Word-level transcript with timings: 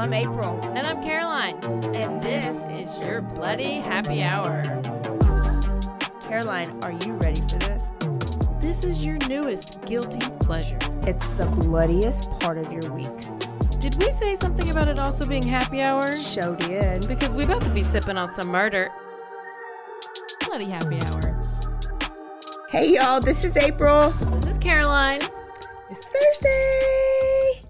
I'm 0.00 0.14
April. 0.14 0.58
And 0.62 0.86
I'm 0.86 1.02
Caroline. 1.02 1.62
And 1.94 2.22
This 2.22 2.56
is 2.70 2.98
your 3.00 3.20
bloody 3.20 3.74
happy 3.74 4.22
hour. 4.22 4.62
Caroline, 6.22 6.80
are 6.84 6.92
you 7.04 7.12
ready 7.16 7.42
for 7.42 7.58
this? 7.58 7.84
This 8.62 8.86
is 8.86 9.04
your 9.04 9.18
newest 9.28 9.84
guilty 9.84 10.26
pleasure. 10.40 10.78
It's 11.02 11.26
the 11.32 11.46
bloodiest 11.48 12.30
part 12.40 12.56
of 12.56 12.72
your 12.72 12.94
week. 12.94 13.10
Did 13.78 14.02
we 14.02 14.10
say 14.10 14.34
something 14.36 14.70
about 14.70 14.88
it 14.88 14.98
also 14.98 15.26
being 15.26 15.46
happy 15.46 15.84
hour? 15.84 16.00
Show 16.16 16.54
did. 16.54 17.06
Because 17.06 17.28
we 17.34 17.44
about 17.44 17.60
to 17.60 17.68
be 17.68 17.82
sipping 17.82 18.16
on 18.16 18.28
some 18.28 18.50
murder. 18.50 18.88
Bloody 20.46 20.70
happy 20.70 20.98
hour. 21.12 21.38
Hey 22.70 22.94
y'all, 22.94 23.20
this 23.20 23.44
is 23.44 23.54
April. 23.54 24.12
This 24.32 24.46
is 24.46 24.56
Caroline. 24.56 25.20
It's 25.90 26.08
Thursday. 26.08 27.68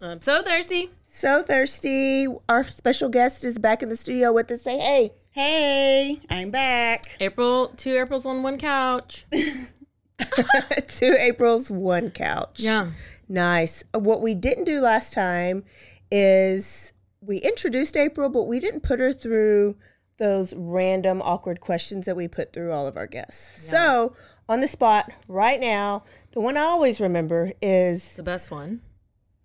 I'm 0.00 0.22
so 0.22 0.42
thirsty. 0.42 0.92
So 1.14 1.42
thirsty. 1.42 2.26
Our 2.48 2.64
special 2.64 3.10
guest 3.10 3.44
is 3.44 3.58
back 3.58 3.82
in 3.82 3.90
the 3.90 3.98
studio 3.98 4.32
with 4.32 4.50
us. 4.50 4.62
Say 4.62 4.78
hey. 4.78 5.12
Hey, 5.32 6.18
I'm 6.30 6.50
back. 6.50 7.02
April, 7.20 7.68
two 7.76 7.98
Aprils, 7.98 8.24
one 8.24 8.42
one 8.42 8.56
couch. 8.56 9.26
Two 10.88 11.14
Aprils, 11.18 11.70
one 11.70 12.10
couch. 12.10 12.60
Yeah. 12.60 12.92
Nice. 13.28 13.84
What 13.92 14.22
we 14.22 14.34
didn't 14.34 14.64
do 14.64 14.80
last 14.80 15.12
time 15.12 15.64
is 16.10 16.94
we 17.20 17.36
introduced 17.36 17.94
April, 17.94 18.30
but 18.30 18.44
we 18.44 18.58
didn't 18.58 18.82
put 18.82 18.98
her 18.98 19.12
through 19.12 19.76
those 20.16 20.54
random 20.56 21.20
awkward 21.20 21.60
questions 21.60 22.06
that 22.06 22.16
we 22.16 22.26
put 22.26 22.54
through 22.54 22.72
all 22.72 22.86
of 22.86 22.96
our 22.96 23.06
guests. 23.06 23.68
So, 23.68 24.14
on 24.48 24.62
the 24.62 24.68
spot 24.68 25.12
right 25.28 25.60
now, 25.60 26.04
the 26.30 26.40
one 26.40 26.56
I 26.56 26.62
always 26.62 27.00
remember 27.00 27.52
is 27.60 28.16
The 28.16 28.22
best 28.22 28.50
one. 28.50 28.80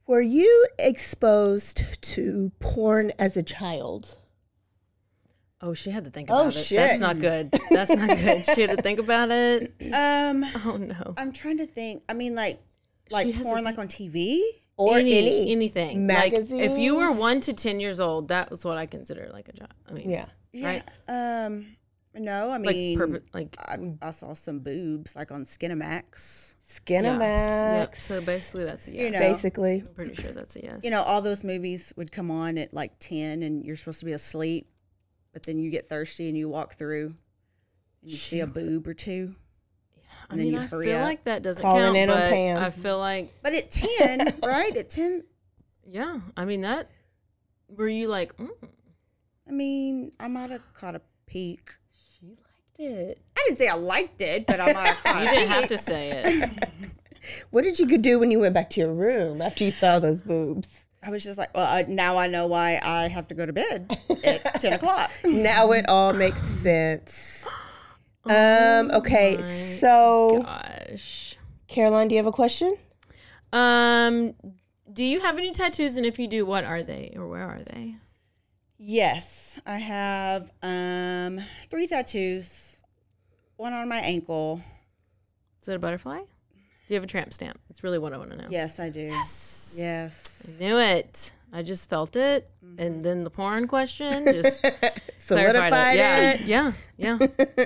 Were 0.07 0.21
you 0.21 0.65
exposed 0.79 1.83
to 2.01 2.51
porn 2.59 3.11
as 3.19 3.35
a 3.37 3.43
child? 3.43 4.17
Oh, 5.59 5.73
she 5.73 5.89
had 5.89 6.05
to 6.05 6.11
think 6.11 6.29
Oh, 6.31 6.41
about 6.41 6.55
it. 6.55 6.59
shit. 6.59 6.77
That's 6.77 6.99
not 6.99 7.19
good. 7.19 7.51
That's 7.71 7.89
not 7.89 8.09
good. 8.17 8.45
She 8.53 8.61
had 8.61 8.69
to 8.69 8.81
think 8.81 8.99
about 8.99 9.31
it. 9.31 9.73
Um, 9.93 10.45
Oh 10.65 10.77
no. 10.77 11.13
I'm 11.17 11.31
trying 11.33 11.57
to 11.57 11.65
think. 11.65 12.03
I 12.07 12.13
mean, 12.13 12.35
like, 12.35 12.61
like 13.09 13.33
porn, 13.41 13.63
like 13.63 13.77
on 13.77 13.87
TV. 13.87 14.39
Or 14.77 14.97
any, 14.97 15.17
any, 15.17 15.51
anything. 15.51 16.07
Like, 16.07 16.33
if 16.33 16.77
you 16.77 16.95
were 16.95 17.11
one 17.11 17.39
to 17.41 17.53
ten 17.53 17.79
years 17.79 17.99
old, 17.99 18.27
that 18.27 18.51
was 18.51 18.63
what 18.63 18.77
I 18.77 18.85
consider 18.85 19.29
like 19.33 19.49
a 19.49 19.53
job. 19.53 19.73
I 19.89 19.93
mean, 19.93 20.09
Yeah. 20.09 20.25
Yeah. 20.53 20.83
Um, 21.07 21.75
no, 22.13 22.49
I 22.51 22.57
like 22.57 22.75
mean, 22.75 22.99
perp- 22.99 23.23
like 23.33 23.55
I, 23.59 23.77
I 24.01 24.11
saw 24.11 24.33
some 24.35 24.59
boobs 24.59 25.15
like 25.15 25.31
on 25.31 25.43
Skinamax. 25.45 26.53
Skinamax. 26.67 27.19
Yep. 27.19 27.95
So 27.95 28.21
basically, 28.21 28.65
that's 28.65 28.87
a 28.87 28.91
yes. 28.91 29.03
You 29.03 29.11
know. 29.11 29.19
Basically. 29.19 29.83
I'm 29.87 29.93
pretty 29.93 30.15
sure 30.15 30.31
that's 30.31 30.55
a 30.57 30.63
yes. 30.63 30.81
You 30.83 30.91
know, 30.91 31.01
all 31.03 31.21
those 31.21 31.43
movies 31.43 31.93
would 31.95 32.11
come 32.11 32.29
on 32.29 32.57
at 32.57 32.73
like 32.73 32.99
ten, 32.99 33.43
and 33.43 33.63
you're 33.63 33.77
supposed 33.77 33.99
to 33.99 34.05
be 34.05 34.11
asleep, 34.11 34.67
but 35.33 35.43
then 35.43 35.59
you 35.59 35.69
get 35.69 35.85
thirsty 35.85 36.27
and 36.27 36.37
you 36.37 36.49
walk 36.49 36.75
through, 36.77 37.13
and 38.01 38.11
you 38.11 38.17
see 38.17 38.41
a 38.41 38.47
boob 38.47 38.87
or 38.87 38.93
two. 38.93 39.33
I 40.29 40.33
and 40.33 40.39
then 40.39 40.45
mean, 40.47 40.55
you 40.55 40.59
I 40.59 40.67
feel 40.67 40.97
up. 40.97 41.03
like 41.03 41.23
that 41.23 41.41
doesn't 41.41 41.61
Calling 41.61 41.83
count, 41.83 41.97
in 41.97 42.09
on 42.09 42.17
but 42.17 42.29
Pam. 42.31 42.57
I 42.61 42.69
feel 42.69 42.99
like 42.99 43.33
But 43.41 43.53
at 43.53 43.71
ten, 43.71 44.33
right? 44.43 44.75
At 44.75 44.89
ten, 44.89 45.23
yeah. 45.85 46.19
I 46.35 46.43
mean 46.43 46.61
that. 46.61 46.91
Were 47.69 47.87
you 47.87 48.09
like? 48.09 48.35
Mm, 48.37 48.49
I 49.47 49.51
mean, 49.51 50.11
I 50.19 50.27
might 50.27 50.49
have 50.49 50.73
caught 50.73 50.95
a 50.95 51.01
peek. 51.27 51.69
She 52.77 52.87
liked 52.89 52.99
it. 53.09 53.19
I 53.37 53.43
didn't 53.45 53.57
say 53.57 53.67
I 53.67 53.75
liked 53.75 54.21
it, 54.21 54.47
but 54.47 54.59
I'm 54.59 54.75
have 54.75 55.03
caught 55.03 55.21
You 55.23 55.27
didn't 55.29 55.49
have 55.49 55.67
to 55.69 55.77
say 55.77 56.11
it. 56.13 56.69
What 57.49 57.63
did 57.63 57.77
you 57.77 57.97
do 57.97 58.19
when 58.19 58.31
you 58.31 58.39
went 58.39 58.53
back 58.53 58.69
to 58.71 58.79
your 58.79 58.93
room 58.93 59.41
after 59.41 59.65
you 59.65 59.71
saw 59.71 59.99
those 59.99 60.21
boobs? 60.21 60.85
I 61.03 61.09
was 61.09 61.23
just 61.25 61.37
like, 61.37 61.53
well, 61.55 61.67
I, 61.67 61.83
now 61.87 62.17
I 62.17 62.27
know 62.27 62.47
why 62.47 62.79
I 62.81 63.09
have 63.09 63.27
to 63.27 63.35
go 63.35 63.45
to 63.45 63.51
bed 63.51 63.97
at 64.23 64.43
10 64.61 64.73
o'clock. 64.73 65.11
now 65.25 65.71
it 65.73 65.89
all 65.89 66.13
makes 66.13 66.41
sense. 66.41 67.45
Oh 68.25 68.79
Um, 68.81 68.91
okay, 68.91 69.37
so 69.41 70.41
Gosh. 70.43 71.37
Caroline, 71.67 72.07
do 72.07 72.15
you 72.15 72.19
have 72.19 72.27
a 72.27 72.31
question? 72.31 72.75
Um. 73.53 74.33
Do 74.91 75.03
you 75.03 75.19
have 75.19 75.37
any 75.37 75.51
tattoos? 75.51 75.97
And 75.97 76.05
if 76.05 76.17
you 76.17 76.27
do, 76.27 76.45
what 76.45 76.63
are 76.63 76.81
they, 76.81 77.13
or 77.15 77.27
where 77.27 77.43
are 77.43 77.61
they? 77.73 77.95
Yes, 78.77 79.59
I 79.65 79.77
have 79.77 80.51
um, 80.63 81.39
three 81.69 81.87
tattoos, 81.87 82.66
one 83.57 83.73
on 83.73 83.89
my 83.89 83.97
ankle. 83.97 84.61
Is 85.61 85.67
it 85.67 85.75
a 85.75 85.79
butterfly? 85.79 86.19
Do 86.19 86.93
you 86.93 86.95
have 86.95 87.03
a 87.03 87.07
tramp 87.07 87.33
stamp? 87.33 87.59
It's 87.69 87.83
really 87.83 87.99
what 87.99 88.13
I 88.13 88.17
want 88.17 88.31
to 88.31 88.37
know. 88.37 88.47
Yes, 88.49 88.79
I 88.79 88.89
do. 88.89 89.01
Yes. 89.01 89.75
Yes. 89.77 90.47
I 90.47 90.63
knew 90.63 90.77
it. 90.79 91.33
I 91.51 91.61
just 91.63 91.89
felt 91.89 92.15
it, 92.15 92.49
and 92.61 92.77
mm-hmm. 92.77 93.01
then 93.01 93.23
the 93.23 93.29
porn 93.29 93.67
question 93.67 94.25
just 94.25 94.65
Solidified 95.17 95.95
it. 95.95 95.97
Yeah, 95.97 96.33
it. 96.33 96.41
yeah, 96.41 96.71
yeah, 96.97 97.17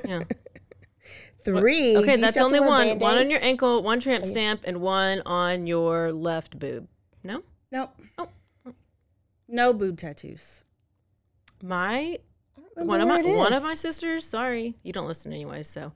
yeah. 0.07 0.23
Three. 1.43 1.97
Okay, 1.97 2.17
that's 2.17 2.37
only 2.37 2.59
to 2.59 2.65
wear 2.65 2.87
one. 2.87 2.99
One 2.99 3.17
on 3.17 3.31
your 3.31 3.41
ankle, 3.41 3.81
one 3.81 3.99
tramp 3.99 4.25
stamp, 4.25 4.61
and 4.65 4.81
one 4.81 5.23
on 5.25 5.65
your 5.65 6.11
left 6.11 6.59
boob. 6.59 6.87
No, 7.23 7.41
Nope. 7.71 7.99
Oh. 8.17 8.27
No 9.47 9.73
boob 9.73 9.97
tattoos. 9.97 10.63
my 11.63 12.19
one 12.75 13.01
of 13.01 13.07
my 13.07 13.21
one 13.21 13.53
of 13.53 13.63
my 13.63 13.75
sisters. 13.75 14.25
Sorry, 14.25 14.75
you 14.83 14.93
don't 14.93 15.07
listen 15.07 15.31
anyway. 15.33 15.63
So 15.63 15.93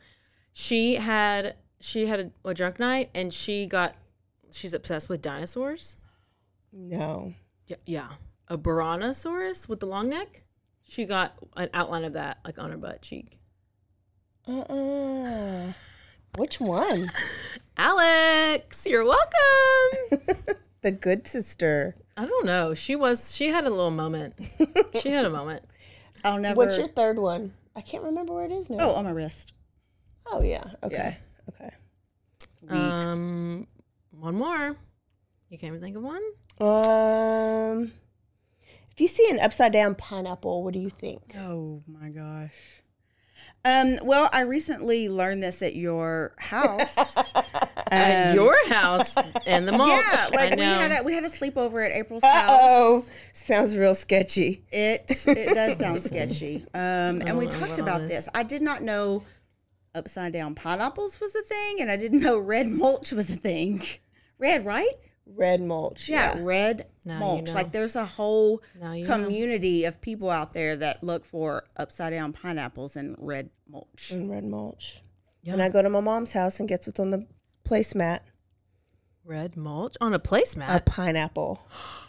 she 0.54 0.96
had 0.96 1.56
she 1.80 2.06
had 2.06 2.32
a, 2.46 2.50
a 2.50 2.54
drunk 2.54 2.80
night, 2.80 3.10
and 3.14 3.34
she 3.34 3.66
got 3.66 3.96
she's 4.52 4.74
obsessed 4.74 5.10
with 5.10 5.22
dinosaurs. 5.22 5.96
No. 6.72 7.34
Yeah, 7.68 7.78
yeah, 7.86 8.10
a 8.48 8.58
Brontosaurus 8.58 9.68
with 9.68 9.80
the 9.80 9.88
long 9.88 10.10
neck. 10.10 10.44
She 10.88 11.06
got 11.06 11.34
an 11.56 11.70
outline 11.74 12.04
of 12.04 12.14
that 12.14 12.40
like 12.46 12.60
on 12.60 12.72
her 12.72 12.78
butt 12.78 13.02
cheek. 13.02 13.40
Uh-uh. 14.48 15.72
Which 16.38 16.60
one? 16.60 17.10
Alex, 17.78 18.86
you're 18.86 19.06
welcome. 19.06 20.56
the 20.82 20.92
good 20.92 21.28
sister. 21.28 21.96
I 22.16 22.26
don't 22.26 22.46
know. 22.46 22.74
She 22.74 22.96
was. 22.96 23.36
She 23.36 23.48
had 23.50 23.66
a 23.66 23.70
little 23.70 23.92
moment. 23.92 24.36
She 25.02 25.10
had 25.10 25.26
a 25.26 25.30
moment. 25.30 25.64
I'll 26.26 26.40
never. 26.40 26.58
What's 26.58 26.78
your 26.78 26.88
third 26.88 27.20
one? 27.20 27.54
I 27.76 27.82
can't 27.82 28.04
remember 28.04 28.34
where 28.34 28.46
it 28.46 28.52
is 28.52 28.70
now. 28.70 28.78
oh, 28.80 28.96
on 28.96 29.06
my 29.06 29.12
wrist. 29.12 29.54
Oh, 30.28 30.42
yeah. 30.42 30.64
Okay. 30.84 31.18
Okay. 31.50 31.70
Weak. 32.64 32.72
Um, 32.72 33.68
one 34.12 34.36
more. 34.36 34.76
You 35.50 35.58
can't 35.58 35.76
even 35.76 35.80
think 35.84 35.96
of 35.96 36.04
one. 36.04 36.24
Um, 36.60 37.92
if 38.92 39.00
you 39.00 39.08
see 39.08 39.28
an 39.30 39.40
upside 39.40 39.72
down 39.72 39.94
pineapple, 39.96 40.64
what 40.64 40.74
do 40.74 40.80
you 40.80 40.90
think? 40.90 41.36
oh 41.38 41.84
my 41.86 42.10
gosh. 42.10 42.82
Um, 43.66 43.98
well, 44.04 44.30
I 44.32 44.42
recently 44.42 45.10
learned 45.10 45.42
this 45.44 45.62
at 45.62 45.76
your 45.76 46.34
house. 46.38 47.18
At 47.92 48.32
Um, 48.32 48.36
your 48.36 48.68
house 48.68 49.14
and 49.46 49.68
the 49.68 49.72
mulch. 49.72 50.02
Yeah, 50.12 50.28
like 50.34 50.54
I 50.54 50.56
we 50.56 50.62
know. 50.62 50.74
had 50.74 50.92
a 51.02 51.04
we 51.04 51.14
had 51.14 51.24
a 51.24 51.30
sleepover 51.30 51.86
at 51.86 51.96
April's 51.96 52.24
house. 52.24 52.50
oh. 52.50 53.06
Sounds 53.32 53.78
real 53.78 53.94
sketchy. 53.94 54.64
It 54.72 55.06
it 55.28 55.54
does 55.54 55.78
sound 55.80 56.00
sketchy. 56.02 56.66
Um, 56.74 57.22
and 57.22 57.38
we 57.38 57.46
Oh, 57.46 57.50
talked 57.50 57.78
about 57.78 58.02
this. 58.02 58.26
this. 58.26 58.30
I 58.34 58.42
did 58.42 58.64
not 58.64 58.82
know 58.82 59.22
upside 59.94 60.34
down 60.34 60.56
pineapples 60.56 61.20
was 61.22 61.36
a 61.36 61.44
thing, 61.44 61.78
and 61.80 61.92
I 61.92 61.96
didn't 61.96 62.22
know 62.22 62.40
red 62.40 62.68
mulch 62.68 63.12
was 63.12 63.30
a 63.30 63.36
thing. 63.36 63.84
Red, 64.40 64.66
right? 64.66 64.92
Red 65.28 65.62
mulch. 65.62 66.10
Yeah, 66.10 66.40
red 66.42 66.88
Now 67.06 67.14
you 67.14 67.20
mulch. 67.20 67.48
know. 67.48 67.54
Like 67.54 67.72
there's 67.72 67.96
a 67.96 68.06
whole 68.06 68.62
Now 68.82 68.94
you 68.94 69.06
know. 69.08 69.16
community 69.16 69.86
of 69.86 70.02
people 70.02 70.30
out 70.30 70.54
there 70.54 70.76
that 70.78 71.04
look 71.04 71.24
for 71.24 71.66
upside 71.78 72.14
down 72.14 72.34
pineapples 72.34 72.96
and 72.96 73.16
red 73.20 73.50
mulch. 73.70 74.12
And 74.12 74.30
red 74.30 74.44
mulch. 74.44 75.02
Yeah. 75.44 75.54
And 75.54 75.62
I 75.62 75.70
go 75.70 75.82
to 75.82 75.90
my 75.90 76.00
mom's 76.00 76.34
house 76.34 76.60
and 76.60 76.68
gets 76.68 76.88
what's 76.88 77.00
on 77.00 77.12
the 77.12 77.28
placemat. 77.64 78.22
Red 79.24 79.56
mulch 79.56 79.96
on 80.02 80.14
a 80.14 80.20
placemat. 80.20 80.76
A 80.76 80.80
pineapple 80.82 81.66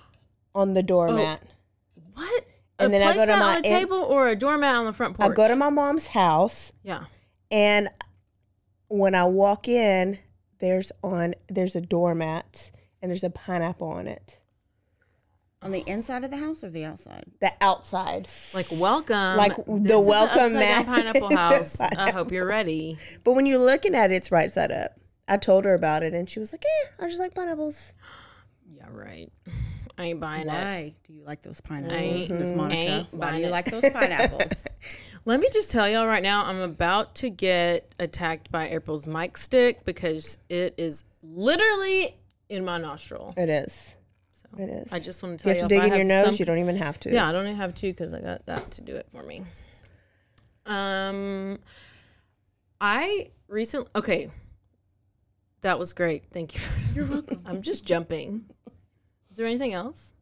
on 0.55 0.75
the 0.75 0.83
doormat. 0.83 1.43
Oh, 1.45 2.03
what? 2.15 2.45
And 2.79 2.95
a 2.95 2.99
then 2.99 3.07
I 3.07 3.15
go 3.15 3.27
to 3.27 3.33
placemat 3.33 3.39
my 3.39 3.47
on 3.47 3.53
a 3.53 3.57
aunt- 3.57 3.65
table 3.67 3.99
or 3.99 4.29
a 4.29 4.37
doormat 4.37 4.75
on 4.75 4.87
the 4.87 4.93
front 4.93 5.17
porch. 5.17 5.31
I 5.31 5.35
go 5.35 5.49
to 5.49 5.57
my 5.57 5.71
mom's 5.71 6.09
house 6.09 6.73
yeah. 6.83 7.05
and 7.51 7.89
when 8.89 9.15
I 9.15 9.25
walk 9.25 9.69
in, 9.69 10.19
there's 10.61 10.93
on 11.03 11.35
there's 11.49 11.75
a 11.77 11.81
doormat 11.81 12.71
and 13.03 13.11
there's 13.11 13.25
a 13.25 13.31
pineapple 13.31 13.89
on 13.89 14.07
it. 14.07 14.41
On 15.67 15.73
the 15.73 15.83
inside 15.89 16.23
of 16.23 16.31
the 16.31 16.37
house 16.37 16.63
or 16.63 16.71
the 16.71 16.85
outside? 16.85 17.25
The 17.41 17.53
outside. 17.61 18.29
Like 18.55 18.67
welcome, 18.71 19.37
Like 19.37 19.57
the 19.67 19.99
is 19.99 20.07
welcome 20.07 20.39
Upside 20.39 20.53
mat 20.53 20.87
pineapple 20.87 21.27
is 21.31 21.35
a 21.35 21.37
house. 21.37 21.81
I 21.81 22.13
hope 22.13 22.31
you're 22.31 22.47
ready. 22.49 22.97
But 23.25 23.33
when 23.33 23.47
you're 23.47 23.59
looking 23.59 23.97
at 23.97 24.13
it, 24.13 24.15
it's 24.15 24.31
right 24.31 24.49
side 24.49 24.71
up. 24.71 24.93
I 25.27 25.39
told 25.39 25.65
her 25.65 25.75
about 25.75 26.05
it 26.05 26.15
and 26.15 26.31
she 26.31 26.39
was 26.39 26.53
like, 26.53 26.63
"Yeah, 26.63 27.05
I 27.05 27.09
just 27.09 27.19
like 27.19 27.35
pineapples." 27.35 27.95
Yeah, 28.73 28.87
right. 28.93 29.29
I 29.99 30.05
ain't 30.05 30.21
buying 30.21 30.43
it. 30.43 30.47
Why 30.47 30.95
do 31.05 31.13
you 31.13 31.25
like 31.25 31.43
those 31.43 31.61
Ain't- 31.69 31.89
pineapples, 31.89 32.31
Miss 32.31 32.53
Monica? 32.53 32.77
ain't 32.77 33.13
Why 33.13 33.33
do 33.33 33.39
you 33.39 33.47
it. 33.47 33.51
like 33.51 33.65
those 33.65 33.91
pineapples? 33.91 34.69
Let 35.25 35.41
me 35.41 35.49
just 35.53 35.73
tell 35.73 35.89
y'all 35.89 36.07
right 36.07 36.23
now, 36.23 36.45
I'm 36.45 36.61
about 36.61 37.17
to 37.17 37.29
get 37.29 37.93
attacked 37.99 38.53
by 38.53 38.69
April's 38.69 39.09
mic 39.09 39.37
stick 39.37 39.85
because 39.85 40.39
it 40.49 40.75
is 40.79 41.03
literally 41.25 42.17
in 42.49 42.65
my 42.65 42.79
nostril. 42.79 43.35
It 43.37 43.49
is. 43.49 43.96
So 44.57 44.63
It 44.63 44.69
is. 44.69 44.93
I 44.93 44.99
just 45.01 45.23
want 45.23 45.41
to 45.41 45.49
You 45.49 45.55
tell 45.55 45.63
have 45.63 45.69
to 45.69 45.75
y'all 45.75 45.83
dig 45.85 45.93
in 45.93 45.99
your 45.99 46.07
nose. 46.07 46.27
some- 46.27 46.37
You 46.39 46.45
don't 46.45 46.59
even 46.59 46.77
have 46.77 46.99
to. 47.01 47.13
Yeah, 47.13 47.29
I 47.29 47.33
don't 47.33 47.45
even 47.45 47.57
have 47.57 47.75
to 47.77 47.87
because 47.93 48.13
I 48.13 48.21
got 48.21 48.45
that 48.47 48.71
to 48.73 48.81
do 48.83 48.95
it 48.97 49.07
for 49.13 49.23
me. 49.23 49.43
Um, 50.67 51.59
I 52.81 53.31
recently 53.49 53.89
okay. 53.95 54.31
That 55.63 55.79
was 55.79 55.93
great. 55.93 56.25
Thank 56.33 56.55
you. 56.55 56.61
You're 56.95 57.07
welcome. 57.07 57.43
I'm 57.47 57.63
just 57.63 57.85
jumping. 57.85 58.45
Is 59.31 59.37
there 59.37 59.47
anything 59.47 59.73
else? 59.75 60.13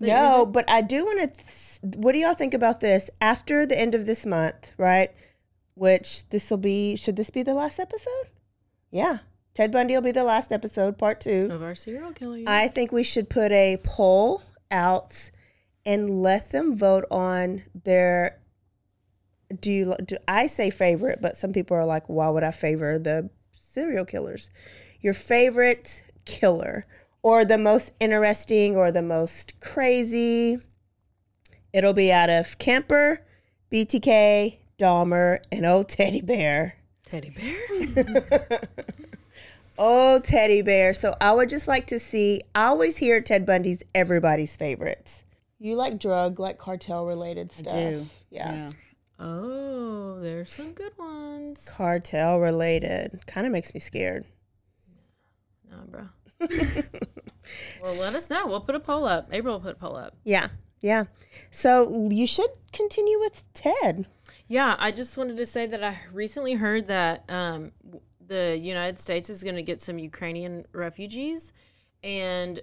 that 0.00 0.06
No, 0.06 0.44
said? 0.44 0.52
but 0.52 0.70
I 0.70 0.80
do 0.82 1.04
want 1.04 1.20
to. 1.34 1.42
Th- 1.44 1.96
what 1.96 2.12
do 2.12 2.18
y'all 2.18 2.34
think 2.34 2.54
about 2.54 2.80
this? 2.80 3.10
After 3.20 3.66
the 3.66 3.78
end 3.78 3.94
of 3.94 4.06
this 4.06 4.24
month, 4.26 4.72
right? 4.78 5.10
Which 5.74 6.28
this 6.30 6.50
will 6.50 6.58
be. 6.58 6.96
Should 6.96 7.16
this 7.16 7.30
be 7.30 7.42
the 7.42 7.54
last 7.54 7.78
episode? 7.78 8.28
Yeah, 8.90 9.18
Ted 9.58 9.72
Bundy 9.72 9.94
will 9.94 10.02
be 10.02 10.12
the 10.12 10.22
last 10.22 10.52
episode, 10.52 10.98
part 10.98 11.20
two. 11.20 11.48
of 11.50 11.64
our 11.64 11.74
serial 11.74 12.12
killer. 12.12 12.44
I 12.46 12.68
think 12.68 12.92
we 12.92 13.02
should 13.02 13.28
put 13.28 13.50
a 13.50 13.76
poll 13.82 14.40
out 14.70 15.32
and 15.84 16.22
let 16.22 16.52
them 16.52 16.78
vote 16.78 17.06
on 17.10 17.64
their. 17.82 18.38
Do 19.60 19.72
you? 19.72 19.96
Do 20.04 20.16
I 20.28 20.46
say 20.46 20.70
favorite? 20.70 21.18
But 21.20 21.36
some 21.36 21.50
people 21.52 21.76
are 21.76 21.84
like, 21.84 22.04
why 22.06 22.28
would 22.28 22.44
I 22.44 22.52
favor 22.52 23.00
the 23.00 23.30
serial 23.56 24.04
killers? 24.04 24.48
Your 25.00 25.12
favorite 25.12 26.04
killer, 26.24 26.86
or 27.24 27.44
the 27.44 27.58
most 27.58 27.90
interesting, 27.98 28.76
or 28.76 28.92
the 28.92 29.02
most 29.02 29.58
crazy. 29.58 30.60
It'll 31.72 31.94
be 31.94 32.12
out 32.12 32.30
of 32.30 32.58
Kemper, 32.58 33.26
BTK, 33.72 34.58
Dahmer, 34.78 35.40
and 35.50 35.66
old 35.66 35.88
Teddy 35.88 36.20
Bear. 36.20 36.76
teddy 37.04 37.30
bear. 37.30 38.60
Oh, 39.78 40.18
teddy 40.20 40.62
bear. 40.62 40.92
So 40.94 41.14
I 41.20 41.32
would 41.32 41.48
just 41.48 41.68
like 41.68 41.86
to 41.88 41.98
see. 41.98 42.42
I 42.54 42.66
always 42.66 42.96
hear 42.96 43.20
Ted 43.20 43.46
Bundy's 43.46 43.82
everybody's 43.94 44.56
favorites. 44.56 45.24
You 45.58 45.74
like 45.76 45.98
drug, 45.98 46.38
like 46.40 46.58
cartel 46.58 47.04
related 47.06 47.52
stuff. 47.52 47.72
do. 47.72 48.06
Yeah. 48.30 48.68
oh, 49.18 50.20
there's 50.20 50.50
some 50.50 50.72
good 50.72 50.92
ones. 50.98 51.68
Cartel 51.76 52.38
related. 52.38 53.20
Kind 53.26 53.46
of 53.46 53.52
makes 53.52 53.74
me 53.74 53.80
scared. 53.80 54.24
Nah, 55.70 55.84
bro. 55.86 56.08
well, 56.40 58.00
let 58.00 58.14
us 58.14 58.30
know. 58.30 58.46
We'll 58.46 58.60
put 58.60 58.74
a 58.74 58.80
poll 58.80 59.04
up. 59.04 59.28
April 59.32 59.54
will 59.54 59.60
put 59.60 59.72
a 59.72 59.78
poll 59.78 59.96
up. 59.96 60.16
Yeah. 60.24 60.48
Yeah. 60.80 61.04
So 61.50 62.08
you 62.10 62.26
should 62.26 62.50
continue 62.72 63.18
with 63.20 63.42
Ted. 63.52 64.06
Yeah, 64.46 64.76
I 64.78 64.92
just 64.92 65.16
wanted 65.16 65.36
to 65.38 65.46
say 65.46 65.66
that 65.66 65.82
I 65.82 65.98
recently 66.12 66.54
heard 66.54 66.86
that 66.86 67.24
um, 67.28 67.72
w- 67.84 68.00
the 68.28 68.56
United 68.56 68.98
States 68.98 69.28
is 69.30 69.42
going 69.42 69.56
to 69.56 69.62
get 69.62 69.80
some 69.80 69.98
Ukrainian 69.98 70.64
refugees, 70.72 71.52
and 72.04 72.60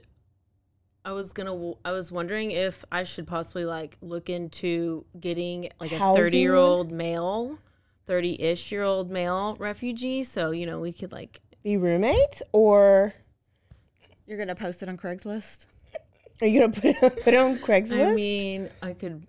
I 1.03 1.11
was 1.11 1.33
gonna, 1.33 1.51
w- 1.51 1.77
I 1.83 1.91
was 1.91 2.11
wondering 2.11 2.51
if 2.51 2.85
I 2.91 3.03
should 3.03 3.27
possibly 3.27 3.65
like 3.65 3.97
look 4.01 4.29
into 4.29 5.05
getting 5.19 5.69
like 5.79 5.91
a 5.91 5.97
Housing? 5.97 6.23
thirty-year-old 6.23 6.91
male, 6.91 7.59
thirty-ish 8.07 8.71
year 8.71 8.83
old 8.83 9.11
male 9.11 9.55
refugee, 9.59 10.23
so 10.23 10.51
you 10.51 10.65
know 10.65 10.79
we 10.79 10.93
could 10.93 11.11
like 11.11 11.41
Be 11.63 11.77
roommates 11.77 12.41
or 12.53 13.13
You're 14.25 14.37
gonna 14.37 14.55
post 14.55 14.81
it 14.83 14.89
on 14.89 14.97
Craigslist? 14.97 15.67
are 16.41 16.47
you 16.47 16.59
going 16.59 16.71
to 16.73 16.81
put, 16.81 16.99
put 17.23 17.33
it 17.33 17.37
on 17.37 17.55
Craigslist? 17.57 18.11
I 18.11 18.13
mean, 18.13 18.69
I 18.81 18.93
could. 18.93 19.25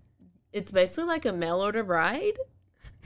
It's 0.52 0.70
basically 0.72 1.04
like 1.04 1.24
a 1.24 1.32
mail 1.32 1.60
order 1.62 1.84
bride. 1.84 2.36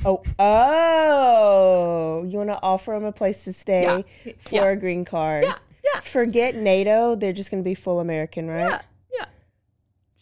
Oh, 0.05 0.23
oh, 0.38 2.25
you 2.26 2.38
want 2.38 2.50
to 2.50 2.58
offer 2.62 2.93
them 2.93 3.05
a 3.05 3.12
place 3.12 3.44
to 3.44 3.52
stay 3.52 3.82
Yeah. 3.82 4.32
for 4.38 4.55
Yeah. 4.55 4.64
a 4.70 4.76
green 4.76 5.05
card. 5.05 5.44
Yeah, 5.44 5.58
yeah. 5.85 6.00
Forget 6.00 6.55
NATO. 6.55 7.14
They're 7.14 7.32
just 7.32 7.50
going 7.50 7.62
to 7.62 7.69
be 7.69 7.75
full 7.75 8.00
American, 8.00 8.49
right? 8.49 8.69
Yeah, 8.69 8.81
yeah. 9.14 9.26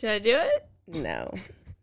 Should 0.00 0.10
I 0.10 0.18
do 0.18 0.36
it? 0.36 0.66
No. 0.86 1.32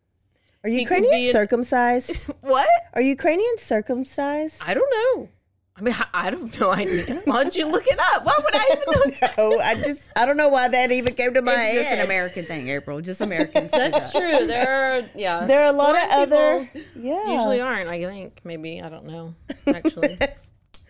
Are 0.63 0.69
Ukrainians 0.69 1.31
circumcised? 1.31 2.23
What? 2.41 2.67
Are 2.93 3.01
Ukrainians 3.01 3.61
circumcised? 3.61 4.61
I 4.65 4.73
don't 4.73 4.89
know. 4.97 5.29
I 5.77 5.81
mean, 5.81 5.93
I- 5.93 6.07
I 6.27 6.29
don't 6.29 6.57
know 6.59 6.71
idea. 6.71 7.03
Why 7.25 7.43
don't 7.43 7.53
you 7.55 7.69
look 7.69 7.85
it 7.85 7.99
up? 7.99 8.23
Why 8.25 8.33
would 8.41 8.55
I 8.55 8.65
even 8.71 9.19
know? 9.19 9.27
no, 9.57 9.59
I 9.59 9.73
just 9.75 10.09
I 10.15 10.25
don't 10.25 10.37
know 10.37 10.47
why 10.47 10.69
that 10.69 10.91
even 10.91 11.13
came 11.15 11.33
to 11.33 11.41
my 11.41 11.53
It's 11.53 11.73
just 11.73 11.87
head. 11.89 11.99
an 11.99 12.05
American 12.05 12.45
thing, 12.45 12.69
April. 12.69 13.01
Just 13.01 13.19
Americans. 13.19 13.71
That's 13.73 14.13
that. 14.13 14.19
true. 14.37 14.47
There 14.47 14.99
are, 14.99 15.09
yeah. 15.15 15.45
There 15.45 15.59
are 15.61 15.67
a 15.73 15.73
lot 15.73 15.95
of 15.95 16.09
other 16.09 16.69
yeah. 16.95 17.29
Usually 17.33 17.59
aren't. 17.59 17.89
I 17.89 18.01
think 18.01 18.39
maybe 18.45 18.81
I 18.81 18.87
don't 18.89 19.05
know 19.05 19.35
actually. 19.67 20.17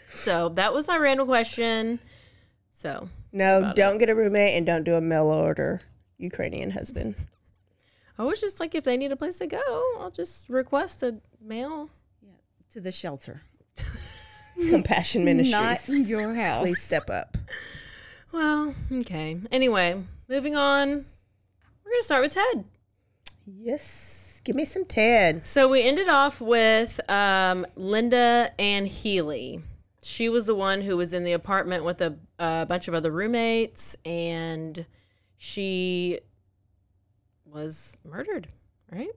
so 0.07 0.49
that 0.49 0.71
was 0.73 0.87
my 0.87 0.97
random 0.97 1.25
question. 1.25 1.99
So 2.71 3.09
no, 3.31 3.73
don't 3.75 3.97
get 3.97 4.09
a 4.09 4.15
roommate 4.15 4.55
and 4.55 4.65
don't 4.67 4.83
do 4.83 4.93
a 4.95 5.01
mail 5.01 5.25
order 5.27 5.81
Ukrainian 6.19 6.69
husband. 6.71 7.15
I 8.19 8.23
was 8.23 8.39
just 8.39 8.59
like, 8.61 8.75
if 8.75 8.83
they 8.85 8.95
need 8.97 9.11
a 9.11 9.15
place 9.17 9.39
to 9.39 9.47
go, 9.47 9.61
I'll 9.99 10.11
just 10.11 10.47
request 10.47 11.01
a 11.03 11.15
mail. 11.41 11.89
Yeah, 12.21 12.29
to 12.69 12.79
the 12.79 12.91
shelter, 12.91 13.41
Compassion 14.69 15.25
Ministries. 15.25 15.51
not 15.51 16.07
your 16.07 16.33
house. 16.33 16.63
Please 16.63 16.81
step 16.81 17.09
up. 17.09 17.37
Well, 18.31 18.75
okay. 18.91 19.37
Anyway, 19.51 20.01
moving 20.27 20.55
on. 20.55 20.89
We're 20.89 21.91
gonna 21.91 22.03
start 22.03 22.21
with 22.21 22.33
Ted. 22.33 22.65
Yes. 23.45 24.41
Give 24.43 24.55
me 24.55 24.65
some 24.65 24.85
Ted. 24.85 25.45
So 25.45 25.67
we 25.67 25.81
ended 25.81 26.09
off 26.09 26.39
with 26.39 26.99
um, 27.09 27.65
Lynda 27.77 28.51
Ann 28.59 28.85
Healy. 28.85 29.59
She 30.03 30.29
was 30.29 30.45
the 30.45 30.53
one 30.53 30.81
who 30.81 30.97
was 30.97 31.13
in 31.13 31.23
the 31.23 31.33
apartment 31.33 31.83
with 31.83 32.01
a, 32.01 32.15
a 32.37 32.65
bunch 32.67 32.87
of 32.87 32.93
other 32.93 33.11
roommates, 33.11 33.97
and 34.05 34.85
she 35.37 36.19
was 37.45 37.97
murdered. 38.03 38.47
Right? 38.91 39.09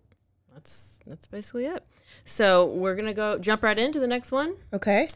That's 0.55 0.99
that's 1.07 1.27
basically 1.27 1.67
it. 1.67 1.85
So 2.25 2.67
we're 2.67 2.97
gonna 2.97 3.15
go 3.15 3.39
jump 3.39 3.63
right 3.63 3.79
into 3.79 4.01
the 4.01 4.07
next 4.07 4.33
one. 4.33 4.57
Okay. 4.73 5.09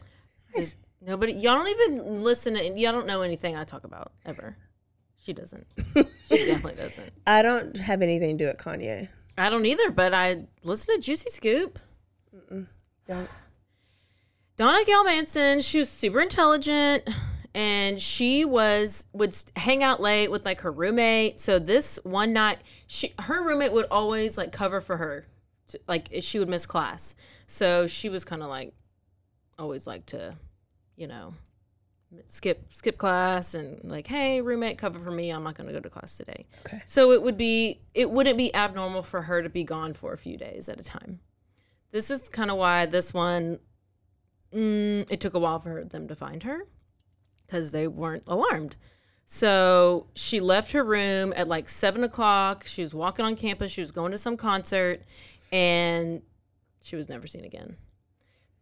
Nobody, 1.01 1.33
y'all 1.33 1.55
don't 1.55 1.67
even 1.67 2.23
listen. 2.23 2.55
To, 2.55 2.63
y'all 2.63 2.93
don't 2.93 3.07
know 3.07 3.21
anything 3.21 3.55
I 3.55 3.63
talk 3.63 3.83
about 3.83 4.13
ever. 4.25 4.55
She 5.23 5.33
doesn't. 5.33 5.67
she 5.95 6.45
definitely 6.45 6.75
doesn't. 6.75 7.11
I 7.27 7.41
don't 7.41 7.77
have 7.77 8.01
anything 8.01 8.37
to 8.37 8.43
do 8.43 8.47
with 8.49 8.57
Kanye. 8.57 9.09
I 9.37 9.49
don't 9.49 9.65
either. 9.65 9.91
But 9.91 10.13
I 10.13 10.45
listen 10.63 10.95
to 10.95 11.01
Juicy 11.01 11.29
Scoop. 11.29 11.79
Don't. 13.07 13.29
Donna 14.55 14.85
Gail 14.85 15.03
Manson, 15.03 15.61
she 15.61 15.79
was 15.79 15.89
super 15.89 16.21
intelligent 16.21 17.09
and 17.55 17.99
she 17.99 18.45
was 18.45 19.05
would 19.13 19.35
hang 19.55 19.83
out 19.83 20.01
late 20.01 20.29
with 20.29 20.45
like 20.45 20.61
her 20.61 20.71
roommate. 20.71 21.39
So 21.39 21.59
this 21.59 21.99
one 22.03 22.33
night, 22.33 22.59
she 22.87 23.13
her 23.19 23.43
roommate 23.43 23.71
would 23.71 23.87
always 23.91 24.37
like 24.37 24.51
cover 24.51 24.81
for 24.81 24.97
her, 24.97 25.27
to, 25.69 25.79
like 25.87 26.09
she 26.21 26.39
would 26.39 26.49
miss 26.49 26.65
class. 26.65 27.15
So 27.47 27.87
she 27.87 28.09
was 28.09 28.25
kind 28.25 28.41
of 28.41 28.49
like 28.49 28.73
always 29.57 29.87
like 29.87 30.05
to, 30.07 30.35
you 30.95 31.07
know, 31.07 31.33
skip 32.25 32.65
skip 32.69 32.97
class 32.97 33.53
and 33.53 33.79
like, 33.89 34.07
hey 34.07 34.41
roommate, 34.41 34.77
cover 34.77 34.99
for 34.99 35.11
me. 35.11 35.31
I'm 35.31 35.43
not 35.43 35.55
going 35.55 35.67
to 35.67 35.73
go 35.73 35.79
to 35.79 35.89
class 35.89 36.17
today. 36.17 36.45
Okay. 36.65 36.81
So 36.85 37.11
it 37.11 37.21
would 37.21 37.37
be 37.37 37.81
it 37.93 38.09
wouldn't 38.09 38.37
be 38.37 38.53
abnormal 38.55 39.03
for 39.03 39.21
her 39.21 39.41
to 39.41 39.49
be 39.49 39.63
gone 39.63 39.93
for 39.93 40.13
a 40.13 40.17
few 40.17 40.37
days 40.37 40.69
at 40.69 40.79
a 40.79 40.83
time. 40.83 41.19
This 41.91 42.09
is 42.09 42.29
kind 42.29 42.49
of 42.49 42.57
why 42.57 42.85
this 42.85 43.13
one 43.13 43.59
mm, 44.53 45.11
it 45.11 45.19
took 45.19 45.33
a 45.33 45.39
while 45.39 45.59
for 45.59 45.83
them 45.83 46.07
to 46.07 46.15
find 46.15 46.43
her 46.43 46.67
because 47.45 47.71
they 47.71 47.87
weren't 47.87 48.23
alarmed. 48.27 48.75
So 49.25 50.07
she 50.15 50.39
left 50.39 50.71
her 50.73 50.83
room 50.83 51.33
at 51.35 51.47
like 51.47 51.69
seven 51.69 52.03
o'clock. 52.03 52.65
She 52.65 52.81
was 52.81 52.93
walking 52.93 53.25
on 53.25 53.35
campus. 53.35 53.71
She 53.71 53.81
was 53.81 53.91
going 53.91 54.11
to 54.11 54.17
some 54.17 54.37
concert, 54.37 55.03
and 55.51 56.21
she 56.81 56.95
was 56.95 57.09
never 57.09 57.25
seen 57.27 57.45
again. 57.45 57.77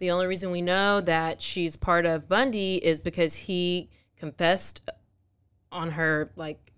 The 0.02 0.10
only 0.10 0.26
reason 0.26 0.50
we 0.50 0.64
know 0.64 1.00
that 1.02 1.44
she's 1.44 1.76
part 1.76 2.08
of 2.08 2.28
Bundy 2.28 2.78
is 2.84 3.04
because 3.04 3.36
he 3.36 3.88
confessed 4.18 4.82
on 5.72 5.92
her 5.92 6.32
like 6.36 6.74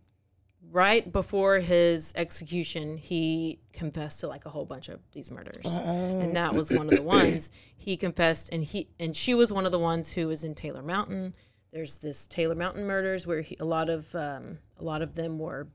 right 0.74 1.10
before 1.10 1.60
his 1.60 2.12
execution, 2.18 2.98
he 2.98 3.60
confessed 3.72 4.20
to 4.20 4.28
like 4.28 4.46
a 4.46 4.50
whole 4.50 4.66
bunch 4.66 4.90
of 4.90 5.00
these 5.14 5.32
murders, 5.32 5.66
and 5.66 6.36
that 6.36 6.54
was 6.54 6.70
one 6.70 6.88
of 6.88 6.96
the 6.96 7.02
ones 7.02 7.50
he 7.78 7.96
confessed. 7.96 8.50
And 8.52 8.62
he 8.62 8.90
and 9.00 9.16
she 9.16 9.34
was 9.34 9.54
one 9.54 9.66
of 9.66 9.72
the 9.72 9.80
ones 9.80 10.12
who 10.12 10.28
was 10.28 10.44
in 10.44 10.54
Taylor 10.54 10.84
Mountain. 10.84 11.34
There's 11.72 12.00
this 12.00 12.28
Taylor 12.28 12.56
Mountain 12.56 12.86
murders 12.86 13.26
where 13.26 13.40
he, 13.40 13.56
a 13.62 13.66
lot 13.66 13.90
of 13.90 14.14
um, 14.16 14.58
a 14.78 14.84
lot 14.84 15.02
of 15.02 15.16
them 15.16 15.40
were 15.40 15.70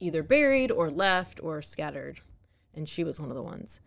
either 0.00 0.24
buried 0.24 0.72
or 0.72 0.90
left 0.90 1.38
or 1.44 1.62
scattered, 1.62 2.20
and 2.74 2.88
she 2.88 3.04
was 3.04 3.20
one 3.20 3.30
of 3.30 3.36
the 3.36 3.42
ones. 3.42 3.80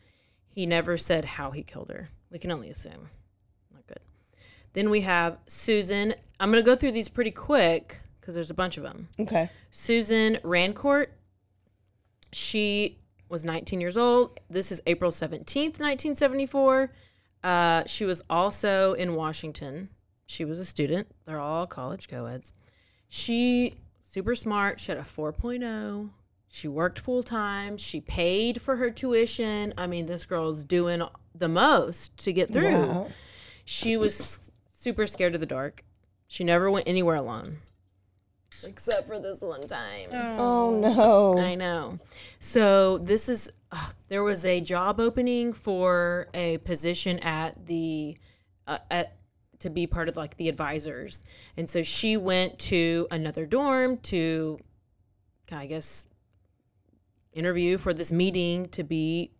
He 0.48 0.66
never 0.66 0.98
said 0.98 1.26
how 1.26 1.52
he 1.52 1.62
killed 1.62 1.90
her. 1.90 2.10
We 2.36 2.40
can 2.40 2.52
only 2.52 2.70
assume. 2.70 3.10
Not 3.74 3.88
good. 3.88 4.02
Then 4.74 4.90
we 4.90 5.00
have 5.00 5.38
Susan. 5.48 6.14
I'm 6.38 6.52
going 6.52 6.62
to 6.62 6.70
go 6.70 6.76
through 6.76 6.92
these 6.92 7.08
pretty 7.08 7.32
quick 7.32 8.02
because 8.20 8.36
there's 8.36 8.50
a 8.50 8.54
bunch 8.54 8.76
of 8.76 8.84
them. 8.84 9.08
Okay. 9.18 9.50
Susan 9.72 10.40
Rancourt. 10.44 11.12
She 12.34 13.00
was 13.30 13.46
19 13.46 13.80
years 13.80 13.96
old. 13.96 14.38
This 14.50 14.70
is 14.70 14.82
April 14.86 15.12
17th, 15.12 15.80
1974. 15.80 16.92
Uh, 17.42 17.84
she 17.86 18.04
was 18.04 18.22
also 18.30 18.96
in 18.96 19.16
Washington. 19.16 19.88
She 20.26 20.44
was 20.44 20.60
a 20.60 20.66
student. 20.66 21.08
They're 21.26 21.40
all 21.40 21.66
college 21.66 22.10
co-eds. 22.10 22.52
She 23.08 23.76
super 24.04 24.36
smart. 24.36 24.82
She 24.82 24.92
had 24.92 24.98
a 24.98 25.04
4.0. 25.04 26.10
She 26.48 26.68
worked 26.68 27.00
full 27.00 27.24
time. 27.24 27.78
She 27.78 28.00
paid 28.02 28.62
for 28.62 28.78
her 28.78 28.90
tuition. 28.90 29.74
I 29.78 29.88
mean, 29.88 30.06
this 30.06 30.26
girl's 30.26 30.64
doing 30.64 31.02
the 31.34 31.50
most 31.50 32.16
to 32.20 32.32
get 32.32 32.52
through. 32.52 32.72
Wow. 32.72 33.08
She 33.66 33.98
was 33.98 34.52
super 34.72 35.06
scared 35.08 35.34
of 35.34 35.42
the 35.42 35.46
dark. 35.46 35.84
She 36.28 36.44
never 36.44 36.72
went 36.72 36.88
anywhere 36.88 37.16
alone. 37.16 37.58
Except 38.64 39.08
for 39.08 39.20
this 39.20 39.42
one 39.42 39.62
time. 39.62 40.10
Oh 40.12 40.80
no. 40.80 41.42
I 41.42 41.56
know. 41.56 42.00
So 42.40 43.00
this 43.00 43.28
is 43.28 43.52
uh, 43.72 43.90
there 44.08 44.24
was 44.24 44.46
a 44.46 44.62
job 44.62 45.00
opening 45.00 45.52
for 45.52 46.28
a 46.34 46.58
position 46.60 47.20
at 47.20 47.66
the 47.66 48.18
uh, 48.66 48.78
at 48.90 49.18
to 49.60 49.70
be 49.70 49.88
part 49.88 50.10
of 50.10 50.16
like 50.16 50.38
the 50.38 50.50
advisors, 50.50 51.24
and 51.58 51.70
so 51.70 51.84
she 51.84 52.18
went 52.18 52.60
to 52.60 53.08
another 53.12 53.46
dorm 53.46 53.98
to, 53.98 54.60
I 55.52 55.66
guess, 55.66 56.06
interview 57.36 57.78
for 57.78 57.94
this 57.94 58.12
meeting 58.12 58.68
to 58.70 58.84
be 58.84 59.32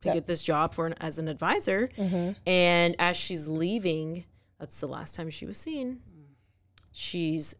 to 0.00 0.08
Yep. 0.08 0.14
get 0.14 0.26
this 0.26 0.42
job 0.42 0.74
for 0.74 0.86
an, 0.86 0.94
as 1.00 1.18
an 1.18 1.28
advisor. 1.28 1.88
And 2.46 2.96
as 2.98 3.16
she's 3.16 3.46
leaving, 3.46 4.24
that's 4.58 4.80
the 4.80 4.88
last 4.88 5.14
time 5.14 5.30
she 5.30 5.46
was 5.46 5.56
seen. 5.58 6.00
She's 6.90 7.54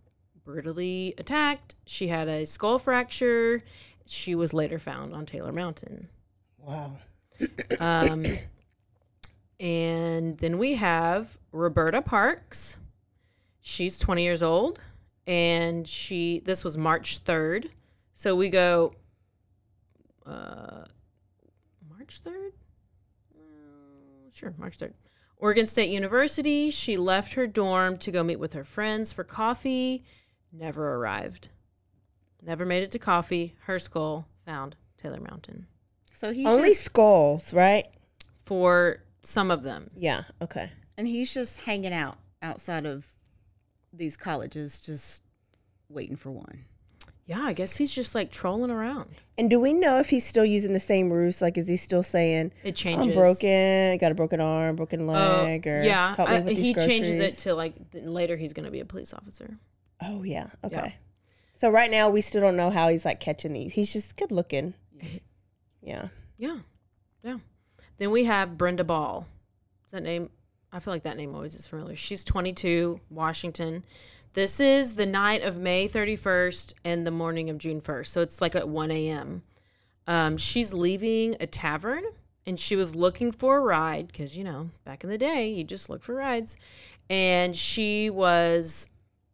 brutally 0.45 1.15
attacked. 1.19 1.77
She 1.87 2.09
had 2.09 2.27
a 2.29 2.45
skull 2.47 2.79
fracture. 2.81 3.63
She 4.07 4.35
was 4.35 4.53
later 4.53 4.79
found 4.81 5.15
on 5.15 5.25
Taylor 5.25 5.53
Mountain. 5.53 6.09
Wow. 6.59 6.93
Um, 7.79 8.25
and 9.61 10.37
then 10.39 10.59
we 10.59 10.75
have 10.75 11.39
Roberta 11.53 12.03
Parks. 12.03 12.79
She's 13.61 13.99
20 13.99 14.23
years 14.25 14.43
old, 14.43 14.81
and 15.27 15.87
she 15.87 16.41
this 16.45 16.65
was 16.65 16.77
March 16.77 17.25
3rd. 17.25 17.71
So 18.15 18.35
we 18.35 18.51
go 18.51 18.95
uh, 20.27 20.85
March 21.89 22.23
3rd? 22.25 22.51
Uh, 23.35 24.31
sure, 24.35 24.55
March 24.59 24.79
3rd. 24.79 24.93
Oregon 25.37 25.67
State 25.67 25.91
University. 25.91 26.71
She 26.71 26.97
left 26.97 27.35
her 27.35 27.47
dorm 27.47 27.99
to 27.99 28.11
go 28.11 28.23
meet 28.23 28.39
with 28.39 28.53
her 28.53 28.65
friends 28.65 29.13
for 29.13 29.25
coffee. 29.25 30.05
Never 30.53 30.95
arrived. 30.97 31.49
Never 32.43 32.65
made 32.65 32.83
it 32.83 32.93
to 32.93 32.99
coffee. 32.99 33.55
Her 33.65 33.79
skull 33.79 34.27
found 34.45 34.77
Taylor 35.03 35.21
Mountain. 35.21 35.67
So 36.13 36.33
he's 36.33 36.47
Only 36.47 36.69
just, 36.71 36.83
skulls, 36.83 37.53
right? 37.53 37.87
For 38.45 39.03
some 39.23 39.51
of 39.51 39.63
them. 39.63 39.91
Yeah. 39.97 40.23
Okay. 40.41 40.71
and 40.97 41.07
he's 41.09 41.33
just 41.33 41.61
hanging 41.61 41.93
out 41.93 42.19
outside 42.43 42.87
of 42.87 43.07
these 43.93 44.17
colleges, 44.17 44.81
just 44.81 45.23
waiting 45.89 46.17
for 46.17 46.31
one. 46.31 46.65
Yeah, 47.27 47.41
I 47.41 47.53
guess 47.53 47.77
he's 47.77 47.93
just 47.93 48.15
like 48.15 48.31
trolling 48.33 48.71
around. 48.71 49.09
And 49.39 49.49
do 49.49 49.61
we 49.61 49.73
know 49.73 49.99
if 50.01 50.11
he's 50.11 50.27
still 50.27 50.45
using 50.45 50.73
the 50.73 50.81
same 50.81 51.11
ruse? 51.11 51.41
Like, 51.41 51.57
is 51.57 51.69
he 51.69 51.77
still 51.77 52.03
saying, 52.03 52.53
It 52.65 52.75
changes. 52.77 53.09
"I'm 53.09 53.13
broken, 53.15 53.97
got 53.99 54.11
a 54.13 54.15
broken 54.15 54.41
arm, 54.41 54.77
broken 54.77 55.03
Oh, 55.03 55.13
leg," 55.13 55.67
or 55.67 55.83
yeah, 55.85 56.15
I- 56.19 56.43
he 56.43 56.75
changes 56.75 57.19
it 57.19 57.39
to 57.43 57.55
like 57.55 57.75
later 57.93 58.37
he's 58.37 58.53
going 58.53 58.65
to 58.67 58.71
be 58.73 58.81
a 58.81 58.85
police 58.85 59.15
officer. 59.15 59.57
Oh 60.03 60.25
yeah. 60.25 60.51
Okay. 60.65 60.77
Yeah. 60.77 60.93
So 61.55 61.71
right 61.71 61.91
now 61.91 62.11
we 62.11 62.21
still 62.23 62.41
don't 62.41 62.57
know 62.57 62.71
how 62.71 62.89
he's 62.89 63.05
like 63.05 63.21
catching 63.21 63.53
these. 63.53 63.73
He's 63.73 63.93
just 63.93 64.17
good 64.17 64.33
looking. 64.33 64.75
Yeah. 65.85 66.09
Yeah, 66.39 66.59
yeah. 67.25 67.39
Then 67.99 68.11
we 68.13 68.25
have 68.25 68.57
Brenda 68.57 68.85
Ball. 68.85 69.27
Is 69.85 69.91
that 69.91 70.03
name? 70.03 70.31
I 70.73 70.79
feel 70.79 70.95
like 70.95 71.03
that 71.03 71.17
name 71.17 71.35
always 71.35 71.55
is 71.55 71.67
familiar. 71.67 71.97
She's 71.97 72.23
22, 72.25 73.01
Washington. 73.11 73.83
This 74.35 74.61
is 74.61 74.95
the 74.95 75.05
night 75.05 75.43
of 75.43 75.59
May 75.59 75.87
31st 75.87 76.73
and 76.85 77.07
the 77.07 77.11
morning 77.11 77.51
of 77.51 77.59
June 77.59 77.83
1st. 77.83 78.07
So 78.07 78.23
it's 78.23 78.41
like 78.41 78.57
at 78.57 78.67
1 78.67 78.91
a.m. 78.91 79.43
Um, 80.07 80.39
she's 80.39 80.73
leaving 80.73 81.37
a 81.39 81.47
tavern 81.47 82.03
and 82.47 82.59
she 82.59 82.75
was 82.75 82.97
looking 82.97 83.31
for 83.31 83.59
a 83.59 83.61
ride 83.61 84.07
because, 84.07 84.35
you 84.37 84.43
know, 84.43 84.71
back 84.85 85.05
in 85.05 85.11
the 85.11 85.19
day, 85.19 85.51
you 85.51 85.65
just 85.65 85.91
look 85.91 86.03
for 86.03 86.15
rides. 86.15 86.57
And 87.11 87.55
she 87.55 88.09
was 88.09 88.89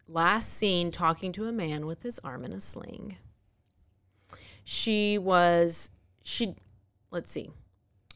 last 0.09 0.55
seen 0.55 0.91
talking 0.91 1.31
to 1.33 1.47
a 1.47 1.53
man 1.53 1.87
with 1.87 2.03
his 2.03 2.19
arm 2.25 2.45
in 2.45 2.53
a 2.53 2.61
sling. 2.61 3.17
She 4.65 5.17
was, 5.17 5.93
she, 6.25 6.57
let's 7.13 7.31
see. 7.31 7.51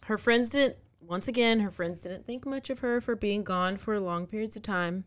Her 0.07 0.19
friends 0.19 0.51
didn't, 0.51 0.77
once 1.01 1.29
again, 1.29 1.61
her 1.61 1.71
friends 1.71 2.01
didn't 2.01 2.27
think 2.27 2.45
much 2.45 2.71
of 2.71 2.81
her 2.81 3.01
for 3.01 3.15
being 3.15 3.45
gone 3.45 3.77
for 3.77 4.01
long 4.01 4.27
periods 4.27 4.57
of 4.57 4.63
time. 4.63 5.05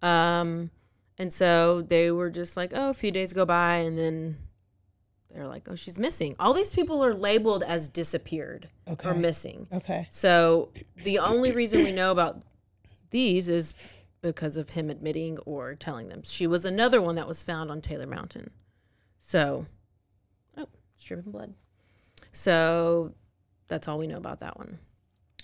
Um, 0.00 0.70
and 1.18 1.32
so 1.32 1.82
they 1.82 2.10
were 2.10 2.30
just 2.30 2.56
like, 2.56 2.72
oh, 2.74 2.90
a 2.90 2.94
few 2.94 3.10
days 3.10 3.32
go 3.32 3.44
by, 3.44 3.76
and 3.76 3.98
then 3.98 4.36
they're 5.34 5.46
like, 5.48 5.66
oh, 5.68 5.74
she's 5.74 5.98
missing. 5.98 6.34
All 6.38 6.52
these 6.52 6.74
people 6.74 7.02
are 7.04 7.14
labeled 7.14 7.62
as 7.62 7.88
disappeared 7.88 8.68
or 8.86 8.92
Okay. 8.92 9.12
missing. 9.14 9.66
Okay. 9.72 10.06
So 10.10 10.70
the 11.04 11.18
only 11.20 11.52
reason 11.52 11.82
we 11.82 11.92
know 11.92 12.10
about 12.10 12.42
these 13.10 13.48
is 13.48 13.72
because 14.20 14.56
of 14.56 14.70
him 14.70 14.90
admitting 14.90 15.38
or 15.46 15.74
telling 15.74 16.08
them. 16.08 16.22
She 16.22 16.46
was 16.46 16.64
another 16.64 17.00
one 17.00 17.14
that 17.16 17.26
was 17.26 17.42
found 17.42 17.70
on 17.70 17.80
Taylor 17.80 18.06
Mountain. 18.06 18.50
So, 19.18 19.66
oh, 20.56 20.66
it's 20.94 21.02
dripping 21.02 21.32
blood. 21.32 21.54
So 22.32 23.14
that's 23.68 23.88
all 23.88 23.98
we 23.98 24.06
know 24.06 24.18
about 24.18 24.40
that 24.40 24.56
one. 24.58 24.78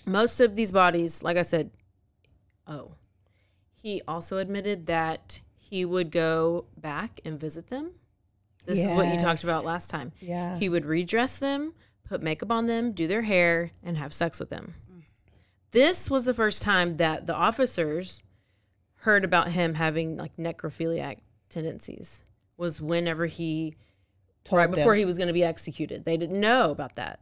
Most 0.05 0.39
of 0.39 0.55
these 0.55 0.71
bodies, 0.71 1.23
like 1.23 1.35
I 1.37 1.41
said, 1.41 1.71
oh, 2.67 2.91
he 3.81 4.01
also 4.07 4.37
admitted 4.37 4.85
that 4.85 5.41
he 5.69 5.85
would 5.85 6.11
go 6.11 6.65
back 6.77 7.19
and 7.23 7.39
visit 7.39 7.67
them. 7.69 7.91
This 8.65 8.79
is 8.79 8.93
what 8.93 9.07
you 9.11 9.19
talked 9.19 9.43
about 9.43 9.65
last 9.65 9.89
time. 9.89 10.11
Yeah. 10.19 10.57
He 10.57 10.69
would 10.69 10.85
redress 10.85 11.39
them, 11.39 11.73
put 12.07 12.21
makeup 12.21 12.51
on 12.51 12.65
them, 12.67 12.91
do 12.91 13.07
their 13.07 13.21
hair, 13.23 13.71
and 13.83 13.97
have 13.97 14.13
sex 14.13 14.39
with 14.39 14.49
them. 14.49 14.75
This 15.71 16.09
was 16.09 16.25
the 16.25 16.33
first 16.33 16.61
time 16.63 16.97
that 16.97 17.27
the 17.27 17.35
officers 17.35 18.21
heard 19.01 19.23
about 19.23 19.49
him 19.51 19.75
having 19.75 20.17
like 20.17 20.35
necrophiliac 20.37 21.17
tendencies. 21.49 22.21
Was 22.57 22.81
whenever 22.81 23.25
he 23.27 23.75
Told 24.43 24.57
right 24.57 24.69
before 24.69 24.93
them. 24.93 24.99
he 24.99 25.05
was 25.05 25.17
going 25.17 25.27
to 25.27 25.33
be 25.33 25.43
executed. 25.43 26.03
They 26.05 26.17
didn't 26.17 26.39
know 26.39 26.71
about 26.71 26.95
that. 26.95 27.21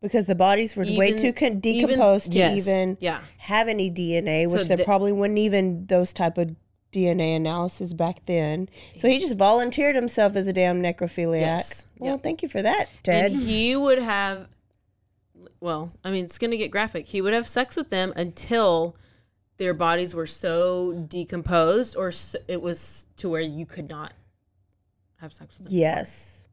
because 0.00 0.26
the 0.26 0.34
bodies 0.34 0.74
were 0.74 0.84
way 0.84 1.12
too 1.16 1.32
con- 1.32 1.48
even- 1.48 1.60
decomposed 1.60 2.32
to 2.32 2.38
yes, 2.38 2.56
even 2.56 2.96
yeah. 3.00 3.20
have 3.38 3.68
any 3.68 3.88
DNA, 3.90 4.50
which 4.50 4.62
So 4.62 4.68
there 4.68 4.78
the- 4.78 4.84
probably 4.84 5.12
wouldn't 5.12 5.38
even 5.38 5.86
those 5.86 6.12
type 6.12 6.38
of 6.38 6.56
DNA 6.92 7.34
analysis 7.36 7.94
back 7.94 8.24
then. 8.26 8.68
So 8.98 9.08
he 9.08 9.18
just 9.18 9.36
volunteered 9.36 9.94
himself 9.96 10.36
as 10.36 10.46
a 10.46 10.52
damn 10.52 10.82
necrophiliac. 10.82 11.40
Yes, 11.40 11.86
Well, 11.98 12.12
yep. 12.14 12.22
thank 12.22 12.42
you 12.42 12.48
for 12.48 12.60
that, 12.62 12.88
Ted. 13.02 13.32
And 13.32 13.40
he 13.42 13.74
would 13.74 13.98
have, 13.98 14.48
well, 15.60 15.92
I 16.04 16.10
mean, 16.10 16.24
it's 16.24 16.38
going 16.38 16.50
to 16.50 16.56
get 16.56 16.70
graphic. 16.70 17.06
He 17.06 17.20
would 17.22 17.32
have 17.32 17.48
sex 17.48 17.76
with 17.76 17.90
them 17.90 18.12
until 18.16 18.94
their 19.56 19.74
bodies 19.74 20.14
were 20.14 20.26
so 20.26 20.92
decomposed 21.08 21.96
or 21.96 22.12
it 22.48 22.60
was 22.60 23.06
to 23.16 23.28
where 23.28 23.40
you 23.40 23.64
could 23.66 23.88
not 23.88 24.12
have 25.20 25.32
sex 25.32 25.58
with 25.58 25.68
them. 25.68 25.76
yes. 25.76 26.46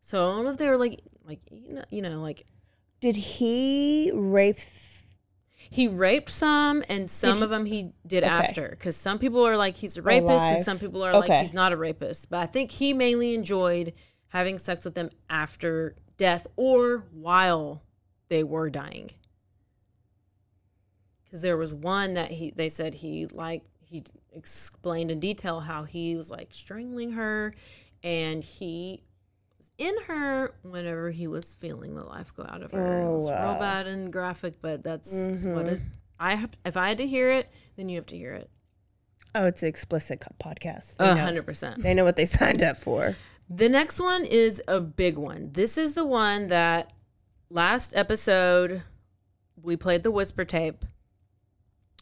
So 0.00 0.30
I 0.30 0.34
don't 0.34 0.44
know 0.44 0.50
if 0.50 0.56
they 0.56 0.68
were 0.68 0.76
like, 0.78 1.00
like 1.26 1.40
you 1.90 2.00
know, 2.02 2.20
like 2.22 2.46
Did 3.00 3.16
he 3.16 4.10
rape? 4.14 4.58
He 5.70 5.88
raped 5.88 6.30
some, 6.30 6.82
and 6.88 7.10
some 7.10 7.38
he- 7.38 7.42
of 7.44 7.50
them 7.50 7.66
he 7.66 7.92
did 8.06 8.24
Okay. 8.24 8.32
after. 8.32 8.68
Because 8.70 8.96
some 8.96 9.18
people 9.18 9.46
are 9.46 9.56
like 9.56 9.76
he's 9.76 9.96
a 9.96 10.02
rapist, 10.02 10.30
and 10.44 10.64
some 10.64 10.78
people 10.78 11.02
are 11.04 11.12
like 11.12 11.30
he's 11.40 11.52
not 11.52 11.72
a 11.72 11.76
rapist. 11.76 12.30
But 12.30 12.38
I 12.40 12.46
think 12.46 12.70
he 12.70 12.92
mainly 12.94 13.34
enjoyed 13.34 13.92
having 14.30 14.58
sex 14.58 14.84
with 14.84 14.94
them 14.94 15.10
after 15.30 15.94
death 16.16 16.46
or 16.56 17.04
while 17.12 17.82
they 18.28 18.42
were 18.44 18.68
dying. 18.70 19.10
Because 21.24 21.42
there 21.42 21.56
was 21.56 21.74
one 21.74 22.14
that 22.14 22.30
he 22.30 22.50
they 22.50 22.68
said 22.68 22.94
he 22.94 23.26
like 23.26 23.62
he 23.84 24.02
explained 24.32 25.10
in 25.10 25.20
detail 25.20 25.60
how 25.60 25.84
he 25.84 26.16
was 26.16 26.30
like 26.30 26.48
strangling 26.52 27.12
her, 27.12 27.52
and 28.02 28.42
he 28.42 29.02
in 29.78 29.94
her 30.08 30.54
whenever 30.62 31.10
he 31.10 31.26
was 31.26 31.54
feeling 31.54 31.94
the 31.94 32.04
life 32.04 32.34
go 32.36 32.44
out 32.48 32.62
of 32.62 32.72
her. 32.72 32.98
it 33.00 33.04
Oh, 33.04 33.14
was 33.14 33.30
real 33.30 33.54
bad 33.58 33.86
and 33.86 34.12
graphic, 34.12 34.60
but 34.60 34.82
that's 34.82 35.12
what 35.12 35.66
Mhm. 35.66 35.72
it. 35.72 35.80
I 36.18 36.34
have. 36.34 36.50
If 36.64 36.76
I 36.76 36.88
had 36.88 36.98
to 36.98 37.06
hear 37.06 37.30
it, 37.30 37.48
then 37.76 37.88
you 37.88 37.96
have 37.96 38.06
to 38.06 38.16
hear 38.16 38.34
it. 38.34 38.50
Oh, 39.34 39.46
it's 39.46 39.62
an 39.62 39.68
explicit 39.68 40.22
podcast. 40.42 40.96
They 40.96 41.08
A 41.08 41.14
know. 41.14 41.20
hundred 41.20 41.46
percent. 41.46 41.82
They 41.82 41.94
know 41.94 42.04
what 42.04 42.16
they 42.16 42.24
signed 42.26 42.62
up 42.62 42.76
for. 42.76 43.14
The 43.48 43.68
next 43.68 44.00
one 44.00 44.24
is 44.24 44.60
a 44.68 44.80
big 44.80 45.16
one. 45.16 45.50
This 45.52 45.78
is 45.78 45.94
the 45.94 46.04
one 46.04 46.48
that 46.48 46.92
last 47.48 47.94
episode 47.94 48.82
we 49.62 49.76
played 49.76 50.02
the 50.02 50.10
whisper 50.10 50.44
tape 50.44 50.84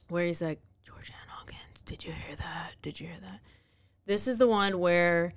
where 0.08 0.24
he's 0.24 0.40
like, 0.42 0.60
Georgann 0.84 1.14
Hawkins, 1.28 1.82
did 1.84 2.04
you 2.04 2.12
hear 2.12 2.36
that? 2.36 2.72
Did 2.82 2.98
you 3.00 3.06
hear 3.08 3.20
that? 3.20 3.40
This 4.06 4.26
is 4.28 4.38
the 4.38 4.46
one 4.46 4.78
where 4.78 5.34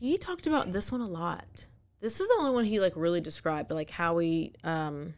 he 0.00 0.18
talked 0.18 0.46
about 0.46 0.72
this 0.72 0.92
one 0.92 1.00
a 1.00 1.06
lot. 1.06 1.66
This 2.00 2.20
is 2.20 2.28
the 2.28 2.36
only 2.38 2.52
one 2.52 2.64
he 2.64 2.80
like 2.80 2.94
really 2.96 3.20
described, 3.20 3.70
like 3.70 3.90
how 3.90 4.18
he 4.18 4.54
um 4.64 5.14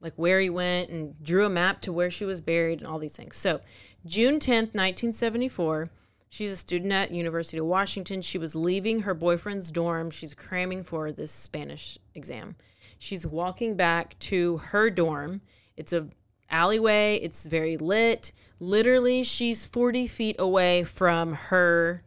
like 0.00 0.14
where 0.16 0.40
he 0.40 0.50
went 0.50 0.90
and 0.90 1.22
drew 1.22 1.44
a 1.44 1.50
map 1.50 1.82
to 1.82 1.92
where 1.92 2.10
she 2.10 2.24
was 2.24 2.40
buried 2.40 2.78
and 2.78 2.86
all 2.88 2.98
these 2.98 3.16
things. 3.16 3.36
So, 3.36 3.60
June 4.06 4.38
10th, 4.38 4.74
1974, 4.74 5.90
she's 6.30 6.52
a 6.52 6.56
student 6.56 6.92
at 6.92 7.10
University 7.10 7.58
of 7.58 7.66
Washington. 7.66 8.22
She 8.22 8.38
was 8.38 8.54
leaving 8.54 9.00
her 9.00 9.12
boyfriend's 9.12 9.70
dorm. 9.70 10.10
She's 10.10 10.34
cramming 10.34 10.84
for 10.84 11.12
this 11.12 11.32
Spanish 11.32 11.98
exam. 12.14 12.56
She's 12.98 13.26
walking 13.26 13.76
back 13.76 14.18
to 14.20 14.58
her 14.58 14.88
dorm. 14.88 15.42
It's 15.76 15.92
a 15.92 16.08
alleyway. 16.50 17.16
It's 17.16 17.46
very 17.46 17.76
lit. 17.76 18.32
Literally, 18.58 19.22
she's 19.22 19.66
40 19.66 20.06
feet 20.06 20.36
away 20.38 20.84
from 20.84 21.34
her 21.34 22.02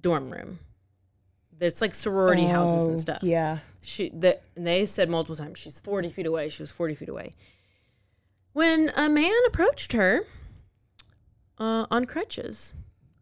dorm 0.00 0.30
room. 0.30 0.58
There's 1.62 1.80
like 1.80 1.94
sorority 1.94 2.44
houses 2.44 2.82
Oh, 2.82 2.88
and 2.88 3.00
stuff. 3.00 3.18
Yeah. 3.22 3.58
she 3.82 4.08
that 4.14 4.42
they 4.56 4.84
said 4.84 5.08
multiple 5.08 5.36
times 5.36 5.60
she's 5.60 5.78
40 5.78 6.10
feet 6.10 6.26
away 6.26 6.48
she 6.48 6.60
was 6.60 6.72
40 6.72 6.96
feet 6.96 7.08
away. 7.08 7.30
When 8.52 8.90
a 8.96 9.08
man 9.08 9.32
approached 9.46 9.92
her 9.92 10.22
uh, 11.60 11.86
on 11.88 12.04
crutches 12.06 12.74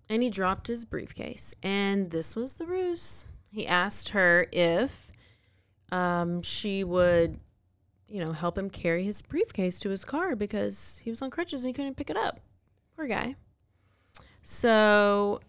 and 0.09 0.23
he 0.23 0.31
dropped 0.31 0.69
his 0.69 0.87
briefcase 0.87 1.55
and 1.63 2.09
this 2.11 2.35
was 2.35 2.55
the 2.55 2.65
ruse. 2.65 3.27
He 3.53 3.67
asked 3.67 4.09
her 4.11 4.47
if 4.53 5.11
um, 5.93 6.41
she 6.41 6.83
would 6.83 7.39
you 8.09 8.21
know 8.25 8.33
help 8.33 8.57
him 8.57 8.71
carry 8.71 9.05
his 9.05 9.21
briefcase 9.21 9.79
to 9.81 9.91
his 9.91 10.03
car 10.03 10.35
because 10.35 11.03
he 11.05 11.11
was 11.11 11.21
on 11.21 11.29
crutches 11.29 11.63
and 11.63 11.69
he 11.69 11.75
couldn't 11.75 11.99
pick 11.99 12.09
it 12.09 12.17
up. 12.17 12.41
Poor 12.97 13.07
guy. 13.07 13.37
So 14.41 15.41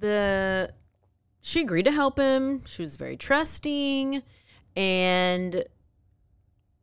the 0.00 0.72
she 1.46 1.60
agreed 1.60 1.84
to 1.84 1.92
help 1.92 2.18
him. 2.18 2.64
She 2.64 2.80
was 2.80 2.96
very 2.96 3.18
trusting 3.18 4.22
and 4.74 5.64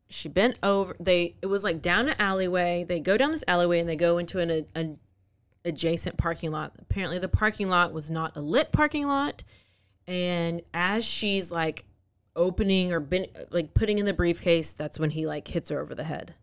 she 0.08 0.28
bent 0.28 0.56
over. 0.62 0.94
They 1.00 1.34
it 1.42 1.46
was 1.46 1.64
like 1.64 1.82
down 1.82 2.08
an 2.08 2.14
alleyway. 2.20 2.84
They 2.84 3.00
go 3.00 3.16
down 3.16 3.32
this 3.32 3.42
alleyway 3.48 3.80
and 3.80 3.88
they 3.88 3.96
go 3.96 4.18
into 4.18 4.38
an, 4.38 4.98
adjacent 5.64 6.16
parking 6.16 6.52
lot. 6.52 6.74
Apparently 6.78 7.18
the 7.18 7.28
parking 7.28 7.68
lot 7.68 7.92
was 7.92 8.08
not 8.08 8.36
a 8.36 8.40
lit 8.40 8.70
parking 8.70 9.08
lot. 9.08 9.42
And 10.06 10.62
as 10.72 11.04
she's 11.04 11.50
like 11.50 11.84
opening 12.36 12.92
or 12.92 13.00
been 13.00 13.26
like 13.50 13.74
putting 13.74 13.98
in 13.98 14.06
the 14.06 14.12
briefcase, 14.12 14.74
that's 14.74 14.98
when 14.98 15.10
he 15.10 15.26
like 15.26 15.48
hits 15.48 15.70
her 15.70 15.80
over 15.80 15.96
the 15.96 16.04
head. 16.04 16.34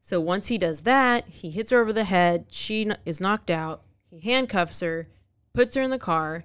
So 0.00 0.18
once 0.18 0.46
he 0.46 0.56
does 0.56 0.82
that, 0.82 1.28
he 1.28 1.50
hits 1.50 1.72
her 1.72 1.80
over 1.80 1.92
the 1.92 2.04
head. 2.04 2.46
She 2.48 2.90
is 3.04 3.20
knocked 3.20 3.50
out. 3.50 3.82
He 4.08 4.20
handcuffs 4.20 4.80
her, 4.80 5.08
puts 5.52 5.74
her 5.74 5.82
in 5.82 5.90
the 5.90 5.98
car, 5.98 6.44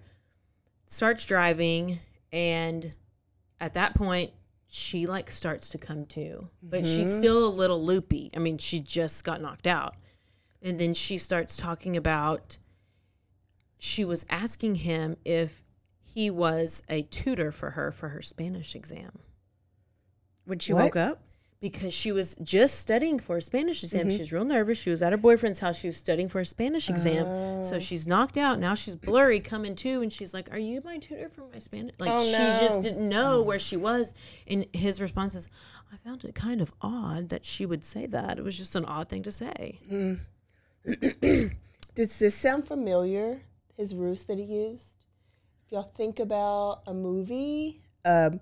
starts 0.89 1.24
driving, 1.24 2.00
and 2.34 2.93
at 3.62 3.75
that 3.75 3.93
point, 3.93 4.31
she 4.67 5.05
like 5.05 5.29
starts 5.29 5.69
to 5.69 5.77
come 5.77 6.05
to, 6.08 6.50
but 6.63 6.86
she's 6.86 7.08
mm-hmm. 7.08 7.19
still 7.19 7.48
a 7.48 7.50
little 7.50 7.84
loopy. 7.84 8.31
I 8.36 8.39
mean, 8.39 8.58
she 8.58 8.79
just 8.79 9.24
got 9.24 9.39
knocked 9.39 9.67
out. 9.67 9.96
And 10.62 10.79
then 10.79 10.93
she 10.93 11.17
starts 11.17 11.55
talking 11.55 11.96
about 11.96 12.58
she 13.77 14.03
was 14.03 14.25
asking 14.29 14.75
him 14.75 15.16
if 15.24 15.63
he 16.01 16.29
was 16.29 16.83
a 16.90 17.03
tutor 17.03 17.51
for 17.51 17.72
her 17.72 17.92
for 17.92 18.09
her 18.09 18.22
Spanish 18.22 18.75
exam 18.75 19.20
When 20.46 20.59
she 20.59 20.74
What? 20.74 20.85
woke 20.85 20.96
up, 20.98 21.22
because 21.61 21.93
she 21.93 22.11
was 22.11 22.35
just 22.41 22.79
studying 22.79 23.19
for 23.19 23.37
a 23.37 23.41
Spanish 23.41 23.83
exam. 23.83 24.09
She 24.09 24.19
was 24.19 24.31
real 24.31 24.45
nervous. 24.45 24.77
She 24.77 24.89
was 24.89 25.01
at 25.01 25.11
her 25.11 25.17
boyfriend's 25.17 25.59
house. 25.59 25.77
She 25.77 25.87
was 25.87 25.98
studying 25.98 26.29
for 26.29 26.39
a 26.39 26.45
Spanish 26.45 26.89
exam. 26.89 27.63
So 27.65 27.79
she's 27.79 28.07
knocked 28.07 28.37
out. 28.37 28.59
Now 28.59 28.75
she's 28.75 28.95
blurry 28.95 29.41
coming 29.41 29.75
to, 29.77 30.01
and 30.01 30.11
she's 30.11 30.33
like, 30.33 30.51
"Are 30.53 30.57
you 30.59 30.81
my 30.85 30.98
tutor 31.00 31.27
for 31.29 31.45
my 31.51 31.59
Spanish?" 31.59 31.95
Like 32.00 32.09
Oh, 32.11 32.24
she 32.25 32.31
no. 32.31 32.57
just 32.61 32.81
didn't 32.81 33.07
know 33.07 33.41
where 33.41 33.59
she 33.59 33.75
was. 33.75 34.13
And 34.48 34.65
his 34.74 35.01
response 35.01 35.35
is, 35.35 35.50
"I 35.91 35.98
found 35.98 36.24
it 36.24 36.33
kind 36.33 36.61
of 36.61 36.72
odd 36.81 37.29
that 37.29 37.43
she 37.43 37.65
would 37.65 37.83
say 37.83 38.05
that. 38.05 38.37
It 38.39 38.43
was 38.43 38.57
just 38.57 38.75
an 38.77 38.85
odd 38.85 39.09
thing 39.09 39.24
to 39.24 39.31
say." 39.31 39.79
Does 41.95 42.19
this 42.19 42.35
sound 42.35 42.67
familiar? 42.67 43.41
His 43.75 43.95
ruse 43.95 44.24
that 44.25 44.37
he 44.37 44.45
used. 44.45 44.93
If 45.65 45.74
y'all 45.74 45.83
think 45.83 46.19
about 46.19 46.81
a 46.87 46.93
movie, 46.93 47.81
um, 48.05 48.39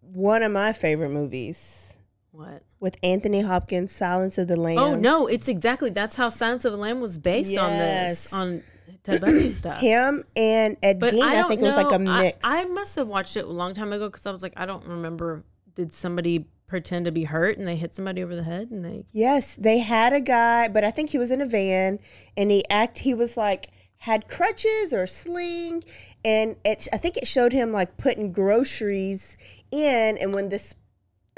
one 0.00 0.42
of 0.42 0.52
my 0.52 0.72
favorite 0.72 1.10
movies 1.10 1.94
What? 2.32 2.62
with 2.80 2.96
Anthony 3.02 3.42
Hopkins, 3.42 3.92
Silence 3.92 4.38
of 4.38 4.48
the 4.48 4.56
Lambs. 4.56 4.80
Oh 4.80 4.96
no! 4.96 5.26
It's 5.26 5.48
exactly 5.48 5.90
that's 5.90 6.16
how 6.16 6.30
Silence 6.30 6.64
of 6.64 6.72
the 6.72 6.78
Lamb 6.78 7.00
was 7.00 7.18
based 7.18 7.56
on 7.56 7.70
this 7.70 8.32
on 8.32 8.62
Ted 9.04 9.50
stuff. 9.50 9.80
Him 9.80 10.24
and 10.34 10.76
Ed 10.82 10.98
But 10.98 11.14
Gein, 11.14 11.22
I, 11.22 11.42
I, 11.42 11.48
think 11.48 11.60
it 11.60 11.64
was 11.64 11.74
like 11.74 11.92
a 11.92 11.98
know. 11.98 12.10
I- 12.10 12.22
mix. 12.22 12.38
I, 12.42 12.64
must 12.66 12.96
have 12.96 13.06
watched 13.06 13.36
it 13.36 13.44
a 13.44 13.50
long 13.50 13.74
time 13.74 13.92
ago 13.92 14.08
because 14.08 14.26
I 14.26 14.30
was 14.30 14.42
like, 14.42 14.54
I 14.56 14.66
don't 14.66 14.84
remember. 14.86 15.44
Did 15.74 15.92
somebody 15.92 16.46
pretend 16.66 17.04
to 17.06 17.12
be 17.12 17.24
hurt 17.24 17.58
and 17.58 17.66
they 17.66 17.76
hit 17.76 17.94
somebody 17.94 18.22
over 18.22 18.34
the 18.34 18.42
head 18.42 18.70
and 18.70 18.84
they? 18.84 19.04
Yes, 19.12 19.54
they 19.56 19.78
had 19.78 20.12
a 20.12 20.20
guy, 20.20 20.68
but 20.68 20.84
I 20.84 20.90
think 20.90 21.10
he 21.10 21.18
was 21.18 21.30
in 21.30 21.40
a 21.40 21.46
van, 21.46 21.98
and 22.36 22.50
he 22.50 22.64
act. 22.70 22.98
He 22.98 23.14
was 23.14 23.36
like 23.36 23.68
had 23.98 24.28
crutches 24.28 24.92
or 24.92 25.02
a 25.02 25.08
sling, 25.08 25.84
and 26.24 26.56
it. 26.64 26.88
I 26.92 26.96
think 26.96 27.16
it 27.16 27.26
showed 27.26 27.52
him 27.52 27.72
like 27.72 27.96
putting 27.96 28.32
groceries 28.32 29.36
in, 29.70 30.18
and 30.18 30.34
when 30.34 30.48
this 30.48 30.74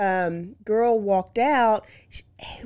um, 0.02 0.56
girl 0.64 0.98
walked 0.98 1.38
out, 1.38 1.84
sh 2.10 2.22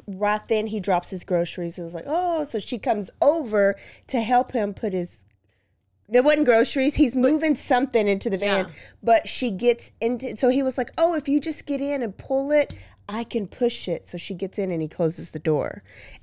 right 0.07 0.41
then 0.49 0.67
he 0.69 0.81
drops 0.81 1.11
his 1.11 1.23
groceries 1.25 1.77
and 1.77 1.85
was 1.85 1.95
like, 1.95 2.07
"Oh!" 2.07 2.45
So 2.45 2.59
she 2.59 2.79
comes 2.79 3.11
over 3.21 3.77
to 4.09 4.21
help 4.21 4.53
him 4.53 4.73
put 4.73 4.93
his. 4.93 5.25
There 6.09 6.23
wasn't 6.23 6.47
groceries. 6.47 6.95
He's 6.95 7.17
moving 7.17 7.55
something 7.57 8.07
into 8.09 8.31
the 8.31 8.39
van, 8.39 8.67
Yeah. 8.67 8.73
but 9.03 9.29
she 9.29 9.51
gets 9.51 9.93
into. 10.01 10.37
So 10.37 10.49
he 10.49 10.63
was 10.63 10.79
like, 10.79 10.91
"Oh, 10.97 11.15
if 11.15 11.29
you 11.29 11.41
just 11.41 11.67
get 11.67 11.81
in 11.81 12.03
and 12.03 12.17
pull 12.17 12.53
it, 12.53 12.73
I 13.09 13.25
can 13.25 13.47
push 13.49 13.89
it." 13.89 14.09
So 14.09 14.17
she 14.17 14.35
gets 14.35 14.59
in 14.59 14.71
and 14.71 14.81
he 14.81 14.89
closes 14.89 15.33
the 15.33 15.39
door, 15.41 15.83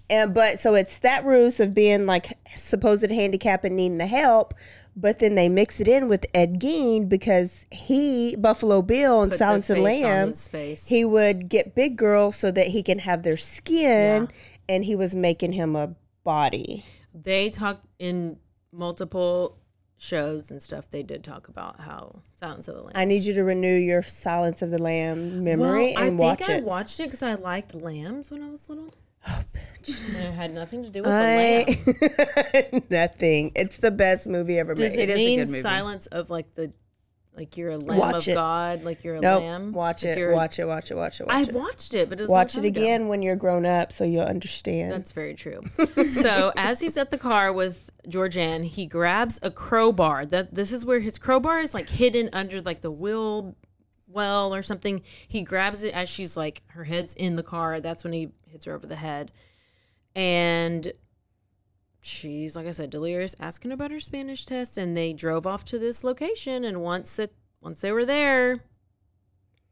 and 0.10 0.34
but 0.34 0.60
so 0.60 0.74
it's 0.74 0.98
that 1.00 1.26
ruse 1.26 1.60
of 1.60 1.76
being 1.76 2.06
like 2.06 2.28
supposed 2.56 3.10
handicap 3.12 3.64
and 3.66 3.76
needing 3.76 3.98
the 4.00 4.08
help, 4.08 4.54
but 4.96 5.20
then 5.20 5.36
they 5.36 5.50
mix 5.50 5.80
it 5.80 5.88
in 5.88 6.08
with 6.08 6.26
Ed 6.34 6.60
Gein 6.60 7.10
because 7.10 7.66
he 7.72 8.36
Buffalo 8.36 8.82
Bill 8.82 9.22
and 9.24 9.32
Put 9.32 9.40
Silence 9.40 9.70
of 9.70 9.78
the 9.78 9.84
face 9.84 10.04
on 10.04 10.10
Lamb 10.12 10.76
he 10.88 11.06
would 11.06 11.50
get 11.50 11.76
big 11.76 11.96
girls 11.98 12.36
so 12.36 12.52
that 12.52 12.68
he 12.68 12.84
can 12.84 13.00
have 13.00 13.24
their 13.24 13.38
skin 13.38 14.24
Yeah. 14.24 14.28
and 14.76 14.86
he 14.86 14.96
was 14.96 15.16
making 15.16 15.54
him 15.54 15.76
a 15.76 15.96
body 16.24 16.86
They 17.14 17.50
talked 17.50 17.86
in 18.00 18.38
multiple 18.72 19.58
shows 19.98 20.52
and 20.52 20.62
stuff. 20.62 20.90
They 20.90 21.04
did 21.04 21.24
talk 21.24 21.48
about 21.48 21.80
how 21.80 22.22
Silence 22.36 22.68
of 22.68 22.76
the 22.76 22.82
Lambs. 22.82 22.94
i 22.96 23.06
need 23.06 23.24
you 23.24 23.34
to 23.36 23.44
renew 23.44 23.76
your 23.76 24.02
silence 24.02 24.62
of 24.62 24.70
the 24.70 24.78
lamb 24.82 25.44
memory 25.44 25.94
well, 25.96 26.04
and 26.04 26.22
I 26.22 26.36
think 26.36 26.50
I 26.50 26.60
watched 26.62 27.00
it 27.00 27.04
because 27.04 27.24
I 27.24 27.36
liked 27.36 27.74
lambs 27.74 28.30
when 28.30 28.44
I 28.44 28.50
was 28.50 28.68
little. 28.70 28.94
And 29.26 30.16
it 30.16 30.34
had 30.34 30.54
nothing 30.54 30.84
to 30.84 30.90
do 30.90 31.02
with 31.02 31.12
I, 31.12 31.64
the 31.66 32.70
lamb. 32.72 32.84
nothing 32.90 33.52
it's 33.56 33.78
the 33.78 33.92
best 33.92 34.28
movie 34.30 34.58
ever 34.58 34.74
Does 34.74 34.96
made 34.96 35.10
it, 35.10 35.10
It 35.10 35.12
is 35.12 35.16
a 35.16 35.20
mean 35.20 35.40
good 35.40 35.48
movie. 35.50 35.62
silence 35.62 36.06
of 36.08 36.30
like 36.30 36.52
the, 36.56 36.72
like 37.36 37.58
you're 37.58 37.72
a 37.72 37.78
lamb 37.78 37.98
Watch 37.98 38.28
of 38.28 38.28
it. 38.30 38.34
God, 38.36 38.84
like 38.84 39.04
you're 39.04 39.16
a 39.16 39.20
nope 39.20 39.42
lamb? 39.44 39.74
watch 39.74 40.06
Like 40.06 40.18
it 40.18 40.32
watch 40.32 40.60
it 40.60 40.66
watch 40.66 40.90
it 40.92 40.96
watch 40.96 41.20
it 41.20 41.28
watch 41.28 41.36
I've 41.36 41.50
it 41.50 41.56
watched 41.56 41.94
it, 41.96 42.08
but 42.10 42.20
it 42.20 42.24
was 42.24 42.30
watch 42.30 42.54
it 42.54 42.58
time 42.58 42.66
ago. 42.66 42.82
again 42.82 43.08
when 43.10 43.22
you're 43.22 43.36
grown 43.36 43.66
up 43.66 43.92
so 43.92 44.04
you'll 44.06 44.24
understand 44.24 44.94
That's 44.94 45.12
very 45.12 45.34
true. 45.34 45.62
so 46.08 46.54
as 46.56 46.80
he's 46.80 46.96
at 46.98 47.10
the 47.10 47.18
car 47.18 47.52
with 47.52 47.90
Georgann, 48.08 48.64
he 48.64 48.86
grabs 48.86 49.38
a 49.44 49.52
crowbar. 49.52 50.26
That 50.26 50.54
this 50.54 50.72
is 50.72 50.86
where 50.86 51.00
his 51.02 51.18
crowbar 51.18 51.60
is 51.60 51.74
like 51.74 51.90
hidden 51.90 52.30
under 52.32 52.62
like 52.62 52.80
the 52.82 52.92
wheel 52.92 53.56
well 54.14 54.54
or 54.54 54.62
something. 54.62 55.02
He 55.28 55.42
grabs 55.42 55.84
it 55.84 55.94
as 55.94 56.10
she's 56.10 56.38
like 56.38 56.62
her 56.68 56.84
head's 56.84 57.14
in 57.14 57.36
the 57.36 57.44
car. 57.44 57.82
That's 57.82 58.04
when 58.04 58.14
he 58.14 58.30
hits 58.48 58.66
her 58.66 58.74
over 58.74 58.88
the 58.88 58.96
head. 58.96 59.32
And 60.16 60.92
she's 62.02 62.56
like 62.56 62.68
I 62.68 62.72
said, 62.72 62.90
delirious, 62.90 63.36
asking 63.40 63.72
about 63.72 63.92
her 63.92 64.00
Spanish 64.00 64.46
test, 64.46 64.78
and 64.78 64.96
they 64.96 65.14
drove 65.14 65.48
off 65.48 65.66
to 65.66 65.80
this 65.80 66.04
location. 66.04 66.64
And 66.64 66.82
once 66.82 67.16
that 67.16 67.32
once 67.62 67.82
they 67.82 67.92
were 67.92 68.06
there, 68.06 68.60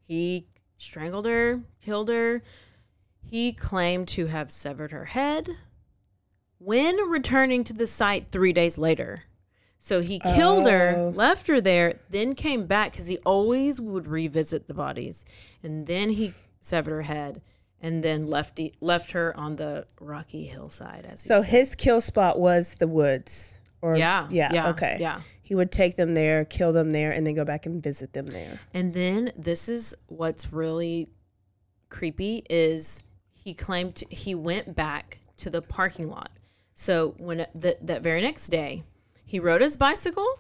he 0.08 0.48
strangled 0.78 1.26
her, 1.26 1.62
killed 1.82 2.10
her. 2.10 2.42
He 3.24 3.54
claimed 3.54 4.08
to 4.10 4.28
have 4.28 4.52
severed 4.52 4.92
her 4.92 5.06
head 5.06 5.50
when 6.58 6.98
returning 7.10 7.64
to 7.66 7.74
the 7.74 7.88
site 7.88 8.28
three 8.32 8.54
days 8.54 8.78
later. 8.78 9.24
So 9.84 10.02
he 10.04 10.20
killed 10.20 10.68
her, 10.70 10.94
Oh. 10.96 11.10
left 11.10 11.48
her 11.48 11.60
there, 11.60 12.00
then 12.12 12.36
came 12.36 12.68
back 12.68 12.92
because 12.92 13.08
he 13.08 13.18
always 13.26 13.82
would 13.82 14.08
revisit 14.08 14.68
the 14.68 14.76
bodies, 14.76 15.26
and 15.64 15.88
then 15.88 16.12
he 16.12 16.34
severed 16.60 16.92
her 16.92 17.02
head, 17.02 17.42
and 17.82 18.04
then 18.04 18.28
left 18.28 18.60
left 18.80 19.12
her 19.14 19.36
on 19.36 19.56
the 19.56 19.88
rocky 20.00 20.46
hillside. 20.46 21.08
As 21.08 21.24
he 21.24 21.28
So 21.28 21.42
said. 21.42 21.50
his 21.50 21.74
kill 21.76 22.00
spot 22.00 22.40
was 22.40 22.76
the 22.76 22.88
woods. 22.88 23.58
Or 23.82 23.98
Yeah, 23.98 24.28
yeah, 24.30 24.54
yeah, 24.54 24.70
okay. 24.70 24.98
yeah. 25.00 25.22
He 25.42 25.56
would 25.56 25.72
take 25.72 25.96
them 25.96 26.14
there, 26.14 26.46
kill 26.46 26.72
them 26.74 26.92
there, 26.92 27.12
and 27.12 27.26
then 27.26 27.34
go 27.34 27.44
back 27.44 27.66
and 27.66 27.82
visit 27.82 28.14
them 28.14 28.28
there. 28.28 28.60
And 28.76 28.94
then 28.94 29.34
this 29.36 29.68
is 29.68 29.96
what's 30.06 30.54
really 30.54 31.10
creepy 31.90 32.44
is 32.52 33.04
he 33.34 33.56
claimed 33.56 34.04
he 34.12 34.36
went 34.36 34.76
back 34.76 35.18
to 35.38 35.50
the 35.50 35.64
parking 35.64 36.08
lot. 36.08 36.30
So 36.76 37.16
when 37.18 37.48
that 37.56 38.04
very 38.04 38.22
next 38.22 38.50
day, 38.50 38.84
he 39.32 39.40
rode 39.40 39.62
his 39.62 39.78
bicycle. 39.78 40.40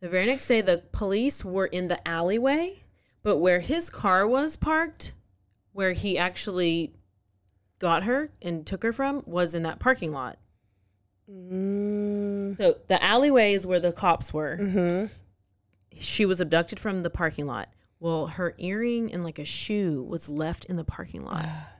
The 0.00 0.08
very 0.08 0.24
next 0.24 0.48
day, 0.48 0.62
the 0.62 0.78
police 0.90 1.44
were 1.44 1.66
in 1.66 1.88
the 1.88 2.08
alleyway, 2.08 2.82
but 3.22 3.36
where 3.36 3.60
his 3.60 3.90
car 3.90 4.26
was 4.26 4.56
parked, 4.56 5.12
where 5.72 5.92
he 5.92 6.16
actually 6.16 6.94
got 7.78 8.04
her 8.04 8.30
and 8.40 8.66
took 8.66 8.84
her 8.84 8.94
from, 8.94 9.22
was 9.26 9.54
in 9.54 9.64
that 9.64 9.80
parking 9.80 10.12
lot. 10.12 10.38
Mm, 11.30 12.56
So 12.56 12.78
the 12.88 13.04
alleyway 13.04 13.52
is 13.52 13.66
where 13.66 13.80
the 13.80 13.92
cops 13.92 14.32
were. 14.32 14.56
hmm 14.56 15.04
she 15.98 16.24
was 16.24 16.40
abducted 16.40 16.80
from 16.80 17.02
the 17.02 17.10
parking 17.10 17.46
lot. 17.46 17.68
Well, 18.00 18.28
her 18.28 18.54
earring 18.56 19.12
and 19.12 19.24
like 19.24 19.38
a 19.38 19.44
shoe 19.44 20.02
was 20.02 20.30
left 20.30 20.64
in 20.66 20.76
the 20.76 20.84
parking 20.84 21.20
lot. 21.20 21.44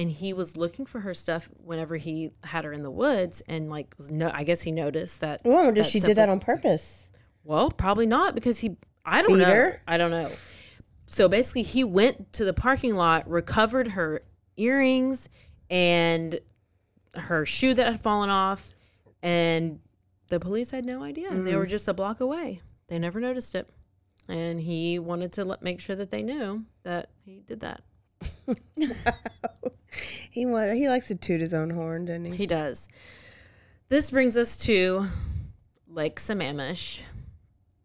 and 0.00 0.10
he 0.10 0.32
was 0.32 0.56
looking 0.56 0.86
for 0.86 1.00
her 1.00 1.12
stuff 1.14 1.48
whenever 1.64 1.96
he 1.96 2.30
had 2.42 2.64
her 2.64 2.72
in 2.72 2.82
the 2.82 2.90
woods 2.90 3.42
and 3.46 3.68
like 3.70 3.94
was 3.98 4.10
no 4.10 4.30
I 4.32 4.44
guess 4.44 4.62
he 4.62 4.72
noticed 4.72 5.20
that 5.20 5.42
Oh, 5.44 5.52
I 5.56 5.64
wonder 5.66 5.82
she 5.82 6.00
did 6.00 6.16
that 6.16 6.28
on 6.28 6.40
purpose. 6.40 7.08
Well, 7.44 7.70
probably 7.70 8.06
not 8.06 8.34
because 8.34 8.58
he 8.60 8.76
I 9.04 9.22
don't 9.22 9.32
Beat 9.34 9.40
know. 9.40 9.54
her? 9.54 9.82
I 9.86 9.96
don't 9.98 10.10
know. 10.10 10.30
So 11.06 11.28
basically 11.28 11.62
he 11.62 11.84
went 11.84 12.32
to 12.34 12.44
the 12.44 12.52
parking 12.52 12.94
lot, 12.94 13.28
recovered 13.28 13.88
her 13.88 14.22
earrings 14.56 15.28
and 15.68 16.38
her 17.14 17.44
shoe 17.44 17.74
that 17.74 17.86
had 17.86 18.00
fallen 18.00 18.30
off 18.30 18.68
and 19.22 19.80
the 20.28 20.38
police 20.40 20.70
had 20.70 20.84
no 20.86 21.02
idea. 21.02 21.28
They 21.34 21.52
Mm. 21.52 21.58
were 21.58 21.66
just 21.66 21.88
a 21.88 21.94
block 21.94 22.20
away. 22.20 22.62
They 22.88 22.98
never 22.98 23.20
noticed 23.20 23.54
it. 23.54 23.68
And 24.28 24.60
he 24.60 24.98
wanted 25.00 25.32
to 25.32 25.44
let, 25.44 25.62
make 25.62 25.80
sure 25.80 25.96
that 25.96 26.10
they 26.10 26.22
knew 26.22 26.64
that 26.84 27.10
he 27.24 27.40
did 27.40 27.60
that. 27.60 27.82
He 30.30 30.46
wa- 30.46 30.72
he 30.72 30.88
likes 30.88 31.08
to 31.08 31.16
toot 31.16 31.40
his 31.40 31.52
own 31.52 31.70
horn, 31.70 32.04
doesn't 32.04 32.26
he? 32.26 32.36
He 32.36 32.46
does. 32.46 32.88
This 33.88 34.12
brings 34.12 34.36
us 34.38 34.56
to 34.58 35.06
Lake 35.88 36.20
Sammamish. 36.20 37.02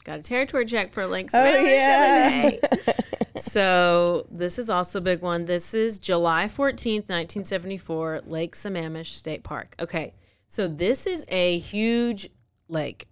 Got 0.03 0.19
a 0.19 0.21
territory 0.21 0.65
check 0.65 0.93
for 0.93 1.07
Lake 1.07 1.29
Oh 1.33 1.37
Sammamish. 1.37 1.63
yeah. 1.65 2.49
today. 2.51 2.59
so 3.37 4.27
this 4.29 4.59
is 4.59 4.69
also 4.69 4.99
a 4.99 5.01
big 5.01 5.21
one. 5.23 5.45
This 5.45 5.73
is 5.73 5.97
July 5.97 6.45
14th, 6.45 7.09
1974, 7.09 8.21
Lake 8.27 8.53
Sammamish 8.55 9.07
State 9.07 9.41
Park. 9.43 9.75
Okay, 9.79 10.13
so 10.47 10.67
this 10.67 11.07
is 11.07 11.25
a 11.29 11.57
huge 11.57 12.29
lake. 12.69 13.07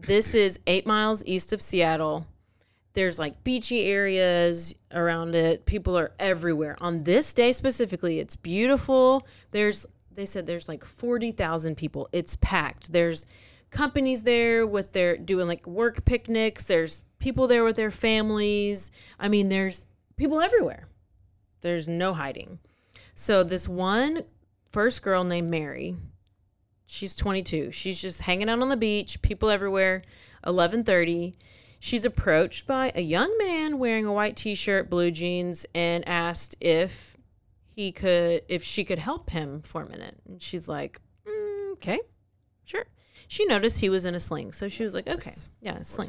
This 0.00 0.34
is 0.34 0.58
eight 0.66 0.86
miles 0.86 1.22
east 1.24 1.52
of 1.52 1.62
Seattle. 1.62 2.26
There's 2.92 3.18
like 3.18 3.44
beachy 3.44 3.84
areas 3.84 4.74
around 4.92 5.34
it. 5.34 5.64
People 5.66 5.96
are 5.96 6.12
everywhere. 6.18 6.76
On 6.80 7.02
this 7.02 7.32
day 7.32 7.52
specifically, 7.52 8.18
it's 8.18 8.36
beautiful. 8.36 9.26
There's 9.52 9.86
they 10.12 10.26
said 10.26 10.46
there's 10.46 10.68
like 10.68 10.84
40,000 10.84 11.76
people. 11.76 12.08
It's 12.12 12.36
packed. 12.40 12.92
There's 12.92 13.26
companies 13.70 14.24
there 14.24 14.66
with 14.66 14.92
their 14.92 15.16
doing 15.16 15.46
like 15.46 15.66
work 15.66 16.04
picnics. 16.04 16.66
There's 16.66 17.02
people 17.20 17.46
there 17.46 17.64
with 17.64 17.76
their 17.76 17.92
families. 17.92 18.90
I 19.18 19.28
mean, 19.28 19.48
there's 19.48 19.86
people 20.16 20.40
everywhere. 20.40 20.88
There's 21.60 21.86
no 21.86 22.12
hiding. 22.12 22.58
So 23.14 23.44
this 23.44 23.68
one 23.68 24.24
first 24.70 25.02
girl 25.02 25.24
named 25.24 25.50
Mary, 25.50 25.96
she's 26.86 27.14
22. 27.14 27.70
She's 27.70 28.00
just 28.00 28.22
hanging 28.22 28.48
out 28.48 28.60
on 28.60 28.68
the 28.68 28.76
beach, 28.76 29.22
people 29.22 29.50
everywhere. 29.50 30.02
11:30, 30.44 31.34
she's 31.80 32.04
approached 32.04 32.66
by 32.68 32.92
a 32.94 33.00
young 33.00 33.36
man 33.38 33.78
wearing 33.80 34.06
a 34.06 34.12
white 34.12 34.36
t-shirt, 34.36 34.88
blue 34.88 35.10
jeans 35.10 35.66
and 35.74 36.06
asked 36.06 36.54
if 36.60 37.16
he 37.74 37.90
could 37.90 38.42
if 38.48 38.62
she 38.62 38.84
could 38.84 38.98
help 39.00 39.30
him 39.30 39.62
for 39.62 39.82
a 39.82 39.88
minute. 39.88 40.16
And 40.28 40.40
she's 40.40 40.68
like, 40.68 41.00
mm, 41.26 41.72
"Okay. 41.72 41.98
Sure." 42.64 42.84
She 43.26 43.44
noticed 43.46 43.80
he 43.80 43.88
was 43.88 44.04
in 44.04 44.14
a 44.14 44.20
sling, 44.20 44.52
so 44.52 44.68
she 44.68 44.84
was 44.84 44.94
like, 44.94 45.08
"Okay. 45.08 45.32
Yeah, 45.60 45.78
a 45.78 45.84
sling." 45.84 46.08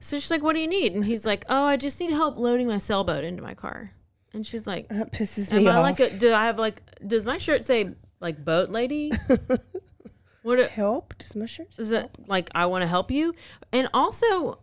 So 0.00 0.18
she's 0.18 0.30
like, 0.30 0.42
"What 0.42 0.52
do 0.54 0.60
you 0.60 0.68
need?" 0.68 0.94
And 0.94 1.04
he's 1.04 1.26
like, 1.26 1.44
"Oh, 1.48 1.64
I 1.64 1.76
just 1.76 1.98
need 2.00 2.10
help 2.10 2.36
loading 2.38 2.68
my 2.68 2.78
sailboat 2.78 3.24
into 3.24 3.42
my 3.42 3.54
car." 3.54 3.92
And 4.32 4.44
she's 4.46 4.66
like, 4.66 4.88
That 4.88 5.12
pisses 5.12 5.52
me 5.56 5.68
I 5.68 5.76
off. 5.76 5.82
like 5.82 6.00
a? 6.00 6.18
Do 6.18 6.34
I 6.34 6.46
have 6.46 6.58
like? 6.58 6.82
Does 7.06 7.24
my 7.24 7.38
shirt 7.38 7.64
say 7.64 7.94
like 8.20 8.44
boat 8.44 8.68
lady? 8.70 9.10
what 10.42 10.58
it- 10.58 10.70
Help? 10.70 11.16
Does 11.18 11.34
my 11.36 11.46
shirt? 11.46 11.68
is 11.78 11.92
it 11.92 12.10
like? 12.26 12.50
I 12.54 12.66
want 12.66 12.82
to 12.82 12.88
help 12.88 13.10
you. 13.10 13.34
And 13.72 13.88
also, 13.94 14.58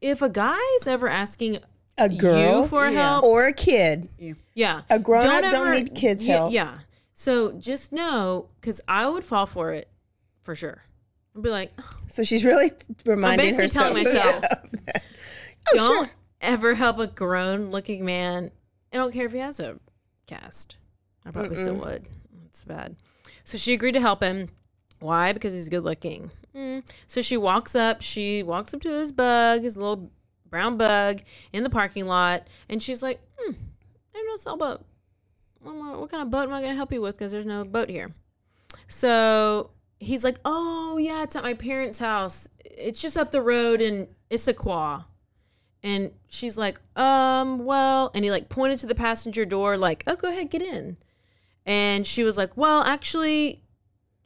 if 0.00 0.22
a 0.22 0.28
guy's 0.28 0.86
ever 0.86 1.08
asking 1.08 1.58
A 1.96 2.08
girl 2.08 2.62
you 2.62 2.68
for 2.68 2.86
Yeah. 2.88 2.92
help, 3.12 3.24
or 3.24 3.46
a 3.46 3.52
kid? 3.52 4.08
yeah, 4.54 4.82
A 4.90 4.98
grown-up 4.98 5.42
don't 5.42 5.72
need 5.74 5.94
kids' 5.94 6.24
yeah, 6.24 6.36
help. 6.36 6.52
Yeah. 6.52 6.78
So 7.14 7.52
just 7.52 7.92
know, 7.92 8.48
because 8.60 8.80
I 8.86 9.08
would 9.08 9.24
fall 9.24 9.46
for 9.46 9.72
it 9.72 9.88
for 10.42 10.54
sure. 10.54 10.82
I'd 11.36 11.42
be 11.42 11.50
like, 11.50 11.72
So 12.08 12.22
she's 12.24 12.44
really 12.44 12.70
reminding 13.04 13.46
basically 13.46 13.64
herself. 13.64 13.86
telling 13.86 14.04
myself, 14.04 14.44
of. 14.44 14.72
Oh, 15.72 15.76
don't 15.76 16.04
sure. 16.06 16.10
ever 16.40 16.74
help 16.74 16.98
a 16.98 17.06
grown-looking 17.08 18.04
man. 18.04 18.50
I 18.92 18.96
don't 18.96 19.12
care 19.12 19.26
if 19.26 19.32
he 19.32 19.38
has 19.40 19.60
a 19.60 19.78
cast. 20.26 20.76
I 21.26 21.30
probably 21.30 21.56
still 21.56 21.76
would. 21.80 22.06
It's 22.46 22.64
bad. 22.64 22.96
So 23.44 23.58
she 23.58 23.74
agreed 23.74 23.92
to 23.92 24.00
help 24.00 24.22
him. 24.22 24.48
Why? 25.00 25.32
Because 25.34 25.52
he's 25.52 25.68
good 25.68 25.84
looking. 25.84 26.30
Mm. 26.58 26.82
So 27.06 27.22
she 27.22 27.36
walks 27.36 27.74
up. 27.76 28.02
She 28.02 28.42
walks 28.42 28.74
up 28.74 28.80
to 28.82 28.90
his 28.90 29.12
bug, 29.12 29.62
his 29.62 29.76
little 29.76 30.10
brown 30.50 30.76
bug, 30.76 31.22
in 31.52 31.62
the 31.62 31.70
parking 31.70 32.06
lot, 32.06 32.48
and 32.68 32.82
she's 32.82 33.02
like, 33.02 33.20
hmm, 33.38 33.52
"I 34.14 34.36
sailboat. 34.38 34.84
What, 35.60 35.74
what, 35.76 36.00
what 36.00 36.10
kind 36.10 36.22
of 36.22 36.30
boat 36.30 36.44
am 36.44 36.52
I 36.52 36.60
going 36.60 36.72
to 36.72 36.76
help 36.76 36.92
you 36.92 37.00
with? 37.00 37.16
Because 37.16 37.30
there's 37.30 37.46
no 37.46 37.64
boat 37.64 37.88
here." 37.88 38.12
So 38.88 39.70
he's 40.00 40.24
like, 40.24 40.38
"Oh 40.44 40.98
yeah, 40.98 41.22
it's 41.22 41.36
at 41.36 41.44
my 41.44 41.54
parents' 41.54 41.98
house. 41.98 42.48
It's 42.64 43.00
just 43.00 43.16
up 43.16 43.30
the 43.30 43.42
road 43.42 43.80
in 43.80 44.08
Issaquah." 44.30 45.04
And 45.82 46.10
she's 46.26 46.58
like, 46.58 46.80
um, 46.96 47.64
well, 47.64 48.10
and 48.12 48.24
he 48.24 48.32
like 48.32 48.48
pointed 48.48 48.80
to 48.80 48.86
the 48.86 48.96
passenger 48.96 49.44
door, 49.44 49.76
like, 49.76 50.02
oh, 50.08 50.16
go 50.16 50.28
ahead, 50.28 50.50
get 50.50 50.60
in. 50.60 50.96
And 51.64 52.04
she 52.04 52.24
was 52.24 52.36
like, 52.36 52.56
well, 52.56 52.82
actually, 52.82 53.62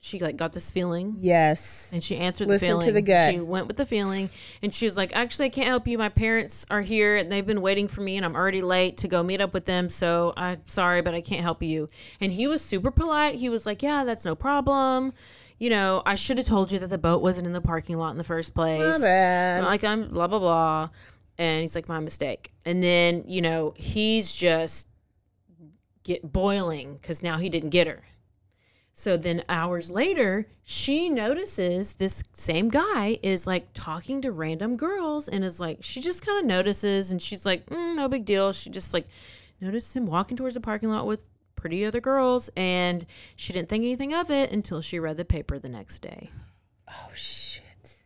she 0.04 0.18
like 0.18 0.36
got 0.36 0.52
this 0.52 0.68
feeling 0.72 1.14
Yes. 1.20 1.90
and 1.92 2.02
she 2.02 2.16
answered 2.16 2.48
Listen 2.48 2.70
the 2.70 2.74
to 2.74 2.80
feeling. 2.86 2.94
the 2.94 3.02
gut. 3.02 3.30
She 3.34 3.38
went 3.40 3.68
with 3.68 3.76
the 3.76 3.86
feeling 3.86 4.30
and 4.60 4.74
she 4.74 4.84
was 4.84 4.96
like, 4.96 5.14
actually, 5.14 5.46
I 5.46 5.50
can't 5.50 5.68
help 5.68 5.86
you. 5.86 5.96
My 5.96 6.08
parents 6.08 6.66
are 6.72 6.80
here 6.80 7.16
and 7.16 7.30
they've 7.30 7.46
been 7.46 7.62
waiting 7.62 7.86
for 7.86 8.00
me 8.00 8.16
and 8.16 8.26
I'm 8.26 8.34
already 8.34 8.62
late 8.62 8.96
to 8.98 9.08
go 9.08 9.22
meet 9.22 9.40
up 9.40 9.54
with 9.54 9.64
them. 9.64 9.88
So 9.88 10.32
I'm 10.36 10.60
sorry, 10.66 11.02
but 11.02 11.14
I 11.14 11.20
can't 11.20 11.42
help 11.42 11.62
you. 11.62 11.88
And 12.20 12.32
he 12.32 12.48
was 12.48 12.62
super 12.62 12.90
polite. 12.90 13.36
He 13.36 13.48
was 13.48 13.64
like, 13.64 13.80
yeah, 13.80 14.02
that's 14.02 14.24
no 14.24 14.34
problem. 14.34 15.12
You 15.60 15.70
know, 15.70 16.02
I 16.04 16.16
should 16.16 16.36
have 16.38 16.48
told 16.48 16.72
you 16.72 16.80
that 16.80 16.88
the 16.90 16.98
boat 16.98 17.22
wasn't 17.22 17.46
in 17.46 17.52
the 17.52 17.60
parking 17.60 17.96
lot 17.96 18.10
in 18.10 18.18
the 18.18 18.24
first 18.24 18.54
place 18.54 19.00
like 19.64 19.84
I'm 19.84 20.08
blah 20.08 20.26
blah 20.26 20.40
blah. 20.40 20.88
And 21.38 21.60
he's 21.60 21.76
like, 21.76 21.88
my 21.88 22.00
mistake. 22.00 22.50
And 22.64 22.82
then, 22.82 23.22
you 23.28 23.40
know, 23.40 23.72
he's 23.76 24.34
just 24.34 24.88
get 26.02 26.32
boiling 26.32 26.94
because 27.00 27.22
now 27.22 27.38
he 27.38 27.48
didn't 27.48 27.70
get 27.70 27.86
her. 27.86 28.02
So 28.94 29.16
then 29.16 29.42
hours 29.48 29.90
later, 29.90 30.46
she 30.64 31.08
notices 31.08 31.94
this 31.94 32.22
same 32.32 32.68
guy 32.68 33.18
is 33.22 33.46
like 33.46 33.68
talking 33.72 34.20
to 34.22 34.32
random 34.32 34.76
girls 34.76 35.28
and 35.28 35.44
is 35.44 35.58
like, 35.60 35.78
she 35.80 36.00
just 36.00 36.24
kind 36.24 36.38
of 36.38 36.44
notices 36.44 37.10
and 37.10 37.20
she's 37.20 37.46
like, 37.46 37.66
mm, 37.66 37.96
no 37.96 38.08
big 38.08 38.24
deal. 38.24 38.52
She 38.52 38.68
just 38.70 38.92
like 38.92 39.06
noticed 39.60 39.96
him 39.96 40.06
walking 40.06 40.36
towards 40.36 40.54
the 40.54 40.60
parking 40.60 40.90
lot 40.90 41.06
with 41.06 41.26
pretty 41.56 41.84
other 41.86 42.00
girls 42.00 42.50
and 42.56 43.06
she 43.36 43.52
didn't 43.52 43.68
think 43.68 43.82
anything 43.82 44.12
of 44.12 44.30
it 44.30 44.52
until 44.52 44.80
she 44.80 44.98
read 44.98 45.16
the 45.16 45.24
paper 45.24 45.58
the 45.58 45.68
next 45.68 46.00
day. 46.00 46.30
Oh 46.88 47.10
shit. 47.14 47.96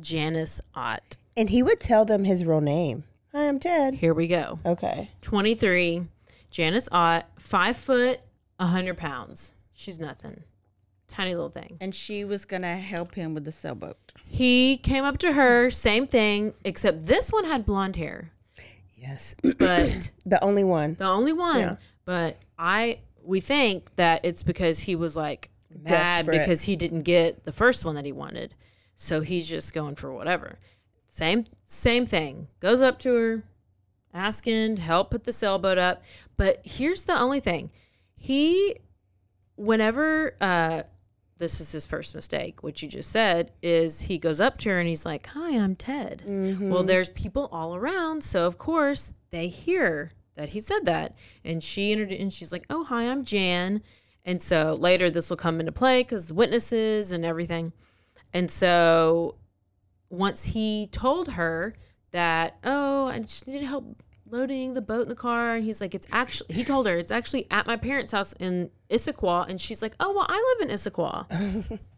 Janice 0.00 0.60
Ott. 0.74 1.16
And 1.36 1.50
he 1.50 1.62
would 1.62 1.80
tell 1.80 2.04
them 2.04 2.22
his 2.24 2.44
real 2.44 2.60
name. 2.60 3.04
Hi, 3.32 3.48
I'm 3.48 3.58
Ted. 3.58 3.94
Here 3.94 4.14
we 4.14 4.28
go. 4.28 4.60
Okay. 4.64 5.10
23, 5.22 6.06
Janice 6.50 6.88
Ott, 6.92 7.26
five 7.36 7.76
foot, 7.76 8.20
100 8.58 8.96
pounds. 8.96 9.52
She's 9.78 10.00
nothing. 10.00 10.42
Tiny 11.06 11.36
little 11.36 11.50
thing. 11.50 11.78
And 11.80 11.94
she 11.94 12.24
was 12.24 12.44
gonna 12.44 12.76
help 12.76 13.14
him 13.14 13.32
with 13.32 13.44
the 13.44 13.52
sailboat. 13.52 13.96
He 14.26 14.76
came 14.76 15.04
up 15.04 15.18
to 15.18 15.32
her, 15.32 15.70
same 15.70 16.08
thing, 16.08 16.52
except 16.64 17.06
this 17.06 17.30
one 17.30 17.44
had 17.44 17.64
blonde 17.64 17.94
hair. 17.94 18.32
Yes. 18.96 19.36
But 19.40 20.10
the 20.26 20.42
only 20.42 20.64
one. 20.64 20.94
the 20.94 21.04
only 21.06 21.32
one. 21.32 21.60
Yeah. 21.60 21.76
But 22.04 22.38
I, 22.58 22.98
we 23.22 23.38
think 23.38 23.94
that 23.94 24.24
it's 24.24 24.42
because 24.42 24.80
he 24.80 24.96
was 24.96 25.14
like 25.14 25.48
mad 25.70 26.26
Desperate. 26.26 26.40
because 26.40 26.62
he 26.62 26.74
didn't 26.74 27.02
get 27.02 27.44
the 27.44 27.52
first 27.52 27.84
one 27.84 27.94
that 27.94 28.04
he 28.04 28.10
wanted. 28.10 28.56
So 28.96 29.20
he's 29.20 29.48
just 29.48 29.72
going 29.72 29.94
for 29.94 30.12
whatever. 30.12 30.58
Same 31.08 31.44
same 31.66 32.04
thing. 32.04 32.48
Goes 32.58 32.82
up 32.82 32.98
to 33.00 33.14
her, 33.14 33.44
asking 34.12 34.78
help 34.78 35.12
put 35.12 35.22
the 35.22 35.30
sailboat 35.32 35.78
up. 35.78 36.02
But 36.36 36.62
here's 36.64 37.04
the 37.04 37.16
only 37.16 37.38
thing. 37.38 37.70
He 38.16 38.78
whenever 39.58 40.34
uh 40.40 40.82
this 41.38 41.60
is 41.60 41.70
his 41.70 41.86
first 41.86 42.14
mistake, 42.16 42.62
what 42.64 42.82
you 42.82 42.88
just 42.88 43.10
said, 43.12 43.52
is 43.62 44.00
he 44.00 44.18
goes 44.18 44.40
up 44.40 44.58
to 44.58 44.70
her 44.70 44.80
and 44.80 44.88
he's 44.88 45.06
like, 45.06 45.26
Hi, 45.28 45.50
I'm 45.56 45.76
Ted. 45.76 46.22
Well, 46.70 46.82
there's 46.82 47.10
people 47.10 47.48
all 47.52 47.76
around, 47.76 48.24
so 48.24 48.46
of 48.46 48.58
course 48.58 49.12
they 49.30 49.48
hear 49.48 50.10
that 50.34 50.48
he 50.50 50.60
said 50.60 50.84
that. 50.86 51.16
And 51.44 51.62
she 51.62 51.92
entered 51.92 52.10
and 52.12 52.32
she's 52.32 52.52
like, 52.52 52.66
Oh, 52.70 52.84
hi, 52.84 53.04
I'm 53.04 53.24
Jan. 53.24 53.82
And 54.24 54.42
so 54.42 54.74
later 54.78 55.10
this 55.10 55.30
will 55.30 55.36
come 55.36 55.60
into 55.60 55.72
play 55.72 56.02
because 56.02 56.26
the 56.26 56.34
witnesses 56.34 57.12
and 57.12 57.24
everything. 57.24 57.72
And 58.32 58.50
so 58.50 59.36
once 60.10 60.44
he 60.44 60.88
told 60.90 61.32
her 61.32 61.74
that, 62.10 62.58
oh, 62.64 63.06
I 63.06 63.20
just 63.20 63.46
need 63.46 63.62
help 63.62 64.02
loading 64.30 64.72
the 64.72 64.80
boat 64.80 65.02
in 65.02 65.08
the 65.08 65.14
car, 65.14 65.56
and 65.56 65.64
he's 65.64 65.80
like, 65.80 65.94
it's 65.94 66.06
actually, 66.12 66.54
he 66.54 66.64
told 66.64 66.86
her 66.86 66.96
it's 66.96 67.10
actually 67.10 67.46
at 67.50 67.66
my 67.66 67.76
parents' 67.76 68.12
house 68.12 68.32
in 68.34 68.70
Issaquah, 68.90 69.48
and 69.48 69.60
she's 69.60 69.82
like, 69.82 69.94
oh, 70.00 70.12
well, 70.12 70.26
I 70.28 70.56
live 70.58 70.68
in 70.68 70.74
Issaquah. 70.74 71.80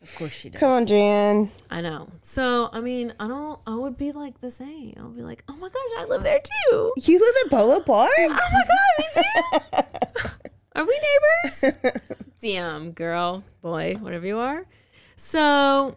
Of 0.00 0.14
course 0.14 0.32
she 0.32 0.48
does. 0.48 0.60
Come 0.60 0.70
on, 0.70 0.86
Jan. 0.86 1.50
I 1.70 1.80
know. 1.80 2.08
So 2.22 2.70
I 2.72 2.80
mean, 2.80 3.12
I 3.18 3.26
don't. 3.26 3.58
I 3.66 3.74
would 3.74 3.96
be 3.96 4.12
like 4.12 4.38
the 4.38 4.50
same. 4.50 4.94
I'll 4.96 5.08
be 5.08 5.22
like, 5.22 5.42
oh 5.48 5.56
my 5.56 5.68
gosh, 5.68 5.90
I 5.98 6.04
live 6.04 6.22
there 6.22 6.40
too. 6.40 6.92
You 6.96 7.18
live 7.18 7.34
in 7.44 7.48
Bolo 7.50 7.80
Park? 7.80 8.10
Oh 8.16 8.28
my 8.52 8.64
god, 8.64 8.98
me 8.98 9.04
too. 9.14 9.82
Are 10.76 10.86
we 10.86 11.00
neighbors? 11.42 11.64
Damn, 12.40 12.92
girl, 12.92 13.42
boy, 13.60 13.96
whatever 13.98 14.24
you 14.24 14.38
are. 14.38 14.64
So, 15.16 15.96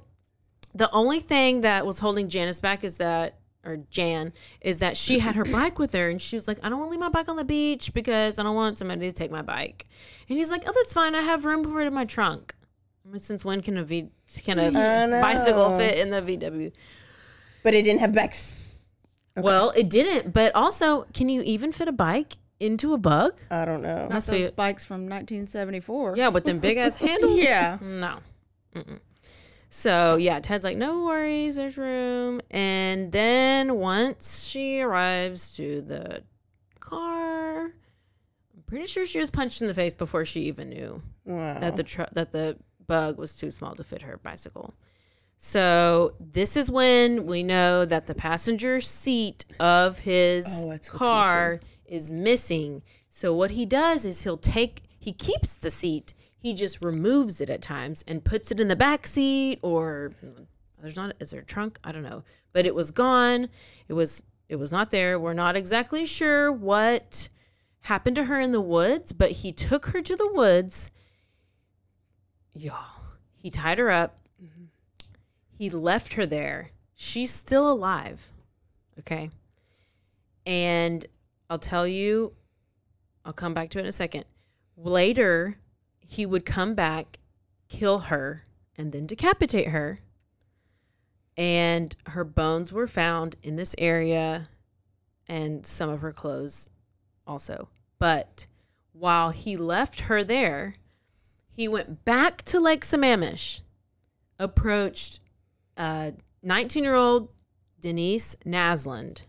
the 0.73 0.89
only 0.91 1.19
thing 1.19 1.61
that 1.61 1.85
was 1.85 1.99
holding 1.99 2.29
Janice 2.29 2.59
back 2.59 2.83
is 2.83 2.97
that, 2.97 3.37
or 3.63 3.77
Jan, 3.89 4.33
is 4.61 4.79
that 4.79 4.97
she 4.97 5.19
had 5.19 5.35
her 5.35 5.45
bike 5.45 5.77
with 5.79 5.93
her, 5.93 6.09
and 6.09 6.21
she 6.21 6.35
was 6.35 6.47
like, 6.47 6.59
"I 6.63 6.69
don't 6.69 6.79
want 6.79 6.89
to 6.89 6.91
leave 6.91 6.99
my 6.99 7.09
bike 7.09 7.29
on 7.29 7.35
the 7.35 7.43
beach 7.43 7.93
because 7.93 8.39
I 8.39 8.43
don't 8.43 8.55
want 8.55 8.77
somebody 8.77 9.01
to 9.09 9.13
take 9.15 9.31
my 9.31 9.41
bike." 9.41 9.85
And 10.29 10.37
he's 10.37 10.49
like, 10.51 10.63
"Oh, 10.67 10.71
that's 10.75 10.93
fine. 10.93 11.13
I 11.15 11.21
have 11.21 11.45
room 11.45 11.63
for 11.63 11.81
it 11.81 11.87
in 11.87 11.93
my 11.93 12.05
trunk." 12.05 12.55
I 13.05 13.09
mean, 13.09 13.19
since 13.19 13.43
when 13.45 13.61
can 13.61 13.77
a 13.77 13.83
V 13.83 14.09
can 14.43 14.59
a 14.59 14.67
I 14.67 15.05
know. 15.05 15.21
bicycle 15.21 15.77
fit 15.77 15.97
in 15.97 16.09
the 16.09 16.21
VW? 16.21 16.71
But 17.63 17.73
it 17.73 17.83
didn't 17.83 17.99
have 17.99 18.13
backs. 18.13 18.75
Well, 19.37 19.71
it 19.75 19.89
didn't. 19.89 20.33
But 20.33 20.53
also, 20.55 21.05
can 21.13 21.29
you 21.29 21.41
even 21.43 21.71
fit 21.71 21.87
a 21.87 21.91
bike 21.91 22.33
into 22.59 22.93
a 22.93 22.97
bug? 22.97 23.39
I 23.49 23.65
don't 23.65 23.81
know. 23.81 24.01
Not 24.03 24.11
Must 24.11 24.29
be- 24.31 24.41
those 24.41 24.51
bikes 24.51 24.85
from 24.85 25.01
1974. 25.07 26.15
Yeah, 26.17 26.27
with 26.29 26.43
them 26.43 26.59
big 26.59 26.77
ass 26.77 26.95
handles. 26.97 27.39
Yeah. 27.39 27.77
No. 27.81 28.19
Mm-mm. 28.75 28.99
So 29.73 30.17
yeah, 30.17 30.41
Ted's 30.41 30.65
like, 30.65 30.75
no 30.75 31.05
worries, 31.05 31.55
there's 31.55 31.77
room. 31.77 32.41
And 32.51 33.09
then 33.13 33.75
once 33.75 34.45
she 34.45 34.81
arrives 34.81 35.55
to 35.55 35.81
the 35.81 36.23
car, 36.81 37.61
I'm 37.63 38.63
pretty 38.65 38.85
sure 38.87 39.05
she 39.05 39.19
was 39.19 39.29
punched 39.29 39.61
in 39.61 39.67
the 39.67 39.73
face 39.73 39.93
before 39.93 40.25
she 40.25 40.41
even 40.41 40.67
knew 40.69 41.01
Wow. 41.23 41.57
that 41.59 41.77
the 41.77 41.83
tr- 41.83 42.11
that 42.11 42.31
the 42.33 42.57
bug 42.85 43.17
was 43.17 43.37
too 43.37 43.49
small 43.49 43.73
to 43.75 43.83
fit 43.83 44.01
her 44.01 44.17
bicycle. 44.17 44.73
So 45.37 46.15
this 46.19 46.57
is 46.57 46.69
when 46.69 47.25
we 47.25 47.41
know 47.41 47.85
that 47.85 48.07
the 48.07 48.13
passenger 48.13 48.81
seat 48.81 49.45
of 49.57 49.99
his 49.99 50.45
Oh, 50.65 50.77
car 50.97 51.61
is 51.85 52.11
missing. 52.11 52.83
So 53.09 53.33
what 53.33 53.51
he 53.51 53.65
does 53.65 54.05
is 54.05 54.23
he'll 54.23 54.35
take 54.37 54.83
he 54.99 55.13
keeps 55.13 55.55
the 55.55 55.69
seat. 55.69 56.13
He 56.41 56.53
just 56.53 56.81
removes 56.81 57.39
it 57.39 57.51
at 57.51 57.61
times 57.61 58.03
and 58.07 58.23
puts 58.23 58.51
it 58.51 58.59
in 58.59 58.67
the 58.67 58.75
back 58.75 59.05
seat 59.05 59.59
or 59.61 60.11
there's 60.81 60.95
not 60.95 61.13
is 61.19 61.29
there 61.29 61.41
a 61.41 61.45
trunk? 61.45 61.79
I 61.83 61.91
don't 61.91 62.03
know. 62.03 62.23
But 62.51 62.65
it 62.65 62.73
was 62.73 62.89
gone. 62.89 63.47
It 63.87 63.93
was 63.93 64.23
it 64.49 64.55
was 64.55 64.71
not 64.71 64.89
there. 64.89 65.19
We're 65.19 65.33
not 65.33 65.55
exactly 65.55 66.05
sure 66.05 66.51
what 66.51 67.29
happened 67.81 68.15
to 68.15 68.25
her 68.25 68.39
in 68.39 68.51
the 68.51 68.61
woods, 68.61 69.13
but 69.13 69.31
he 69.31 69.51
took 69.51 69.87
her 69.87 70.01
to 70.01 70.15
the 70.15 70.31
woods. 70.33 70.91
Y'all, 72.53 73.03
he 73.37 73.49
tied 73.49 73.77
her 73.77 73.91
up. 73.91 74.17
He 75.57 75.69
left 75.69 76.13
her 76.13 76.25
there. 76.25 76.71
She's 76.95 77.31
still 77.31 77.71
alive. 77.71 78.31
Okay. 78.97 79.29
And 80.45 81.05
I'll 81.51 81.59
tell 81.59 81.87
you, 81.87 82.33
I'll 83.23 83.31
come 83.31 83.53
back 83.53 83.69
to 83.69 83.77
it 83.77 83.83
in 83.83 83.87
a 83.87 83.91
second. 83.91 84.25
Later, 84.75 85.57
he 86.11 86.25
would 86.25 86.45
come 86.45 86.75
back, 86.75 87.19
kill 87.69 87.99
her, 87.99 88.43
and 88.77 88.91
then 88.91 89.05
decapitate 89.05 89.69
her. 89.69 90.01
And 91.37 91.95
her 92.07 92.25
bones 92.25 92.73
were 92.73 92.85
found 92.85 93.37
in 93.41 93.55
this 93.55 93.73
area 93.77 94.49
and 95.25 95.65
some 95.65 95.89
of 95.89 96.01
her 96.01 96.11
clothes 96.11 96.67
also. 97.25 97.69
But 97.97 98.45
while 98.91 99.29
he 99.29 99.55
left 99.55 100.01
her 100.01 100.21
there, 100.21 100.75
he 101.49 101.69
went 101.69 102.03
back 102.03 102.43
to 102.43 102.59
Lake 102.59 102.81
Sammamish, 102.81 103.61
approached 104.37 105.21
uh, 105.77 106.11
19 106.43 106.83
year 106.83 106.95
old 106.95 107.29
Denise 107.79 108.35
Naslund. 108.45 109.21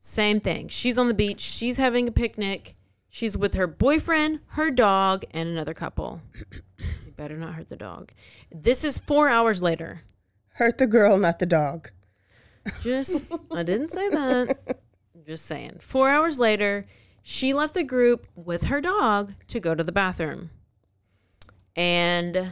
Same 0.00 0.40
thing. 0.40 0.66
She's 0.66 0.98
on 0.98 1.06
the 1.06 1.14
beach. 1.14 1.40
She's 1.40 1.76
having 1.76 2.08
a 2.08 2.12
picnic. 2.12 2.74
She's 3.14 3.36
with 3.36 3.52
her 3.54 3.66
boyfriend, 3.66 4.40
her 4.46 4.70
dog, 4.70 5.26
and 5.32 5.46
another 5.46 5.74
couple. 5.74 6.22
you 6.78 7.12
better 7.14 7.36
not 7.36 7.52
hurt 7.52 7.68
the 7.68 7.76
dog. 7.76 8.10
This 8.50 8.84
is 8.84 8.96
four 8.96 9.28
hours 9.28 9.62
later. 9.62 10.00
Hurt 10.54 10.78
the 10.78 10.86
girl, 10.86 11.18
not 11.18 11.38
the 11.38 11.44
dog. 11.44 11.90
Just, 12.80 13.26
I 13.52 13.64
didn't 13.64 13.90
say 13.90 14.08
that. 14.08 14.78
Just 15.26 15.44
saying. 15.44 15.76
Four 15.80 16.08
hours 16.08 16.40
later, 16.40 16.86
she 17.20 17.52
left 17.52 17.74
the 17.74 17.84
group 17.84 18.26
with 18.34 18.64
her 18.64 18.80
dog 18.80 19.34
to 19.48 19.60
go 19.60 19.74
to 19.74 19.84
the 19.84 19.92
bathroom. 19.92 20.48
And 21.76 22.48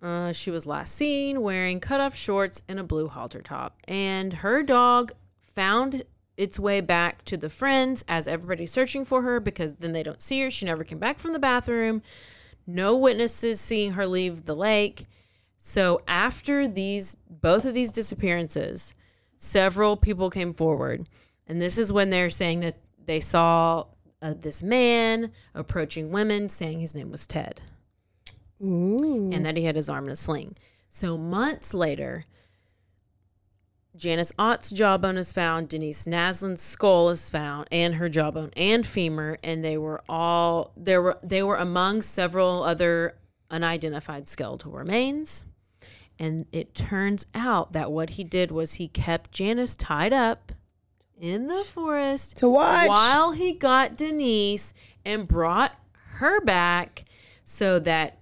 uh, 0.00 0.32
she 0.32 0.50
was 0.50 0.66
last 0.66 0.94
seen 0.94 1.42
wearing 1.42 1.78
cutoff 1.78 2.16
shorts 2.16 2.62
and 2.68 2.80
a 2.80 2.84
blue 2.84 3.08
halter 3.08 3.42
top. 3.42 3.76
And 3.86 4.32
her 4.32 4.62
dog 4.62 5.12
found 5.42 6.04
its 6.36 6.58
way 6.58 6.80
back 6.80 7.24
to 7.24 7.36
the 7.36 7.48
friends 7.48 8.04
as 8.08 8.28
everybody's 8.28 8.72
searching 8.72 9.04
for 9.04 9.22
her 9.22 9.40
because 9.40 9.76
then 9.76 9.92
they 9.92 10.02
don't 10.02 10.20
see 10.20 10.40
her. 10.42 10.50
She 10.50 10.66
never 10.66 10.84
came 10.84 10.98
back 10.98 11.18
from 11.18 11.32
the 11.32 11.38
bathroom. 11.38 12.02
No 12.66 12.96
witnesses 12.96 13.60
seeing 13.60 13.92
her 13.92 14.06
leave 14.06 14.44
the 14.44 14.54
lake. 14.54 15.06
So 15.58 16.02
after 16.06 16.68
these 16.68 17.16
both 17.28 17.64
of 17.64 17.74
these 17.74 17.92
disappearances, 17.92 18.94
several 19.38 19.96
people 19.96 20.30
came 20.30 20.52
forward, 20.52 21.08
and 21.46 21.60
this 21.60 21.78
is 21.78 21.92
when 21.92 22.10
they're 22.10 22.30
saying 22.30 22.60
that 22.60 22.78
they 23.04 23.20
saw 23.20 23.86
uh, 24.20 24.34
this 24.38 24.62
man 24.62 25.32
approaching 25.54 26.10
women, 26.10 26.48
saying 26.48 26.80
his 26.80 26.94
name 26.94 27.10
was 27.10 27.26
Ted, 27.26 27.62
Ooh. 28.62 29.30
and 29.32 29.44
that 29.44 29.56
he 29.56 29.64
had 29.64 29.76
his 29.76 29.88
arm 29.88 30.06
in 30.06 30.12
a 30.12 30.16
sling. 30.16 30.56
So 30.88 31.16
months 31.16 31.74
later, 31.74 32.24
Janice 33.96 34.32
Ott's 34.38 34.70
jawbone 34.70 35.16
is 35.16 35.32
found, 35.32 35.68
Denise 35.68 36.04
Naslund's 36.04 36.62
skull 36.62 37.10
is 37.10 37.30
found, 37.30 37.68
and 37.72 37.94
her 37.94 38.08
jawbone 38.08 38.50
and 38.56 38.86
femur, 38.86 39.38
and 39.42 39.64
they 39.64 39.78
were 39.78 40.02
all 40.08 40.72
there 40.76 41.00
were 41.00 41.18
they 41.22 41.42
were 41.42 41.56
among 41.56 42.02
several 42.02 42.62
other 42.62 43.16
unidentified 43.50 44.28
skeletal 44.28 44.72
remains. 44.72 45.44
And 46.18 46.46
it 46.50 46.74
turns 46.74 47.26
out 47.34 47.72
that 47.72 47.92
what 47.92 48.10
he 48.10 48.24
did 48.24 48.50
was 48.50 48.74
he 48.74 48.88
kept 48.88 49.32
Janice 49.32 49.76
tied 49.76 50.12
up 50.12 50.52
in 51.20 51.46
the 51.46 51.62
forest 51.64 52.38
To 52.38 52.48
watch. 52.48 52.88
while 52.88 53.32
he 53.32 53.52
got 53.52 53.96
Denise 53.96 54.72
and 55.04 55.28
brought 55.28 55.72
her 56.14 56.40
back 56.40 57.04
so 57.44 57.78
that 57.80 58.18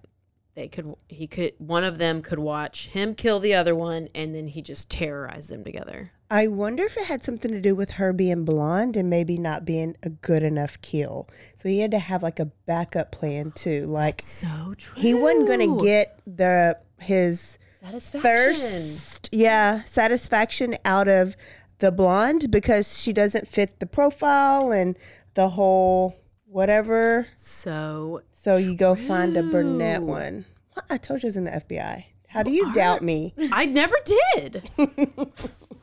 they 0.55 0.69
could 0.69 0.95
he 1.09 1.27
could 1.27 1.53
one 1.59 1.85
of 1.85 1.99
them 1.99 2.23
could 2.23 2.39
watch 2.39 2.87
him 2.89 3.15
kill 3.15 3.41
the 3.41 3.55
other 3.55 3.75
one 3.75 4.09
and 4.15 4.35
then 4.35 4.47
he 4.49 4.63
just 4.63 4.91
terrorized 4.91 5.51
them 5.51 5.65
together. 5.65 6.13
I 6.31 6.47
wonder 6.49 6.85
if 6.85 6.97
it 6.97 7.05
had 7.05 7.23
something 7.23 7.51
to 7.53 7.61
do 7.61 7.75
with 7.75 7.93
her 7.93 8.13
being 8.13 8.45
blonde 8.45 8.97
and 8.97 9.11
maybe 9.11 9.37
not 9.37 9.65
being 9.65 9.97
a 10.03 10.09
good 10.11 10.43
enough 10.43 10.81
kill. 10.81 11.29
So 11.57 11.69
he 11.69 11.81
had 11.81 11.91
to 11.93 11.99
have 11.99 12.23
like 12.23 12.41
a 12.41 12.47
backup 12.67 13.13
plan 13.13 13.51
too. 13.53 13.87
Like 13.87 14.23
So 14.23 14.75
true. 14.77 15.01
he 15.01 15.13
wasn't 15.15 15.49
gonna 15.49 15.83
get 15.83 16.21
the 16.27 16.79
his 17.01 17.59
satisfaction. 17.81 18.23
thirst, 18.23 19.29
yeah, 19.33 19.83
satisfaction 19.85 20.77
out 20.85 21.09
of 21.09 21.37
the 21.79 21.91
blonde 21.93 22.51
because 22.51 22.99
she 23.01 23.13
doesn't 23.13 23.49
fit 23.49 23.81
the 23.81 23.87
profile 23.87 24.71
and 24.73 24.97
the 25.35 25.51
whole 25.51 26.17
whatever. 26.47 27.27
So 27.35 28.23
So 28.45 28.59
you 28.59 28.77
go 28.77 28.95
find 28.95 29.35
a 29.39 29.43
brunette 29.43 30.03
one. 30.03 30.45
What? 30.75 30.85
I 30.91 30.99
told 30.99 31.23
you 31.23 31.29
I 31.29 31.29
was 31.29 31.39
in 31.39 31.45
the 31.45 31.51
FBI. 31.51 32.05
How 32.29 32.43
do 32.43 32.51
you 32.51 32.75
doubt 32.75 33.01
me? 33.01 33.33
I 33.51 33.65
never 33.65 33.97
did. 34.05 34.71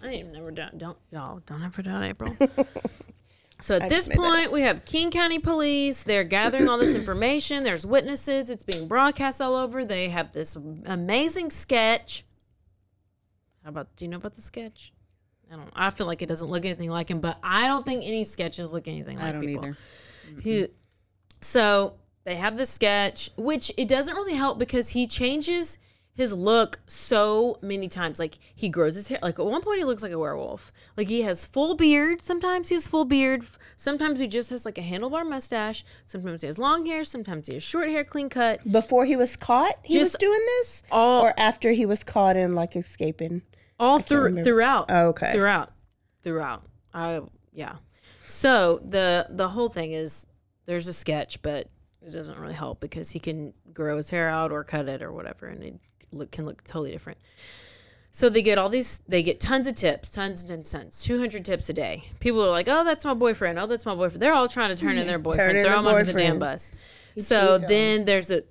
I 0.03 0.07
ain't 0.07 0.31
never 0.31 0.51
done. 0.51 0.77
Don't 0.77 0.97
y'all 1.11 1.41
don't 1.47 1.63
ever 1.63 1.81
doubt 1.81 2.03
April. 2.03 2.37
So 3.61 3.75
at 3.75 3.83
I 3.83 3.89
this 3.89 4.07
just 4.07 4.09
made 4.09 4.17
that 4.17 4.23
point, 4.23 4.51
we 4.51 4.61
have 4.61 4.85
King 4.85 5.11
County 5.11 5.37
Police. 5.37 6.03
They're 6.03 6.23
gathering 6.23 6.67
all 6.67 6.79
this 6.79 6.95
information. 7.01 7.63
There's 7.63 7.85
witnesses. 7.85 8.49
It's 8.49 8.63
being 8.63 8.87
broadcast 8.87 9.39
all 9.39 9.55
over. 9.55 9.85
They 9.85 10.09
have 10.09 10.31
this 10.31 10.57
amazing 10.85 11.51
sketch. 11.51 12.25
How 13.63 13.69
about? 13.69 13.95
Do 13.95 14.05
you 14.05 14.09
know 14.09 14.17
about 14.17 14.33
the 14.33 14.41
sketch? 14.41 14.93
I 15.51 15.57
don't. 15.57 15.69
I 15.75 15.91
feel 15.91 16.07
like 16.07 16.23
it 16.23 16.25
doesn't 16.25 16.49
look 16.49 16.65
anything 16.65 16.89
like 16.89 17.11
him, 17.11 17.19
but 17.19 17.37
I 17.43 17.67
don't 17.67 17.85
think 17.85 18.03
any 18.03 18.23
sketches 18.23 18.71
look 18.71 18.87
anything 18.87 19.19
like 19.19 19.27
I 19.27 19.31
don't 19.33 19.41
people. 19.41 19.67
either. 19.67 19.77
He, 20.41 20.67
so 21.41 21.97
they 22.23 22.35
have 22.35 22.57
the 22.57 22.65
sketch, 22.65 23.29
which 23.35 23.71
it 23.77 23.87
doesn't 23.87 24.15
really 24.15 24.35
help 24.35 24.59
because 24.59 24.89
he 24.89 25.07
changes 25.07 25.77
his 26.13 26.33
look 26.33 26.77
so 26.87 27.57
many 27.61 27.87
times. 27.87 28.19
Like 28.19 28.37
he 28.53 28.67
grows 28.69 28.95
his 28.95 29.07
hair. 29.07 29.17
Like 29.21 29.39
at 29.39 29.45
one 29.45 29.61
point, 29.61 29.79
he 29.79 29.85
looks 29.85 30.03
like 30.03 30.11
a 30.11 30.19
werewolf. 30.19 30.71
Like 30.97 31.07
he 31.07 31.21
has 31.21 31.45
full 31.45 31.75
beard. 31.75 32.21
Sometimes 32.21 32.69
he 32.69 32.75
has 32.75 32.85
full 32.87 33.05
beard. 33.05 33.43
Sometimes 33.75 34.19
he 34.19 34.27
just 34.27 34.49
has 34.49 34.65
like 34.65 34.77
a 34.77 34.81
handlebar 34.81 35.27
mustache. 35.27 35.83
Sometimes 36.05 36.41
he 36.41 36.47
has 36.47 36.59
long 36.59 36.85
hair. 36.85 37.03
Sometimes 37.05 37.47
he 37.47 37.53
has 37.55 37.63
short 37.63 37.87
hair, 37.89 38.03
clean 38.03 38.29
cut. 38.29 38.59
Before 38.71 39.05
he 39.05 39.15
was 39.15 39.35
caught, 39.35 39.73
he 39.83 39.97
was 39.99 40.13
doing 40.13 40.39
this, 40.59 40.83
all- 40.91 41.23
or 41.23 41.33
after 41.39 41.71
he 41.71 41.85
was 41.85 42.03
caught 42.03 42.35
and 42.35 42.55
like 42.55 42.75
escaping. 42.75 43.41
all 43.79 43.99
through 43.99 44.43
throughout. 44.43 44.85
Oh, 44.89 45.07
okay. 45.07 45.31
Throughout, 45.31 45.71
throughout. 46.23 46.63
I 46.93 47.21
yeah. 47.53 47.77
So 48.27 48.79
the 48.83 49.27
the 49.29 49.47
whole 49.47 49.69
thing 49.69 49.93
is 49.93 50.27
there's 50.65 50.87
a 50.87 50.93
sketch, 50.93 51.41
but 51.41 51.67
it 52.05 52.11
doesn't 52.11 52.37
really 52.39 52.53
help 52.53 52.79
because 52.79 53.11
he 53.11 53.19
can 53.19 53.53
grow 53.73 53.97
his 53.97 54.09
hair 54.09 54.29
out 54.29 54.51
or 54.51 54.63
cut 54.63 54.87
it 54.89 55.01
or 55.01 55.11
whatever, 55.11 55.47
and 55.47 55.63
it 55.63 55.75
look 56.11 56.31
can 56.31 56.45
look 56.45 56.63
totally 56.63 56.91
different. 56.91 57.19
So 58.13 58.27
they 58.27 58.41
get 58.41 58.57
all 58.57 58.67
these, 58.67 59.01
they 59.07 59.23
get 59.23 59.39
tons 59.39 59.67
of 59.67 59.75
tips, 59.75 60.11
tons 60.11 60.49
and 60.49 60.65
tons, 60.65 61.01
200 61.03 61.45
tips 61.45 61.69
a 61.69 61.73
day. 61.73 62.03
People 62.19 62.43
are 62.43 62.49
like, 62.49 62.67
oh, 62.67 62.83
that's 62.83 63.05
my 63.05 63.13
boyfriend. 63.13 63.57
Oh, 63.57 63.67
that's 63.67 63.85
my 63.85 63.95
boyfriend. 63.95 64.21
They're 64.21 64.33
all 64.33 64.49
trying 64.49 64.75
to 64.75 64.81
turn 64.81 64.97
in 64.97 65.07
their 65.07 65.17
boyfriend, 65.19 65.57
in 65.57 65.65
throw 65.65 65.79
him 65.79 65.87
under 65.87 66.03
the 66.03 66.13
damn 66.13 66.37
bus. 66.37 66.71
So 67.17 67.57
then 67.57 68.03
there's 68.03 68.29
a, 68.29 68.43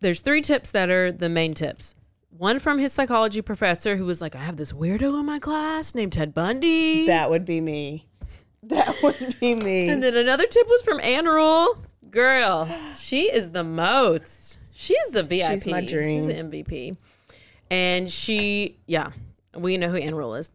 there's 0.00 0.20
three 0.20 0.42
tips 0.42 0.72
that 0.72 0.90
are 0.90 1.10
the 1.12 1.30
main 1.30 1.54
tips. 1.54 1.94
One 2.36 2.58
from 2.58 2.78
his 2.78 2.92
psychology 2.92 3.40
professor 3.40 3.96
who 3.96 4.04
was 4.04 4.20
like, 4.20 4.36
I 4.36 4.40
have 4.40 4.58
this 4.58 4.72
weirdo 4.72 5.18
in 5.18 5.24
my 5.26 5.38
class 5.38 5.94
named 5.94 6.12
Ted 6.12 6.34
Bundy. 6.34 7.06
That 7.06 7.30
would 7.30 7.46
be 7.46 7.60
me. 7.62 8.06
That 8.64 9.02
would 9.02 9.40
be 9.40 9.54
me. 9.54 9.88
and 9.88 10.02
then 10.02 10.14
another 10.14 10.46
tip 10.46 10.66
was 10.68 10.82
from 10.82 11.00
Ann 11.00 11.24
Rule. 11.24 11.78
Girl, 12.10 12.68
she 12.96 13.32
is 13.32 13.52
the 13.52 13.64
most. 13.64 14.58
She's 14.72 15.10
the 15.12 15.22
VIP. 15.22 15.52
She's 15.52 15.66
my 15.66 15.80
dream. 15.84 16.20
She's 16.20 16.26
the 16.26 16.34
MVP. 16.34 16.96
And 17.70 18.10
she, 18.10 18.78
yeah, 18.86 19.12
we 19.56 19.76
know 19.76 19.88
who 19.90 19.96
Ann 19.96 20.14
Rule 20.14 20.34
is. 20.34 20.50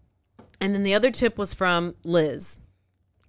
And 0.60 0.74
then 0.74 0.84
the 0.84 0.94
other 0.96 1.12
tip 1.12 1.38
was 1.38 1.54
from 1.54 1.96
Liz, 2.04 2.58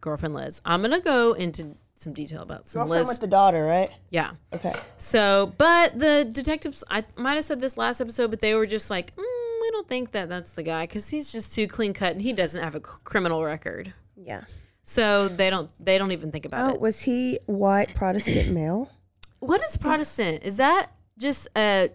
girlfriend 0.01 0.35
Liz. 0.35 0.61
I'm 0.65 0.83
gonna 0.83 1.01
go 1.01 1.35
into 1.35 1.77
some 1.95 2.13
detail 2.13 2.43
about 2.43 2.69
some 2.69 2.81
Girlfriend 2.81 3.07
Liz. 3.07 3.09
with 3.09 3.21
the 3.21 3.27
daughter, 3.27 3.65
right? 3.65 3.91
yeah. 4.11 4.33
Okay. 4.53 4.75
So, 4.99 5.53
but 5.59 5.99
the 5.99 6.29
detectives, 6.31 6.85
I 6.91 7.05
might 7.17 7.35
have 7.35 7.45
said 7.45 7.61
this 7.61 7.77
last 7.77 8.01
episode, 8.01 8.31
but 8.31 8.41
they 8.41 8.55
were 8.55 8.67
just 8.67 8.91
like, 8.91 9.15
mm, 9.17 9.61
we 9.63 9.71
don't 9.71 9.89
think 9.89 10.13
that 10.13 10.29
that's 10.29 10.53
the 10.53 10.63
guy 10.63 10.85
because 10.85 11.09
he's 11.09 11.33
just 11.33 11.55
too 11.55 11.67
clean 11.67 11.93
cut 11.95 12.13
and 12.13 12.23
he 12.23 12.33
doesn't 12.33 12.63
have 12.63 12.75
a 12.75 12.81
criminal 12.81 13.43
record. 13.43 13.93
Yeah. 14.17 14.43
So 14.89 15.27
they 15.29 15.51
don't, 15.51 15.69
they 15.79 15.99
don't 15.99 16.13
even 16.13 16.31
think 16.33 16.47
about 16.47 16.71
Oh, 16.71 16.75
it. 16.75 16.81
was 16.81 17.03
he 17.03 17.39
white 17.47 17.93
Protestant 17.95 18.51
male? 18.53 18.91
What 19.41 19.63
is 19.63 19.77
Protestant? 19.77 20.45
Is 20.45 20.57
that 20.57 20.93
just 21.19 21.47
a 21.55 21.91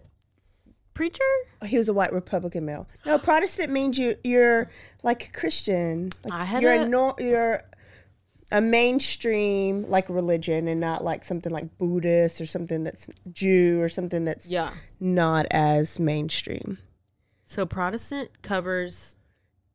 preacher? 0.94 1.24
He 1.66 1.78
was 1.80 1.90
a 1.90 1.94
white 1.94 2.14
Republican 2.14 2.66
male. 2.66 2.88
No, 3.06 3.18
Protestant 3.18 3.72
means 3.72 3.98
you 3.98 4.16
you're 4.24 4.70
like 5.04 5.28
a 5.30 5.32
Christian. 5.32 6.12
Like 6.24 6.34
I 6.34 6.46
had 6.46 6.62
you're 6.62 6.74
a- 6.74 6.84
a 6.84 6.88
nor- 6.88 7.16
you're 7.18 7.64
a 8.52 8.62
mainstream 8.62 9.90
like 9.90 10.08
religion 10.08 10.68
and 10.68 10.80
not 10.80 11.04
like 11.04 11.24
something 11.24 11.52
like 11.52 11.78
Buddhist 11.80 12.40
or 12.40 12.46
something 12.46 12.84
that's 12.84 13.10
Jew 13.32 13.82
or 13.82 13.90
something 13.90 14.24
that's 14.24 14.46
Yeah. 14.48 14.72
not 15.00 15.48
as 15.50 15.98
mainstream. 16.00 16.78
So 17.46 17.66
Protestant 17.66 18.42
covers. 18.44 19.16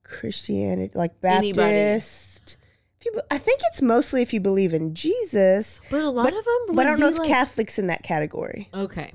Christianity, 0.05 0.92
like 0.94 1.12
Anybody. 1.22 1.52
Baptist. 1.52 2.57
You, 3.14 3.21
I 3.31 3.38
think 3.38 3.61
it's 3.69 3.81
mostly 3.81 4.21
if 4.23 4.33
you 4.35 4.40
believe 4.40 4.75
in 4.75 4.95
Jesus, 4.95 5.81
But 5.90 6.01
a 6.03 6.11
lot 6.11 6.27
of 6.29 6.45
them. 6.45 6.75
but 6.77 6.87
I 6.87 6.90
don't 6.90 7.01
know 7.01 7.09
if 7.09 7.19
like, 7.19 7.29
Catholics 7.29 7.79
in 7.79 7.87
that 7.87 8.03
category. 8.03 8.69
Okay, 8.75 9.12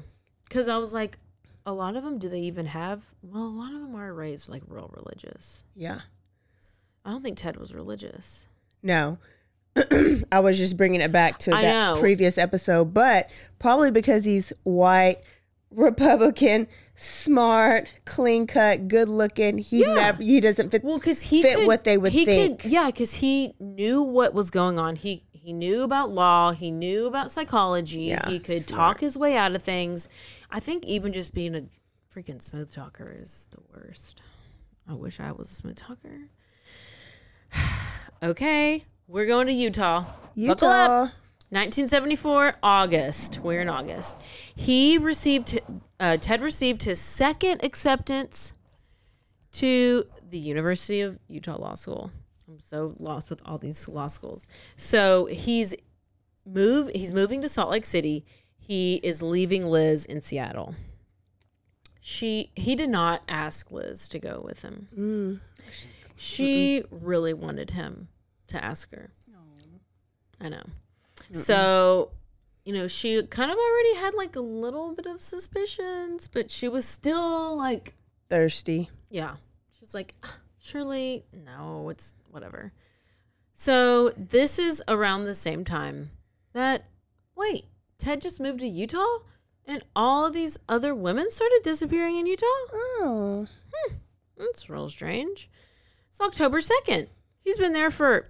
because 0.48 0.68
I 0.70 0.78
was 0.78 0.94
like, 0.94 1.18
a 1.66 1.74
lot 1.74 1.96
of 1.96 2.04
them. 2.04 2.18
Do 2.18 2.30
they 2.30 2.40
even 2.42 2.68
have? 2.68 3.04
Well, 3.22 3.44
a 3.44 3.46
lot 3.46 3.74
of 3.74 3.82
them 3.82 3.96
are 3.96 4.14
raised 4.14 4.50
like 4.50 4.64
real 4.68 4.90
religious. 4.96 5.64
Yeah. 5.76 6.02
I 7.04 7.10
don't 7.12 7.22
think 7.24 7.38
Ted 7.38 7.58
was 7.58 7.74
religious. 7.74 8.48
No. 8.84 9.18
I 10.32 10.40
was 10.40 10.58
just 10.58 10.78
bringing 10.78 11.02
it 11.02 11.12
back 11.12 11.40
to 11.40 11.54
I 11.56 11.62
that 11.62 11.94
know. 11.96 12.00
previous 12.00 12.38
episode, 12.38 12.94
but 12.94 13.30
probably 13.60 13.92
because 13.92 14.24
he's 14.26 14.54
white, 14.64 15.20
Republican, 15.72 16.68
smart, 17.02 17.88
clean 18.06 18.46
cut, 18.46 18.88
good 18.88 19.10
looking. 19.10 19.58
He 19.58 19.80
Yeah. 19.82 19.94
never 19.96 20.24
he 20.24 20.40
doesn't 20.40 20.70
fit. 20.70 20.84
Well, 20.84 21.00
because 21.00 21.22
he 21.24 21.42
fit 21.42 21.58
could, 21.58 21.68
what 21.68 21.84
they 21.84 21.98
would 21.98 22.12
he 22.12 22.26
think. 22.26 22.62
Could, 22.62 22.72
yeah, 22.72 22.88
because 22.88 23.16
he 23.16 23.56
knew 23.60 24.02
what 24.02 24.34
was 24.34 24.52
going 24.52 24.78
on. 24.78 24.96
He 24.96 25.24
he 25.32 25.52
knew 25.54 25.82
about 25.82 26.12
law. 26.12 26.52
He 26.52 26.70
knew 26.70 27.08
about 27.08 27.32
psychology. 27.32 28.02
Yeah, 28.02 28.30
he 28.30 28.40
could 28.40 28.64
smart. 28.64 28.78
talk 28.78 29.00
his 29.00 29.18
way 29.18 29.36
out 29.36 29.56
of 29.56 29.64
things. 29.64 30.08
I 30.52 30.60
think 30.60 30.86
even 30.86 31.12
just 31.14 31.34
being 31.34 31.56
a 31.56 31.64
freaking 32.14 32.42
smooth 32.42 32.72
talker 32.72 33.16
is 33.20 33.48
the 33.52 33.62
worst. 33.74 34.22
I 34.88 34.94
wish 34.94 35.20
I 35.20 35.32
was 35.32 35.50
a 35.50 35.56
smooth 35.56 35.78
talker. 35.78 36.28
okay, 38.24 38.86
we're 39.08 39.26
going 39.26 39.48
to 39.48 39.54
Utah. 39.54 40.06
Utah. 40.36 41.10
1974, 41.50 42.54
August. 42.64 43.40
We're 43.44 43.60
in 43.60 43.68
August. 43.68 44.22
He 44.56 44.98
received, 44.98 45.60
uh, 46.02 46.18
Ted 46.18 46.42
received 46.42 46.84
his 46.84 47.00
second 47.00 47.64
acceptance 47.64 48.54
to 49.54 50.06
the 50.30 50.40
University 50.40 51.02
of 51.02 51.20
Utah 51.28 51.58
Law 51.58 51.76
School. 51.76 52.12
I'm 52.48 52.60
so 52.60 52.96
lost 53.00 53.30
with 53.30 53.42
all 53.46 53.58
these 53.58 53.88
law 53.88 54.08
schools. 54.08 54.48
So 54.76 55.28
he's 55.28 55.76
move. 56.46 56.90
He's 56.94 57.12
moving 57.12 57.42
to 57.44 57.50
Salt 57.50 57.70
Lake 57.70 57.86
City. 57.86 58.26
He 58.58 58.96
is 59.04 59.22
leaving 59.22 59.66
Liz 59.68 60.06
in 60.06 60.22
Seattle. 60.22 60.76
She 62.02 62.52
he 62.56 62.76
did 62.76 62.90
not 62.90 63.22
ask 63.30 63.72
Liz 63.72 64.10
to 64.10 64.20
go 64.20 64.42
with 64.44 64.64
him. 64.64 64.88
She 66.18 66.84
really 66.90 67.34
wanted 67.34 67.72
him 67.72 68.08
to 68.48 68.64
ask 68.64 68.92
her. 68.92 69.12
I 70.40 70.50
know. 70.50 70.64
So, 71.34 72.12
you 72.65 72.74
know, 72.74 72.88
she 72.88 73.21
kind 73.28 73.52
of 73.52 73.58
already 73.58 73.95
had 73.95 74.13
like 74.13 74.36
a 74.36 74.41
little 74.41 74.93
bit 74.93 75.06
of 75.06 75.21
suspicions, 75.21 76.28
but 76.28 76.50
she 76.52 76.67
was 76.67 76.86
still 76.86 77.56
like, 77.58 77.93
Thirsty. 78.30 78.89
yeah. 79.10 79.36
She's 79.80 79.93
like, 79.95 80.13
"Ah, 80.24 80.38
surely, 80.60 81.26
no, 81.34 81.89
it's 81.89 82.13
whatever. 82.30 82.71
So, 83.56 84.10
this 84.15 84.60
is 84.60 84.82
around 84.88 85.24
the 85.24 85.34
same 85.34 85.65
time 85.65 86.12
that, 86.54 86.86
wait, 87.36 87.65
Ted 87.97 88.21
just 88.21 88.39
moved 88.39 88.60
to 88.60 88.67
Utah? 88.67 89.19
And 89.65 89.84
all 89.95 90.30
these 90.30 90.58
other 90.69 90.93
women 90.95 91.30
started 91.32 91.62
disappearing 91.63 92.17
in 92.17 92.26
Utah? 92.28 92.45
Oh. 92.71 93.47
That's 94.38 94.69
real 94.69 94.89
strange. 94.89 95.50
It's 96.10 96.19
October 96.21 96.60
2nd. 96.60 97.08
He's 97.43 97.58
been 97.58 97.74
there 97.74 97.91
for 97.91 98.30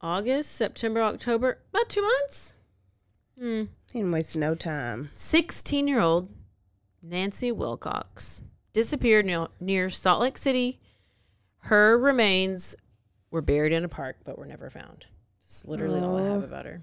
August, 0.00 0.52
September, 0.52 1.02
October, 1.02 1.58
about 1.72 1.88
two 1.88 2.02
months. 2.02 2.54
Hmm. 3.40 3.64
Didn't 3.90 4.12
waste 4.12 4.36
no 4.36 4.54
time. 4.54 5.10
16 5.14 5.88
year 5.88 6.00
old 6.00 6.28
Nancy 7.02 7.50
Wilcox 7.50 8.42
disappeared 8.74 9.24
near, 9.24 9.48
near 9.58 9.88
Salt 9.88 10.20
Lake 10.20 10.36
City. 10.36 10.78
Her 11.60 11.96
remains 11.96 12.76
were 13.30 13.40
buried 13.40 13.72
in 13.72 13.84
a 13.84 13.88
park 13.88 14.16
but 14.24 14.38
were 14.38 14.46
never 14.46 14.68
found. 14.68 15.06
That's 15.40 15.64
literally 15.64 16.00
all 16.00 16.18
I 16.18 16.24
have 16.24 16.42
about 16.42 16.66
her. 16.66 16.82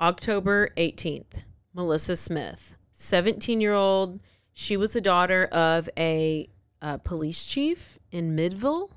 October 0.00 0.70
18th, 0.76 1.42
Melissa 1.74 2.16
Smith, 2.16 2.76
17 2.92 3.60
year 3.60 3.74
old. 3.74 4.20
She 4.54 4.76
was 4.76 4.94
the 4.94 5.00
daughter 5.00 5.44
of 5.46 5.90
a 5.98 6.48
uh, 6.80 6.96
police 6.98 7.44
chief 7.44 7.98
in 8.10 8.34
Midvale, 8.34 8.90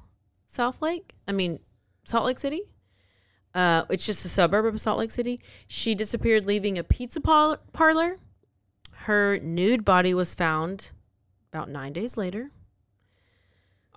South 0.48 0.82
Lake. 0.82 1.16
I 1.28 1.34
mean, 1.34 1.60
Salt 2.06 2.26
Lake 2.26 2.40
City. 2.40 2.64
Uh, 3.54 3.84
it's 3.90 4.06
just 4.06 4.24
a 4.26 4.30
suburb 4.30 4.66
of 4.66 4.80
Salt 4.80 5.00
Lake 5.00 5.12
City. 5.12 5.40
She 5.68 5.94
disappeared, 5.96 6.46
leaving 6.46 6.78
a 6.78 6.84
pizza 6.84 7.20
par- 7.20 7.60
parlor. 7.74 8.18
Her 8.94 9.40
nude 9.40 9.84
body 9.84 10.14
was 10.14 10.34
found 10.34 10.92
about 11.52 11.70
nine 11.70 11.94
days 11.94 12.18
later. 12.18 12.52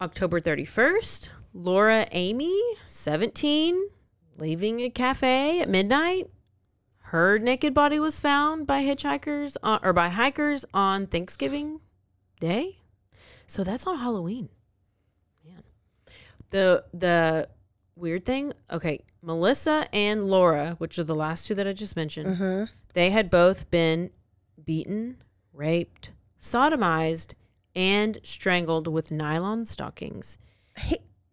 October 0.01 0.41
31st, 0.41 1.29
Laura 1.53 2.07
Aime, 2.11 2.51
17, 2.87 3.89
leaving 4.39 4.81
a 4.81 4.91
cafe 4.91 5.61
at 5.61 5.69
midnight. 5.69 6.29
Her 6.99 7.39
naked 7.39 7.75
body 7.75 8.01
was 8.01 8.19
found 8.19 8.67
by 8.67 8.83
hitchhikers 8.83 9.57
on, 9.63 9.79
or 9.85 9.93
by 9.93 10.09
hikers 10.09 10.65
on 10.75 11.07
Thanksgiving 11.07 11.81
Day. 12.41 12.79
So 13.47 13.63
that's 13.63 13.87
on 13.87 13.99
Halloween. 13.99 14.49
Man. 15.47 15.63
The 16.51 16.85
the 16.93 17.49
weird 17.95 18.25
thing, 18.25 18.53
okay, 18.71 19.05
Melissa 19.25 19.89
and 19.93 20.29
Laura, 20.29 20.75
which 20.79 20.99
are 20.99 21.05
the 21.05 21.14
last 21.14 21.47
two 21.47 21.55
that 21.55 21.66
I 21.66 21.72
just 21.72 21.97
mentioned, 21.97 22.29
Uh-huh. 22.29 22.66
they 22.93 23.11
had 23.11 23.31
both 23.31 23.70
been 23.70 24.11
beaten, 24.64 25.16
raped, 25.53 26.11
sodomized, 26.41 27.35
and 27.75 28.18
strangled 28.22 28.87
with 28.87 29.11
nylon 29.11 29.64
stockings. 29.64 30.39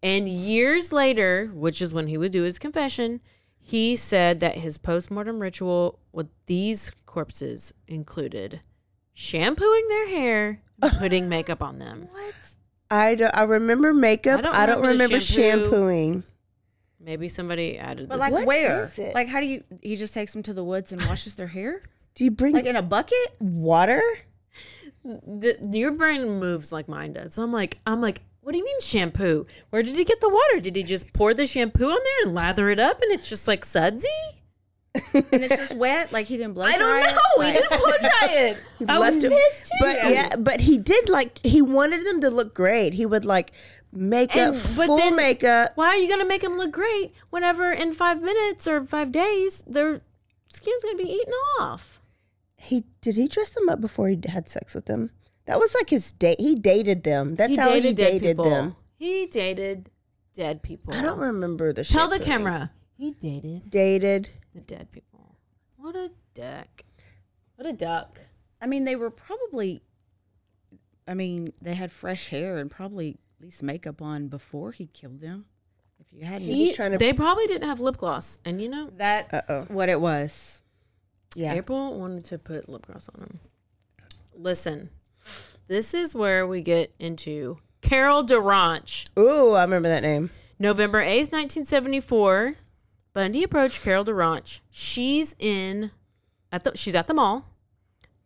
And 0.02 0.28
years 0.28 0.92
later, 0.92 1.50
which 1.54 1.80
is 1.80 1.92
when 1.92 2.08
he 2.08 2.16
would 2.18 2.32
do 2.32 2.42
his 2.42 2.58
confession, 2.58 3.20
he 3.60 3.94
said 3.94 4.40
that 4.40 4.56
his 4.58 4.78
postmortem 4.78 5.38
ritual 5.38 6.00
with 6.12 6.28
these 6.46 6.90
corpses 7.06 7.72
included 7.86 8.60
shampooing 9.12 9.86
their 9.88 10.08
hair 10.08 10.62
putting 10.98 11.28
makeup 11.28 11.62
on 11.62 11.78
them. 11.78 12.08
What? 12.10 12.34
I 12.90 13.14
don't, 13.14 13.30
I 13.36 13.42
remember 13.44 13.92
makeup. 13.94 14.40
I 14.40 14.42
don't 14.42 14.54
I 14.54 14.66
don't, 14.66 14.76
remember 14.78 14.92
remember, 15.04 15.20
shampoo. 15.20 15.62
shampooing. 15.70 16.24
Maybe 17.04 17.28
somebody 17.28 17.78
added 17.78 18.08
But 18.08 18.16
this. 18.16 18.20
like 18.20 18.32
What 18.32 18.46
where? 18.46 18.84
is 18.84 18.98
it? 18.98 19.14
Like 19.14 19.28
how 19.28 19.40
do 19.40 19.46
you? 19.46 19.64
He 19.82 19.96
just 19.96 20.14
takes 20.14 20.32
them 20.32 20.42
to 20.44 20.52
the 20.52 20.64
woods 20.64 20.92
and 20.92 21.00
washes 21.06 21.34
their 21.34 21.48
hair, 21.48 21.82
Do 22.14 22.24
you 22.24 22.30
bring 22.30 22.54
like 22.54 22.66
in 22.66 22.76
a 22.76 22.82
bucket. 22.82 23.36
water? 23.40 24.00
the, 25.04 25.56
your 25.72 25.90
brain 25.90 26.38
moves 26.38 26.70
like 26.72 26.88
mine 26.88 27.12
does. 27.14 27.34
So 27.34 27.42
I'm 27.42 27.52
like, 27.52 27.78
I'm 27.86 28.00
like, 28.00 28.22
what 28.40 28.52
do 28.52 28.58
you 28.58 28.64
mean 28.64 28.80
shampoo? 28.80 29.46
Where 29.70 29.82
did 29.82 29.96
he 29.96 30.04
get 30.04 30.20
the 30.20 30.28
water? 30.28 30.60
Did 30.60 30.76
he 30.76 30.82
just 30.82 31.12
pour 31.12 31.34
the 31.34 31.46
shampoo 31.46 31.86
on 31.86 31.98
there 32.04 32.26
and 32.26 32.34
lather 32.34 32.70
it 32.70 32.78
up 32.78 33.00
and 33.02 33.12
it's 33.12 33.28
just 33.28 33.48
like 33.48 33.64
sudsy? 33.64 34.06
and 35.14 35.24
it's 35.32 35.56
just 35.56 35.74
wet. 35.74 36.12
Like 36.12 36.26
he 36.26 36.36
didn't 36.36 36.52
blow 36.54 36.66
dry 36.66 36.74
it? 36.74 36.76
I 36.76 36.78
don't 36.78 37.00
dry 37.00 37.08
it? 37.08 37.14
know. 37.14 37.20
He 37.34 37.38
Like- 37.40 37.54
didn't 37.68 37.80
blow 37.80 37.98
dry 38.00 38.28
it. 38.30 38.56
He 38.78 38.84
I 38.88 38.98
was 38.98 39.14
left 39.14 39.24
it- 39.24 39.32
pissed 39.32 39.66
too. 39.66 39.78
But 39.80 39.96
yeah, 40.10 40.36
but 40.36 40.60
he 40.60 40.78
did 40.78 41.08
like 41.08 41.38
he 41.44 41.62
wanted 41.62 42.04
them 42.06 42.20
to 42.20 42.30
look 42.30 42.54
great. 42.54 42.94
He 42.94 43.06
would 43.06 43.24
like 43.24 43.52
make 43.92 44.34
And- 44.34 44.56
full 44.56 44.96
then- 44.96 45.16
makeup. 45.16 45.72
Why 45.74 45.88
are 45.88 45.96
you 45.96 46.08
gonna 46.08 46.24
make 46.26 46.40
them 46.42 46.56
look 46.56 46.72
great 46.72 47.12
whenever 47.30 47.70
in 47.70 47.92
five 47.92 48.22
minutes 48.22 48.66
or 48.66 48.84
five 48.86 49.12
days 49.12 49.62
their 49.66 50.00
skin's 50.48 50.82
gonna 50.82 50.96
be 50.96 51.10
eaten 51.10 51.32
off? 51.60 52.00
He 52.56 52.84
did 53.00 53.16
he 53.16 53.28
dress 53.28 53.50
them 53.50 53.68
up 53.68 53.80
before 53.80 54.08
he 54.08 54.18
had 54.26 54.48
sex 54.48 54.74
with 54.74 54.86
them? 54.86 55.10
That 55.46 55.58
was 55.58 55.74
like 55.74 55.90
his 55.90 56.12
date. 56.12 56.40
He 56.40 56.54
dated 56.54 57.02
them. 57.02 57.34
That's 57.34 57.56
how 57.58 57.72
he 57.74 57.92
dated 57.92 58.22
people. 58.36 58.44
them. 58.44 58.76
He 58.96 59.26
dated 59.26 59.90
dead 60.34 60.62
people. 60.62 60.94
I 60.94 61.02
don't 61.02 61.18
remember 61.18 61.72
the. 61.72 61.82
Show. 61.84 61.98
Tell 61.98 62.08
the 62.08 62.20
camera. 62.20 62.70
He 62.96 63.10
dated 63.10 63.68
Dated. 63.68 64.30
the 64.54 64.60
dead 64.60 64.92
people. 64.92 65.34
What 65.76 65.96
a 65.96 66.12
duck. 66.34 66.84
What 67.56 67.66
a 67.66 67.72
duck. 67.72 68.20
I 68.60 68.66
mean, 68.68 68.84
they 68.84 68.94
were 68.94 69.10
probably. 69.10 69.82
I 71.08 71.14
mean, 71.14 71.52
they 71.60 71.74
had 71.74 71.90
fresh 71.90 72.28
hair 72.28 72.58
and 72.58 72.70
probably 72.70 73.16
least 73.42 73.62
makeup 73.62 74.00
on 74.00 74.28
before 74.28 74.72
he 74.72 74.86
killed 74.86 75.20
them. 75.20 75.46
If 76.00 76.12
you 76.12 76.24
hadn't, 76.24 76.48
He 76.48 76.66
was 76.68 76.76
trying 76.76 76.92
to- 76.92 76.98
They 76.98 77.12
probably 77.12 77.46
didn't 77.46 77.68
have 77.68 77.80
lip 77.80 77.96
gloss, 77.96 78.38
and 78.44 78.60
you 78.60 78.68
know, 78.68 78.90
that's 78.96 79.32
Uh-oh. 79.32 79.64
what 79.68 79.88
it 79.88 80.00
was. 80.00 80.62
Yeah. 81.34 81.54
April 81.54 81.98
wanted 81.98 82.24
to 82.26 82.38
put 82.38 82.68
lip 82.68 82.86
gloss 82.86 83.08
on 83.14 83.20
them. 83.20 83.40
Listen, 84.34 84.90
this 85.66 85.94
is 85.94 86.14
where 86.14 86.46
we 86.46 86.60
get 86.60 86.94
into 86.98 87.58
Carol 87.80 88.24
DaRonch. 88.24 89.08
Ooh, 89.18 89.52
I 89.52 89.62
remember 89.62 89.88
that 89.88 90.02
name. 90.02 90.30
November 90.58 91.02
8th, 91.02 91.32
1974, 91.32 92.56
Bundy 93.14 93.42
approached 93.42 93.82
Carol 93.82 94.04
DaRonch. 94.04 94.60
She's 94.70 95.34
in 95.38 95.90
at 96.50 96.64
the 96.64 96.76
she's 96.76 96.94
at 96.94 97.06
the 97.06 97.14
mall. 97.14 97.46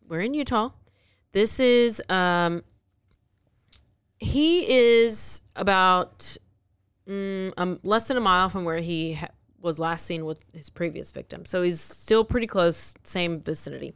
We're 0.07 0.21
in 0.21 0.33
Utah. 0.33 0.69
This 1.31 1.59
is 1.59 2.01
um 2.09 2.63
he 4.19 4.69
is 4.69 5.41
about 5.55 6.37
mm, 7.07 7.53
um, 7.57 7.79
less 7.83 8.07
than 8.07 8.17
a 8.17 8.21
mile 8.21 8.49
from 8.49 8.63
where 8.63 8.79
he 8.79 9.13
ha- 9.13 9.29
was 9.61 9.79
last 9.79 10.05
seen 10.05 10.25
with 10.25 10.51
his 10.53 10.69
previous 10.69 11.11
victim. 11.11 11.45
So 11.45 11.61
he's 11.61 11.81
still 11.81 12.23
pretty 12.23 12.47
close, 12.47 12.93
same 13.03 13.39
vicinity. 13.39 13.93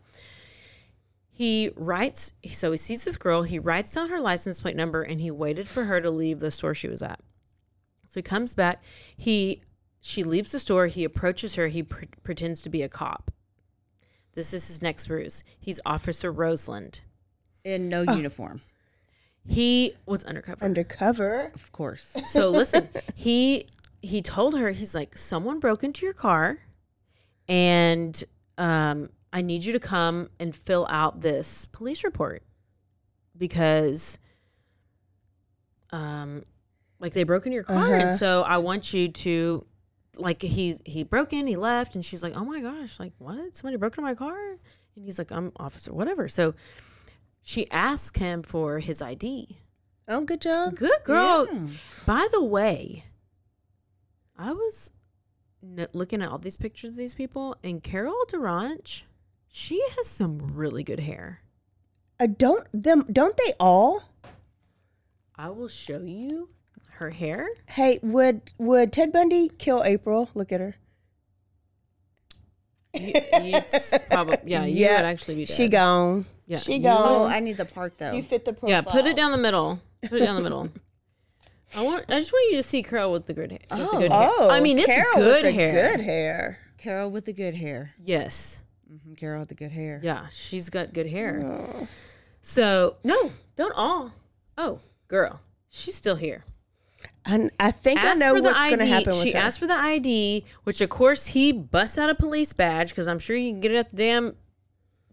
He 1.30 1.72
writes, 1.76 2.34
so 2.51 2.72
he 2.72 2.78
sees 2.78 3.03
this 3.03 3.17
girl, 3.17 3.43
he 3.43 3.57
writes 3.57 3.91
down 3.93 4.09
her 4.09 4.19
license 4.19 4.61
plate 4.61 4.76
number, 4.76 5.01
and 5.01 5.19
he 5.19 5.32
waited 5.32 5.67
for 5.67 5.86
her 5.86 5.99
to 6.01 6.11
leave 6.11 6.39
the 6.39 6.51
store 6.51 6.74
she 6.74 6.88
was 6.88 7.01
at. 7.01 7.19
So 8.09 8.15
he 8.15 8.24
comes 8.24 8.53
back. 8.53 8.84
He 9.15 9.61
she 10.01 10.24
leaves 10.24 10.51
the 10.51 10.59
store. 10.59 10.88
He 10.88 11.03
approaches 11.03 11.55
her. 11.55 11.67
He 11.67 11.84
pre- 11.84 12.09
pretends 12.24 12.61
to 12.63 12.69
be 12.69 12.82
a 12.82 12.89
cop. 12.89 13.32
This 14.34 14.53
is 14.53 14.67
his 14.67 14.82
next 14.82 15.09
ruse. 15.09 15.43
He's 15.59 15.80
Officer 15.86 16.32
Roseland. 16.32 17.01
In 17.63 17.88
no 17.88 18.01
uniform, 18.01 18.61
He 19.47 19.93
was 20.05 20.23
undercover. 20.23 20.63
Undercover. 20.63 21.51
of 21.55 21.71
course. 21.71 22.15
so 22.25 22.49
listen, 22.49 22.87
he 23.15 23.65
he 24.01 24.21
told 24.21 24.57
her 24.57 24.71
he's 24.71 24.93
like 24.95 25.17
someone 25.17 25.59
broke 25.59 25.83
into 25.83 26.05
your 26.05 26.13
car, 26.13 26.59
and 27.47 28.23
um, 28.57 29.09
I 29.33 29.41
need 29.41 29.63
you 29.63 29.73
to 29.73 29.79
come 29.79 30.29
and 30.39 30.55
fill 30.55 30.85
out 30.89 31.21
this 31.21 31.65
police 31.71 32.03
report 32.03 32.43
because 33.37 34.17
um 35.91 36.43
like 36.99 37.13
they 37.13 37.23
broke 37.23 37.45
into 37.45 37.55
your 37.55 37.63
car 37.63 37.77
Uh-huh. 37.95 38.07
and 38.09 38.19
so 38.19 38.43
I 38.43 38.57
want 38.59 38.93
you 38.93 39.09
to 39.09 39.65
like 40.17 40.41
he 40.41 40.75
he 40.85 41.03
broke 41.03 41.33
in, 41.33 41.47
he 41.47 41.55
left, 41.55 41.95
and 41.95 42.05
she's 42.05 42.21
like, 42.21 42.33
Oh 42.35 42.45
my 42.45 42.59
gosh, 42.61 42.99
like 42.99 43.13
what? 43.17 43.55
Somebody 43.55 43.77
broke 43.77 43.93
into 43.93 44.01
my 44.03 44.13
car? 44.13 44.37
And 44.95 45.05
he's 45.05 45.17
like, 45.17 45.31
I'm 45.31 45.51
officer, 45.57 45.93
whatever. 45.93 46.27
So 46.27 46.53
she 47.43 47.69
asked 47.71 48.17
him 48.17 48.43
for 48.43 48.79
his 48.79 49.01
ID. 49.01 49.57
Oh, 50.07 50.21
good 50.21 50.41
job. 50.41 50.75
Good 50.75 51.03
girl. 51.03 51.47
Yeah. 51.51 51.67
By 52.05 52.27
the 52.31 52.43
way, 52.43 53.05
I 54.37 54.51
was 54.51 54.91
n- 55.63 55.87
looking 55.93 56.21
at 56.21 56.29
all 56.29 56.37
these 56.37 56.57
pictures 56.57 56.91
of 56.91 56.95
these 56.97 57.13
people, 57.13 57.55
and 57.63 57.81
Carol 57.83 58.15
DaRonch, 58.27 59.03
she 59.47 59.81
has 59.95 60.07
some 60.07 60.53
really 60.55 60.83
good 60.83 60.99
hair. 61.01 61.41
Uh, 62.19 62.27
don't 62.27 62.67
them? 62.73 63.05
Don't 63.11 63.37
they 63.37 63.53
all? 63.59 64.03
I 65.35 65.49
will 65.49 65.67
show 65.69 66.01
you 66.01 66.49
her 66.91 67.09
hair. 67.09 67.47
Hey, 67.67 67.99
would 68.03 68.41
would 68.57 68.91
Ted 68.93 69.11
Bundy 69.11 69.49
kill 69.49 69.83
April? 69.83 70.29
Look 70.35 70.51
at 70.51 70.59
her. 70.61 70.75
You- 72.93 73.11
It's 73.15 73.97
probably 74.09 74.37
yeah. 74.45 74.65
You 74.65 74.75
Yeah, 74.85 74.97
would 74.97 75.05
actually 75.05 75.35
be 75.35 75.45
dead. 75.45 75.55
She 75.55 75.67
gone. 75.67 76.25
Yeah. 76.47 76.59
She 76.59 76.75
You- 76.75 76.83
gone. 76.83 77.05
Oh, 77.07 77.25
I 77.25 77.39
need 77.39 77.57
the 77.57 77.65
part 77.65 77.97
though. 77.97 78.11
you 78.13 78.23
fit 78.23 78.45
the 78.45 78.53
profile. 78.53 78.69
Yeah, 78.69 78.81
put 78.81 79.05
it 79.05 79.15
down 79.15 79.31
the 79.31 79.37
middle. 79.37 79.79
Put 80.03 80.21
it 80.21 80.25
down 80.25 80.35
the 80.35 80.41
middle. 80.43 80.69
I 81.75 81.83
want. 81.83 82.05
I 82.09 82.19
just 82.19 82.33
want 82.33 82.51
you 82.51 82.57
to 82.57 82.63
see 82.63 82.83
Carol 82.83 83.11
with 83.13 83.25
the 83.27 83.33
good 83.33 83.51
hair. 83.51 83.59
with 83.71 83.91
the 83.91 83.97
good 83.97 84.11
hair. 84.11 84.29
Oh, 84.33 84.49
I 84.49 84.59
mean, 84.59 84.77
it's 84.77 84.87
Carol 84.87 85.15
good 85.15 85.33
with 85.35 85.41
the 85.43 85.51
hair. 85.51 85.91
Good 85.95 86.03
hair. 86.03 86.59
Carol 86.77 87.09
with 87.11 87.25
the 87.25 87.33
good 87.33 87.55
hair. 87.55 87.93
Yes. 88.03 88.59
hmm 88.89 89.13
Carol 89.13 89.39
with 89.41 89.49
the 89.49 89.55
good 89.55 89.71
hair. 89.71 90.01
Yeah, 90.03 90.27
she's 90.31 90.69
got 90.69 90.93
good 90.93 91.07
hair. 91.07 91.41
Oh. 91.43 91.87
So 92.41 92.97
no, 93.03 93.31
don't 93.55 93.73
all. 93.75 94.11
Oh, 94.57 94.79
girl, 95.07 95.39
she's 95.69 95.95
still 95.95 96.15
here. 96.15 96.43
And 97.25 97.51
I 97.59 97.71
think 97.71 97.99
I 98.03 98.15
know 98.15 98.33
what's 98.33 98.63
going 98.65 98.79
to 98.79 98.85
happen 98.85 99.09
with 99.13 99.21
She 99.23 99.31
her. 99.31 99.37
asked 99.39 99.59
for 99.59 99.67
the 99.67 99.77
ID, 99.77 100.43
which 100.65 100.81
of 100.81 100.89
course 100.89 101.27
he 101.27 101.51
busts 101.51 101.97
out 101.97 102.09
a 102.09 102.15
police 102.15 102.51
badge 102.51 102.89
because 102.89 103.07
I'm 103.07 103.19
sure 103.19 103.35
you 103.35 103.51
can 103.51 103.61
get 103.61 103.71
it 103.71 103.75
at 103.77 103.89
the 103.91 103.95
damn 103.95 104.35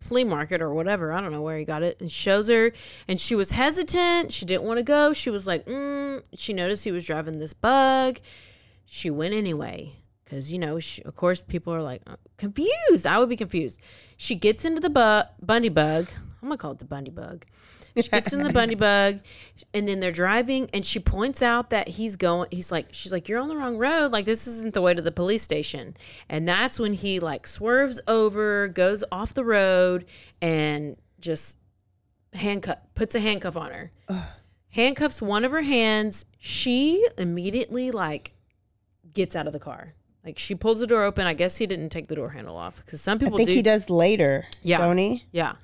flea 0.00 0.24
market 0.24 0.60
or 0.60 0.72
whatever. 0.72 1.12
I 1.12 1.20
don't 1.20 1.32
know 1.32 1.42
where 1.42 1.58
he 1.58 1.64
got 1.64 1.82
it. 1.82 2.00
And 2.00 2.10
shows 2.10 2.48
her, 2.48 2.72
and 3.06 3.20
she 3.20 3.34
was 3.34 3.50
hesitant. 3.50 4.32
She 4.32 4.44
didn't 4.44 4.64
want 4.64 4.78
to 4.78 4.82
go. 4.82 5.12
She 5.12 5.30
was 5.30 5.46
like, 5.46 5.66
mm. 5.66 6.22
she 6.34 6.52
noticed 6.52 6.84
he 6.84 6.92
was 6.92 7.06
driving 7.06 7.38
this 7.38 7.52
bug. 7.52 8.20
She 8.86 9.10
went 9.10 9.34
anyway 9.34 9.94
because 10.24 10.52
you 10.52 10.58
know, 10.58 10.78
she, 10.78 11.02
of 11.02 11.16
course, 11.16 11.40
people 11.40 11.72
are 11.72 11.82
like 11.82 12.02
uh, 12.06 12.16
confused. 12.36 13.06
I 13.06 13.18
would 13.18 13.28
be 13.28 13.36
confused. 13.36 13.80
She 14.16 14.34
gets 14.34 14.64
into 14.64 14.80
the 14.80 14.90
bu- 14.90 15.44
Bundy 15.44 15.68
bug. 15.68 16.08
I'm 16.42 16.48
gonna 16.48 16.58
call 16.58 16.72
it 16.72 16.78
the 16.78 16.84
Bundy 16.84 17.10
bug. 17.10 17.46
She 18.02 18.08
gets 18.08 18.32
in 18.32 18.42
the 18.42 18.52
Bundy 18.52 18.74
bug, 18.74 19.20
and 19.74 19.88
then 19.88 20.00
they're 20.00 20.12
driving, 20.12 20.68
and 20.72 20.84
she 20.84 20.98
points 20.98 21.42
out 21.42 21.70
that 21.70 21.88
he's 21.88 22.16
going. 22.16 22.48
He's 22.50 22.72
like, 22.72 22.88
she's 22.92 23.12
like, 23.12 23.28
you're 23.28 23.40
on 23.40 23.48
the 23.48 23.56
wrong 23.56 23.76
road. 23.76 24.12
Like 24.12 24.24
this 24.24 24.46
isn't 24.46 24.74
the 24.74 24.82
way 24.82 24.94
to 24.94 25.02
the 25.02 25.12
police 25.12 25.42
station. 25.42 25.96
And 26.28 26.48
that's 26.48 26.78
when 26.78 26.92
he 26.94 27.20
like 27.20 27.46
swerves 27.46 28.00
over, 28.08 28.68
goes 28.68 29.04
off 29.10 29.34
the 29.34 29.44
road, 29.44 30.06
and 30.40 30.96
just 31.20 31.58
handcuff 32.34 32.78
puts 32.94 33.14
a 33.14 33.20
handcuff 33.20 33.56
on 33.56 33.70
her. 33.70 33.92
Handcuffs 34.70 35.22
one 35.22 35.44
of 35.44 35.50
her 35.50 35.62
hands. 35.62 36.26
She 36.38 37.04
immediately 37.16 37.90
like 37.90 38.34
gets 39.12 39.34
out 39.34 39.46
of 39.46 39.52
the 39.52 39.58
car. 39.58 39.94
Like 40.24 40.38
she 40.38 40.54
pulls 40.54 40.80
the 40.80 40.86
door 40.86 41.04
open. 41.04 41.26
I 41.26 41.34
guess 41.34 41.56
he 41.56 41.66
didn't 41.66 41.88
take 41.88 42.08
the 42.08 42.14
door 42.14 42.28
handle 42.28 42.56
off 42.56 42.84
because 42.84 43.00
some 43.00 43.18
people. 43.18 43.34
I 43.34 43.38
think 43.38 43.48
do. 43.48 43.54
he 43.54 43.62
does 43.62 43.88
later. 43.88 44.46
Yeah. 44.62 44.78
Don't? 44.78 45.22
Yeah. 45.32 45.54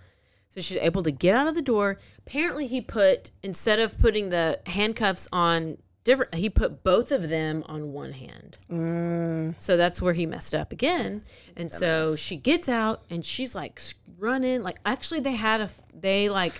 So 0.54 0.60
she's 0.60 0.76
able 0.78 1.02
to 1.02 1.10
get 1.10 1.34
out 1.34 1.48
of 1.48 1.54
the 1.54 1.62
door. 1.62 1.98
Apparently, 2.18 2.66
he 2.66 2.80
put 2.80 3.30
instead 3.42 3.80
of 3.80 3.98
putting 3.98 4.30
the 4.30 4.60
handcuffs 4.66 5.26
on 5.32 5.78
different, 6.04 6.34
he 6.34 6.48
put 6.48 6.84
both 6.84 7.10
of 7.10 7.28
them 7.28 7.64
on 7.66 7.92
one 7.92 8.12
hand. 8.12 8.58
Mm. 8.70 9.60
So 9.60 9.76
that's 9.76 10.00
where 10.00 10.12
he 10.12 10.26
messed 10.26 10.54
up 10.54 10.70
again. 10.72 11.22
And 11.56 11.72
so 11.72 12.14
she 12.14 12.36
gets 12.36 12.68
out 12.68 13.02
and 13.10 13.24
she's 13.24 13.54
like 13.54 13.80
running. 14.18 14.62
Like 14.62 14.78
actually, 14.84 15.20
they 15.20 15.32
had 15.32 15.60
a 15.60 15.70
they 15.92 16.28
like 16.28 16.52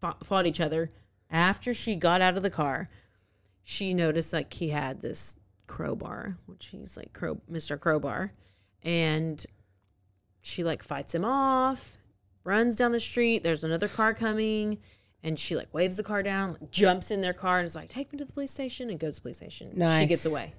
fought, 0.00 0.26
fought 0.26 0.46
each 0.46 0.60
other 0.60 0.90
after 1.30 1.72
she 1.72 1.96
got 1.96 2.20
out 2.20 2.36
of 2.36 2.42
the 2.42 2.50
car. 2.50 2.90
She 3.62 3.94
noticed 3.94 4.32
like 4.32 4.52
he 4.52 4.68
had 4.68 5.00
this 5.00 5.36
Crowbar, 5.66 6.38
which 6.46 6.66
he's 6.66 6.96
like 6.96 7.12
Crow, 7.12 7.40
Mr. 7.50 7.78
Crowbar, 7.78 8.32
and 8.82 9.44
she 10.40 10.62
like 10.62 10.82
fights 10.82 11.14
him 11.14 11.24
off, 11.24 11.96
runs 12.46 12.76
down 12.76 12.92
the 12.92 13.00
street. 13.00 13.42
There's 13.42 13.64
another 13.64 13.88
car 13.88 14.14
coming, 14.14 14.78
and 15.22 15.38
she 15.38 15.56
like 15.56 15.72
waves 15.74 15.96
the 15.96 16.02
car 16.02 16.22
down, 16.22 16.56
jumps 16.70 17.10
in 17.10 17.20
their 17.20 17.34
car, 17.34 17.58
and 17.58 17.66
is 17.66 17.74
like, 17.76 17.88
"Take 17.88 18.12
me 18.12 18.18
to 18.18 18.24
the 18.24 18.32
police 18.32 18.52
station," 18.52 18.88
and 18.88 18.98
goes 18.98 19.16
to 19.16 19.20
the 19.20 19.22
police 19.22 19.36
station. 19.38 19.72
Nice. 19.74 20.00
She 20.00 20.06
gets 20.06 20.24
away. 20.24 20.54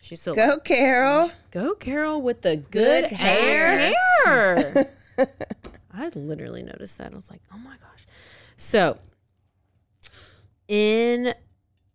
She's 0.00 0.20
still 0.20 0.34
Go, 0.34 0.60
Carol. 0.60 1.32
Go, 1.50 1.74
Carol, 1.74 2.22
with 2.22 2.42
the 2.42 2.56
good, 2.56 3.04
Good 3.08 3.12
hair. 3.12 3.92
hair. 4.24 4.90
I 5.92 6.08
literally 6.14 6.62
noticed 6.62 6.98
that. 6.98 7.12
I 7.12 7.16
was 7.16 7.30
like, 7.30 7.40
oh 7.52 7.58
my 7.58 7.74
gosh. 7.78 8.06
So, 8.56 8.98
in 10.68 11.34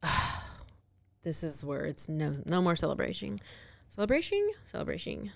this 1.24 1.44
is 1.44 1.64
where 1.64 1.86
it's 1.86 2.10
no 2.10 2.36
no 2.46 2.62
more 2.62 2.76
celebration, 2.76 3.40
celebration, 3.88 4.52
celebration. 4.66 5.32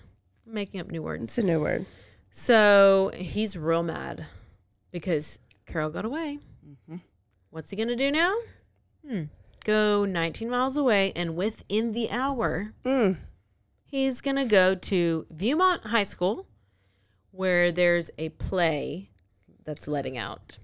I'm 0.46 0.54
making 0.54 0.80
up 0.80 0.90
new 0.90 1.02
words. 1.02 1.24
It's 1.24 1.38
a 1.38 1.42
new 1.42 1.60
word. 1.60 1.86
So 2.30 3.10
he's 3.14 3.56
real 3.56 3.82
mad 3.82 4.26
because 4.90 5.38
Carol 5.66 5.90
got 5.90 6.04
away. 6.04 6.38
What's 7.50 7.70
he 7.70 7.76
gonna 7.76 7.96
do 7.96 8.10
now? 8.10 8.34
Hmm. 9.06 9.22
Go 9.64 10.04
19 10.04 10.48
miles 10.50 10.76
away, 10.76 11.12
and 11.16 11.34
within 11.36 11.92
the 11.92 12.10
hour, 12.10 12.72
Mm. 12.84 13.16
he's 13.84 14.20
going 14.20 14.36
to 14.36 14.44
go 14.44 14.74
to 14.74 15.26
Viewmont 15.34 15.82
High 15.86 16.04
School 16.04 16.46
where 17.32 17.72
there's 17.72 18.10
a 18.18 18.28
play 18.30 19.10
that's 19.64 19.88
letting 19.88 20.16
out. 20.16 20.58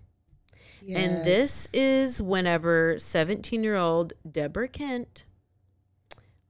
And 0.89 1.25
this 1.25 1.69
is 1.73 2.21
whenever 2.23 2.99
17 2.99 3.65
year 3.65 3.77
old 3.77 4.12
Deborah 4.31 4.69
Kent 4.69 5.25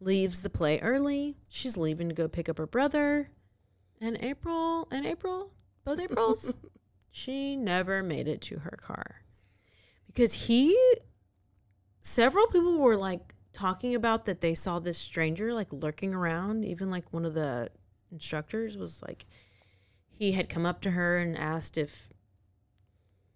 leaves 0.01 0.43
the 0.43 0.51
play 0.51 0.79
early. 0.81 1.37
She's 1.49 1.77
leaving 1.77 2.09
to 2.09 2.15
go 2.15 2.29
pick 2.29 2.49
up 2.49 2.59
her 2.59 2.67
brother. 2.67 3.31
And 4.01 4.19
April, 4.21 4.89
and 4.91 5.07
April, 5.07 5.53
both 5.85 6.01
Aprils, 6.01 6.55
she 7.11 7.57
never 7.57 8.03
made 8.03 8.29
it 8.29 8.41
to 8.43 8.59
her 8.59 8.79
car. 8.81 9.23
Because 10.07 10.35
he, 10.47 10.77
several 12.01 12.47
people 12.49 12.79
were 12.79 12.97
like 12.97 13.35
talking 13.53 13.95
about 13.95 14.27
that 14.27 14.41
they 14.41 14.55
saw 14.55 14.79
this 14.79 14.99
stranger 14.99 15.55
like 15.55 15.73
lurking 15.73 16.13
around. 16.13 16.65
Even 16.65 16.91
like 16.91 17.13
one 17.13 17.25
of 17.25 17.35
the 17.35 17.71
instructors 18.13 18.77
was 18.77 19.03
like, 19.03 19.27
he 20.11 20.33
had 20.33 20.49
come 20.49 20.67
up 20.67 20.81
to 20.83 20.91
her 20.93 21.19
and 21.19 21.37
asked 21.37 21.79
if 21.79 22.11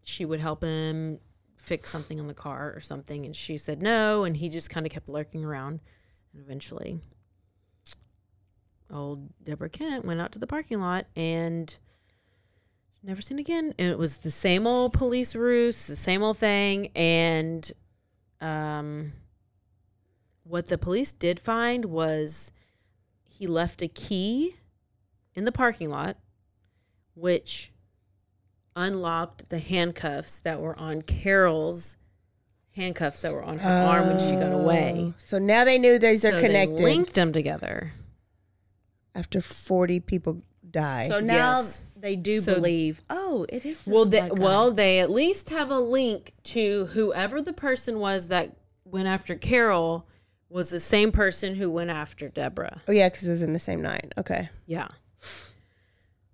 she 0.04 0.24
would 0.24 0.40
help 0.40 0.62
him 0.62 1.18
fix 1.56 1.90
something 1.90 2.20
on 2.20 2.28
the 2.28 2.34
car 2.34 2.72
or 2.74 2.80
something 2.80 3.26
and 3.26 3.34
she 3.34 3.58
said 3.58 3.82
no 3.82 4.22
and 4.22 4.36
he 4.36 4.48
just 4.48 4.70
kind 4.70 4.86
of 4.86 4.92
kept 4.92 5.08
lurking 5.08 5.44
around 5.44 5.80
and 6.32 6.40
eventually 6.40 7.00
old 8.92 9.28
deborah 9.42 9.68
kent 9.68 10.04
went 10.04 10.20
out 10.20 10.32
to 10.32 10.38
the 10.38 10.46
parking 10.46 10.80
lot 10.80 11.06
and 11.14 11.76
never 13.02 13.22
seen 13.22 13.38
again 13.38 13.74
and 13.78 13.90
it 13.90 13.98
was 13.98 14.18
the 14.18 14.30
same 14.30 14.66
old 14.66 14.92
police 14.92 15.34
ruse 15.34 15.86
the 15.86 15.96
same 15.96 16.22
old 16.22 16.38
thing 16.38 16.90
and 16.96 17.72
um 18.40 19.12
what 20.42 20.66
the 20.66 20.78
police 20.78 21.12
did 21.12 21.38
find 21.38 21.84
was 21.84 22.50
he 23.22 23.46
left 23.46 23.82
a 23.82 23.88
key 23.88 24.54
in 25.34 25.44
the 25.44 25.52
parking 25.52 25.90
lot 25.90 26.16
which 27.14 27.72
unlocked 28.78 29.48
the 29.48 29.58
handcuffs 29.58 30.38
that 30.40 30.60
were 30.60 30.78
on 30.78 31.02
Carol's 31.02 31.96
handcuffs 32.76 33.22
that 33.22 33.32
were 33.32 33.42
on 33.42 33.58
her 33.58 33.70
arm 33.86 34.06
when 34.06 34.18
she 34.18 34.36
got 34.36 34.52
away. 34.52 35.06
Oh, 35.08 35.14
So 35.18 35.38
now 35.38 35.64
they 35.64 35.78
knew 35.78 35.98
these 35.98 36.22
So 36.22 36.28
are 36.28 36.32
they 36.32 36.40
connected 36.40 36.80
linked 36.80 37.14
them 37.14 37.32
together. 37.32 37.92
After 39.14 39.40
40 39.40 40.00
people 40.00 40.42
die. 40.70 41.04
So 41.08 41.20
now 41.20 41.56
Yes. 41.56 41.82
they 41.96 42.14
do 42.16 42.40
So- 42.40 42.54
believe. 42.54 43.02
Oh, 43.10 43.46
it 43.48 43.64
is. 43.64 43.84
This 43.84 43.86
Well, 43.86 44.04
they, 44.04 44.20
guy. 44.20 44.28
well, 44.30 44.70
they 44.72 45.00
at 45.00 45.10
least 45.10 45.48
have 45.50 45.70
a 45.70 45.80
link 45.80 46.32
to 46.44 46.86
whoever 46.86 47.40
the 47.42 47.52
person 47.52 47.98
was 48.00 48.28
that 48.28 48.56
went 48.84 49.08
after 49.08 49.34
Carol 49.34 50.06
was 50.50 50.70
the 50.70 50.80
same 50.80 51.12
person 51.12 51.54
who 51.56 51.70
went 51.70 51.90
after 51.90 52.28
Deborah. 52.28 52.80
oh, 52.88 52.92
yeah, 52.92 53.08
because 53.08 53.26
it 53.26 53.30
was 53.30 53.42
in 53.42 53.52
the 53.52 53.58
same 53.58 53.82
night. 53.82 54.12
Okay. 54.16 54.48
Yeah. 54.66 54.88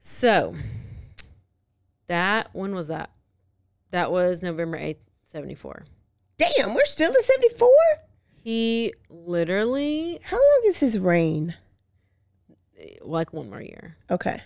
So 0.01 0.55
that 2.07 2.51
when 2.53 2.75
was 2.75 2.89
that? 2.89 3.11
That 3.91 4.11
was 4.13 4.43
November 4.43 4.77
eighth, 4.77 5.01
seventy 5.25 5.55
four. 5.55 5.85
Damn, 6.37 6.75
we're 6.75 6.85
still 6.85 7.13
in 7.15 7.23
74? 7.23 7.69
He 8.43 8.93
literally 9.09 10.19
How 10.25 10.37
long 10.37 10.63
is 10.67 10.81
his 10.81 10.99
reign? 10.99 11.55
Like 13.03 13.33
one 13.33 13.51
more 13.51 13.61
year. 13.63 13.97
Okay. 14.11 14.41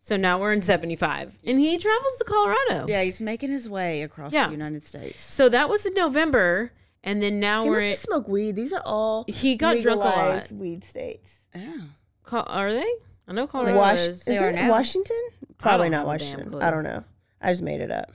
So 0.00 0.16
now 0.18 0.38
we're 0.40 0.52
in 0.52 0.60
75 0.62 1.38
and 1.46 1.58
he 1.58 1.78
travels 1.78 2.16
to 2.18 2.24
Colorado. 2.24 2.86
yeah, 2.88 3.02
he's 3.02 3.20
making 3.22 3.50
his 3.50 3.68
way 3.68 4.02
across 4.02 4.32
Yeah. 4.34 4.46
the 4.46 4.52
United 4.52 4.82
States. 4.84 5.20
So 5.20 5.48
that 5.48 5.68
was 5.70 5.86
in 5.86 5.94
November 5.94 6.72
and 7.02 7.22
then 7.22 7.40
now 7.40 7.64
He 7.64 7.70
we're 7.70 7.76
must 7.76 7.84
in 7.84 7.90
have 7.90 7.98
smoked 8.00 8.28
weed. 8.28 8.56
These 8.56 8.72
are 8.74 8.82
all 8.84 9.24
he 9.28 9.56
got 9.56 9.80
drunk 9.80 10.02
a 10.02 10.04
lot. 10.04 10.16
legalized 10.18 10.52
weed 10.52 10.84
states. 10.84 11.46
Oh, 11.54 11.84
Col- 12.24 12.44
are 12.46 12.72
they? 12.72 12.86
I 13.26 13.32
know 13.32 13.46
Colorado 13.46 13.78
Wash- 13.78 14.00
is. 14.00 14.18
is 14.18 14.24
They 14.24 14.36
it 14.36 14.42
are 14.42 14.48
in 14.50 14.56
now. 14.56 14.70
Washington? 14.70 15.16
Probably 15.56 15.88
not 15.88 16.06
have 16.06 16.16
a 16.16 16.18
damn 16.18 16.28
Washington. 16.28 16.50
clue. 16.50 16.60
I 16.60 16.70
don't 16.70 16.84
know. 16.84 17.02
I 17.40 17.50
just 17.52 17.62
made 17.62 17.80
it 17.80 17.90
up. 17.90 18.12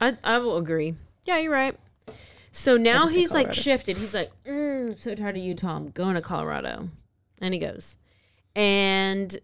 I, 0.00 0.16
I 0.22 0.38
will 0.38 0.56
agree. 0.58 0.94
Yeah, 1.24 1.38
you're 1.38 1.52
right. 1.52 1.76
So 2.52 2.76
now 2.76 3.00
just 3.02 3.12
said 3.12 3.18
he's 3.18 3.30
like 3.34 3.46
Colorado. 3.46 3.60
shifted. 3.62 3.96
He's 3.96 4.14
like, 4.14 4.30
mm, 4.44 4.90
I'm 4.92 4.96
so 4.98 5.14
tired 5.16 5.36
of 5.36 5.42
Utah. 5.42 5.74
I'm 5.76 5.90
going 5.90 6.14
to 6.14 6.20
Colorado. 6.22 6.88
And 7.40 7.52
he 7.52 7.58
goes. 7.60 7.96
And 8.56 9.38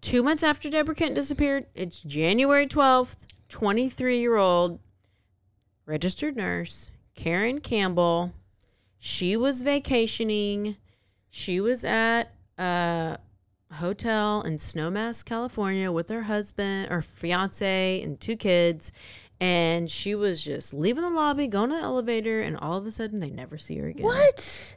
two 0.00 0.22
months 0.24 0.42
after 0.42 0.68
Deborah 0.68 0.94
Kent 0.94 1.14
disappeared, 1.14 1.66
it's 1.74 2.02
January 2.02 2.66
12th, 2.66 3.24
23 3.48 4.18
year 4.18 4.36
old 4.36 4.80
registered 5.86 6.36
nurse 6.36 6.90
Caryn 7.14 7.62
Campbell. 7.62 8.32
She 8.98 9.36
was 9.36 9.62
vacationing. 9.62 10.76
She 11.30 11.60
was 11.60 11.84
at 11.84 12.34
a 12.58 13.18
hotel 13.72 14.42
in 14.42 14.56
Snowmass, 14.56 15.24
California 15.24 15.92
with 15.92 16.08
her 16.08 16.22
husband 16.22 16.90
or 16.90 17.02
fiance 17.02 18.02
and 18.02 18.18
two 18.18 18.34
kids. 18.34 18.90
And 19.38 19.88
she 19.88 20.16
was 20.16 20.42
just 20.42 20.74
leaving 20.74 21.02
the 21.02 21.10
lobby, 21.10 21.46
going 21.46 21.70
to 21.70 21.76
the 21.76 21.82
elevator, 21.82 22.40
and 22.40 22.56
all 22.56 22.78
of 22.78 22.86
a 22.86 22.90
sudden 22.90 23.20
they 23.20 23.30
never 23.30 23.58
see 23.58 23.76
her 23.76 23.86
again. 23.86 24.06
What? 24.06 24.76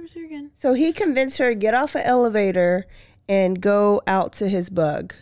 Never 0.00 0.08
see 0.08 0.20
her 0.20 0.26
again. 0.26 0.50
So 0.56 0.72
he 0.72 0.94
convinced 0.94 1.36
her 1.36 1.50
to 1.50 1.54
get 1.54 1.74
off 1.74 1.94
an 1.94 2.00
elevator 2.02 2.86
and 3.28 3.60
go 3.60 4.00
out 4.06 4.32
to 4.34 4.48
his 4.48 4.70
bug. 4.70 5.14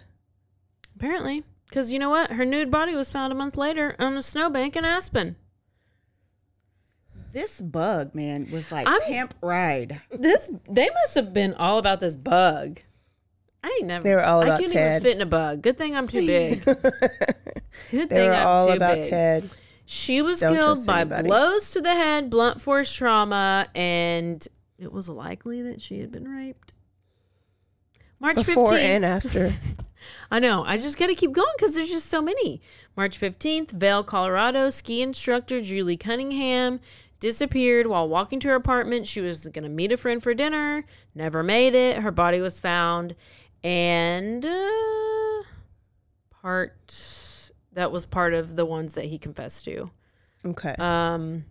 Apparently. 0.94 1.42
Because 1.68 1.92
you 1.92 1.98
know 1.98 2.10
what? 2.10 2.30
Her 2.30 2.44
nude 2.44 2.70
body 2.70 2.94
was 2.94 3.10
found 3.10 3.32
a 3.32 3.36
month 3.36 3.56
later 3.56 3.96
on 3.98 4.16
a 4.16 4.22
snowbank 4.22 4.76
in 4.76 4.84
Aspen. 4.84 5.34
this 7.32 7.60
bug 7.60 8.14
man 8.14 8.48
was 8.52 8.70
like 8.70 8.86
I'm- 8.86 9.00
pimp 9.02 9.34
ride. 9.42 10.00
This 10.12 10.48
they 10.70 10.88
must 10.90 11.16
have 11.16 11.34
been 11.34 11.54
all 11.54 11.78
about 11.78 11.98
this 11.98 12.14
bug. 12.14 12.78
I 13.64 13.76
ain't 13.80 13.88
never. 13.88 14.04
They 14.04 14.14
were 14.14 14.24
all 14.24 14.42
I 14.42 14.44
about 14.44 14.60
can't 14.60 14.72
Ted. 14.72 14.92
even 14.92 15.02
fit 15.02 15.16
in 15.16 15.22
a 15.22 15.26
bug. 15.26 15.60
Good 15.62 15.76
thing 15.76 15.96
I'm 15.96 16.06
too 16.06 16.24
big. 16.24 16.64
Good 16.64 16.78
They 17.90 18.06
thing 18.06 18.28
were 18.30 18.34
I'm 18.36 18.46
all 18.46 18.66
too 18.68 18.72
about 18.74 18.94
big. 18.98 19.10
Ted. 19.10 19.50
She 19.86 20.22
was 20.22 20.38
Don't 20.40 20.54
killed 20.54 20.86
by 20.86 21.00
anybody. 21.00 21.28
blows 21.28 21.70
to 21.72 21.80
the 21.80 21.92
head, 21.94 22.30
blunt 22.30 22.60
force 22.60 22.92
trauma, 22.92 23.66
and 23.74 24.46
it 24.78 24.92
was 24.92 25.08
likely 25.08 25.62
that 25.62 25.80
she 25.80 26.00
had 26.00 26.10
been 26.12 26.28
raped. 26.28 26.72
March 28.20 28.36
Before 28.36 28.72
15th. 28.72 28.78
and 28.78 29.04
after. 29.04 29.52
I 30.30 30.38
know. 30.38 30.64
I 30.64 30.76
just 30.76 30.98
got 30.98 31.06
to 31.06 31.14
keep 31.14 31.32
going 31.32 31.52
because 31.56 31.74
there's 31.74 31.88
just 31.88 32.06
so 32.06 32.20
many. 32.20 32.60
March 32.96 33.18
15th, 33.18 33.70
Vail, 33.70 34.02
Colorado, 34.02 34.70
ski 34.70 35.02
instructor 35.02 35.60
Julie 35.60 35.96
Cunningham 35.96 36.80
disappeared 37.20 37.86
while 37.86 38.08
walking 38.08 38.40
to 38.40 38.48
her 38.48 38.54
apartment. 38.54 39.06
She 39.06 39.20
was 39.20 39.44
going 39.44 39.64
to 39.64 39.68
meet 39.68 39.92
a 39.92 39.96
friend 39.96 40.22
for 40.22 40.34
dinner, 40.34 40.84
never 41.14 41.42
made 41.42 41.74
it. 41.74 41.98
Her 41.98 42.10
body 42.10 42.40
was 42.40 42.60
found. 42.60 43.14
And 43.64 44.44
uh, 44.46 45.42
part 46.30 46.74
that 47.72 47.90
was 47.92 48.06
part 48.06 48.34
of 48.34 48.56
the 48.56 48.64
ones 48.64 48.94
that 48.94 49.06
he 49.06 49.18
confessed 49.18 49.64
to. 49.64 49.90
Okay. 50.44 50.74
Um, 50.78 51.44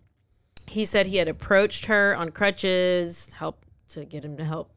he 0.68 0.86
said 0.86 1.08
he 1.08 1.18
had 1.18 1.28
approached 1.28 1.86
her 1.86 2.16
on 2.16 2.32
crutches, 2.32 3.32
help 3.34 3.66
to 3.90 4.06
get 4.06 4.24
him 4.24 4.38
to 4.38 4.46
help 4.46 4.72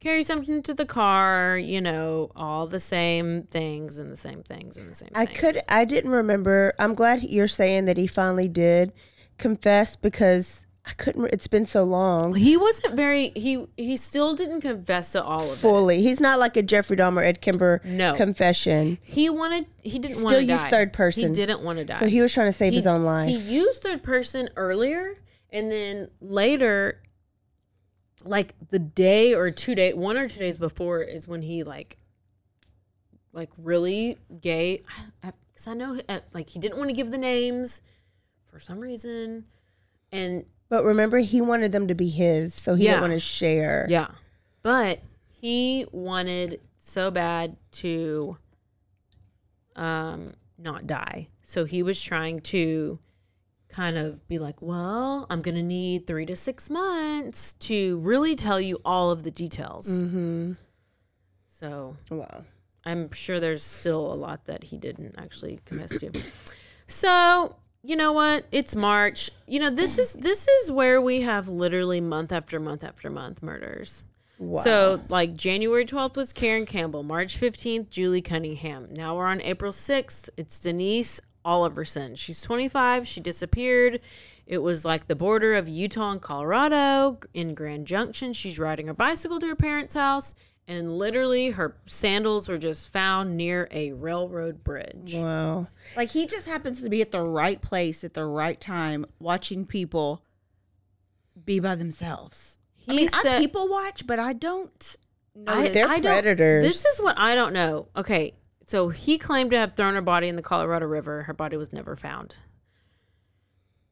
carry 0.00 0.22
something 0.22 0.62
to 0.62 0.74
the 0.74 0.86
car. 0.86 1.56
You 1.58 1.80
know, 1.80 2.30
all 2.36 2.66
the 2.66 2.80
same 2.80 3.44
things 3.44 3.98
and 3.98 4.10
the 4.12 4.16
same 4.16 4.42
things 4.42 4.76
and 4.76 4.90
the 4.90 4.94
same. 4.94 5.10
I 5.14 5.26
things. 5.26 5.38
could 5.40 5.56
I 5.68 5.84
didn't 5.84 6.10
remember. 6.10 6.74
I'm 6.78 6.94
glad 6.94 7.22
you're 7.22 7.48
saying 7.48 7.84
that 7.86 7.96
he 7.96 8.06
finally 8.06 8.48
did 8.48 8.92
confess 9.38 9.94
because 9.96 10.64
I 10.86 10.92
couldn't 10.92 11.26
it's 11.32 11.46
been 11.48 11.66
so 11.66 11.84
long. 11.84 12.34
He 12.34 12.56
wasn't 12.56 12.94
very. 12.94 13.30
He 13.36 13.66
he 13.76 13.96
still 13.96 14.34
didn't 14.34 14.62
confess 14.62 15.12
to 15.12 15.22
all 15.22 15.42
of 15.44 15.52
it. 15.52 15.56
Fully. 15.56 16.02
He's 16.02 16.18
not 16.20 16.38
like 16.38 16.56
a 16.56 16.62
Jeffrey 16.62 16.96
Dahmer 16.96 17.22
Ed 17.22 17.40
Kemper 17.42 17.80
No. 17.84 18.14
confession. 18.14 18.98
He 19.02 19.28
wanted. 19.28 19.66
He 19.82 19.98
didn't 19.98 20.22
want 20.22 20.30
to 20.30 20.34
die. 20.36 20.42
Still 20.44 20.50
use 20.56 20.62
die. 20.62 20.70
third 20.70 20.92
person. 20.94 21.28
He 21.28 21.34
didn't 21.34 21.60
want 21.60 21.78
to 21.78 21.84
die. 21.84 21.98
So 21.98 22.06
he 22.06 22.20
was 22.22 22.32
trying 22.32 22.50
to 22.50 22.56
save 22.56 22.72
He- 22.72 22.78
his 22.78 22.86
own 22.86 23.04
life. 23.04 23.28
He 23.28 23.36
used 23.36 23.82
third 23.82 24.02
person 24.02 24.48
earlier, 24.56 25.16
and 25.50 25.70
then 25.70 26.08
later, 26.20 27.02
like 28.24 28.54
the 28.70 28.78
day 28.78 29.34
or 29.34 29.50
two 29.50 29.74
day, 29.74 29.92
one 29.92 30.16
or 30.16 30.28
two 30.28 30.40
days 30.40 30.58
before 30.58 31.02
is 31.02 31.26
when 31.28 31.42
he 31.42 31.62
like, 31.62 31.98
like 33.32 33.50
really 33.56 34.18
gay. 34.40 34.82
Because 35.22 35.68
I, 35.68 35.72
I, 35.72 35.74
know 35.74 36.00
uh, 36.08 36.20
like 36.34 36.50
he 36.50 36.58
didn't 36.58 36.78
want 36.78 36.90
to 36.90 36.96
give 36.96 37.10
the 37.10 37.18
names 37.18 37.82
for 38.50 38.58
some 38.58 38.80
reason, 38.80 39.44
and 40.10 40.44
But 40.68 40.84
remember, 40.84 41.18
he 41.18 41.40
wanted 41.40 41.72
them 41.72 41.86
to 41.88 41.94
be 41.94 42.08
his, 42.08 42.54
so 42.54 42.74
he 42.74 42.84
Yeah. 42.84 42.92
didn't 42.92 43.02
want 43.02 43.12
to 43.14 43.20
share. 43.20 43.86
Yeah. 43.88 44.08
But 44.62 45.00
he 45.30 45.86
wanted 45.92 46.60
so 46.78 47.10
bad 47.10 47.56
to 47.72 48.36
um 49.76 50.34
not 50.58 50.86
die. 50.86 51.28
So 51.42 51.64
he 51.64 51.82
was 51.82 52.02
trying 52.02 52.40
to 52.40 52.98
kind 53.68 53.96
of 53.98 54.26
be 54.28 54.38
like, 54.38 54.60
"Well, 54.62 55.26
I'm 55.30 55.42
going 55.42 55.54
to 55.56 55.62
need 55.62 56.06
3 56.06 56.26
to 56.26 56.36
6 56.36 56.70
months 56.70 57.52
to 57.54 57.98
really 57.98 58.34
tell 58.34 58.60
you 58.60 58.80
all 58.84 59.10
of 59.10 59.22
the 59.22 59.30
details." 59.30 59.88
Mm-hmm. 59.88 60.52
So, 61.48 61.96
Wow. 62.10 62.44
I'm 62.84 63.10
sure 63.12 63.40
there's 63.40 63.62
still 63.62 64.12
a 64.12 64.14
lot 64.14 64.44
that 64.46 64.64
he 64.64 64.78
didn't 64.78 65.16
actually 65.18 65.60
confess 65.64 65.98
to. 66.00 66.10
So, 66.90 67.56
you 67.82 67.96
know 67.96 68.12
what? 68.12 68.46
It's 68.50 68.74
March. 68.74 69.30
You 69.46 69.60
know, 69.60 69.68
this 69.68 69.98
is 69.98 70.14
this 70.14 70.48
is 70.48 70.70
where 70.70 71.02
we 71.02 71.20
have 71.20 71.48
literally 71.48 72.00
month 72.00 72.32
after 72.32 72.58
month 72.58 72.82
after 72.82 73.10
month 73.10 73.42
murders. 73.42 74.02
Wow. 74.38 74.62
So, 74.62 75.02
like 75.10 75.36
January 75.36 75.84
12th 75.84 76.16
was 76.16 76.32
Caryn 76.32 76.66
Campbell, 76.66 77.02
March 77.02 77.38
15th, 77.38 77.90
Julie 77.90 78.22
Cunningham. 78.22 78.88
Now 78.90 79.16
we're 79.16 79.26
on 79.26 79.42
April 79.42 79.72
6th. 79.72 80.30
It's 80.38 80.60
Denise 80.60 81.20
Oliverson. 81.44 82.16
She's 82.16 82.42
25. 82.42 83.06
She 83.08 83.20
disappeared. 83.20 84.00
It 84.46 84.58
was 84.58 84.84
like 84.84 85.06
the 85.06 85.14
border 85.16 85.54
of 85.54 85.68
Utah 85.68 86.12
and 86.12 86.20
Colorado 86.22 87.18
in 87.34 87.54
Grand 87.54 87.86
Junction. 87.86 88.32
She's 88.32 88.58
riding 88.58 88.86
her 88.86 88.94
bicycle 88.94 89.38
to 89.40 89.46
her 89.48 89.54
parents' 89.56 89.94
house, 89.94 90.34
and 90.66 90.96
literally 90.98 91.50
her 91.50 91.76
sandals 91.86 92.48
were 92.48 92.58
just 92.58 92.90
found 92.90 93.36
near 93.36 93.68
a 93.70 93.92
railroad 93.92 94.64
bridge. 94.64 95.14
wow. 95.14 95.68
Like 95.96 96.10
he 96.10 96.26
just 96.26 96.46
happens 96.46 96.80
to 96.82 96.88
be 96.88 97.02
at 97.02 97.12
the 97.12 97.20
right 97.22 97.60
place 97.60 98.04
at 98.04 98.14
the 98.14 98.24
right 98.24 98.60
time, 98.60 99.04
watching 99.18 99.66
people 99.66 100.22
be 101.44 101.60
by 101.60 101.74
themselves. 101.74 102.58
I 102.88 102.94
mean, 102.94 103.08
said- 103.08 103.36
I 103.36 103.38
people 103.38 103.68
watch, 103.68 104.06
but 104.06 104.18
I 104.18 104.32
don't. 104.32 104.96
Know 105.34 105.52
I- 105.52 105.62
that- 105.64 105.72
They're 105.74 105.86
don't- 105.88 106.02
predators. 106.02 106.64
This 106.64 106.84
is 106.84 107.00
what 107.00 107.18
I 107.18 107.34
don't 107.34 107.52
know. 107.52 107.88
Okay, 107.94 108.34
so 108.68 108.90
he 108.90 109.16
claimed 109.16 109.50
to 109.52 109.56
have 109.56 109.74
thrown 109.76 109.94
her 109.94 110.02
body 110.02 110.28
in 110.28 110.36
the 110.36 110.42
Colorado 110.42 110.84
River. 110.84 111.22
Her 111.22 111.32
body 111.32 111.56
was 111.56 111.72
never 111.72 111.96
found. 111.96 112.36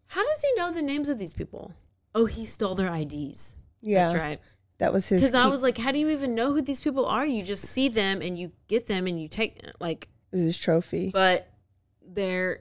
How 0.09 0.23
does 0.23 0.43
he 0.43 0.61
know 0.61 0.71
the 0.71 0.83
names 0.83 1.09
of 1.09 1.19
these 1.19 1.33
people? 1.33 1.73
Oh, 2.15 2.27
he 2.27 2.45
stole 2.45 2.75
their 2.75 2.95
IDs. 2.95 3.57
Yeah. 3.81 4.05
That's 4.05 4.19
right. 4.19 4.41
That 4.77 4.93
was 4.93 5.09
his. 5.09 5.23
Because 5.23 5.35
I 5.35 5.47
was 5.47 5.63
like, 5.63 5.79
how 5.79 5.93
do 5.93 5.99
you 5.99 6.11
even 6.11 6.35
know 6.35 6.53
who 6.53 6.61
these 6.61 6.83
people 6.83 7.07
are? 7.07 7.25
You 7.25 7.43
just 7.43 7.65
see 7.65 7.89
them 7.89 8.21
and 8.21 8.39
you 8.39 8.53
get 8.69 8.87
them 8.87 9.07
and 9.07 9.19
you 9.19 9.29
take 9.29 9.65
like, 9.81 10.09
it 10.31 10.37
was 10.37 10.43
his 10.43 10.59
trophy. 10.59 11.09
but 11.09 11.51
they're. 12.07 12.61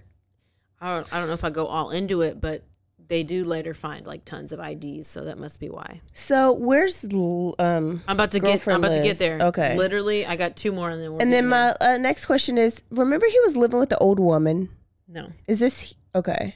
I 0.79 0.95
don't, 0.95 1.13
I 1.13 1.19
don't 1.19 1.27
know 1.27 1.33
if 1.33 1.43
I 1.43 1.49
go 1.49 1.67
all 1.67 1.89
into 1.89 2.21
it, 2.21 2.39
but 2.39 2.63
they 3.07 3.23
do 3.23 3.43
later 3.43 3.73
find 3.73 4.05
like 4.07 4.25
tons 4.25 4.51
of 4.51 4.59
IDs, 4.59 5.07
so 5.07 5.23
that 5.25 5.37
must 5.37 5.59
be 5.59 5.69
why. 5.69 6.01
So 6.13 6.53
where's 6.53 7.03
um? 7.03 8.01
I'm 8.07 8.15
about 8.15 8.31
to 8.31 8.39
get. 8.39 8.67
I'm 8.67 8.83
about 8.83 8.95
to 8.95 9.01
get 9.03 9.17
there. 9.19 9.39
Okay. 9.41 9.75
Literally, 9.77 10.25
I 10.25 10.35
got 10.35 10.55
two 10.55 10.71
more, 10.71 10.89
and 10.89 11.01
then 11.01 11.13
we're 11.13 11.21
and 11.21 11.31
then 11.33 11.47
my 11.47 11.75
uh, 11.81 11.97
next 11.97 12.25
question 12.25 12.57
is: 12.57 12.83
Remember, 12.89 13.25
he 13.27 13.39
was 13.41 13.55
living 13.55 13.79
with 13.79 13.89
the 13.89 13.97
old 13.99 14.19
woman. 14.19 14.69
no. 15.07 15.31
Is 15.47 15.59
this 15.59 15.93
okay? 16.13 16.55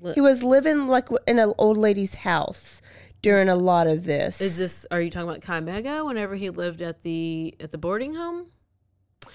Li- 0.00 0.14
He 0.14 0.20
was 0.20 0.42
living 0.42 0.88
like 0.88 1.08
in 1.26 1.38
an 1.38 1.52
old 1.58 1.76
lady's 1.76 2.14
house 2.16 2.80
during 3.22 3.48
a 3.48 3.54
lot 3.56 3.86
of 3.86 4.04
this. 4.04 4.40
Is 4.40 4.58
this? 4.58 4.86
Are 4.90 5.00
you 5.00 5.10
talking 5.10 5.28
about 5.28 5.42
Chi 5.42 5.56
Omega? 5.58 6.04
Whenever 6.04 6.34
he 6.34 6.50
lived 6.50 6.82
at 6.82 7.02
the 7.02 7.54
at 7.60 7.70
the 7.70 7.78
boarding 7.78 8.14
home? 8.14 8.46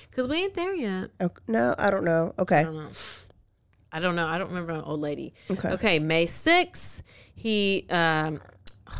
Because 0.10 0.28
we 0.28 0.38
ain't 0.44 0.54
there 0.56 0.74
yet. 0.76 1.12
Ok- 1.22 1.42
no, 1.48 1.74
I 1.78 1.90
don't 1.90 2.04
know. 2.04 2.34
I 2.38 2.42
Okay, 2.42 2.64
don't 2.64 2.76
know. 2.76 2.90
I 3.92 4.00
don't 4.00 4.16
know. 4.16 4.28
I 4.28 4.38
don't 4.38 4.50
remember 4.50 4.74
an 4.74 4.82
old 4.82 5.00
lady. 5.02 5.34
Okay. 5.50 5.70
Okay. 5.70 6.00
May 6.00 6.26
sixth. 6.26 7.04
He 7.36 7.86
um. 7.90 8.40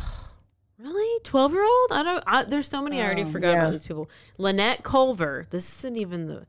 Really, 0.80 1.20
twelve 1.24 1.52
year 1.52 1.64
old? 1.64 1.90
I 1.92 2.04
don't. 2.04 2.22
I, 2.24 2.44
there's 2.44 2.68
so 2.68 2.80
many 2.80 3.02
I 3.02 3.04
already 3.04 3.24
forgot 3.24 3.48
Oh, 3.48 3.52
yeah. 3.52 3.58
about 3.62 3.72
these 3.72 3.84
people. 3.86 4.08
Lynette 4.38 4.84
Culver. 4.84 5.48
This 5.50 5.78
isn't 5.78 5.96
even 5.96 6.28
the. 6.28 6.46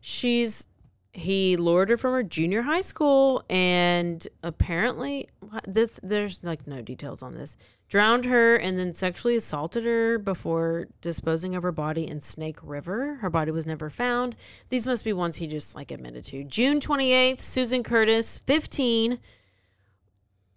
She's. 0.00 0.68
He 1.16 1.56
lured 1.56 1.90
her 1.90 1.96
from 1.96 2.12
her 2.12 2.24
junior 2.24 2.62
high 2.62 2.80
school 2.80 3.44
and 3.48 4.26
apparently 4.42 5.28
this 5.64 6.00
there's 6.02 6.42
like 6.42 6.66
no 6.66 6.82
details 6.82 7.22
on 7.22 7.34
this. 7.34 7.56
Drowned 7.88 8.24
her 8.24 8.56
and 8.56 8.76
then 8.76 8.92
sexually 8.92 9.36
assaulted 9.36 9.84
her 9.84 10.18
before 10.18 10.88
disposing 11.02 11.54
of 11.54 11.62
her 11.62 11.70
body 11.70 12.08
in 12.08 12.20
Snake 12.20 12.58
River. 12.64 13.14
Her 13.20 13.30
body 13.30 13.52
was 13.52 13.64
never 13.64 13.90
found. 13.90 14.34
These 14.70 14.86
must 14.88 15.04
be 15.04 15.12
ones 15.12 15.36
he 15.36 15.46
just 15.46 15.76
like 15.76 15.92
admitted 15.92 16.24
to. 16.24 16.42
June 16.42 16.80
28th, 16.80 17.40
Susan 17.40 17.84
Curtis, 17.84 18.38
15. 18.38 19.20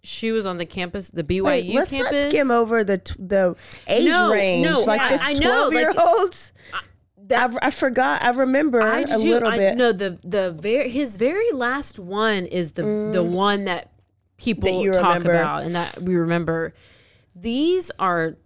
She 0.02 0.32
was 0.32 0.46
on 0.46 0.58
the 0.58 0.66
campus, 0.66 1.10
the 1.10 1.22
BYU 1.24 1.42
Wait, 1.42 1.74
let's 1.74 1.90
campus. 1.90 2.12
not 2.24 2.30
skim 2.30 2.50
over 2.50 2.82
the 2.82 2.98
t- 2.98 3.14
the 3.18 3.54
age 3.86 4.08
No, 4.08 4.32
range. 4.32 4.64
no, 4.66 4.80
like 4.80 5.00
I- 5.00 5.08
this 5.10 5.20
I 5.22 5.32
know, 5.34 5.40
twelve 5.70 5.74
like- 5.74 5.80
year 5.82 5.94
olds. 6.00 6.52
I, 7.30 7.48
I 7.62 7.70
forgot. 7.70 8.22
I 8.22 8.30
remember 8.30 8.80
I 8.82 9.00
a 9.00 9.06
do- 9.06 9.30
little 9.30 9.48
I- 9.48 9.56
bit. 9.58 9.76
No, 9.76 9.92
the 9.92 10.18
the 10.22 10.52
very 10.52 10.88
his 10.90 11.16
very 11.16 11.50
last 11.52 11.98
one 11.98 12.46
is 12.46 12.72
the 12.72 12.82
the 13.12 13.22
one 13.24 13.64
that 13.64 13.90
people 14.36 14.68
Mm. 14.70 14.92
That 14.92 15.00
talk 15.00 15.18
remember. 15.18 15.34
about 15.34 15.62
and 15.64 15.74
that 15.74 15.98
we 16.00 16.14
remember. 16.16 16.74
These 17.34 17.90
are 17.98 18.36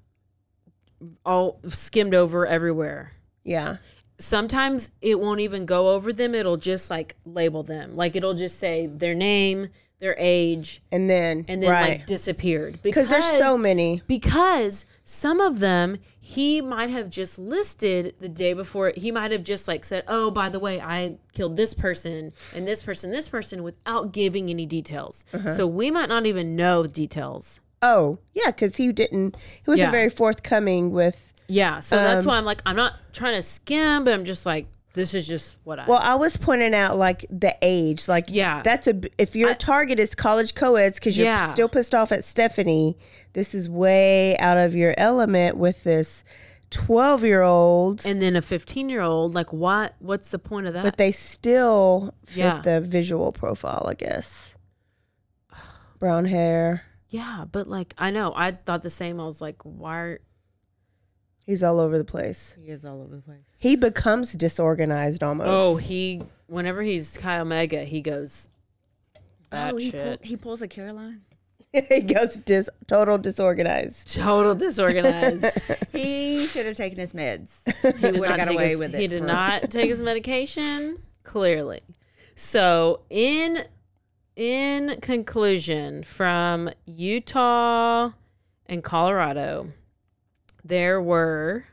all 1.24 1.58
skimmed 1.66 2.14
over 2.14 2.46
everywhere. 2.46 3.12
yeah, 3.44 3.76
Sometimes 4.18 4.90
it 5.00 5.18
won't 5.18 5.40
even 5.40 5.66
go 5.66 5.88
over 5.90 6.12
them. 6.12 6.34
It'll 6.34 6.56
just 6.56 6.90
like 6.90 7.16
label 7.24 7.62
them. 7.64 7.96
Like 7.96 8.14
it'll 8.14 8.34
just 8.34 8.58
say 8.58 8.86
their 8.86 9.14
name, 9.14 9.68
their 10.02 10.16
age, 10.18 10.82
and 10.90 11.08
then 11.08 11.44
and 11.48 11.62
then 11.62 11.70
right 11.70 11.98
like 12.00 12.06
disappeared. 12.06 12.82
because 12.82 13.08
there's 13.08 13.24
so 13.38 13.56
many. 13.56 14.02
because 14.08 14.84
some 15.04 15.40
of 15.40 15.60
them 15.60 15.96
he 16.18 16.60
might 16.60 16.90
have 16.90 17.08
just 17.08 17.38
listed 17.38 18.14
the 18.20 18.28
day 18.28 18.52
before 18.52 18.92
he 18.96 19.10
might 19.12 19.30
have 19.30 19.44
just 19.44 19.66
like 19.68 19.84
said 19.84 20.02
oh 20.08 20.30
by 20.30 20.48
the 20.48 20.58
way 20.58 20.80
i 20.80 21.16
killed 21.34 21.56
this 21.56 21.74
person 21.74 22.32
and 22.54 22.66
this 22.66 22.80
person 22.82 23.10
this 23.10 23.28
person 23.28 23.62
without 23.62 24.12
giving 24.12 24.48
any 24.50 24.64
details 24.66 25.24
Uh-huh. 25.34 25.52
so 25.52 25.66
we 25.66 25.90
might 25.90 26.08
not 26.08 26.26
even 26.26 26.56
know 26.56 26.86
details 26.86 27.60
Oh 27.84 28.18
yeah, 28.32 28.46
because 28.46 28.76
he 28.76 28.92
didn't. 28.92 29.36
He 29.36 29.68
wasn't 29.70 29.86
Yeah. 29.86 29.90
very 29.90 30.08
forthcoming 30.08 30.92
with. 30.92 31.32
yeah 31.48 31.80
so 31.80 31.96
that's 31.96 32.24
Um, 32.24 32.30
why 32.30 32.36
i'm 32.38 32.44
like 32.44 32.62
i'm 32.66 32.76
not 32.76 32.94
trying 33.12 33.34
to 33.36 33.42
skim 33.42 34.04
but 34.04 34.14
i'm 34.14 34.24
just 34.24 34.46
like 34.46 34.66
this 34.94 35.14
is 35.14 35.26
just 35.26 35.56
what 35.64 35.78
i 35.78 35.86
Well, 35.86 36.00
I 36.02 36.14
was 36.16 36.36
pointing 36.36 36.74
out 36.74 36.98
like 36.98 37.24
the 37.30 37.56
age. 37.62 38.08
Like 38.08 38.26
Yeah. 38.28 38.62
that's 38.62 38.86
a. 38.86 39.00
If 39.18 39.34
your 39.34 39.54
target 39.54 39.98
is 39.98 40.14
college 40.14 40.54
co-eds 40.54 40.98
because 40.98 41.16
you're 41.16 41.26
Yeah. 41.26 41.46
still 41.48 41.68
pissed 41.68 41.94
off 41.94 42.12
at 42.12 42.24
Stephanie, 42.24 42.96
this 43.32 43.54
is 43.54 43.70
way 43.70 44.36
out 44.38 44.58
of 44.58 44.74
your 44.74 44.94
element 44.98 45.56
with 45.56 45.82
this 45.84 46.24
twelve 46.70 47.22
year 47.24 47.42
old. 47.42 48.04
and 48.06 48.20
then 48.22 48.34
a 48.36 48.40
15 48.42 48.88
year 48.88 49.02
old 49.02 49.34
like 49.34 49.52
what 49.52 49.94
what's 49.98 50.30
the 50.30 50.38
point 50.38 50.66
of 50.66 50.72
that 50.72 50.82
but 50.82 50.96
they 50.96 51.12
still 51.12 52.14
fit 52.26 52.36
Yeah. 52.38 52.60
the 52.62 52.80
visual 52.80 53.30
profile, 53.32 53.86
I 53.88 53.94
guess. 53.94 54.54
Brown 55.98 56.24
hair. 56.24 56.82
yeah 57.08 57.44
but 57.50 57.66
like 57.66 57.94
i 57.98 58.10
know 58.10 58.32
i 58.34 58.52
thought 58.52 58.82
the 58.82 58.90
same 58.90 59.20
i 59.20 59.24
was 59.26 59.40
like 59.40 59.56
why 59.64 59.96
are, 59.98 60.20
He's 61.44 61.62
all 61.62 61.80
over 61.80 61.98
the 61.98 62.04
place. 62.04 62.56
He 62.62 62.70
is 62.70 62.84
all 62.84 63.02
over 63.02 63.16
the 63.16 63.22
place. 63.22 63.40
He 63.58 63.76
becomes 63.76 64.32
disorganized 64.32 65.22
almost. 65.22 65.48
oh 65.50 65.76
he 65.76 66.22
whenever 66.46 66.82
he's 66.82 67.16
Chi 67.16 67.38
Omega 67.38 67.84
he 67.84 68.00
goes 68.00 68.48
that 69.50 69.74
oh, 69.74 69.76
he, 69.76 69.90
shit 69.90 70.20
pull, 70.20 70.28
he 70.28 70.36
pulls 70.36 70.62
a 70.62 70.68
Caroline. 70.68 71.22
he 71.72 72.00
goes 72.00 72.36
dis 72.36 72.68
total 72.86 73.18
disorganized. 73.18 74.14
total 74.14 74.54
disorganized. 74.54 75.46
He 75.92 76.46
should 76.46 76.64
have 76.66 76.76
taken 76.76 76.98
his 76.98 77.12
meds. 77.12 77.60
he 77.98 78.18
would 78.18 78.30
have 78.30 78.38
got 78.38 78.48
away 78.48 78.70
his- 78.70 78.78
with 78.78 78.94
it. 78.94 79.00
He 79.00 79.06
did 79.08 79.20
for- 79.20 79.26
not 79.26 79.70
take 79.70 79.88
his 79.88 80.00
medication. 80.00 80.98
Clearly, 81.22 81.80
so 82.34 83.00
in 83.10 83.64
in 84.36 84.98
conclusion, 85.00 86.02
from 86.02 86.70
Utah 86.86 88.10
and 88.66 88.82
Colorado, 88.82 89.68
there 90.64 91.00
were. 91.00 91.64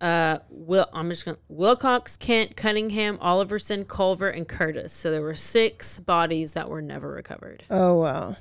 Uh, 0.00 0.38
Will 0.48 0.88
I'm 0.94 1.10
just 1.10 1.26
gonna 1.26 1.36
Wilcox, 1.48 2.16
Kent, 2.16 2.56
Cunningham, 2.56 3.18
Oliverson, 3.18 3.86
Culver, 3.86 4.30
and 4.30 4.48
Curtis. 4.48 4.94
So 4.94 5.10
there 5.10 5.20
were 5.20 5.34
six 5.34 5.98
bodies 5.98 6.54
that 6.54 6.70
were 6.70 6.80
never 6.80 7.10
recovered. 7.10 7.64
Oh 7.68 8.00
wow. 8.00 8.36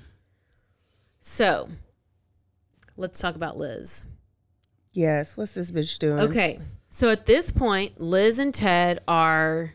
So 1.20 1.68
let's 2.96 3.20
talk 3.20 3.36
about 3.36 3.58
Liz. 3.58 4.06
Yes. 4.94 5.36
What's 5.36 5.52
this 5.54 5.72
bitch 5.72 6.00
doing? 6.00 6.20
Okay. 6.20 6.60
So 6.90 7.10
at 7.10 7.26
this 7.26 7.52
point, 7.52 8.00
Liz 8.00 8.40
and 8.40 8.54
Ted 8.54 9.00
are 9.08 9.74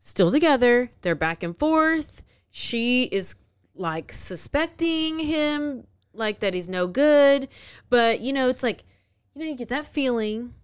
still 0.00 0.32
together. 0.32 0.90
They're 1.02 1.14
back 1.14 1.42
and 1.42 1.56
forth. 1.56 2.22
She 2.50 3.04
is 3.04 3.36
like 3.74 4.12
suspecting 4.12 5.18
him 5.18 5.86
like 6.14 6.40
that 6.40 6.54
he's 6.54 6.68
no 6.68 6.86
good, 6.86 7.48
but 7.90 8.20
you 8.20 8.32
know, 8.32 8.48
it's 8.48 8.62
like 8.62 8.84
you 9.34 9.42
know, 9.42 9.50
you 9.50 9.56
get 9.56 9.68
that 9.68 9.86
feeling 9.86 10.54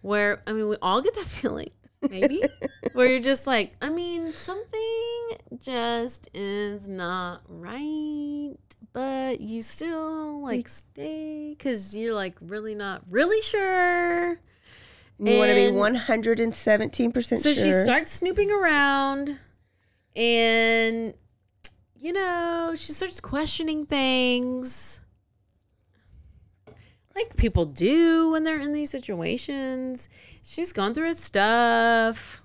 where 0.00 0.42
I 0.46 0.52
mean, 0.52 0.68
we 0.68 0.76
all 0.82 1.00
get 1.00 1.14
that 1.14 1.26
feeling, 1.40 1.70
maybe, 2.08 2.42
where 2.92 3.06
you're 3.06 3.20
just 3.20 3.46
like, 3.46 3.74
I 3.80 3.88
mean, 3.88 4.32
something 4.32 5.28
just 5.60 6.28
is 6.34 6.88
not 6.88 7.42
right, 7.48 8.54
but 8.92 9.40
you 9.40 9.62
still 9.62 10.42
like 10.42 10.68
stay 10.68 11.54
because 11.56 11.96
you're 11.96 12.14
like 12.14 12.36
really 12.40 12.74
not 12.74 13.02
really 13.08 13.40
sure. 13.42 14.38
You 15.18 15.38
want 15.38 15.50
to 15.50 15.54
be 15.54 15.68
117% 15.70 17.24
So 17.38 17.54
sure. 17.54 17.54
she 17.54 17.70
starts 17.70 18.10
snooping 18.10 18.50
around 18.50 19.38
and 20.16 21.14
you 22.02 22.12
know, 22.12 22.74
she 22.76 22.90
starts 22.90 23.20
questioning 23.20 23.86
things. 23.86 25.00
Like 27.14 27.36
people 27.36 27.64
do 27.64 28.30
when 28.30 28.42
they're 28.42 28.58
in 28.58 28.72
these 28.72 28.90
situations. 28.90 30.08
She's 30.42 30.72
gone 30.72 30.94
through 30.94 31.14
stuff. 31.14 32.42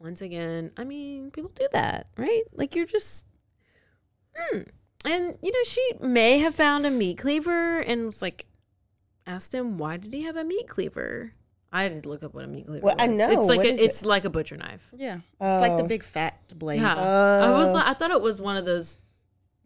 Once 0.00 0.20
again, 0.20 0.72
I 0.76 0.82
mean, 0.82 1.30
people 1.30 1.52
do 1.54 1.68
that, 1.72 2.08
right? 2.16 2.42
Like 2.52 2.74
you're 2.74 2.86
just 2.86 3.28
hmm. 4.34 4.62
And 5.04 5.38
you 5.40 5.52
know, 5.52 5.64
she 5.64 5.92
may 6.00 6.38
have 6.38 6.54
found 6.56 6.84
a 6.84 6.90
meat 6.90 7.18
cleaver 7.18 7.78
and 7.78 8.06
was 8.06 8.20
like 8.20 8.46
asked 9.28 9.54
him 9.54 9.78
why 9.78 9.96
did 9.96 10.12
he 10.12 10.22
have 10.22 10.36
a 10.36 10.42
meat 10.42 10.66
cleaver? 10.66 11.34
I 11.72 11.84
had 11.84 12.02
to 12.02 12.08
look 12.08 12.22
up 12.22 12.34
what 12.34 12.44
a 12.44 12.46
meat 12.48 12.66
cleaver 12.66 12.84
Well, 12.84 12.96
I 12.98 13.06
know. 13.06 13.30
It's 13.30 13.48
like 13.48 13.58
What 13.58 13.66
a, 13.66 13.70
is 13.70 13.78
it's 13.80 14.02
it? 14.02 14.08
like 14.08 14.24
a 14.26 14.30
butcher 14.30 14.56
knife. 14.58 14.88
Yeah. 14.94 15.16
It's 15.16 15.22
like 15.40 15.76
the 15.78 15.84
Oh. 15.84 15.88
big 15.88 16.02
fat 16.04 16.38
blade. 16.54 16.80
Yeah. 16.82 16.94
I 16.94 17.50
was 17.50 17.70
Oh. 17.70 17.74
like, 17.74 17.86
I 17.86 17.94
thought 17.94 18.10
it 18.10 18.20
was 18.20 18.40
one 18.40 18.56
of 18.58 18.64
those 18.66 18.98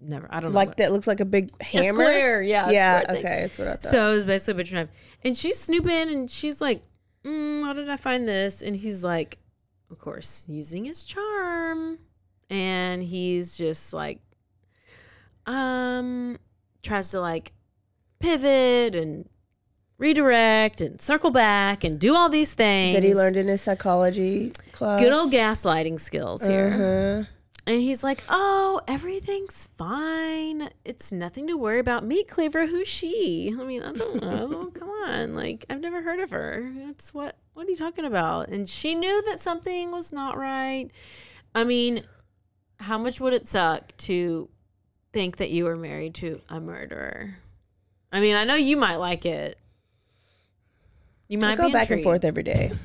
never 0.00 0.28
I 0.30 0.40
don't 0.40 0.52
know. 0.52 0.56
like 0.56 0.76
that 0.76 0.92
looks 0.92 1.06
like 1.06 1.20
a 1.20 1.24
big 1.24 1.50
a 1.58 1.64
hammer. 1.64 2.04
square, 2.04 2.42
yeah. 2.42 2.68
a 2.68 2.72
yeah, 2.72 3.00
square 3.00 3.16
thing. 3.16 3.26
okay, 3.26 3.40
that's 3.42 3.58
what 3.58 3.68
I 3.68 3.70
thought. 3.72 3.84
So 3.84 4.10
it 4.10 4.14
was 4.14 4.24
basically 4.24 4.52
a 4.52 4.54
butcher 4.64 4.74
knife. 4.76 4.88
And 5.24 5.36
she's 5.36 5.58
snooping 5.58 6.10
and 6.10 6.30
she's 6.30 6.60
like, 6.60 6.82
mm, 7.24 7.64
how 7.64 7.72
did 7.72 7.88
I 7.90 7.96
find 7.96 8.28
this? 8.28 8.62
And 8.62 8.76
he's 8.76 9.02
like, 9.02 9.38
of 9.90 9.98
course, 9.98 10.44
using 10.48 10.84
his 10.84 11.04
charm. 11.04 11.98
And 12.50 13.02
he's 13.02 13.56
just 13.56 13.92
like, 13.92 14.20
um, 15.46 16.38
tries 16.82 17.10
to 17.10 17.20
like 17.20 17.52
pivot 18.18 18.94
and 18.94 19.28
redirect 19.98 20.80
and 20.80 21.00
circle 21.00 21.30
back 21.30 21.84
and 21.84 21.98
do 21.98 22.14
all 22.14 22.28
these 22.28 22.54
things 22.54 22.94
that 22.96 23.02
he 23.02 23.14
learned 23.14 23.36
in 23.36 23.48
his 23.48 23.62
psychology 23.62 24.52
class. 24.72 25.00
Good 25.00 25.12
old 25.12 25.32
gaslighting 25.32 26.00
skills 26.00 26.46
here. 26.46 27.24
Uh-huh. 27.24 27.32
And 27.68 27.80
he's 27.80 28.04
like, 28.04 28.22
"Oh, 28.28 28.80
everything's 28.86 29.68
fine. 29.76 30.70
It's 30.84 31.10
nothing 31.10 31.48
to 31.48 31.56
worry 31.56 31.80
about." 31.80 32.04
Meat 32.04 32.28
cleaver, 32.28 32.66
who's 32.66 32.86
she? 32.86 33.52
I 33.58 33.64
mean, 33.64 33.82
I 33.82 33.92
don't 33.92 34.22
know. 34.22 34.66
Come 34.74 34.88
on, 34.88 35.34
like 35.34 35.66
I've 35.68 35.80
never 35.80 36.00
heard 36.00 36.20
of 36.20 36.30
her. 36.30 36.70
That's 36.86 37.12
what? 37.12 37.36
What 37.54 37.66
are 37.66 37.70
you 37.70 37.76
talking 37.76 38.04
about? 38.04 38.48
And 38.48 38.68
she 38.68 38.94
knew 38.94 39.22
that 39.22 39.40
something 39.40 39.90
was 39.90 40.12
not 40.12 40.36
right. 40.36 40.90
I 41.56 41.64
mean, 41.64 42.04
how 42.78 42.98
much 42.98 43.20
would 43.20 43.32
it 43.32 43.48
suck 43.48 43.96
to 43.98 44.48
think 45.12 45.38
that 45.38 45.50
you 45.50 45.64
were 45.64 45.76
married 45.76 46.14
to 46.16 46.40
a 46.48 46.60
murderer? 46.60 47.38
I 48.12 48.20
mean, 48.20 48.36
I 48.36 48.44
know 48.44 48.54
you 48.54 48.76
might 48.76 48.96
like 48.96 49.26
it. 49.26 49.58
You 51.28 51.38
I 51.38 51.40
might 51.40 51.58
go 51.58 51.66
be 51.66 51.72
back 51.72 51.90
and 51.90 52.02
forth 52.02 52.24
every 52.24 52.42
day. 52.42 52.72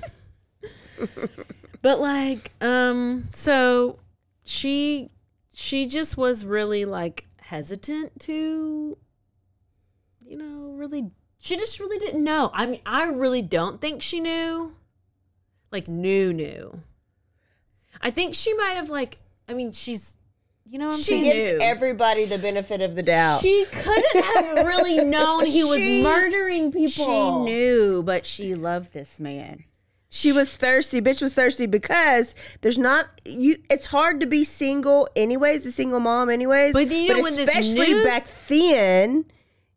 But 1.81 1.99
like, 1.99 2.51
um, 2.61 3.27
so 3.33 3.99
she 4.43 5.09
she 5.53 5.87
just 5.87 6.15
was 6.15 6.45
really 6.45 6.85
like 6.85 7.25
hesitant 7.39 8.19
to, 8.21 8.97
you 10.25 10.37
know, 10.37 10.73
really. 10.75 11.11
She 11.39 11.57
just 11.57 11.79
really 11.79 11.97
didn't 11.97 12.23
know. 12.23 12.51
I 12.53 12.67
mean, 12.67 12.81
I 12.85 13.05
really 13.05 13.41
don't 13.41 13.81
think 13.81 14.03
she 14.03 14.19
knew. 14.19 14.75
Like 15.71 15.87
knew 15.87 16.31
knew. 16.33 16.81
I 17.99 18.11
think 18.11 18.35
she 18.35 18.53
might 18.53 18.73
have 18.73 18.89
like. 18.89 19.17
I 19.49 19.53
mean, 19.53 19.71
she's. 19.71 20.17
You 20.65 20.79
know 20.79 20.85
what 20.87 20.93
I'm 20.95 20.99
saying? 21.01 21.23
she 21.23 21.29
saying? 21.29 21.47
gives 21.49 21.59
Knew. 21.59 21.65
everybody 21.65 22.25
the 22.25 22.37
benefit 22.37 22.81
of 22.81 22.95
the 22.95 23.03
doubt. 23.03 23.41
She 23.41 23.65
couldn't 23.71 24.23
have 24.23 24.65
really 24.65 25.03
known 25.03 25.45
he 25.45 25.63
was 25.63 25.77
She- 25.77 26.01
murdering 26.03 26.71
people. 26.71 26.89
She 27.05 27.31
knew, 27.51 28.03
but 28.03 28.25
she 28.25 28.55
loved 28.55 28.93
this 28.93 29.19
man. 29.19 29.65
She 30.13 30.31
was 30.33 30.55
thirsty. 30.57 30.99
Bitch 31.01 31.21
was 31.21 31.33
thirsty 31.33 31.65
because 31.67 32.35
there's 32.61 32.77
not 32.77 33.07
you. 33.25 33.55
It's 33.69 33.85
hard 33.85 34.19
to 34.19 34.25
be 34.25 34.43
single, 34.43 35.07
anyways. 35.15 35.65
A 35.65 35.71
single 35.71 36.01
mom, 36.01 36.29
anyways. 36.29 36.73
But 36.73 36.89
you 36.91 37.07
know 37.07 37.21
when 37.21 37.35
this 37.35 37.47
especially 37.47 37.93
news- 37.93 38.05
back 38.05 38.27
then, 38.49 39.23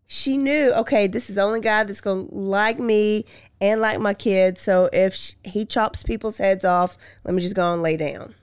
she 0.07 0.37
knew. 0.37 0.72
Okay, 0.72 1.07
this 1.07 1.28
is 1.28 1.37
the 1.37 1.43
only 1.43 1.61
guy 1.61 1.85
that's 1.85 2.01
gonna 2.01 2.26
like 2.32 2.80
me 2.80 3.26
and 3.61 3.80
like 3.80 4.01
my 4.01 4.12
kids. 4.12 4.61
So 4.61 4.89
if 4.93 5.14
sh- 5.14 5.32
he 5.45 5.64
chops 5.64 6.03
people's 6.03 6.39
heads 6.39 6.64
off, 6.64 6.99
let 7.24 7.32
me 7.35 7.41
just 7.41 7.55
go 7.55 7.72
and 7.72 7.80
lay 7.80 7.97
down. 7.97 8.35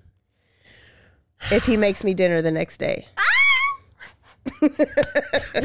If 1.50 1.66
he 1.66 1.78
makes 1.78 2.04
me 2.04 2.14
dinner 2.14 2.42
the 2.42 2.52
next 2.52 2.78
day 2.78 3.08
With 4.62 4.78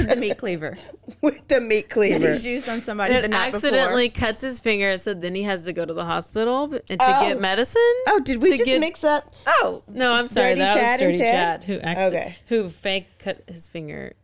the 0.09 0.17
meat 0.19 0.37
cleaver. 0.39 0.77
with 1.23 1.47
the 1.49 1.61
meat 1.61 1.89
cleaver. 1.89 2.33
He's 2.33 2.45
used 2.47 2.69
on 2.69 2.81
somebody 2.81 3.15
And 3.15 3.25
the 3.25 3.29
night 3.29 3.55
accidentally 3.55 4.09
cuts 4.09 4.43
his 4.43 4.61
finger, 4.61 4.99
so 4.99 5.15
then 5.15 5.35
he 5.35 5.43
has 5.45 5.65
to 5.65 5.73
go 5.73 5.85
to 5.85 5.95
the 5.95 6.05
hospital 6.05 6.65
and 6.89 7.01
to 7.01 7.07
Oh. 7.19 7.21
get 7.29 7.41
medicine. 7.41 7.81
Oh, 8.09 8.21
did 8.23 8.43
we 8.43 8.51
just 8.51 8.65
get- 8.65 8.81
mix 8.81 9.03
up? 9.05 9.33
Oh 9.47 9.83
no, 9.89 10.13
I'm 10.13 10.29
sorry. 10.29 10.51
Dirty 10.55 10.61
that 10.61 10.75
Chad 10.75 11.01
was 11.01 11.01
Dirty 11.01 11.19
Ted? 11.19 11.61
Chad 11.61 11.65
who 11.65 11.79
acci- 11.79 12.07
Okay. 12.09 12.37
who 12.49 12.69
fake 12.69 13.07
cut 13.19 13.43
his 13.49 13.67
finger. 13.69 14.15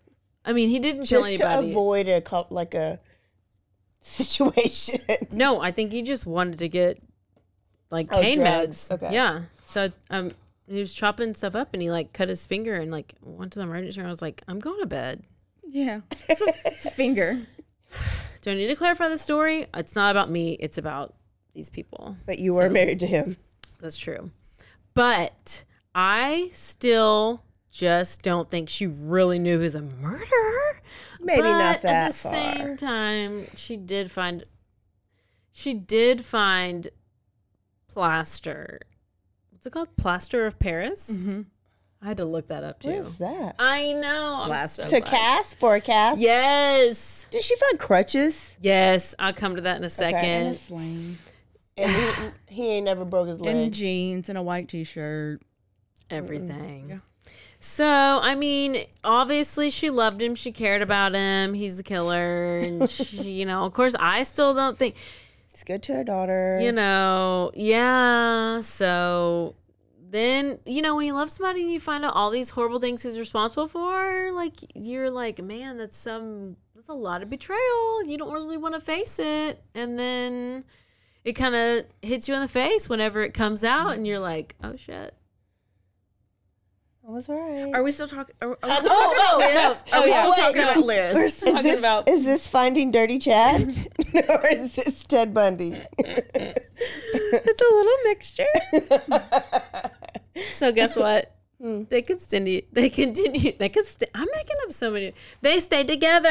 I 0.44 0.52
mean, 0.52 0.68
he 0.68 0.78
didn't 0.78 1.04
kill 1.06 1.22
Just 1.22 1.36
to 1.38 1.44
anybody. 1.48 1.70
avoid 1.70 2.08
a 2.08 2.20
co- 2.20 2.46
like 2.50 2.74
a 2.74 2.98
situation. 4.00 5.00
no, 5.30 5.60
I 5.60 5.70
think 5.70 5.92
he 5.92 6.02
just 6.02 6.26
wanted 6.26 6.58
to 6.58 6.68
get 6.68 7.00
like 7.90 8.08
Oh, 8.10 8.20
pain 8.20 8.38
drugs. 8.38 8.88
meds. 8.88 8.92
Okay. 8.94 9.14
Yeah. 9.14 9.42
So 9.66 9.90
um, 10.10 10.32
he 10.68 10.78
was 10.78 10.94
chopping 10.94 11.34
stuff 11.34 11.54
up 11.54 11.70
and 11.72 11.82
he 11.82 11.90
like 11.90 12.12
cut 12.12 12.28
his 12.28 12.46
finger 12.46 12.74
and 12.74 12.90
like 12.90 13.14
went 13.22 13.52
to 13.52 13.58
the 13.58 13.64
emergency 13.64 14.00
room. 14.00 14.08
I 14.08 14.10
was 14.10 14.22
like, 14.22 14.42
I'm 14.48 14.58
going 14.58 14.80
to 14.80 14.86
bed. 14.86 15.22
Yeah. 15.68 16.00
It's 16.28 16.40
a, 16.42 16.52
it's 16.64 16.86
a 16.86 16.90
finger. 16.90 17.38
Do 18.42 18.50
I 18.50 18.54
need 18.54 18.66
to 18.68 18.76
clarify 18.76 19.08
the 19.08 19.18
story? 19.18 19.66
It's 19.74 19.94
not 19.94 20.10
about 20.10 20.30
me. 20.30 20.52
It's 20.60 20.78
about 20.78 21.14
these 21.54 21.70
people. 21.70 22.16
But 22.26 22.38
you 22.38 22.54
were 22.54 22.68
married 22.68 23.00
to 23.00 23.06
him. 23.06 23.36
That's 23.80 23.96
true. 23.98 24.30
But 24.94 25.64
I 25.94 26.50
still 26.52 27.42
just 27.70 28.22
don't 28.22 28.48
think 28.50 28.68
she 28.68 28.86
really 28.86 29.38
knew 29.38 29.58
he 29.58 29.62
was 29.64 29.74
a 29.74 29.82
murderer. 29.82 30.82
Maybe 31.20 31.42
But 31.42 31.58
not 31.58 31.82
that 31.82 32.06
At 32.08 32.12
the 32.12 32.18
far. 32.18 32.32
same 32.56 32.76
time, 32.76 33.44
she 33.56 33.76
did 33.76 34.10
find 34.10 34.44
she 35.52 35.74
did 35.74 36.24
find 36.24 36.88
plaster. 37.88 38.80
What's 39.62 39.68
it 39.68 39.74
called? 39.74 39.96
Plaster 39.96 40.44
of 40.44 40.58
Paris? 40.58 41.16
Mm-hmm. 41.16 41.42
I 42.02 42.08
had 42.08 42.16
to 42.16 42.24
look 42.24 42.48
that 42.48 42.64
up 42.64 42.80
too. 42.80 42.88
What 42.88 42.98
is 42.98 43.18
that? 43.18 43.54
I 43.60 43.92
know. 43.92 44.34
I'm 44.40 44.46
Plaster. 44.48 44.88
so 44.88 44.96
to 44.96 45.00
glad. 45.02 45.08
cast 45.08 45.54
for 45.54 45.78
cast? 45.78 46.20
Yes. 46.20 47.28
Did 47.30 47.44
she 47.44 47.54
find 47.54 47.78
crutches? 47.78 48.56
Yes. 48.60 49.14
I'll 49.20 49.32
come 49.32 49.54
to 49.54 49.62
that 49.62 49.76
in 49.76 49.84
a 49.84 49.88
second. 49.88 50.18
And 50.18 50.48
a 50.48 50.54
second. 50.54 50.66
sling. 50.66 51.18
And 51.76 51.92
he, 51.92 52.30
he 52.56 52.68
ain't 52.70 52.86
never 52.86 53.04
broke 53.04 53.28
his 53.28 53.40
And 53.40 53.46
leg. 53.46 53.72
jeans 53.72 54.28
and 54.28 54.36
a 54.36 54.42
white 54.42 54.66
t-shirt. 54.68 55.42
everything. 56.10 56.86
Yeah. 56.88 56.96
So, 57.60 57.86
I 57.86 58.34
mean, 58.34 58.78
obviously 59.04 59.70
she 59.70 59.90
loved 59.90 60.20
him. 60.20 60.34
She 60.34 60.50
cared 60.50 60.82
about 60.82 61.14
him. 61.14 61.54
He's 61.54 61.76
the 61.76 61.84
killer. 61.84 62.58
And, 62.58 62.90
she, 62.90 63.30
you 63.30 63.46
know, 63.46 63.64
of 63.64 63.74
course, 63.74 63.94
I 64.00 64.24
still 64.24 64.54
don't 64.54 64.76
think, 64.76 64.96
It's 65.52 65.64
good 65.64 65.82
to 65.84 65.94
her 65.94 66.04
daughter. 66.04 66.58
you 66.62 66.72
know, 66.72 67.50
yeah. 67.54 68.60
So 68.60 69.54
then, 70.10 70.58
you 70.64 70.80
know, 70.80 70.96
when 70.96 71.06
you 71.06 71.12
love 71.14 71.30
somebody 71.30 71.60
and 71.62 71.70
you 71.70 71.78
find 71.78 72.04
out 72.04 72.14
all 72.14 72.30
these 72.30 72.50
horrible 72.50 72.80
things 72.80 73.02
he's 73.02 73.18
responsible 73.18 73.68
for, 73.68 74.30
like, 74.32 74.54
you're 74.74 75.10
like, 75.10 75.42
man, 75.42 75.76
that's 75.76 75.96
some, 75.96 76.56
that's 76.74 76.88
a 76.88 76.94
lot 76.94 77.22
of 77.22 77.28
betrayal. 77.30 78.04
You 78.04 78.16
don't 78.18 78.32
really 78.32 78.56
want 78.56 78.74
to 78.74 78.80
face 78.80 79.18
it. 79.18 79.62
And 79.74 79.98
then 79.98 80.64
it 81.24 81.34
kind 81.34 81.54
of 81.54 81.84
hits 82.00 82.28
you 82.28 82.34
in 82.34 82.40
the 82.40 82.48
face 82.48 82.88
whenever 82.88 83.22
it 83.22 83.34
comes 83.34 83.62
out 83.62 83.94
and 83.94 84.06
you're 84.06 84.18
like, 84.18 84.56
oh 84.62 84.74
shit. 84.76 85.14
I 87.06 87.10
was 87.10 87.28
right. 87.28 87.72
Are 87.74 87.82
we 87.82 87.90
still 87.90 88.06
talking? 88.06 88.34
Are, 88.40 88.50
are 88.62 88.68
we 88.68 88.74
still 88.76 88.92
oh, 88.92 89.14
talking 89.14 89.18
oh, 89.20 89.36
about 89.36 89.40
no. 89.40 89.68
Liz? 89.70 89.84
Are 89.92 90.04
we 90.04 90.12
Oh, 90.14 90.32
still 90.32 90.34
talking 90.44 90.62
No. 90.62 90.70
about 90.70 90.86
Liz? 90.86 91.18
is, 91.18 91.40
talking 91.40 91.62
this, 91.64 91.78
about- 91.80 92.08
is 92.08 92.24
this 92.24 92.46
finding 92.48 92.90
Dirty 92.92 93.18
Chad? 93.18 93.62
or 94.28 94.46
is 94.46 94.76
this 94.76 95.02
Ted 95.04 95.34
Bundy? 95.34 95.80
it's 95.98 97.60
a 97.60 97.74
little 97.74 97.96
mixture. 98.04 98.46
so 100.52 100.70
guess 100.70 100.96
what? 100.96 101.34
Hmm. 101.60 101.82
They 101.88 102.02
continue. 102.02 102.62
They 102.72 102.88
continue. 102.88 103.52
They 103.58 103.68
could. 103.68 103.84
St- 103.84 104.10
I'm 104.14 104.28
making 104.34 104.56
up 104.64 104.72
so 104.72 104.90
many. 104.92 105.12
They 105.40 105.58
stayed 105.60 105.88
together. 105.88 106.28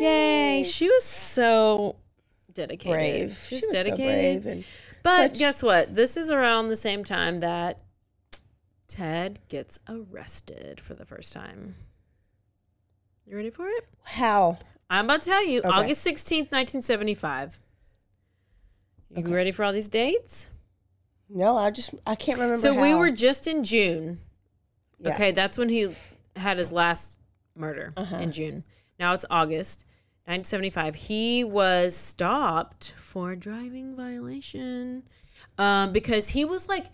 Yay! 0.00 0.62
She 0.66 0.88
was 0.88 1.04
so 1.04 1.96
dedicated. 2.52 2.92
brave. 2.92 3.46
She's 3.48 3.60
she 3.60 3.66
was 3.66 3.74
dedicated. 3.74 3.96
so 3.96 4.04
brave. 4.42 4.46
And 4.46 4.64
But 5.02 5.30
such- 5.32 5.38
guess 5.38 5.62
what? 5.62 5.94
This 5.94 6.16
is 6.18 6.30
around 6.30 6.68
the 6.68 6.76
same 6.76 7.04
time 7.04 7.40
that 7.40 7.78
Ted 8.90 9.38
gets 9.48 9.78
arrested 9.88 10.80
for 10.80 10.94
the 10.94 11.04
first 11.04 11.32
time. 11.32 11.76
You 13.24 13.36
ready 13.36 13.50
for 13.50 13.68
it? 13.68 13.86
How? 14.02 14.58
I'm 14.90 15.04
about 15.04 15.22
to 15.22 15.30
tell 15.30 15.46
you. 15.46 15.60
Okay. 15.60 15.68
August 15.68 16.04
16th, 16.04 16.50
1975. 16.50 17.60
You 19.16 19.34
ready 19.34 19.52
for 19.52 19.64
all 19.64 19.72
these 19.72 19.88
dates? 19.88 20.48
No, 21.28 21.56
I 21.56 21.70
just 21.70 21.94
I 22.04 22.16
can't 22.16 22.38
remember. 22.38 22.56
So 22.60 22.80
we 22.80 22.94
were 22.94 23.10
just 23.12 23.46
in 23.46 23.62
June. 23.62 24.18
Yeah. 24.98 25.14
Okay, 25.14 25.30
that's 25.30 25.56
when 25.56 25.68
he 25.68 25.88
had 26.34 26.58
his 26.58 26.72
last 26.72 27.20
murder 27.54 27.92
Uh-huh. 27.96 28.16
in 28.16 28.32
June. 28.32 28.64
Now 28.98 29.14
it's 29.14 29.24
August 29.30 29.84
1975. 30.26 30.94
He 30.96 31.44
was 31.44 31.94
stopped 31.96 32.92
for 32.96 33.36
driving 33.36 33.94
violation 33.94 35.04
um, 35.58 35.92
because 35.92 36.28
he 36.30 36.44
was 36.44 36.68
like, 36.68 36.86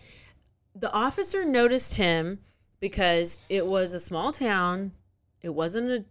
the 0.77 0.91
officer 0.91 1.43
noticed 1.45 1.95
him 1.95 2.39
because 2.79 3.39
it 3.49 3.65
was 3.65 3.93
a 3.93 3.99
small 3.99 4.31
town. 4.31 4.91
It 5.41 5.49
wasn't 5.49 5.89
a 5.89 6.05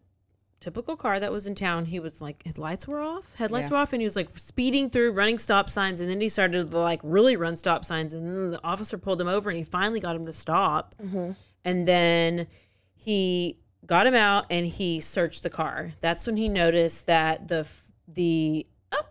typical 0.59 0.97
car 0.97 1.21
that 1.21 1.31
was 1.31 1.47
in 1.47 1.55
town. 1.55 1.85
He 1.85 2.01
was 2.01 2.21
like, 2.21 2.43
his 2.43 2.59
lights 2.59 2.89
were 2.89 3.01
off, 3.01 3.35
headlights 3.37 3.69
Yeah. 3.71 3.77
were 3.77 3.83
off, 3.83 3.93
and 3.93 4.01
he 4.03 4.05
was 4.07 4.17
like 4.17 4.37
speeding 4.39 4.89
through, 4.89 5.13
running 5.13 5.39
stop 5.39 5.71
signs. 5.71 6.01
And 6.01 6.11
then 6.11 6.21
he 6.21 6.29
started 6.29 6.71
to 6.71 6.79
like 6.79 7.01
really 7.03 7.37
run 7.37 7.57
stop 7.57 7.85
signs. 7.85 8.15
And 8.15 8.27
then 8.27 8.51
the 8.51 8.65
officer 8.65 8.99
pulled 8.99 9.21
him 9.21 9.29
over 9.29 9.51
and 9.51 9.57
he 9.59 9.65
finally 9.65 10.01
got 10.01 10.17
him 10.17 10.27
to 10.27 10.33
stop. 10.33 10.95
Mm-hmm. 11.03 11.33
And 11.65 11.87
then 11.87 12.47
he 12.95 13.59
got 13.85 14.07
him 14.07 14.15
out 14.15 14.47
and 14.51 14.67
he 14.67 14.99
searched 15.01 15.43
the 15.45 15.51
car. 15.51 15.93
That's 16.01 16.27
when 16.27 16.37
he 16.37 16.49
noticed 16.49 17.07
that 17.07 17.47
the, 17.47 17.69
the, 18.09 18.67
oh, 18.91 19.03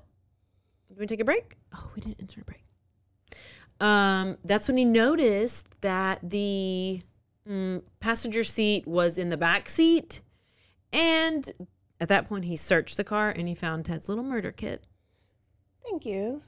did 0.89 0.97
we 0.97 1.07
take 1.07 1.21
a 1.21 1.25
break? 1.25 1.57
Oh, 1.73 1.91
we 1.95 2.01
didn't 2.01 2.19
insert 2.19 2.41
a 2.41 2.45
break. 2.45 2.64
Um, 3.79 4.37
that's 4.43 4.67
when 4.67 4.77
he 4.77 4.85
noticed 4.85 5.81
that 5.81 6.19
the 6.23 7.01
mm, 7.47 7.81
passenger 7.99 8.43
seat 8.43 8.87
was 8.87 9.17
in 9.17 9.29
the 9.29 9.37
back 9.37 9.67
seat. 9.69 10.21
And 10.91 11.49
at 11.99 12.07
that 12.07 12.27
point, 12.29 12.45
he 12.45 12.55
searched 12.55 12.97
the 12.97 13.03
car 13.03 13.29
and 13.29 13.47
he 13.47 13.55
found 13.55 13.85
Ted's 13.85 14.09
little 14.09 14.23
murder 14.23 14.51
kit. 14.51 14.85
Thank 15.83 16.05
you. 16.05 16.41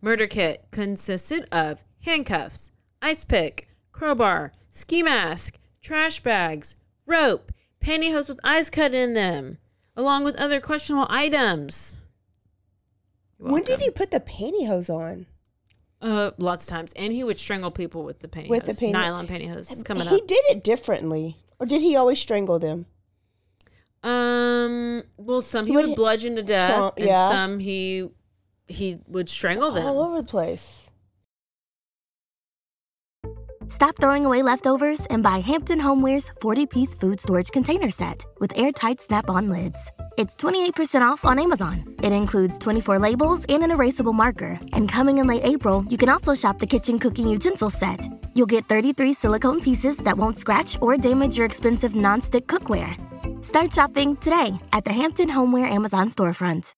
Murder 0.00 0.26
kit 0.26 0.66
consisted 0.70 1.48
of 1.52 1.84
handcuffs, 2.00 2.72
ice 3.00 3.24
pick, 3.24 3.68
crowbar, 3.92 4.52
ski 4.70 5.02
mask, 5.02 5.58
trash 5.80 6.20
bags, 6.20 6.76
rope, 7.06 7.52
pantyhose 7.80 8.28
with 8.28 8.40
eyes 8.44 8.70
cut 8.70 8.92
in 8.92 9.14
them, 9.14 9.58
along 9.96 10.24
with 10.24 10.36
other 10.36 10.60
questionable 10.60 11.06
items. 11.08 11.96
When 13.38 13.64
did 13.64 13.80
he 13.80 13.90
put 13.90 14.10
the 14.10 14.20
pantyhose 14.20 14.88
on? 14.88 15.26
Uh, 16.02 16.32
lots 16.36 16.64
of 16.64 16.68
times, 16.68 16.92
and 16.96 17.12
he 17.12 17.22
would 17.22 17.38
strangle 17.38 17.70
people 17.70 18.02
with 18.02 18.18
the 18.18 18.26
pantyhose, 18.28 18.48
With 18.48 18.66
the 18.66 18.72
panty- 18.72 18.90
nylon 18.92 19.28
pantyhose. 19.28 19.84
Coming 19.84 20.08
he 20.08 20.16
up. 20.20 20.26
did 20.26 20.42
it 20.50 20.64
differently, 20.64 21.36
or 21.60 21.66
did 21.66 21.80
he 21.80 21.94
always 21.94 22.18
strangle 22.18 22.58
them? 22.58 22.86
Um, 24.02 25.04
well, 25.16 25.42
some 25.42 25.66
he, 25.66 25.72
He 25.72 25.76
would, 25.76 25.86
would 25.86 25.96
bludgeon 25.96 26.34
to 26.36 26.42
death, 26.42 26.70
trump- 26.74 26.94
and 26.98 27.06
some 27.08 27.58
he 27.60 28.08
he 28.66 28.98
would 29.06 29.28
strangle 29.28 29.70
them. 29.70 29.86
All 29.86 30.02
over 30.02 30.20
the 30.22 30.26
place. 30.26 30.88
Stop 33.72 33.96
throwing 33.96 34.26
away 34.26 34.42
leftovers 34.42 35.00
and 35.06 35.22
buy 35.22 35.38
Hampton 35.38 35.80
Homeware's 35.80 36.30
40 36.42 36.66
piece 36.66 36.94
food 36.94 37.18
storage 37.18 37.50
container 37.50 37.88
set 37.88 38.22
with 38.38 38.52
airtight 38.54 39.00
snap 39.00 39.30
on 39.30 39.48
lids. 39.48 39.78
It's 40.18 40.36
28% 40.36 41.00
off 41.00 41.24
on 41.24 41.38
Amazon. 41.38 41.96
It 42.02 42.12
includes 42.12 42.58
24 42.58 42.98
labels 42.98 43.46
and 43.48 43.64
an 43.64 43.70
erasable 43.70 44.12
marker. 44.12 44.60
And 44.74 44.90
coming 44.90 45.16
in 45.16 45.26
late 45.26 45.44
April, 45.44 45.86
you 45.88 45.96
can 45.96 46.10
also 46.10 46.34
shop 46.34 46.58
the 46.58 46.66
kitchen 46.66 46.98
cooking 46.98 47.26
utensil 47.26 47.70
set. 47.70 48.06
You'll 48.34 48.54
get 48.54 48.66
33 48.66 49.14
silicone 49.14 49.62
pieces 49.62 49.96
that 50.04 50.18
won't 50.18 50.36
scratch 50.36 50.76
or 50.82 50.98
damage 50.98 51.38
your 51.38 51.46
expensive 51.46 51.92
nonstick 51.92 52.44
cookware. 52.44 52.94
Start 53.42 53.72
shopping 53.72 54.16
today 54.18 54.52
at 54.74 54.84
the 54.84 54.92
Hampton 54.92 55.30
Homeware 55.30 55.66
Amazon 55.66 56.10
storefront. 56.10 56.74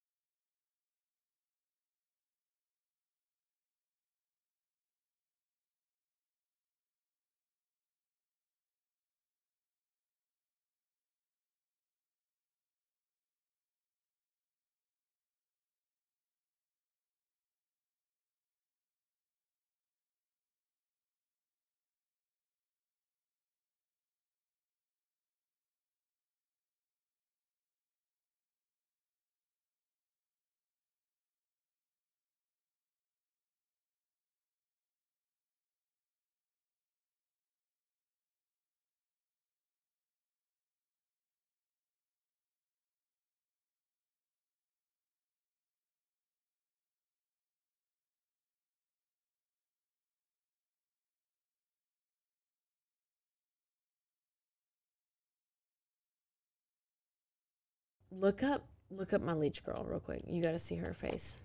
Look 58.20 58.42
up, 58.42 58.64
look 58.90 59.12
up 59.12 59.22
my 59.22 59.34
leech 59.34 59.64
girl 59.64 59.84
real 59.84 60.00
quick. 60.00 60.22
You 60.28 60.42
got 60.42 60.52
to 60.52 60.58
see 60.58 60.76
her 60.76 60.94
face. 60.94 61.38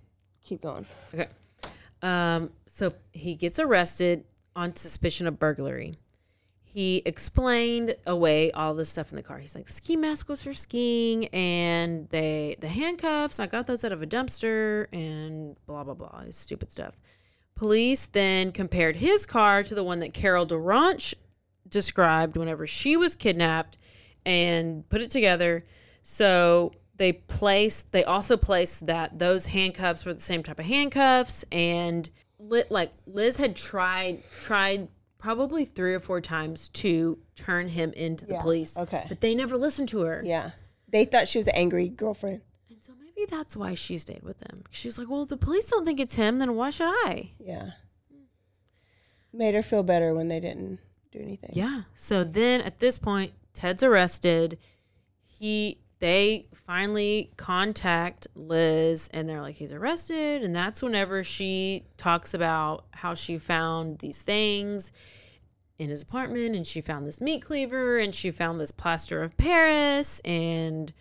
Keep 0.44 0.62
going. 0.62 0.86
Okay. 1.14 1.28
Um, 2.02 2.52
so 2.68 2.94
he 3.12 3.36
gets 3.36 3.60
arrested 3.60 4.24
on 4.56 4.76
suspicion 4.76 5.28
of 5.28 5.40
burglary. 5.40 5.98
He 6.64 7.02
explained 7.06 7.96
away 8.06 8.52
all 8.52 8.76
the 8.76 8.86
stuff 8.86 9.12
in 9.12 9.16
the 9.16 9.24
car. 9.24 9.40
He's 9.40 9.56
like, 9.56 9.68
ski 9.68 9.96
mask 9.96 10.30
was 10.30 10.44
for 10.44 10.54
skiing, 10.54 11.26
and 11.28 12.08
they 12.10 12.58
the 12.60 12.68
handcuffs. 12.68 13.40
I 13.40 13.48
got 13.48 13.66
those 13.66 13.84
out 13.84 13.92
of 13.92 14.04
a 14.04 14.08
dumpster, 14.08 14.86
and 14.94 15.56
blah 15.66 15.84
blah 15.84 15.96
blah. 15.96 16.26
Stupid 16.30 16.72
stuff. 16.72 16.94
Police 17.56 18.06
then 18.06 18.52
compared 18.52 18.98
his 18.98 19.26
car 19.26 19.64
to 19.64 19.74
the 19.74 19.84
one 19.84 20.00
that 20.00 20.14
Carol 20.14 20.46
DaRonch 20.46 21.16
described 21.68 22.38
whenever 22.38 22.68
she 22.68 22.96
was 22.96 23.16
kidnapped, 23.16 23.80
and 24.24 24.88
put 24.90 25.02
it 25.02 25.10
together. 25.10 25.66
So 26.02 26.74
they 26.96 27.14
placed. 27.14 27.92
They 27.92 28.04
also 28.04 28.38
placed 28.38 28.88
that 28.88 29.20
those 29.20 29.48
handcuffs 29.48 30.06
were 30.06 30.14
the 30.14 30.20
same 30.20 30.44
type 30.44 30.60
of 30.60 30.66
handcuffs, 30.66 31.44
and 31.52 32.10
lit 32.40 32.72
like 32.72 32.92
Liz 33.06 33.38
had 33.38 33.56
tried 33.56 34.24
tried 34.44 34.88
probably 35.18 35.66
three 35.66 35.94
or 35.94 36.00
four 36.00 36.22
times 36.22 36.70
to 36.70 37.20
turn 37.36 37.68
him 37.68 37.92
into 37.94 38.26
the 38.26 38.34
Yeah, 38.34 38.42
police. 38.42 38.78
okay. 38.78 39.06
but 39.10 39.20
they 39.20 39.36
never 39.36 39.58
listened 39.58 39.90
to 39.90 40.00
her. 40.02 40.22
Yeah. 40.26 40.52
They 40.88 41.04
thought 41.06 41.28
she 41.28 41.38
was 41.40 41.48
an 41.48 41.56
angry 41.56 41.90
girlfriend. 41.90 42.42
And 42.70 42.82
so 42.82 42.94
maybe 42.98 43.26
that's 43.30 43.56
why 43.58 43.74
she 43.74 43.98
stayed 43.98 44.24
with 44.24 44.40
him. 44.50 44.64
She's 44.72 44.98
like, 44.98 45.10
well, 45.10 45.24
if 45.24 45.28
the 45.30 45.36
police 45.36 45.70
don't 45.70 45.84
think 45.84 46.00
it's 46.00 46.16
him, 46.16 46.40
then 46.40 46.56
why 46.56 46.70
should 46.70 46.88
I? 46.88 47.32
Yeah. 47.38 47.72
Made 49.34 49.54
her 49.56 49.62
feel 49.62 49.84
better 49.84 50.14
when 50.14 50.28
they 50.30 50.40
didn't 50.40 50.80
do 51.12 51.20
anything. 51.20 51.52
Yeah. 51.54 51.82
So 51.94 52.24
then 52.24 52.62
at 52.62 52.80
this 52.80 52.98
point, 52.98 53.34
Ted's 53.54 53.84
arrested. 53.84 54.58
He 55.26 55.80
they 56.00 56.48
finally 56.54 57.32
contact 57.38 58.28
Liz 58.36 59.10
and 59.14 59.28
they're 59.28 59.42
like 59.42 59.56
he's 59.56 59.74
arrested 59.74 60.44
and 60.44 60.56
that's 60.56 60.82
whenever 60.82 61.24
she 61.24 61.86
talks 61.98 62.34
about 62.34 62.86
how 62.92 63.14
she 63.14 63.38
found 63.38 64.00
these 64.00 64.22
things 64.22 64.92
in 65.78 65.90
his 65.90 66.02
apartment 66.02 66.56
and 66.56 66.66
she 66.66 66.82
found 66.82 67.06
this 67.06 67.22
meat 67.22 67.42
cleaver 67.42 67.98
and 68.00 68.16
she 68.16 68.32
found 68.32 68.60
this 68.60 68.72
plaster 68.72 69.22
of 69.22 69.36
Paris 69.38 70.22
and 70.22 70.94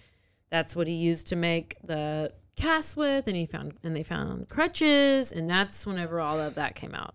that's 0.50 0.74
what 0.74 0.86
he 0.86 0.94
used 0.94 1.26
to 1.28 1.36
make 1.36 1.76
the 1.84 2.32
cast 2.56 2.96
with 2.96 3.28
and 3.28 3.36
he 3.36 3.46
found 3.46 3.74
and 3.84 3.94
they 3.94 4.02
found 4.02 4.48
crutches 4.48 5.30
and 5.32 5.48
that's 5.48 5.86
whenever 5.86 6.20
all 6.20 6.40
of 6.40 6.56
that 6.56 6.74
came 6.74 6.94
out. 6.94 7.14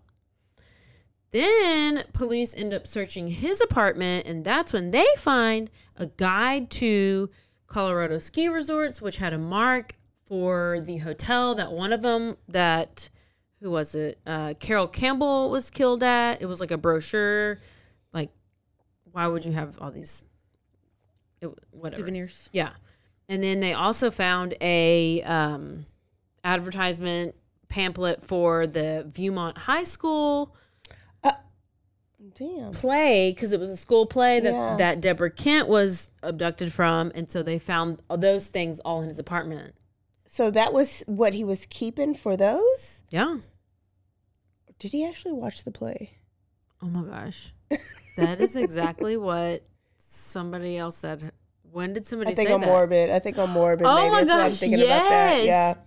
Then 1.34 2.04
police 2.12 2.54
end 2.54 2.72
up 2.72 2.86
searching 2.86 3.26
his 3.26 3.60
apartment, 3.60 4.24
and 4.24 4.44
that's 4.44 4.72
when 4.72 4.92
they 4.92 5.04
find 5.16 5.68
a 5.96 6.06
guide 6.06 6.70
to 6.70 7.28
Colorado 7.66 8.18
ski 8.18 8.48
resorts, 8.48 9.00
which 9.02 9.16
had 9.16 9.32
a 9.32 9.38
mark 9.38 9.96
for 10.26 10.80
the 10.80 10.98
hotel 10.98 11.54
that 11.54 11.72
one 11.72 11.92
of 11.92 12.02
them 12.02 12.36
that 12.48 13.08
who 13.60 13.70
was 13.70 13.94
it? 13.94 14.18
Uh, 14.26 14.54
Carol 14.60 14.86
Campbell 14.86 15.50
was 15.50 15.70
killed 15.70 16.02
at. 16.02 16.42
It 16.42 16.46
was 16.46 16.60
like 16.60 16.70
a 16.70 16.76
brochure. 16.76 17.60
Like, 18.12 18.30
why 19.10 19.26
would 19.26 19.44
you 19.44 19.52
have 19.52 19.78
all 19.80 19.90
these? 19.90 20.24
It, 21.40 21.50
whatever. 21.70 22.02
Souvenirs. 22.02 22.50
Yeah. 22.52 22.72
And 23.28 23.42
then 23.42 23.60
they 23.60 23.72
also 23.72 24.10
found 24.10 24.54
a 24.60 25.22
um, 25.22 25.86
advertisement 26.44 27.34
pamphlet 27.68 28.22
for 28.22 28.66
the 28.66 29.10
Viewmont 29.10 29.56
High 29.56 29.84
School. 29.84 30.54
Damn. 32.34 32.72
play 32.72 33.32
because 33.32 33.52
it 33.52 33.60
was 33.60 33.70
a 33.70 33.76
school 33.76 34.06
play 34.06 34.40
that 34.40 34.52
Yeah. 34.52 34.76
that 34.78 35.00
Deborah 35.00 35.30
Kent 35.30 35.68
was 35.68 36.10
abducted 36.22 36.72
from, 36.72 37.12
and 37.14 37.28
so 37.30 37.42
they 37.42 37.58
found 37.58 38.00
those 38.08 38.48
things 38.48 38.80
all 38.80 39.02
in 39.02 39.08
his 39.08 39.18
apartment. 39.18 39.74
So 40.26 40.50
that 40.50 40.72
was 40.72 41.02
what 41.06 41.34
he 41.34 41.44
was 41.44 41.66
keeping 41.70 42.14
for 42.14 42.36
those? 42.36 43.02
Yeah. 43.10 43.38
Did 44.78 44.92
he 44.92 45.06
actually 45.06 45.32
watch 45.34 45.64
the 45.64 45.70
play? 45.70 46.18
Oh 46.82 46.86
my 46.86 47.02
gosh, 47.02 47.52
that 48.16 48.40
is 48.40 48.56
exactly 48.56 49.16
what 49.18 49.62
somebody 49.98 50.76
else 50.76 50.96
said. 50.96 51.32
When 51.70 51.92
did 51.92 52.06
somebody 52.06 52.32
I 52.32 52.34
think 52.34 52.48
say 52.48 52.54
I'm 52.54 52.60
that? 52.60 52.66
morbid. 52.68 53.10
I 53.10 53.18
think 53.18 53.38
I'm 53.38 53.50
morbid. 53.50 53.86
Oh 53.86 53.94
Maybe 53.96 54.10
my 54.10 54.24
that's 54.24 54.32
why 54.34 54.42
I'm 54.44 54.50
gosh, 54.50 54.58
thinking 54.58 54.80
about 54.82 55.08
that. 55.08 55.44
yes. 55.44 55.76
Yeah. 55.76 55.82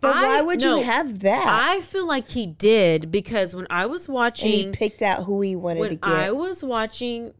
But 0.00 0.16
I- 0.16 0.22
why 0.22 0.42
would 0.42 0.60
no, 0.60 0.78
you 0.78 0.84
have 0.84 1.20
that? 1.20 1.46
I 1.46 1.80
feel 1.80 2.06
like 2.06 2.28
he 2.28 2.46
did 2.46 3.10
because 3.10 3.54
when 3.54 3.66
I 3.70 3.86
was 3.86 4.08
and 4.08 4.36
he 4.38 4.70
picked 4.72 5.02
out 5.02 5.24
who 5.24 5.40
he 5.40 5.56
wanted 5.56 5.88
to 5.88 5.96
get. 5.96 6.10
I 6.10 6.30
was 6.30 6.62
watching 6.62 7.32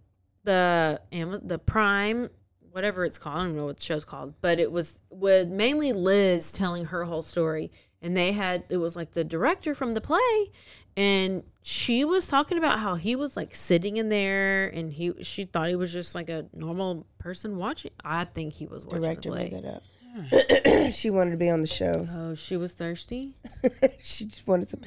the 0.44 1.00
the 1.42 1.58
Prime, 1.58 2.30
whatever 2.72 3.04
it's 3.04 3.18
called, 3.18 3.36
I 3.36 3.42
don't 3.44 3.56
know 3.56 3.66
what 3.66 3.78
the 3.78 3.82
show's 3.82 4.04
called, 4.04 4.34
but 4.40 4.58
it 4.58 4.70
was 4.70 5.00
with 5.10 5.48
mainly 5.48 5.92
Liz 5.92 6.52
telling 6.52 6.86
her 6.86 7.04
whole 7.04 7.22
story, 7.22 7.70
and 8.02 8.16
they 8.16 8.32
had 8.32 8.64
it 8.68 8.78
was 8.78 8.96
like 8.96 9.12
the 9.12 9.24
director 9.24 9.74
from 9.74 9.94
the 9.94 10.00
play, 10.00 10.50
and 10.96 11.42
she 11.62 12.04
was 12.04 12.26
talking 12.26 12.58
about 12.58 12.78
how 12.78 12.94
he 12.94 13.16
was 13.16 13.36
like 13.36 13.54
sitting 13.54 13.96
in 13.96 14.08
there, 14.08 14.68
and 14.68 14.92
he 14.92 15.12
she 15.22 15.44
thought 15.44 15.68
he 15.68 15.76
was 15.76 15.92
just 15.92 16.14
like 16.14 16.28
a 16.28 16.46
normal 16.52 17.06
person 17.18 17.56
watching. 17.56 17.92
I 18.04 18.24
think 18.24 18.54
he 18.54 18.66
was 18.66 18.84
watching 18.84 19.02
Director 19.02 19.30
the 19.30 19.36
made 19.36 19.50
play. 19.50 19.60
that 19.60 19.76
up. 19.76 19.82
she 20.92 21.10
wanted 21.10 21.30
to 21.32 21.36
be 21.36 21.48
on 21.50 21.60
the 21.60 21.66
show. 21.66 22.08
Oh, 22.12 22.34
she 22.34 22.56
was 22.56 22.72
thirsty. 22.72 23.36
she 23.98 24.24
just 24.26 24.46
wanted 24.46 24.68
some. 24.68 24.80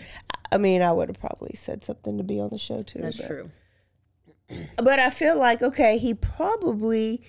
I 0.51 0.57
mean, 0.57 0.81
I 0.81 0.91
would 0.91 1.09
have 1.09 1.19
probably 1.19 1.55
said 1.55 1.83
something 1.83 2.17
to 2.17 2.23
be 2.23 2.39
on 2.39 2.49
the 2.49 2.57
show 2.57 2.79
too. 2.79 2.99
That's 2.99 3.17
but- 3.17 3.27
true. 3.27 3.51
But 4.77 4.99
I 4.99 5.09
feel 5.09 5.37
like 5.39 5.61
okay, 5.63 5.97
he 5.97 6.13
probably 6.13 7.23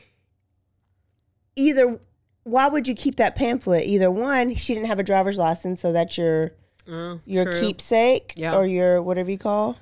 either. 1.56 2.00
Why 2.42 2.68
would 2.68 2.86
you 2.86 2.94
keep 2.94 3.16
that 3.16 3.36
pamphlet? 3.36 3.86
Either 3.86 4.10
one, 4.10 4.54
she 4.54 4.74
didn't 4.74 4.88
have 4.88 4.98
a 4.98 5.02
driver's 5.04 5.38
license, 5.38 5.80
so 5.80 5.92
that's 5.92 6.18
your 6.18 6.52
Oh, 6.86 7.18
your 7.24 7.46
true. 7.50 7.60
keepsake 7.60 8.34
Yeah. 8.36 8.54
or 8.54 8.66
your 8.66 9.00
whatever 9.00 9.30
you 9.30 9.38
call. 9.38 9.78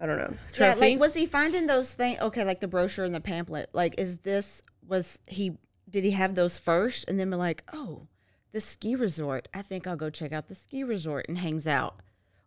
I 0.00 0.06
don't 0.06 0.18
know. 0.18 0.30
Yeah, 0.58 0.72
Trophy? 0.74 0.80
like 0.80 0.98
was 0.98 1.14
he 1.14 1.26
finding 1.26 1.68
those 1.68 1.92
things? 1.94 2.20
Okay, 2.20 2.42
like 2.44 2.58
the 2.60 2.66
brochure 2.66 3.04
and 3.04 3.14
the 3.14 3.20
pamphlet. 3.20 3.70
Like, 3.72 3.94
is 3.98 4.18
this 4.18 4.60
was 4.88 5.20
he? 5.28 5.56
Did 5.88 6.04
he 6.04 6.10
have 6.12 6.34
those 6.34 6.58
first 6.58 7.04
and 7.08 7.18
then 7.18 7.30
be 7.30 7.36
like, 7.36 7.62
oh, 7.72 8.06
the 8.52 8.60
ski 8.60 8.94
resort? 8.94 9.48
I 9.54 9.62
think 9.62 9.86
I'll 9.86 9.96
go 9.96 10.10
check 10.10 10.32
out 10.32 10.48
the 10.48 10.54
ski 10.54 10.82
resort 10.84 11.26
and 11.28 11.38
hangs 11.38 11.66
out, 11.66 11.96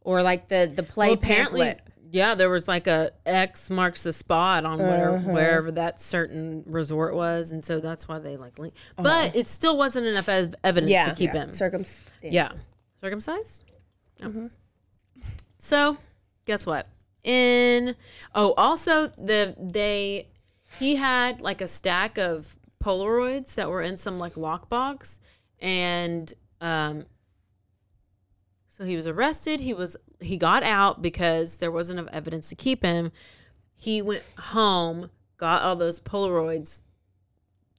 or 0.02 0.22
like 0.24 0.48
the 0.50 0.72
the 0.74 0.84
play 0.84 1.08
Well, 1.08 1.14
apparently, 1.16 1.62
pamphlet. 1.66 1.88
yeah, 2.12 2.36
there 2.36 2.50
was 2.50 2.68
like 2.68 2.88
a 2.88 3.12
X 3.26 3.70
marks 3.70 4.04
the 4.04 4.12
spot 4.14 4.66
on 4.66 4.80
whatever, 4.80 5.16
Uh-huh. 5.18 5.32
wherever 5.32 5.72
that 5.72 6.02
certain 6.02 6.64
resort 6.68 7.14
was, 7.16 7.52
and 7.54 7.64
so 7.64 7.80
that's 7.80 8.08
why 8.08 8.20
they 8.20 8.36
like 8.38 8.60
link. 8.60 8.74
Uh-huh. 8.98 9.04
But 9.04 9.36
it 9.36 9.48
still 9.48 9.78
wasn't 9.78 10.08
enough 10.08 10.28
ev- 10.28 10.56
evidence 10.64 10.92
Yeah, 10.92 11.06
to 11.06 11.16
keep 11.16 11.34
yeah. 11.34 11.44
him. 11.44 11.52
Circumstance. 11.52 12.10
yeah, 12.22 12.50
circumcised. 13.02 13.64
Yeah. 14.20 14.28
Mm-hmm. 14.28 14.48
So, 15.58 15.98
guess 16.46 16.66
what? 16.66 16.88
In 17.24 17.96
oh, 18.34 18.54
also 18.54 19.08
the 19.08 19.56
they 19.60 20.28
he 20.80 20.96
had 20.96 21.42
like 21.42 21.62
a 21.62 21.68
stack 21.68 22.18
of 22.18 22.56
Polaroids 22.84 23.56
that 23.56 23.70
were 23.70 23.82
in 23.82 23.98
some 23.98 24.20
like 24.20 24.36
lockbox, 24.36 25.20
and 25.60 26.34
um, 26.62 27.06
so 28.68 28.86
he 28.86 28.96
was 28.96 29.08
arrested. 29.08 29.60
He 29.60 29.74
was 29.74 29.98
he 30.22 30.38
got 30.38 30.64
out 30.64 31.02
because 31.02 31.58
there 31.58 31.72
wasn't 31.72 32.00
enough 32.00 32.14
evidence 32.14 32.50
to 32.50 32.56
keep 32.56 32.84
him. 32.84 33.12
He 33.76 34.02
went 34.02 34.24
home, 34.38 35.10
got 35.38 35.64
all 35.64 35.76
those 35.76 36.00
Polaroids, 36.00 36.82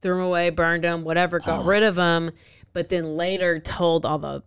threw 0.01 0.14
them 0.14 0.24
away, 0.24 0.51
burned 0.51 0.84
them, 0.84 1.05
whatever, 1.05 1.38
got 1.38 1.64
rid 1.66 1.82
of 1.82 1.94
them, 1.94 2.30
but 2.72 2.88
then 2.88 3.16
later 3.16 3.59
told 3.59 4.07
all 4.07 4.18
the 4.18 4.42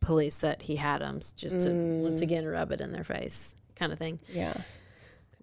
police 0.00 0.40
that 0.40 0.62
he 0.62 0.76
had 0.76 1.00
them 1.00 1.20
just 1.36 1.60
to 1.62 1.70
once 1.70 2.20
again 2.20 2.44
rub 2.44 2.72
it 2.72 2.80
in 2.80 2.92
their 2.92 3.04
face, 3.04 3.54
kind 3.76 3.92
of 3.92 3.98
thing. 3.98 4.18
Yeah. 4.28 4.54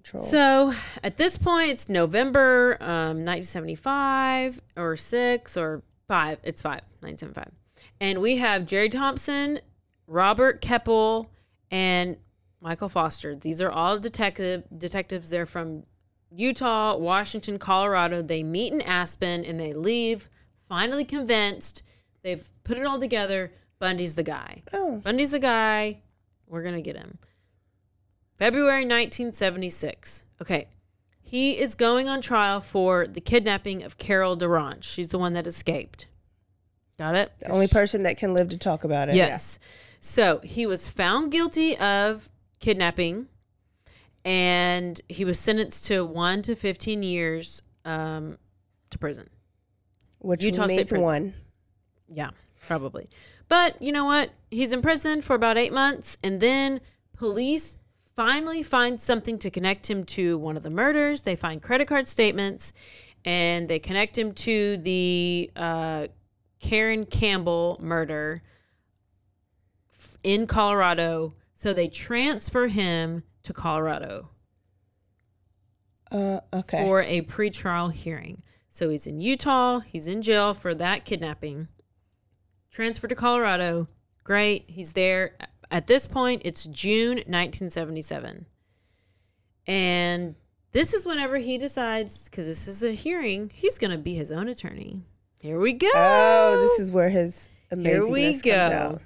Control. 0.03 0.23
So 0.23 0.73
at 1.03 1.17
this 1.17 1.37
point, 1.37 1.69
it's 1.69 1.89
November 1.89 2.77
um, 2.81 3.23
1975 3.25 4.61
or 4.75 4.97
six 4.97 5.55
or 5.57 5.83
five. 6.07 6.39
It's 6.43 6.61
five, 6.61 6.81
1975. 7.01 7.51
And 7.99 8.19
we 8.19 8.37
have 8.37 8.65
Jerry 8.65 8.89
Thompson, 8.89 9.59
Robert 10.07 10.61
Keppel, 10.61 11.29
and 11.69 12.17
Michael 12.61 12.89
Foster. 12.89 13.35
These 13.35 13.61
are 13.61 13.71
all 13.71 13.99
detective 13.99 14.63
detectives. 14.75 15.29
They're 15.29 15.45
from 15.45 15.83
Utah, 16.31 16.95
Washington, 16.95 17.59
Colorado. 17.59 18.21
They 18.21 18.43
meet 18.43 18.73
in 18.73 18.81
Aspen 18.81 19.45
and 19.45 19.59
they 19.59 19.73
leave 19.73 20.29
finally 20.67 21.05
convinced. 21.05 21.83
They've 22.23 22.49
put 22.63 22.77
it 22.77 22.85
all 22.85 22.99
together. 22.99 23.51
Bundy's 23.79 24.15
the 24.15 24.23
guy. 24.23 24.61
oh, 24.73 25.01
Bundy's 25.03 25.31
the 25.31 25.39
guy. 25.39 26.01
We're 26.47 26.63
going 26.63 26.75
to 26.75 26.81
get 26.81 26.95
him. 26.95 27.17
February 28.41 28.85
1976. 28.85 30.23
Okay. 30.41 30.67
He 31.21 31.59
is 31.59 31.75
going 31.75 32.09
on 32.09 32.21
trial 32.21 32.59
for 32.59 33.05
the 33.05 33.21
kidnapping 33.21 33.83
of 33.83 33.99
Carol 33.99 34.35
DaRonch. 34.35 34.83
She's 34.83 35.09
the 35.09 35.19
one 35.19 35.33
that 35.33 35.45
escaped. 35.45 36.07
Got 36.97 37.13
it? 37.13 37.31
the 37.37 37.51
only 37.51 37.67
person 37.67 38.01
that 38.01 38.17
can 38.17 38.33
live 38.33 38.49
to 38.49 38.57
talk 38.57 38.83
about 38.83 39.09
it. 39.09 39.15
Yes. 39.15 39.59
So 39.99 40.39
he 40.43 40.65
was 40.65 40.89
found 40.89 41.31
guilty 41.31 41.77
of 41.77 42.29
kidnapping 42.59 43.27
and 44.25 44.99
he 45.07 45.23
was 45.23 45.37
sentenced 45.37 45.85
to 45.89 46.03
1 46.03 46.41
to 46.41 46.55
15 46.55 47.03
years 47.03 47.61
um, 47.85 48.39
to 48.89 48.97
prison. 48.97 49.29
Which 50.17 50.43
Utah 50.43 50.65
State 50.65 50.77
means 50.77 50.89
prison. 50.89 51.05
one. 51.05 51.33
Yeah, 52.07 52.31
probably. 52.65 53.07
But 53.49 53.79
you 53.79 53.91
know 53.91 54.05
what? 54.05 54.31
He's 54.49 54.73
in 54.73 54.81
prison 54.81 55.21
for 55.21 55.35
about 55.35 55.59
eight 55.59 55.73
months, 55.73 56.17
and 56.23 56.39
then 56.39 56.81
police 57.15 57.77
finally 58.15 58.63
find 58.63 58.99
something 58.99 59.37
to 59.39 59.49
connect 59.49 59.89
him 59.89 60.03
to 60.05 60.37
one 60.37 60.57
of 60.57 60.63
the 60.63 60.69
murders. 60.69 61.21
They 61.21 61.35
find 61.35 61.61
credit 61.61 61.87
card 61.87 62.07
statements, 62.07 62.73
and 63.25 63.67
they 63.67 63.79
connect 63.79 64.17
him 64.17 64.33
to 64.33 64.77
the 64.77 65.51
uh, 65.55 66.07
Caryn 66.61 67.09
Campbell 67.09 67.77
murder 67.81 68.41
in 70.23 70.47
Colorado. 70.47 71.33
So 71.55 71.73
they 71.73 71.87
transfer 71.87 72.67
him 72.67 73.23
to 73.43 73.53
Colorado 73.53 74.29
Uh, 76.11 76.39
okay. 76.53 76.83
for 76.83 77.01
a 77.01 77.21
pretrial 77.21 77.91
hearing. 77.93 78.41
So 78.69 78.89
he's 78.89 79.05
in 79.05 79.19
Utah. 79.19 79.79
He's 79.79 80.07
in 80.07 80.21
jail 80.21 80.53
for 80.53 80.73
that 80.75 81.05
kidnapping. 81.05 81.67
Transferred 82.71 83.09
to 83.09 83.15
Colorado. 83.15 83.87
Great. 84.23 84.65
He's 84.67 84.93
there. 84.93 85.35
At 85.71 85.87
this 85.87 86.05
point, 86.05 86.41
it's 86.43 86.65
June 86.65 87.15
1977. 87.15 88.45
And 89.67 90.35
this 90.73 90.93
is 90.93 91.05
whenever 91.05 91.37
he 91.37 91.57
decides, 91.57 92.27
because 92.27 92.45
this 92.45 92.67
is 92.67 92.83
a 92.83 92.91
hearing, 92.91 93.49
he's 93.53 93.77
going 93.77 93.91
to 93.91 93.97
be 93.97 94.13
his 94.13 94.31
own 94.33 94.49
attorney. 94.49 95.01
Here 95.39 95.59
we 95.59 95.73
go. 95.73 95.89
oh, 95.95 96.57
this 96.59 96.79
is 96.79 96.91
where 96.91 97.09
his 97.09 97.49
amazingness 97.71 97.83
Here 97.85 98.07
we 98.07 98.23
comes 98.25 98.41
go. 98.41 98.53
out. 98.53 99.01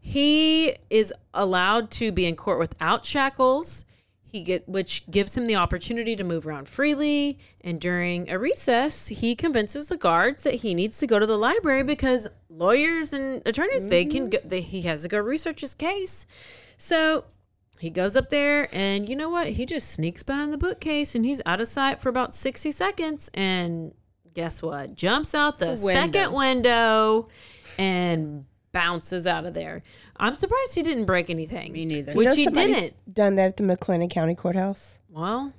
He 0.00 0.74
is 0.88 1.12
allowed 1.34 1.90
to 1.92 2.12
be 2.12 2.26
in 2.26 2.34
court 2.34 2.58
without 2.58 3.04
shackles. 3.04 3.84
He 4.32 4.42
get 4.42 4.68
which 4.68 5.08
gives 5.10 5.36
him 5.36 5.46
the 5.46 5.56
opportunity 5.56 6.16
to 6.16 6.24
move 6.24 6.46
around 6.46 6.68
freely. 6.68 7.38
And 7.62 7.80
during 7.80 8.28
a 8.28 8.38
recess, 8.38 9.08
he 9.08 9.34
convinces 9.34 9.88
the 9.88 9.96
guards 9.96 10.42
that 10.42 10.54
he 10.54 10.74
needs 10.74 10.98
to 10.98 11.06
go 11.06 11.18
to 11.18 11.26
the 11.26 11.38
library 11.38 11.82
because 11.82 12.28
lawyers 12.50 13.12
and 13.12 13.40
attorneys 13.46 13.88
they 13.88 14.04
can 14.04 14.30
go, 14.30 14.38
they, 14.44 14.60
he 14.60 14.82
has 14.82 15.02
to 15.02 15.08
go 15.08 15.18
research 15.18 15.60
his 15.60 15.74
case. 15.74 16.26
So 16.76 17.24
he 17.78 17.90
goes 17.90 18.16
up 18.16 18.30
there, 18.30 18.68
and 18.72 19.08
you 19.08 19.14
know 19.16 19.28
what? 19.28 19.48
He 19.48 19.66
just 19.66 19.90
sneaks 19.90 20.22
behind 20.22 20.52
the 20.52 20.58
bookcase, 20.58 21.14
and 21.14 21.24
he's 21.24 21.42
out 21.46 21.60
of 21.60 21.68
sight 21.68 22.00
for 22.00 22.08
about 22.08 22.34
sixty 22.34 22.72
seconds. 22.72 23.30
And 23.34 23.94
guess 24.34 24.62
what? 24.62 24.94
Jumps 24.94 25.34
out 25.34 25.58
the, 25.58 25.66
The 25.74 25.82
window. 25.84 26.02
second 26.02 26.32
window 26.32 27.28
and 27.78 28.44
bounces 28.76 29.26
out 29.26 29.46
of 29.46 29.54
there. 29.54 29.82
I'm 30.18 30.36
surprised 30.36 30.74
he 30.74 30.82
didn't 30.82 31.06
break 31.06 31.30
anything. 31.30 31.72
Me 31.72 31.86
neither. 31.86 32.12
You 32.12 32.18
Which 32.18 32.26
know 32.28 32.34
he 32.34 32.44
somebody's 32.44 32.76
didn't. 32.76 33.14
Done 33.14 33.36
that 33.36 33.48
at 33.48 33.56
the 33.56 33.62
McLennan 33.62 34.10
County 34.10 34.34
Courthouse. 34.34 34.98
Well, 35.08 35.52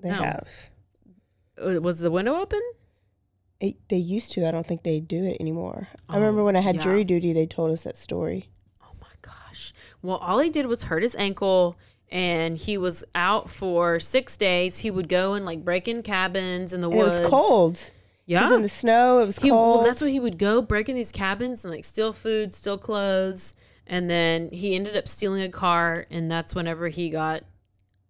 They 0.00 0.10
No. 0.10 0.14
have. 0.16 0.70
uh, 1.60 1.80
was 1.80 1.98
the 2.00 2.10
window 2.10 2.36
open? 2.36 2.60
It, 3.58 3.76
they 3.88 3.96
used 3.96 4.30
to. 4.32 4.46
I 4.46 4.50
don't 4.52 4.66
think 4.66 4.82
they 4.84 5.00
do 5.00 5.24
it 5.24 5.38
anymore. 5.40 5.88
I 6.08 6.16
Oh, 6.16 6.20
remember 6.20 6.44
when 6.44 6.54
I 6.54 6.60
had 6.60 6.76
yeah. 6.76 6.82
jury 6.82 7.02
duty, 7.02 7.32
they 7.32 7.46
told 7.46 7.70
us 7.72 7.82
that 7.84 7.96
story. 7.96 8.50
Oh 8.84 8.92
my 9.00 9.08
gosh. 9.22 9.72
Well, 10.02 10.18
all 10.18 10.38
he 10.38 10.50
did 10.50 10.66
was 10.66 10.84
hurt 10.84 11.02
his 11.02 11.16
ankle 11.16 11.76
and 12.12 12.56
he 12.58 12.78
was 12.78 13.04
out 13.16 13.50
for 13.50 13.98
six 13.98 14.36
days. 14.36 14.78
He 14.78 14.90
would 14.92 15.08
go 15.08 15.34
and 15.34 15.44
like 15.44 15.64
break 15.64 15.88
in 15.88 16.02
cabins 16.04 16.72
in 16.72 16.82
the 16.82 16.88
And 16.90 16.98
woods. 16.98 17.14
it 17.14 17.20
was 17.22 17.28
cold. 17.30 17.90
Yeah. 18.26 18.42
was 18.44 18.52
in 18.52 18.62
the 18.62 18.68
snow. 18.68 19.20
It 19.20 19.26
was 19.26 19.38
He, 19.38 19.50
cold. 19.50 19.78
well, 19.78 19.86
that's 19.86 20.00
what 20.00 20.10
he 20.10 20.20
would 20.20 20.38
go 20.38 20.60
break 20.60 20.88
in 20.88 20.96
these 20.96 21.12
cabins 21.12 21.64
and 21.64 21.72
like 21.72 21.84
steal 21.84 22.12
food, 22.12 22.52
steal 22.52 22.76
clothes, 22.78 23.54
and 23.86 24.10
then 24.10 24.50
he 24.50 24.74
ended 24.74 24.96
up 24.96 25.06
stealing 25.08 25.42
a 25.42 25.48
car, 25.48 26.06
and 26.10 26.30
that's 26.30 26.54
whenever 26.54 26.88
he 26.88 27.08
got 27.08 27.44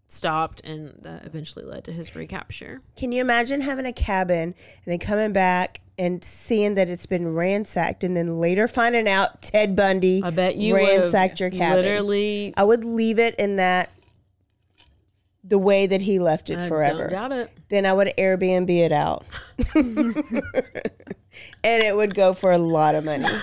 stopped, 0.09 0.61
and 0.65 0.95
that 1.03 1.25
eventually 1.27 1.65
led 1.65 1.85
to 1.85 1.93
his 1.93 2.15
recapture. 2.17 2.81
Can 2.97 3.13
you 3.13 3.21
imagine 3.21 3.61
having 3.61 3.87
a 3.87 3.93
cabin 3.93 4.55
and 4.55 4.55
then 4.87 4.99
coming 4.99 5.33
back 5.33 5.81
and 5.99 6.23
seeing 6.23 6.75
that 6.77 6.89
it's 6.89 7.07
been 7.07 7.35
ransacked 7.35 8.05
and 8.05 8.17
then 8.17 8.39
later 8.39 8.69
finding 8.69 9.09
out 9.09 9.41
Ted 9.43 9.75
Bundy 9.75 10.23
I 10.23 10.31
bet 10.31 10.57
you 10.57 10.77
ransacked 10.77 11.41
your 11.41 11.51
cabin? 11.51 11.85
Literally, 11.85 12.55
I 12.57 12.65
would 12.65 12.85
leave 12.85 13.19
it 13.19 13.35
in 13.37 13.57
that 13.57 13.91
the 15.49 15.59
way 15.59 15.87
that 15.87 16.03
he 16.03 16.19
left 16.19 16.51
it 16.51 16.59
I 16.59 16.69
forever. 16.69 17.09
don't 17.09 17.11
doubt 17.11 17.33
it. 17.33 17.51
Then 17.69 17.87
I 17.87 17.93
would 17.93 18.13
Airbnb 18.19 18.71
it 18.71 18.93
out. 18.93 19.25
and 19.75 20.43
it 21.83 21.97
would 21.97 22.15
go 22.15 22.33
for 22.33 22.53
a 22.53 22.59
lot 22.59 22.95
of 22.95 23.05
money. 23.05 23.25
oh 23.29 23.43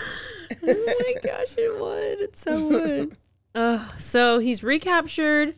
my 0.64 1.14
gosh, 1.24 1.56
it 1.58 1.80
would. 1.80 2.22
It 2.22 2.38
so 2.38 2.66
would. 2.68 3.18
Uh, 3.56 3.88
so 3.98 4.40
he's 4.40 4.64
recaptured, 4.64 5.56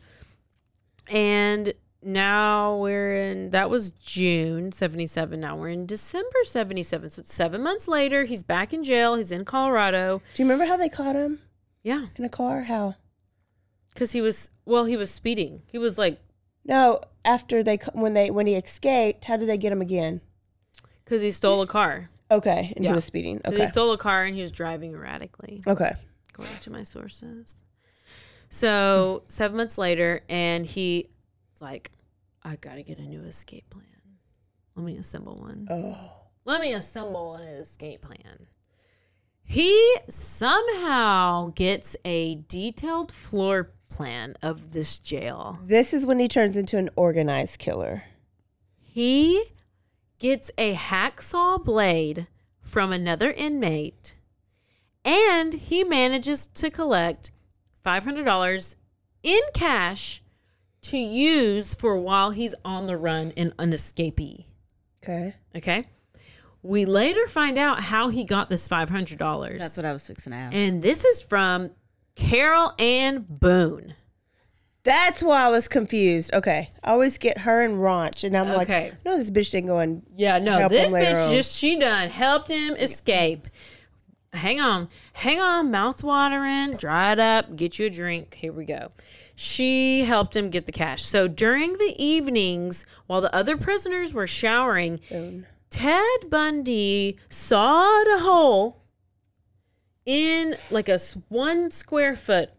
and 1.08 1.72
now 2.02 2.76
we're 2.76 3.16
in. 3.16 3.50
That 3.50 3.70
was 3.70 3.90
June 3.92 4.72
'77. 4.72 5.40
Now 5.40 5.56
we're 5.56 5.70
in 5.70 5.86
December 5.86 6.44
'77. 6.44 7.10
So 7.10 7.20
it's 7.20 7.34
seven 7.34 7.62
months 7.62 7.88
later. 7.88 8.24
He's 8.24 8.42
back 8.42 8.74
in 8.74 8.84
jail. 8.84 9.14
He's 9.16 9.32
in 9.32 9.44
Colorado. 9.44 10.20
Do 10.34 10.42
you 10.42 10.48
remember 10.48 10.70
how 10.70 10.76
they 10.76 10.88
caught 10.88 11.16
him 11.16 11.40
Yeah, 11.82 12.06
in 12.16 12.24
a 12.24 12.28
car? 12.28 12.62
How? 12.64 12.96
because 13.94 14.12
he 14.12 14.20
was 14.20 14.50
well. 14.66 14.84
He 14.84 14.96
was 14.96 15.10
speeding. 15.10 15.62
He 15.72 15.78
was 15.78 15.96
like 15.96 16.20
No, 16.66 17.00
after 17.24 17.62
they 17.62 17.76
when 17.92 18.14
they 18.14 18.30
when 18.30 18.46
he 18.46 18.54
escaped, 18.56 19.24
how 19.26 19.36
did 19.36 19.48
they 19.48 19.58
get 19.58 19.72
him 19.72 19.80
again? 19.80 20.20
because 21.04 21.22
he 21.22 21.30
stole 21.30 21.62
a 21.62 21.66
car. 21.68 22.10
Okay, 22.32 22.72
and 22.74 22.84
Yeah. 22.84 22.90
he 22.90 22.94
was 22.96 23.04
speeding. 23.04 23.40
Okay. 23.44 23.60
He 23.60 23.66
stole 23.68 23.92
a 23.92 23.98
car 23.98 24.24
and 24.24 24.34
he 24.34 24.42
was 24.42 24.50
driving 24.50 24.92
erratically. 24.94 25.62
okay. 25.66 25.92
according 26.30 26.56
to 26.58 26.70
my 26.72 26.82
sources. 26.82 27.54
So 28.48 29.22
seven 29.26 29.56
months 29.56 29.78
later, 29.78 30.22
and 30.28 30.66
he's 30.66 31.06
like, 31.60 31.92
I 32.42 32.56
gotta 32.56 32.82
get 32.82 32.98
a 32.98 33.02
new 33.02 33.22
escape 33.22 33.70
plan. 33.70 33.84
Let 34.74 34.84
me 34.84 34.96
assemble 34.96 35.36
one. 35.38 35.66
Oh. 35.70 36.22
Let 36.44 36.60
me 36.60 36.72
assemble 36.74 37.36
an 37.36 37.46
escape 37.48 38.02
plan. 38.02 38.48
He 39.44 39.96
somehow 40.08 41.52
gets 41.54 41.96
a 42.04 42.36
detailed 42.48 43.12
floor 43.12 43.70
plan 43.96 44.34
of 44.42 44.72
this 44.72 44.98
jail. 44.98 45.58
This 45.64 45.94
is 45.94 46.04
when 46.04 46.18
he 46.18 46.28
turns 46.28 46.54
into 46.56 46.76
an 46.76 46.90
organized 46.96 47.58
killer. 47.58 48.04
He 48.78 49.42
gets 50.18 50.50
a 50.58 50.74
hacksaw 50.74 51.64
blade 51.64 52.26
from 52.60 52.92
another 52.92 53.30
inmate 53.32 54.14
and 55.04 55.54
he 55.54 55.82
manages 55.82 56.46
to 56.48 56.68
collect 56.68 57.30
$500 57.84 58.74
in 59.22 59.40
cash 59.54 60.22
to 60.82 60.98
use 60.98 61.74
for 61.74 61.96
while 61.96 62.32
he's 62.32 62.54
on 62.64 62.86
the 62.86 62.96
run 62.98 63.32
and 63.36 63.52
an 63.58 63.70
escapee. 63.72 64.44
Okay. 65.02 65.34
Okay. 65.54 65.88
We 66.62 66.84
later 66.84 67.26
find 67.28 67.56
out 67.56 67.80
how 67.82 68.08
he 68.08 68.24
got 68.24 68.48
this 68.50 68.68
$500. 68.68 69.58
That's 69.58 69.76
what 69.76 69.86
I 69.86 69.92
was 69.92 70.06
fixing 70.06 70.32
to 70.32 70.36
ask. 70.38 70.54
and 70.54 70.82
this 70.82 71.04
is 71.04 71.22
from 71.22 71.70
Carol 72.16 72.72
Ann 72.78 73.24
Boone. 73.28 73.94
That's 74.82 75.22
why 75.22 75.42
I 75.44 75.48
was 75.48 75.68
confused. 75.68 76.32
Okay. 76.32 76.70
I 76.82 76.90
always 76.92 77.18
get 77.18 77.38
her 77.38 77.62
and 77.62 77.74
Raunch, 77.74 78.24
and 78.24 78.36
I'm 78.36 78.50
Okay. 78.62 78.90
like, 78.90 79.04
no, 79.04 79.16
this 79.18 79.30
bitch 79.30 79.50
didn't 79.50 79.66
go 79.68 79.78
and 79.78 80.02
Yeah, 80.16 80.38
no, 80.38 80.58
help 80.58 80.72
this 80.72 80.86
him 80.86 80.92
later 80.92 81.14
bitch 81.16 81.26
on. 81.26 81.32
just 81.32 81.56
she 81.56 81.76
done 81.78 82.08
helped 82.08 82.48
him 82.48 82.74
escape. 82.76 83.48
Hang 84.32 84.60
on, 84.60 84.88
hang 85.14 85.40
on, 85.40 85.70
mouth 85.70 86.04
watering, 86.04 86.76
dry 86.76 87.12
it 87.12 87.18
up, 87.20 87.56
get 87.56 87.78
you 87.78 87.86
a 87.86 87.90
drink. 87.90 88.34
Here 88.34 88.52
we 88.52 88.64
go. 88.64 88.90
She 89.34 90.04
helped 90.04 90.36
him 90.36 90.50
get 90.50 90.66
the 90.66 90.72
cash. 90.72 91.02
So 91.04 91.26
during 91.26 91.72
the 91.74 91.94
evenings, 91.98 92.84
while 93.06 93.20
the 93.20 93.34
other 93.34 93.56
prisoners 93.56 94.12
were 94.14 94.26
showering, 94.26 95.00
Ted 95.70 96.30
Bundy 96.30 97.18
sawed 97.28 98.06
a 98.08 98.18
hole 98.20 98.82
in 100.06 100.54
like 100.70 100.88
a 100.88 100.98
one 101.28 101.70
square 101.70 102.16
foot 102.16 102.50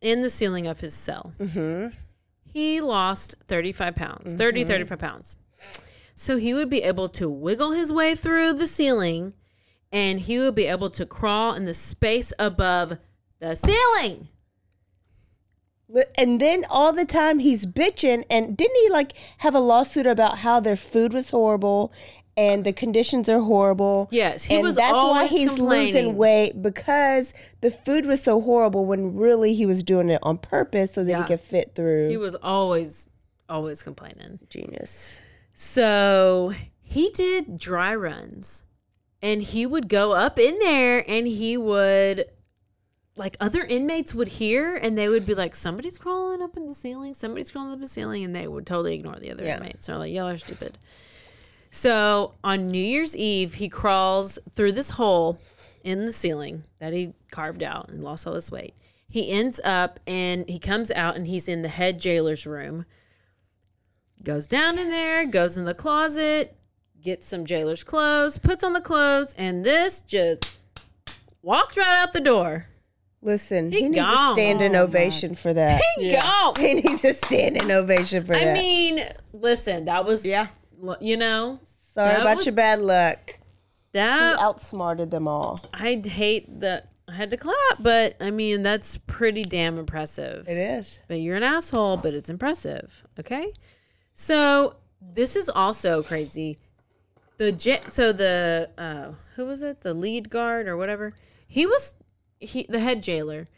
in 0.00 0.22
the 0.22 0.30
ceiling 0.30 0.66
of 0.66 0.80
his 0.80 0.94
cell. 0.94 1.32
Mm-hmm. 1.40 1.96
He 2.52 2.80
lost 2.80 3.34
35 3.48 3.96
pounds, 3.96 4.34
30, 4.34 4.60
mm-hmm. 4.60 4.68
35 4.68 4.98
pounds. 4.98 5.36
So 6.14 6.36
he 6.36 6.54
would 6.54 6.70
be 6.70 6.82
able 6.82 7.08
to 7.10 7.28
wiggle 7.28 7.72
his 7.72 7.92
way 7.92 8.14
through 8.14 8.54
the 8.54 8.66
ceiling 8.66 9.34
and 9.92 10.20
he 10.20 10.38
would 10.38 10.54
be 10.54 10.66
able 10.66 10.90
to 10.90 11.06
crawl 11.06 11.54
in 11.54 11.64
the 11.64 11.74
space 11.74 12.32
above 12.38 12.98
the 13.40 13.54
ceiling. 13.54 14.28
And 16.18 16.40
then 16.40 16.64
all 16.68 16.92
the 16.92 17.04
time 17.04 17.38
he's 17.38 17.64
bitching, 17.64 18.24
and 18.28 18.56
didn't 18.56 18.76
he 18.76 18.90
like 18.90 19.12
have 19.38 19.54
a 19.54 19.60
lawsuit 19.60 20.06
about 20.06 20.38
how 20.38 20.58
their 20.58 20.76
food 20.76 21.12
was 21.12 21.30
horrible 21.30 21.92
and 22.36 22.64
the 22.64 22.72
conditions 22.72 23.28
are 23.28 23.40
horrible? 23.40 24.08
Yes, 24.10 24.44
he 24.44 24.54
and 24.56 24.62
was 24.62 24.76
that's 24.76 24.92
why 24.92 25.26
he's 25.26 25.58
losing 25.58 26.16
weight 26.16 26.60
because 26.60 27.32
the 27.60 27.70
food 27.70 28.06
was 28.06 28.22
so 28.22 28.40
horrible. 28.40 28.84
When 28.84 29.16
really 29.16 29.54
he 29.54 29.64
was 29.66 29.82
doing 29.82 30.10
it 30.10 30.20
on 30.22 30.38
purpose 30.38 30.94
so 30.94 31.04
that 31.04 31.10
Yeah. 31.10 31.22
he 31.22 31.28
could 31.28 31.40
fit 31.40 31.74
through. 31.74 32.08
He 32.08 32.16
was 32.16 32.34
always, 32.36 33.08
always 33.48 33.82
complaining. 33.82 34.38
genius. 34.50 35.20
So 35.54 36.52
he 36.82 37.10
did 37.10 37.58
dry 37.58 37.94
runs 37.94 38.62
and 39.22 39.42
he 39.42 39.64
would 39.66 39.88
go 39.88 40.12
up 40.12 40.38
in 40.38 40.58
there 40.58 41.02
and 41.10 41.26
he 41.26 41.56
would 41.56 42.26
like 43.16 43.36
other 43.40 43.62
inmates 43.62 44.14
would 44.14 44.28
hear 44.28 44.76
and 44.76 44.98
they 44.98 45.08
would 45.08 45.24
be 45.24 45.34
like 45.34 45.56
somebody's 45.56 45.96
crawling 45.96 46.42
up 46.42 46.54
in 46.58 46.66
the 46.66 46.74
ceiling 46.74 47.14
somebody's 47.14 47.50
crawling 47.50 47.70
up 47.72 47.76
in 47.76 47.80
the 47.80 47.88
ceiling 47.88 48.22
and 48.22 48.36
they 48.36 48.46
would 48.46 48.66
totally 48.66 48.94
ignore 48.94 49.16
the 49.18 49.30
other 49.32 49.42
Yeah. 49.42 49.56
inmates 49.56 49.86
they're 49.86 49.96
like 49.96 50.12
y'all 50.12 50.28
are 50.28 50.36
stupid 50.36 50.76
so 51.76 52.32
on 52.42 52.66
new 52.68 52.78
year's 52.78 53.14
eve 53.16 53.54
he 53.54 53.68
crawls 53.68 54.38
through 54.50 54.72
this 54.72 54.90
hole 54.90 55.38
in 55.84 56.04
the 56.06 56.12
ceiling 56.12 56.64
that 56.78 56.92
he 56.92 57.12
carved 57.30 57.62
out 57.62 57.88
and 57.88 58.02
lost 58.02 58.26
all 58.26 58.32
this 58.32 58.50
weight 58.50 58.74
he 59.08 59.30
ends 59.30 59.60
up 59.64 60.00
and 60.06 60.48
he 60.48 60.58
comes 60.58 60.90
out 60.92 61.16
and 61.16 61.26
he's 61.26 61.48
in 61.48 61.62
the 61.62 61.68
head 61.68 61.98
jailer's 62.00 62.46
room 62.46 62.84
goes 64.22 64.46
down 64.48 64.76
in 64.78 64.90
there, 64.90 65.30
goes 65.30 65.56
in 65.56 65.66
the 65.66 65.74
closet, 65.74 66.56
gets 67.00 67.28
some 67.28 67.44
jailer's 67.46 67.84
clothes, 67.84 68.38
puts 68.38 68.64
on 68.64 68.72
the 68.72 68.80
clothes, 68.80 69.32
and 69.38 69.64
this 69.64 70.02
just 70.02 70.50
walked 71.42 71.76
right 71.76 72.00
out 72.02 72.12
the 72.12 72.20
door. 72.20 72.66
Listen, 73.22 73.70
He 73.70 73.82
he, 73.82 73.88
needs 73.88 74.00
gone. 74.00 74.32
a 74.32 74.34
standing 74.34 74.74
Oh, 74.74 74.82
ovation 74.82 75.34
for 75.36 75.54
that. 75.54 75.80
He 75.96 76.10
Go. 76.10 76.52
He 76.58 76.74
needs 76.74 77.04
a 77.04 77.12
standing 77.12 77.70
ovation 77.70 78.24
for 78.24 78.34
I 78.34 78.40
that. 78.40 78.56
I 78.58 78.60
mean, 78.60 79.04
listen, 79.32 79.84
that 79.84 80.04
was 80.04 80.26
Yeah. 80.26 80.48
You 81.00 81.16
know, 81.16 81.60
Sorry 81.94 82.20
about 82.20 82.36
was- 82.38 82.46
your 82.46 82.54
bad 82.54 82.80
luck. 82.80 83.38
He 83.92 83.98
that 84.02 84.38
outsmarted 84.38 85.10
them 85.10 85.26
all. 85.26 85.58
I 85.72 86.02
hate 86.04 86.60
that 86.60 86.90
I 87.08 87.14
had 87.14 87.30
to 87.30 87.38
clap, 87.38 87.56
but 87.80 88.14
I 88.20 88.30
mean 88.30 88.62
that's 88.62 88.98
pretty 89.06 89.42
damn 89.42 89.78
impressive. 89.78 90.46
It 90.48 90.58
is. 90.58 90.98
but 91.08 91.14
you're 91.20 91.36
an 91.36 91.42
asshole, 91.42 91.96
but 91.96 92.12
it's 92.12 92.28
impressive. 92.28 93.02
Okay. 93.18 93.52
So 94.12 94.76
this 95.00 95.34
is 95.36 95.48
also 95.48 96.02
crazy. 96.02 96.58
The 97.38 97.52
j- 97.52 97.80
so 97.88 98.12
the 98.12 98.68
uh, 98.76 99.12
who 99.36 99.46
was 99.46 99.62
it? 99.62 99.80
The 99.80 99.94
lead 99.94 100.28
guard 100.28 100.68
or 100.68 100.76
whatever. 100.76 101.10
He 101.46 101.64
was 101.64 101.94
he 102.38 102.66
the 102.68 102.80
head 102.80 103.02
jailer. 103.02 103.48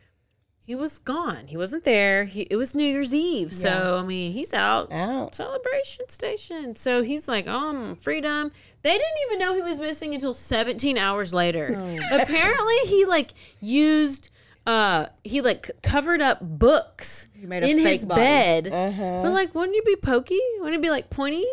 He 0.69 0.75
was 0.75 0.99
gone. 0.99 1.47
He 1.47 1.57
wasn't 1.57 1.85
there. 1.85 2.27
He, 2.27 2.43
it 2.43 2.57
was 2.57 2.75
New 2.75 2.85
Year's 2.85 3.15
Eve. 3.15 3.55
So 3.55 3.97
I 3.99 4.07
mean, 4.07 4.33
he's 4.33 4.53
out 4.53 4.93
Out. 4.93 5.35
celebration 5.35 6.11
station. 6.11 6.77
So 6.77 7.03
he's 7.03 7.27
like, 7.27 7.47
um, 7.49 7.97
freedom. 7.97 8.53
They 8.83 8.93
didn't 8.93 9.17
even 9.29 9.39
know 9.39 9.55
he 9.55 9.63
was 9.63 9.81
missing 9.81 10.13
until 10.13 10.35
17 10.35 10.99
hours 10.99 11.33
later. 11.33 11.69
Apparently, 12.13 12.77
he 12.85 13.07
like 13.07 13.33
used, 13.63 14.29
uh, 14.67 15.07
he 15.25 15.41
like 15.41 15.71
covered 15.83 16.21
up 16.21 16.41
books 16.43 17.29
a 17.43 17.67
in 17.67 17.79
his 17.79 18.05
body. 18.05 18.21
bed. 18.21 18.67
Uh-huh. 18.71 19.23
But 19.23 19.33
like, 19.33 19.55
wouldn't 19.55 19.75
you 19.75 19.83
be 19.85 19.97
pokey? 19.97 20.39
Wouldn't 20.59 20.77
it 20.77 20.83
be 20.83 20.91
like 20.91 21.09
pointy 21.09 21.47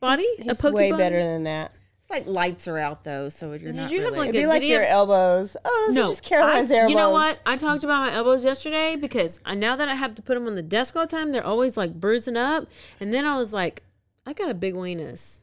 body? 0.00 0.26
He's 0.36 0.52
pokey 0.54 0.74
way 0.74 0.90
body? 0.90 1.00
better 1.00 1.22
than 1.22 1.44
that. 1.44 1.70
It's 2.10 2.26
like 2.26 2.26
lights 2.34 2.66
are 2.68 2.78
out 2.78 3.04
though, 3.04 3.28
so 3.28 3.48
you're 3.50 3.58
Did 3.58 3.76
not. 3.76 3.90
you 3.92 4.00
have, 4.02 4.12
really- 4.14 4.18
like, 4.18 4.28
It'd 4.30 4.32
be 4.34 4.40
Did 4.40 4.48
like 4.48 4.62
he 4.62 4.70
your 4.72 4.80
have- 4.82 4.90
elbows. 4.96 5.56
Oh, 5.64 5.84
this 5.88 5.96
is 5.98 6.08
just 6.08 6.22
Caroline's 6.22 6.70
I- 6.70 6.76
elbows. 6.76 6.90
You 6.90 6.96
know 6.96 7.10
what? 7.10 7.40
I 7.44 7.56
talked 7.56 7.84
about 7.84 8.00
my 8.10 8.14
elbows 8.14 8.44
yesterday 8.44 8.96
because 8.96 9.40
I, 9.44 9.54
now 9.54 9.76
that 9.76 9.88
I 9.88 9.94
have 9.94 10.14
to 10.14 10.22
put 10.22 10.34
them 10.34 10.46
on 10.46 10.54
the 10.54 10.62
desk 10.62 10.96
all 10.96 11.02
the 11.06 11.10
time, 11.10 11.32
they're 11.32 11.44
always 11.44 11.76
like 11.76 11.94
bruising 11.94 12.36
up. 12.36 12.66
And 13.00 13.12
then 13.12 13.26
I 13.26 13.36
was 13.36 13.52
like, 13.52 13.82
I 14.26 14.32
got 14.32 14.50
a 14.50 14.54
big 14.54 14.74
weenus. 14.74 15.40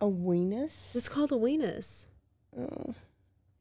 A 0.00 0.06
weenus? 0.06 0.94
It's 0.94 1.08
called 1.08 1.30
a 1.32 1.34
weenus. 1.34 2.06
Oh, 2.58 2.94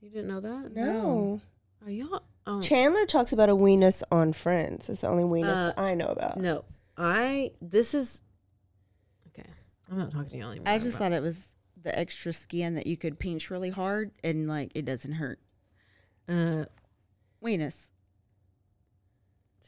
You 0.02 0.10
didn't 0.10 0.28
know 0.28 0.40
that? 0.40 0.74
no. 0.74 1.41
Are 1.86 1.91
y'all? 1.91 2.24
Oh, 2.45 2.61
Chandler 2.61 3.06
talks 3.06 3.34
about 3.34 3.49
a 3.49 3.56
weenus 3.56 4.03
on 4.10 4.32
Friends. 4.34 4.88
It's 4.90 5.02
the 5.02 5.07
only 5.10 5.24
weenus 5.24 5.69
Uh, 5.78 5.82
I 5.82 5.95
know 5.95 6.07
about. 6.07 6.38
no. 6.38 6.64
I. 6.98 7.52
This 7.61 7.94
is. 7.94 8.22
Okay. 9.28 9.48
I'm 9.91 9.98
not 9.98 10.11
talking 10.11 10.30
to 10.30 10.38
y'all 10.38 10.52
anymore. 10.52 10.68
I 10.69 10.78
just 10.80 10.94
but- 10.94 10.98
thought 10.99 11.11
it 11.11 11.22
was 11.22 11.53
the 11.88 11.97
extra 11.97 12.34
skin 12.34 12.76
that 12.76 12.85
you 12.85 12.97
could 12.97 13.18
pinch 13.18 13.49
really 13.49 13.69
hard 13.69 14.11
and 14.22 14.45
like 14.45 14.73
it 14.76 14.84
doesn't 14.84 15.14
hurt. 15.14 15.39
Uh, 16.27 16.65
Weenus. 17.41 17.88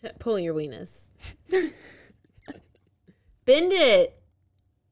ch- 0.01 0.11
pull 0.19 0.37
your 0.37 0.53
weenus. 0.53 1.11
Bend 3.45 3.71
it. 3.71 4.21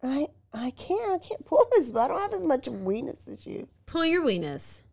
I 0.02 0.28
I 0.54 0.72
can't. 0.72 1.22
I 1.22 1.28
can't 1.28 1.46
pull 1.46 1.66
this, 1.74 1.92
but 1.92 2.00
I 2.00 2.08
don't 2.08 2.22
have 2.22 2.32
as 2.32 2.46
much 2.46 2.70
weenus 2.70 3.28
as 3.28 3.46
you. 3.46 3.68
Pull 3.88 4.06
your 4.06 4.24
weenus. 4.24 4.84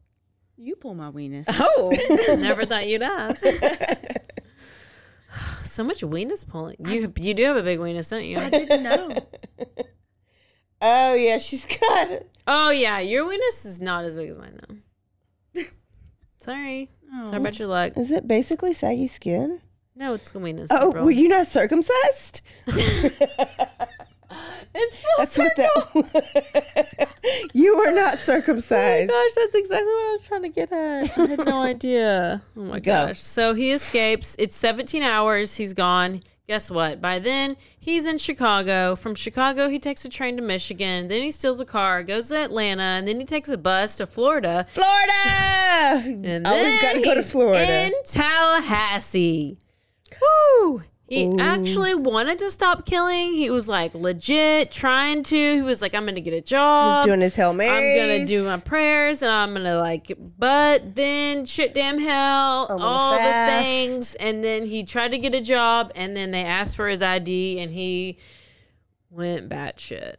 You 0.57 0.75
pull 0.75 0.95
my 0.95 1.13
weenus. 1.13 1.45
Oh, 1.49 1.93
never 2.41 2.65
thought 2.65 2.89
you'd 2.89 3.03
ask. 3.03 3.45
so 5.65 5.85
much 5.85 6.01
weenus 6.01 6.45
pulling. 6.45 6.79
You 6.81 7.13
you 7.17 7.33
do 7.33 7.45
have 7.45 7.57
a 7.57 7.63
big 7.63 7.79
weenus, 7.79 8.11
don't 8.11 8.25
you? 8.25 8.39
I 8.39 8.51
didn't 8.51 8.83
know. 8.83 9.25
Oh 10.87 11.15
yeah, 11.15 11.39
she's 11.39 11.65
got 11.65 12.11
it. 12.11 12.31
Oh 12.47 12.69
yeah, 12.71 12.99
your 12.99 13.25
weenus 13.27 13.65
is 13.65 13.81
not 13.81 14.05
as 14.05 14.17
big 14.17 14.29
as 14.29 14.37
mine 14.37 14.61
though. 15.55 15.63
Sorry. 16.41 16.91
Oh. 17.13 17.27
Sorry 17.29 17.41
about 17.41 17.59
your 17.59 17.69
luck. 17.69 17.93
Is 17.97 18.11
it 18.11 18.29
basically 18.29 18.75
saggy 18.75 19.07
skin? 19.07 19.61
No, 19.97 20.13
it's 20.13 20.31
the 20.31 20.41
weenus. 20.41 20.67
Oh, 20.71 20.93
bro. 20.93 21.05
were 21.05 21.11
you 21.11 21.29
not 21.29 21.47
circumcised? 21.47 22.43
It's 24.77 25.01
full 25.01 25.11
That's 25.19 25.39
what 25.39 25.57
that. 25.57 27.09
you 27.55 27.77
were 27.77 27.93
not 27.93 28.19
circumcised. 28.19 29.09
Oh 29.13 29.29
gosh, 29.29 29.35
that's 29.43 29.55
exactly 29.55 29.87
what 29.93 30.07
I 30.07 30.13
was 30.19 30.27
trying 30.27 30.43
to 30.43 30.49
get 30.49 30.73
at. 30.73 31.17
I 31.17 31.27
had 31.27 31.47
no 31.47 31.63
idea. 31.63 32.43
Oh 32.57 32.61
my 32.61 32.81
Go. 32.81 33.07
gosh. 33.07 33.21
So 33.21 33.55
he 33.55 33.71
escapes. 33.71 34.35
It's 34.37 34.57
17 34.57 35.03
hours. 35.05 35.55
He's 35.55 35.75
gone. 35.75 36.23
Guess 36.47 36.71
what? 36.71 37.01
By 37.01 37.21
then, 37.21 37.57
he's 37.79 38.05
in 38.05 38.19
Chicago. 38.19 38.97
From 38.97 39.15
Chicago, 39.15 39.71
he 39.71 39.79
takes 39.79 40.05
a 40.05 40.11
train 40.11 40.37
to 40.37 40.43
Michigan. 40.43 41.09
Then 41.09 41.23
he 41.23 41.31
steals 41.31 41.59
a 41.59 41.65
car, 41.65 42.03
goes 42.03 42.29
to 42.29 42.37
Atlanta, 42.37 42.83
and 42.83 43.09
then 43.09 43.19
he 43.19 43.25
takes 43.25 43.49
a 43.49 43.57
bus 43.57 43.97
to 43.97 44.07
Florida. 44.07 44.67
Florida. 44.69 45.13
And 46.29 46.47
Always 46.47 46.83
got 46.83 46.93
to 46.95 47.01
go 47.01 47.15
to 47.15 47.23
Florida. 47.23 47.87
In 47.87 47.93
Tallahassee. 48.05 49.59
Woo! 50.21 50.83
He 51.07 51.39
actually 51.39 51.95
wanted 51.95 52.39
to 52.39 52.51
stop 52.51 52.87
killing. 52.87 53.35
He 53.35 53.51
was 53.51 53.69
like 53.69 53.95
legit 53.95 54.73
trying 54.73 55.23
to. 55.25 55.37
He 55.37 55.61
was 55.61 55.83
like, 55.83 55.95
I'm 55.95 56.07
gonna 56.07 56.23
get 56.23 56.33
a 56.33 56.41
job. 56.41 57.01
He's 57.01 57.07
doing 57.07 57.21
his 57.21 57.37
Hail 57.37 57.51
I'm 57.51 57.59
gonna 57.59 58.25
do 58.25 58.45
my 58.45 58.59
prayers 58.59 59.23
and 59.23 59.31
I'm 59.31 59.53
gonna 59.53 59.77
like, 59.79 60.13
but 60.39 60.95
then 60.95 61.45
shit, 61.45 61.75
damn 61.75 61.99
hell, 61.99 62.67
all 62.71 63.19
fast. 63.19 63.59
the 63.59 63.65
things. 63.65 64.15
And 64.15 64.43
then 64.43 64.65
he 64.65 64.83
tried 64.83 65.13
to 65.13 65.19
get 65.19 65.35
a 65.35 65.43
job 65.43 65.93
and 65.95 66.17
then 66.17 66.31
they 66.31 66.43
asked 66.45 66.75
for 66.75 66.89
his 66.89 67.03
ID 67.03 67.61
and 67.61 67.71
he 67.71 68.19
went 69.11 69.51
batshit. 69.51 70.17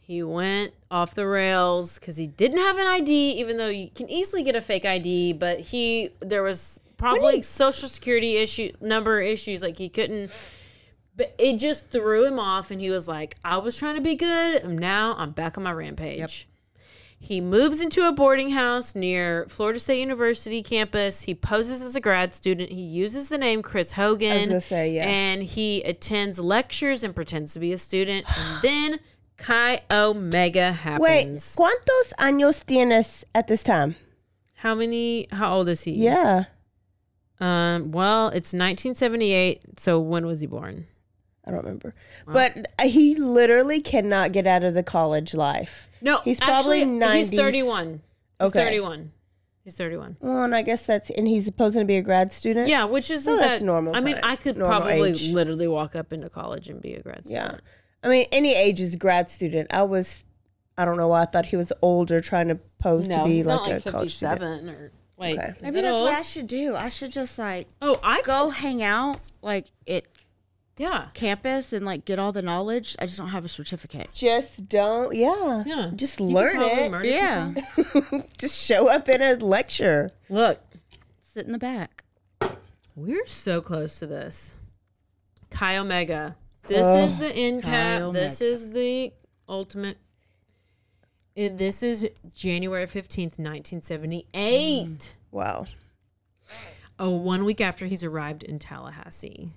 He 0.00 0.22
went 0.24 0.72
off 0.90 1.14
the 1.14 1.26
rails 1.26 1.98
because 2.00 2.16
he 2.16 2.26
didn't 2.26 2.58
have 2.58 2.78
an 2.78 2.86
ID, 2.86 3.32
even 3.38 3.58
though 3.58 3.68
you 3.68 3.90
can 3.94 4.08
easily 4.08 4.42
get 4.42 4.56
a 4.56 4.60
fake 4.60 4.86
ID. 4.86 5.34
But 5.34 5.60
he, 5.60 6.10
there 6.20 6.42
was 6.42 6.80
probably 6.98 7.40
social 7.42 7.88
security 7.88 8.36
issue 8.36 8.72
number 8.80 9.20
issues, 9.20 9.62
like 9.62 9.78
he 9.78 9.88
couldn't. 9.88 10.30
But 11.16 11.34
it 11.38 11.56
just 11.58 11.90
threw 11.90 12.24
him 12.26 12.38
off, 12.38 12.70
and 12.70 12.80
he 12.80 12.90
was 12.90 13.08
like, 13.08 13.36
"I 13.44 13.56
was 13.56 13.76
trying 13.76 13.96
to 13.96 14.00
be 14.02 14.14
good, 14.14 14.62
and 14.62 14.78
now 14.78 15.14
I'm 15.18 15.32
back 15.32 15.56
on 15.56 15.64
my 15.64 15.72
rampage." 15.72 16.46
He 17.20 17.40
moves 17.40 17.80
into 17.80 18.06
a 18.06 18.12
boarding 18.12 18.50
house 18.50 18.94
near 18.94 19.44
Florida 19.48 19.80
State 19.80 19.98
University 19.98 20.62
campus. 20.62 21.22
He 21.22 21.34
poses 21.34 21.82
as 21.82 21.96
a 21.96 22.00
grad 22.00 22.32
student. 22.32 22.70
He 22.70 22.82
uses 22.82 23.28
the 23.28 23.38
name 23.38 23.60
Chris 23.60 23.92
Hagen. 23.92 24.60
say, 24.60 24.92
yeah. 24.92 25.08
And 25.08 25.42
he 25.42 25.82
attends 25.82 26.38
lectures 26.38 27.02
and 27.02 27.16
pretends 27.16 27.54
to 27.54 27.58
be 27.58 27.72
a 27.72 27.78
student. 27.78 28.24
And 28.28 28.62
then 28.62 29.00
Chi 29.36 29.80
Omega 29.90 30.72
happens. 30.72 31.00
Wait, 31.00 31.26
¿cuántos 31.58 32.12
años 32.20 32.64
tienes 32.64 33.24
at 33.34 33.48
this 33.48 33.64
time? 33.64 33.96
How 34.54 34.76
many? 34.76 35.26
How 35.32 35.56
old 35.56 35.68
is 35.68 35.82
he? 35.82 35.92
Yeah, 35.92 36.44
Um. 37.40 37.92
Well, 37.92 38.28
it's 38.28 38.52
1978. 38.52 39.80
So 39.80 40.00
when 40.00 40.26
was 40.26 40.40
he 40.40 40.46
born? 40.46 40.86
I 41.44 41.50
don't 41.50 41.60
remember. 41.64 41.94
But 42.26 42.66
he 42.82 43.14
literally 43.14 43.80
cannot 43.80 44.32
get 44.32 44.46
out 44.46 44.64
of 44.64 44.74
the 44.74 44.82
college 44.82 45.32
life. 45.32 45.88
No, 46.02 46.18
He's 46.20 46.38
probably 46.38 46.82
actually, 46.82 47.18
He's 47.20 47.30
90s. 47.32 47.36
31. 47.36 48.02
He's 48.40 48.48
Okay. 48.48 48.58
31. 48.58 49.12
He's 49.64 49.76
31. 49.76 50.16
Well, 50.20 50.42
and 50.44 50.54
I 50.54 50.60
guess 50.62 50.84
that's 50.84 51.08
and 51.10 51.26
he's 51.26 51.44
supposed 51.46 51.76
to 51.78 51.84
be 51.86 51.96
a 51.96 52.02
grad 52.02 52.32
student. 52.32 52.68
Yeah, 52.68 52.84
which 52.84 53.10
is 53.10 53.24
So 53.24 53.36
that's 53.36 53.62
normal 53.62 53.96
I 53.96 54.00
mean, 54.00 54.18
I 54.22 54.36
could 54.36 54.56
probably 54.56 55.10
age. 55.10 55.30
literally 55.30 55.68
walk 55.68 55.96
up 55.96 56.12
into 56.12 56.28
college 56.28 56.68
and 56.68 56.82
be 56.82 56.94
a 56.94 57.02
grad 57.02 57.22
Yeah. 57.24 57.44
student. 57.44 57.64
I 58.02 58.08
mean, 58.08 58.26
any 58.30 58.54
age 58.54 58.80
is 58.80 58.94
grad 58.96 59.28
student. 59.30 59.72
I 59.72 59.82
was, 59.82 60.24
I 60.76 60.84
don't 60.84 60.96
know 60.98 61.08
why 61.08 61.22
I 61.22 61.26
thought 61.26 61.46
he 61.46 61.56
was 61.56 61.72
older, 61.82 62.20
trying 62.20 62.48
to 62.48 62.58
pose 62.78 63.08
No, 63.08 63.18
to 63.18 63.24
be 63.24 63.34
he's 63.36 63.46
like, 63.46 63.56
not 63.60 63.68
like 63.68 63.86
a 63.86 63.90
college 63.92 64.14
student. 64.16 64.68
or 64.70 64.92
wait. 65.18 65.38
Okay. 65.38 65.54
Maybe 65.60 65.80
that's 65.80 65.92
old? 65.92 66.04
what 66.04 66.14
I 66.14 66.22
should 66.22 66.46
do. 66.46 66.74
I 66.76 66.88
should 66.88 67.12
just 67.12 67.38
like 67.38 67.66
Oh, 67.82 67.98
I 68.02 68.22
go 68.22 68.50
hang 68.50 68.82
out 68.82 69.20
like 69.42 69.66
at 69.86 70.04
Yeah. 70.78 71.08
campus 71.14 71.72
and 71.72 71.84
like 71.84 72.04
get 72.04 72.18
all 72.18 72.32
the 72.32 72.42
knowledge. 72.42 72.96
I 73.00 73.06
just 73.06 73.18
don't 73.18 73.28
have 73.30 73.44
a 73.44 73.48
certificate. 73.48 74.08
Just 74.12 74.68
don't, 74.68 75.14
yeah, 75.14 75.64
Yeah. 75.66 75.90
Just 75.94 76.20
You 76.20 76.26
learn 76.26 76.62
it. 76.62 77.04
Yeah. 77.04 77.52
people. 77.76 78.24
just 78.38 78.56
show 78.64 78.88
up 78.88 79.08
in 79.08 79.20
a 79.20 79.34
lecture. 79.34 80.10
Look, 80.28 80.60
Sit 81.20 81.46
in 81.46 81.52
the 81.52 81.58
back. 81.58 82.04
we're 82.96 83.26
so 83.26 83.60
close 83.60 83.98
to 83.98 84.06
this. 84.06 84.54
Chi 85.50 85.76
Omega. 85.76 86.36
This 86.66 86.86
Oh, 86.86 86.98
is 86.98 87.18
the 87.18 87.28
end 87.34 87.62
cap. 87.62 88.12
This 88.12 88.40
is 88.42 88.70
the 88.72 89.12
ultimate. 89.48 89.96
It, 91.38 91.56
this 91.56 91.84
is 91.84 92.04
January 92.34 92.86
15th, 92.86 93.38
1978. 93.38 94.86
Mm. 94.88 95.12
Wow. 95.30 95.66
Oh, 96.98 97.10
one 97.10 97.44
week 97.44 97.60
after 97.60 97.86
he's 97.86 98.02
arrived 98.02 98.42
in 98.42 98.58
Tallahassee, 98.58 99.52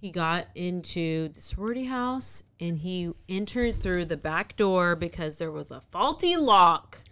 he 0.00 0.12
got 0.12 0.46
into 0.54 1.30
the 1.30 1.40
sorority 1.40 1.86
house 1.86 2.44
and 2.60 2.78
he 2.78 3.10
entered 3.28 3.82
through 3.82 4.04
the 4.04 4.16
back 4.16 4.54
door 4.54 4.94
because 4.94 5.38
there 5.38 5.50
was 5.50 5.72
a 5.72 5.80
faulty 5.80 6.36
lock. 6.36 7.02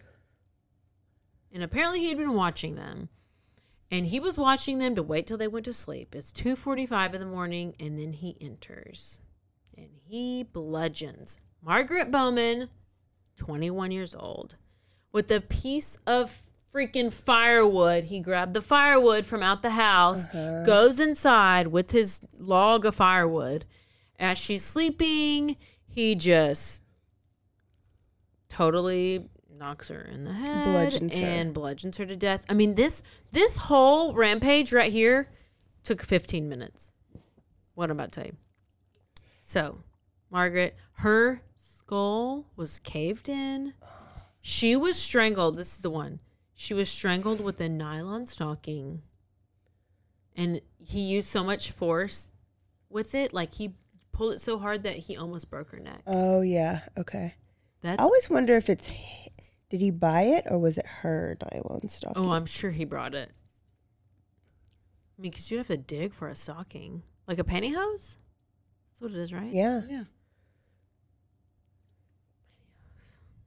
And 1.53 1.65
apparently 1.65 1.99
he 1.99 2.11
had 2.11 2.19
been 2.19 2.35
watching 2.35 2.77
them. 2.77 3.09
And 3.91 4.07
he 4.07 4.21
was 4.21 4.39
watching 4.39 4.79
them 4.79 4.95
to 4.95 5.03
wait 5.03 5.27
till 5.27 5.39
they 5.39 5.49
went 5.49 5.65
to 5.65 5.73
sleep. 5.73 6.15
It's 6.15 6.31
2:45 6.31 7.15
in 7.15 7.21
the 7.21 7.27
morning 7.27 7.75
and 7.81 7.99
then 7.99 8.13
he 8.13 8.37
enters. 8.41 9.21
And 9.77 9.91
he 10.05 10.45
bludgeons 10.45 11.39
Margaret 11.61 12.13
Bowman, 12.13 12.69
21 13.37 13.91
years 13.91 14.15
old, 14.15 14.57
with 15.13 15.31
a 15.31 15.41
piece 15.41 15.99
of 16.07 16.43
freaking 16.75 17.13
firewood. 17.13 18.05
He 18.05 18.21
grabbed 18.21 18.55
the 18.55 18.61
firewood 18.61 19.25
from 19.25 19.43
out 19.43 19.63
the 19.63 19.71
house, 19.71 20.27
uh-huh. 20.27 20.65
goes 20.65 20.99
inside 20.99 21.69
with 21.69 21.93
his 21.93 22.21
log 22.39 22.85
of 22.85 22.95
firewood. 22.95 23.65
As 24.19 24.39
she's 24.39 24.65
sleeping, 24.65 25.57
he 25.87 26.15
just 26.15 26.83
totally 28.49 29.29
knocks 29.57 29.89
her 29.89 30.03
in 30.03 30.25
the 30.25 30.33
head 30.33 30.65
Bludgeons 30.65 31.17
her. 31.17 31.27
and 31.27 31.55
bludgeons 31.55 31.97
her 31.99 32.07
to 32.07 32.17
death. 32.17 32.45
I 32.49 32.55
mean, 32.55 32.75
this 32.75 33.03
this 33.33 33.57
whole 33.57 34.15
rampage 34.15 34.73
right 34.73 34.93
here 34.93 35.31
took 35.83 36.03
15 36.03 36.49
minutes. 36.49 36.93
What 37.75 37.91
I'm 37.91 37.97
about 37.99 38.13
to 38.13 38.21
tell 38.21 38.27
you. 38.27 38.37
So, 39.43 39.79
Margaret, 40.31 40.77
her 40.95 41.43
skull 41.87 42.47
was 42.57 42.79
caved 42.79 43.29
in. 43.29 43.75
She 44.41 44.77
was 44.77 44.99
strangled. 44.99 45.57
This 45.57 45.77
is 45.77 45.83
the 45.83 45.91
one. 45.91 46.21
She 46.55 46.73
was 46.73 46.89
strangled 46.89 47.43
with 47.43 47.61
a 47.61 47.69
nylon 47.69 48.27
stocking. 48.27 49.03
And 50.37 50.61
he 50.79 51.01
used 51.01 51.29
so 51.29 51.45
much 51.45 51.71
force 51.71 52.31
with 52.89 53.15
it, 53.15 53.33
like 53.33 53.55
he 53.55 53.75
pulled 54.13 54.35
it 54.35 54.41
so 54.41 54.59
hard 54.59 54.83
that 54.85 54.97
he 54.97 55.17
almost 55.17 55.51
broke 55.51 55.71
her 55.73 55.79
neck. 55.79 56.03
Oh 56.07 56.41
yeah. 56.41 56.81
Okay. 56.97 57.35
That's 57.83 58.01
I 58.01 58.05
always 58.05 58.31
wonder 58.31 58.57
if 58.57 58.71
it's 58.71 58.89
did 59.69 59.81
he 59.81 59.91
buy 59.91 60.23
it 60.23 60.45
or 60.49 60.59
was 60.59 60.79
it 60.79 60.87
her 60.87 61.37
nylon 61.43 61.89
stocking? 61.89 62.25
Oh, 62.25 62.31
I'm 62.31 62.47
sure 62.47 62.71
he 62.71 62.85
brought 62.85 63.15
it. 63.15 63.31
I 65.19 65.23
mean, 65.23 65.31
because 65.31 65.51
you'd 65.51 65.59
have 65.59 65.67
to 65.69 65.77
dig 65.77 66.13
for 66.15 66.29
a 66.29 66.35
stocking. 66.35 67.03
Like 67.29 67.39
a 67.39 67.45
pantyhose? 67.45 68.17
That's 68.91 69.01
what 69.01 69.13
it 69.13 69.19
is, 69.19 69.33
right? 69.33 69.53
yeah. 69.53 69.83
Yeah. 69.89 70.05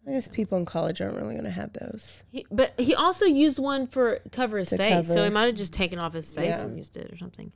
I 0.08 0.12
guess 0.12 0.28
people 0.30 0.58
in 0.58 0.66
college 0.66 1.02
aren't 1.02 1.16
really 1.18 1.34
going 1.34 1.44
to 1.44 1.50
have 1.52 1.74
those. 1.74 2.24
He, 2.32 2.46
but 2.50 2.74
he 2.80 2.96
also 2.96 3.26
used 3.26 3.60
one 3.60 3.88
for 3.88 4.20
cover 4.32 4.58
his 4.58 4.70
To 4.70 4.78
face, 4.78 5.08
so 5.08 5.24
he 5.24 5.30
might 5.30 5.48
have 5.48 5.56
just 5.56 5.74
taken 5.74 6.00
off 6.00 6.14
his 6.14 6.32
face 6.32 6.56
Yeah. 6.60 6.66
and 6.68 6.78
used 6.78 6.96
it 6.96 7.12
or 7.12 7.18
something. 7.18 7.52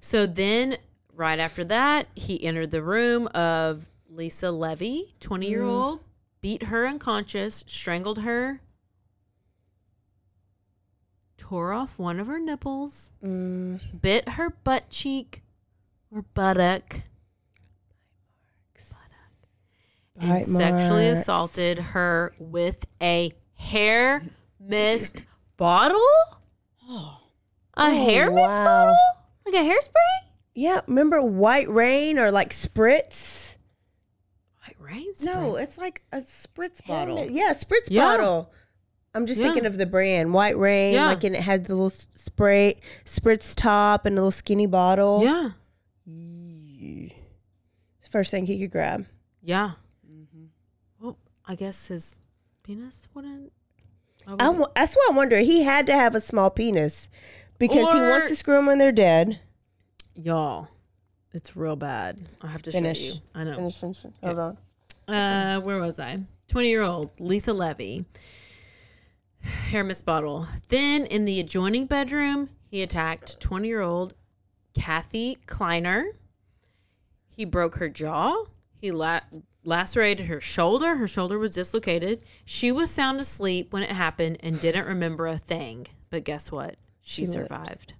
So 0.00 0.24
then, 0.26 0.78
right 1.14 1.38
after 1.38 1.64
that, 1.64 2.06
he 2.14 2.42
entered 2.42 2.70
the 2.70 2.82
room 2.82 3.26
of 3.28 3.84
Lisa 4.08 4.50
Levy, 4.50 5.14
20 5.20 5.46
year 5.48 5.64
old, 5.64 6.00
beat 6.40 6.64
her 6.64 6.86
unconscious, 6.86 7.62
strangled 7.66 8.20
her, 8.20 8.60
tore 11.36 11.72
off 11.72 11.98
one 11.98 12.18
of 12.20 12.26
her 12.26 12.38
nipples, 12.38 13.10
Mm, 13.22 14.00
bit 14.00 14.30
her 14.30 14.50
butt 14.64 14.88
cheek 14.90 15.42
or 16.10 16.22
buttock, 16.34 17.02
and 20.18 20.44
sexually 20.44 21.06
marks. 21.06 21.20
assaulted 21.20 21.78
her 21.78 22.34
with 22.38 22.84
a 23.00 23.32
hair 23.54 24.22
mist 24.60 25.22
bottle. 25.56 25.98
A 26.88 27.18
Oh, 27.76 27.90
hair 27.90 28.30
mist 28.30 28.46
bottle, 28.48 28.96
like 29.46 29.54
a 29.54 29.58
hairspray. 29.68 30.28
Yeah, 30.54 30.80
remember 30.86 31.22
White 31.24 31.70
Rain 31.70 32.18
or 32.18 32.30
like 32.30 32.50
Spritz? 32.50 33.56
White 34.66 34.76
rain. 34.78 35.06
No, 35.24 35.56
it's 35.56 35.78
like 35.78 36.02
a 36.12 36.18
spritz 36.18 36.86
bottle. 36.86 37.28
Yeah, 37.30 37.52
Spritz 37.54 37.88
Yeah. 37.88 38.02
bottle. 38.04 38.52
I'm 39.14 39.26
just 39.26 39.40
Yeah. 39.40 39.46
thinking 39.48 39.66
of 39.66 39.76
the 39.78 39.86
brand 39.86 40.32
White 40.34 40.56
Rain, 40.58 40.94
Yeah. 40.94 41.06
like 41.06 41.24
and 41.24 41.34
it 41.34 41.40
had 41.42 41.64
the 41.64 41.74
little 41.74 41.90
spray 42.14 42.78
Spritz 43.06 43.54
top 43.56 44.04
and 44.06 44.16
a 44.16 44.20
little 44.20 44.30
skinny 44.30 44.66
bottle. 44.66 45.22
Yeah. 45.24 45.50
First 48.08 48.30
thing 48.30 48.44
he 48.46 48.58
could 48.60 48.70
grab. 48.70 49.06
Yeah. 49.40 49.72
I 51.46 51.54
guess 51.54 51.88
his 51.88 52.20
penis 52.62 53.08
wouldn't. 53.14 53.52
I 54.26 54.34
I 54.38 54.64
that's 54.76 54.94
why 54.94 55.08
I 55.10 55.14
wonder. 55.14 55.38
He 55.40 55.62
had 55.64 55.86
to 55.86 55.92
have 55.94 56.14
a 56.14 56.20
small 56.20 56.50
penis 56.50 57.10
because 57.58 57.92
he 57.92 58.00
wants 58.00 58.28
to 58.28 58.36
screw 58.36 58.54
them 58.54 58.66
when 58.66 58.78
they're 58.78 58.92
dead. 58.92 59.40
y'all, 60.14 60.68
it's 61.32 61.56
real 61.56 61.74
bad. 61.76 62.20
I 62.40 62.46
have 62.48 62.62
to 62.62 62.72
Finish. 62.72 62.98
show 63.00 63.04
you. 63.14 63.20
I 63.34 63.44
know. 63.44 63.56
Finish, 63.56 63.76
finish. 63.78 63.98
Hold 64.22 64.38
on. 64.38 64.58
Uh, 65.14 65.60
where 65.60 65.78
was 65.80 65.98
I? 65.98 66.20
20 66.48 66.68
year 66.68 66.82
old 66.82 67.18
Lisa 67.20 67.52
Levy. 67.52 68.04
hair 69.40 69.82
mist 69.82 70.04
bottle. 70.04 70.46
Then 70.68 71.06
in 71.06 71.24
the 71.24 71.40
adjoining 71.40 71.86
bedroom, 71.86 72.50
he 72.70 72.82
attacked 72.82 73.40
20 73.40 73.66
year 73.66 73.80
old 73.80 74.14
Kathy 74.74 75.38
Kleiner. 75.46 76.06
He 77.30 77.44
broke 77.44 77.76
her 77.76 77.88
jaw. 77.88 78.44
He 78.80 78.90
la- 78.92 79.20
lacerated 79.64 80.26
her 80.26 80.40
shoulder. 80.40 80.96
Her 80.96 81.06
shoulder 81.06 81.38
was 81.38 81.54
dislocated. 81.54 82.24
She 82.44 82.72
was 82.72 82.90
sound 82.90 83.20
asleep 83.20 83.72
when 83.72 83.82
it 83.82 83.90
happened 83.90 84.38
and 84.40 84.60
didn't 84.60 84.86
remember 84.86 85.26
a 85.26 85.38
thing. 85.38 85.86
But 86.10 86.24
guess 86.24 86.50
what? 86.50 86.76
She, 87.00 87.22
She 87.22 87.26
lived. 87.26 87.48
survived. 87.48 87.92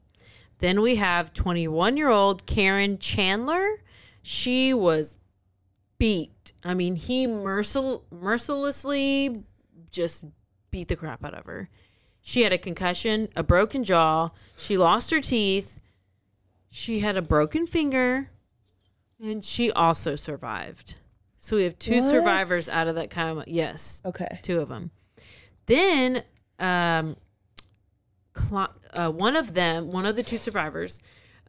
Then 0.58 0.80
we 0.80 0.96
have 0.96 1.32
21 1.32 1.96
year 1.96 2.08
old 2.08 2.46
Karen 2.46 2.98
Chandler. 2.98 3.82
She 4.22 4.72
was 4.72 5.14
beat. 5.98 6.52
I 6.64 6.74
mean, 6.74 6.94
he 6.96 7.26
mercil- 7.26 8.02
mercilessly 8.10 9.42
just 9.90 10.24
beat 10.70 10.88
the 10.88 10.96
crap 10.96 11.24
out 11.24 11.34
of 11.34 11.44
her. 11.46 11.68
She 12.20 12.42
had 12.42 12.52
a 12.52 12.58
concussion, 12.58 13.28
a 13.34 13.42
broken 13.42 13.82
jaw. 13.82 14.30
She 14.56 14.78
lost 14.78 15.10
her 15.10 15.20
teeth. 15.20 15.80
She 16.70 17.00
had 17.00 17.16
a 17.16 17.22
broken 17.22 17.66
finger, 17.66 18.30
and 19.22 19.44
she 19.44 19.70
also 19.72 20.16
survived. 20.16 20.94
So 21.42 21.56
we 21.56 21.64
have 21.64 21.76
two 21.76 21.96
What? 21.96 22.08
survivors 22.08 22.68
out 22.68 22.86
of 22.86 22.94
that 22.94 23.10
of 23.16 23.48
yes, 23.48 24.00
Okay. 24.06 24.38
two 24.42 24.60
of 24.60 24.68
them. 24.68 24.92
Then, 25.66 26.22
um, 26.60 27.16
cl- 28.36 28.72
uh, 28.94 29.10
one 29.10 29.34
of 29.34 29.52
them, 29.52 29.90
one 29.90 30.06
of 30.06 30.14
the 30.14 30.22
two 30.22 30.38
survivors, 30.38 31.00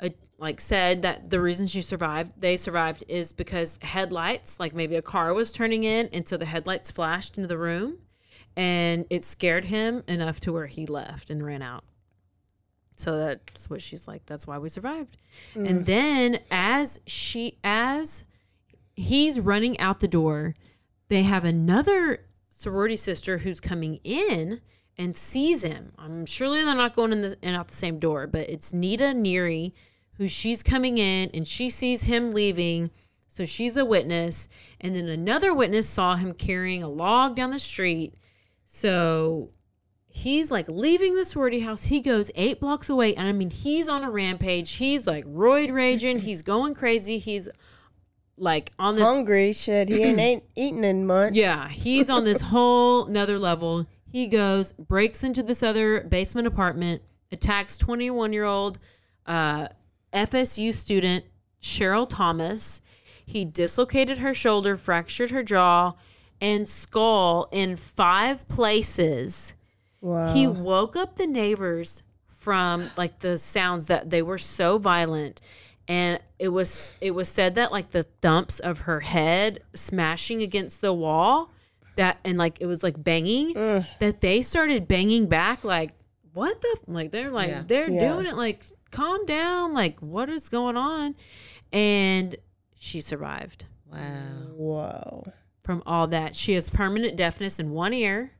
uh, 0.01 0.09
like 0.39 0.59
said 0.59 1.03
that 1.03 1.29
the 1.29 1.39
reason 1.39 1.67
she 1.67 1.83
survived, 1.83 2.31
they 2.35 2.57
survived, 2.57 3.03
is 3.07 3.31
because 3.31 3.77
headlights, 3.83 4.59
like 4.59 4.73
maybe 4.73 4.95
a 4.95 5.01
car 5.03 5.31
was 5.31 5.51
turning 5.51 5.83
in, 5.83 6.09
and 6.11 6.27
so 6.27 6.37
the 6.37 6.45
headlights 6.45 6.89
flashed 6.89 7.37
into 7.37 7.47
the 7.47 7.59
room, 7.59 7.99
and 8.57 9.05
it 9.11 9.23
scared 9.23 9.65
him 9.65 10.01
enough 10.07 10.39
to 10.39 10.51
where 10.51 10.65
he 10.65 10.87
left 10.87 11.29
and 11.29 11.45
ran 11.45 11.61
out. 11.61 11.83
So 12.97 13.15
that's 13.19 13.69
what 13.69 13.79
she's 13.79 14.07
like. 14.07 14.25
That's 14.25 14.47
why 14.47 14.57
we 14.57 14.69
survived. 14.69 15.17
And 15.53 15.85
then 15.85 16.39
as 16.49 16.99
she 17.05 17.59
as 17.63 18.23
he's 18.95 19.39
running 19.39 19.79
out 19.79 19.99
the 19.99 20.07
door, 20.07 20.55
they 21.09 21.23
have 21.23 21.43
another 21.43 22.25
sorority 22.47 22.97
sister 22.97 23.39
who's 23.39 23.59
coming 23.59 23.99
in 24.03 24.61
and 24.97 25.15
sees 25.15 25.63
him. 25.63 25.91
I'm 25.97 26.25
surely 26.25 26.63
they're 26.63 26.75
not 26.75 26.95
going 26.95 27.11
in 27.11 27.21
the 27.21 27.37
and 27.41 27.55
out 27.55 27.67
the 27.67 27.75
same 27.75 27.99
door, 27.99 28.27
but 28.27 28.49
it's 28.49 28.73
Nita 28.73 29.05
Neary 29.05 29.73
who 30.17 30.27
she's 30.27 30.63
coming 30.63 30.97
in 30.97 31.29
and 31.33 31.47
she 31.47 31.69
sees 31.69 32.03
him 32.03 32.31
leaving. 32.31 32.91
So 33.27 33.45
she's 33.45 33.77
a 33.77 33.85
witness. 33.85 34.47
And 34.79 34.95
then 34.95 35.07
another 35.07 35.53
witness 35.53 35.89
saw 35.89 36.15
him 36.15 36.33
carrying 36.33 36.83
a 36.83 36.89
log 36.89 37.35
down 37.35 37.49
the 37.49 37.59
street. 37.59 38.13
So 38.65 39.49
he's 40.07 40.51
like 40.51 40.69
leaving 40.69 41.15
the 41.15 41.25
sorority 41.25 41.61
house. 41.61 41.85
He 41.85 41.99
goes 41.99 42.29
eight 42.35 42.59
blocks 42.59 42.89
away. 42.89 43.15
And 43.15 43.27
I 43.27 43.31
mean, 43.31 43.49
he's 43.49 43.89
on 43.89 44.03
a 44.03 44.11
rampage. 44.11 44.73
He's 44.73 45.07
like 45.07 45.25
roid 45.25 45.71
raging. 45.73 46.19
He's 46.19 46.43
going 46.43 46.75
crazy. 46.75 47.17
He's 47.17 47.49
like 48.37 48.71
on 48.79 48.95
this 48.95 49.03
Hungry 49.03 49.53
shit. 49.53 49.89
He 49.89 50.01
ain't, 50.03 50.19
ain't 50.19 50.43
eaten 50.55 50.83
in 50.83 51.05
months. 51.05 51.35
yeah, 51.37 51.69
he's 51.69 52.09
on 52.09 52.23
this 52.23 52.41
whole 52.41 53.05
another 53.05 53.39
level. 53.39 53.85
He 54.11 54.27
goes, 54.27 54.73
breaks 54.73 55.23
into 55.23 55.41
this 55.41 55.63
other 55.63 56.01
basement 56.01 56.47
apartment, 56.47 57.01
attacks 57.31 57.77
21 57.77 58.33
year 58.33 58.43
old 58.43 58.79
uh, 59.25 59.67
FSU 60.13 60.73
student 60.73 61.25
Cheryl 61.61 62.07
Thomas. 62.07 62.81
He 63.25 63.45
dislocated 63.45 64.19
her 64.19 64.33
shoulder, 64.33 64.75
fractured 64.75 65.31
her 65.31 65.43
jaw 65.43 65.93
and 66.41 66.67
skull 66.67 67.47
in 67.51 67.77
five 67.77 68.47
places. 68.47 69.53
Wow. 70.01 70.33
He 70.33 70.45
woke 70.45 70.95
up 70.95 71.15
the 71.15 71.25
neighbors 71.25 72.03
from 72.27 72.91
like 72.97 73.19
the 73.19 73.37
sounds 73.37 73.87
that 73.87 74.09
they 74.09 74.21
were 74.21 74.37
so 74.37 74.77
violent 74.77 75.39
and 75.87 76.19
it 76.39 76.47
was 76.49 76.95
it 77.01 77.11
was 77.11 77.27
said 77.27 77.55
that 77.55 77.71
like 77.71 77.89
the 77.91 78.03
thumps 78.21 78.59
of 78.59 78.79
her 78.81 78.99
head 79.01 79.59
smashing 79.75 80.41
against 80.41 80.81
the 80.81 80.93
wall 80.93 81.51
that 81.95 82.19
and 82.23 82.37
like 82.37 82.59
it 82.61 82.65
was 82.65 82.83
like 82.83 83.01
banging 83.03 83.53
that 83.99 84.21
they 84.21 84.41
started 84.41 84.87
banging 84.87 85.27
back 85.27 85.63
like 85.63 85.91
what 86.33 86.59
the 86.61 86.77
f-" 86.81 86.83
like 86.87 87.11
they're 87.11 87.31
like 87.31 87.49
Yeah. 87.49 87.63
they're 87.67 87.89
Yeah. 87.89 88.13
doing 88.13 88.25
it 88.25 88.35
like 88.35 88.63
calm 88.91 89.25
down 89.25 89.73
like 89.73 89.99
what 89.99 90.29
is 90.29 90.49
going 90.49 90.77
on 90.77 91.15
and 91.71 92.35
she 92.79 93.01
survived 93.01 93.65
Wow. 93.91 93.99
Whoa. 94.55 95.23
from 95.59 95.83
all 95.85 96.07
that. 96.07 96.35
She 96.35 96.53
has 96.53 96.67
permanent 96.69 97.15
deafness 97.15 97.59
in 97.59 97.69
one 97.71 97.93
ear, 97.93 98.31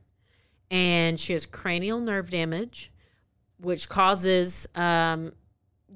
and 0.70 1.18
she 1.20 1.32
has 1.32 1.46
cranial 1.46 2.00
nerve 2.00 2.28
damage, 2.28 2.90
which 3.60 3.88
causes 3.88 4.66
um, 4.74 5.32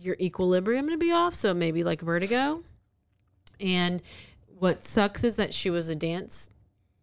your 0.00 0.16
equilibrium 0.20 0.88
to 0.88 0.96
be 0.96 1.12
off. 1.12 1.34
So 1.34 1.54
maybe 1.54 1.84
like 1.84 2.00
vertigo. 2.00 2.62
And 3.60 4.02
what 4.58 4.84
sucks 4.84 5.24
is 5.24 5.36
that 5.36 5.52
she 5.52 5.70
was 5.70 5.88
a 5.88 5.94
dance, 5.94 6.50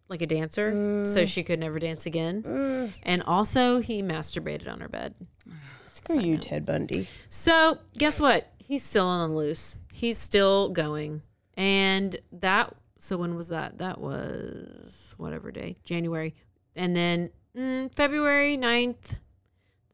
like 0.08 0.22
a 0.22 0.26
dancer, 0.26 1.04
so 1.04 1.24
she 1.24 1.42
could 1.42 1.60
never 1.60 1.78
dance 1.78 2.06
again. 2.06 2.92
And 3.02 3.22
also, 3.22 3.80
he 3.80 4.02
masturbated 4.02 4.70
on 4.70 4.80
her 4.80 4.88
bed. 4.88 5.14
Screw 5.86 6.20
you, 6.20 6.38
Ted 6.38 6.66
Bundy. 6.66 7.08
So 7.28 7.78
guess 7.98 8.20
what? 8.20 8.52
He's 8.58 8.82
still 8.82 9.06
on 9.06 9.30
the 9.30 9.36
loose. 9.36 9.76
He's 9.92 10.18
still 10.18 10.70
going. 10.70 11.22
And 11.56 12.16
that 12.32 12.74
so 12.98 13.16
when 13.16 13.36
was 13.36 13.48
that? 13.48 13.78
That 13.78 14.00
was 14.00 15.14
whatever 15.16 15.50
day. 15.50 15.76
January. 15.84 16.34
And 16.74 16.94
then 16.96 17.30
mm, 17.56 17.94
February 17.94 18.56
9th. 18.56 19.16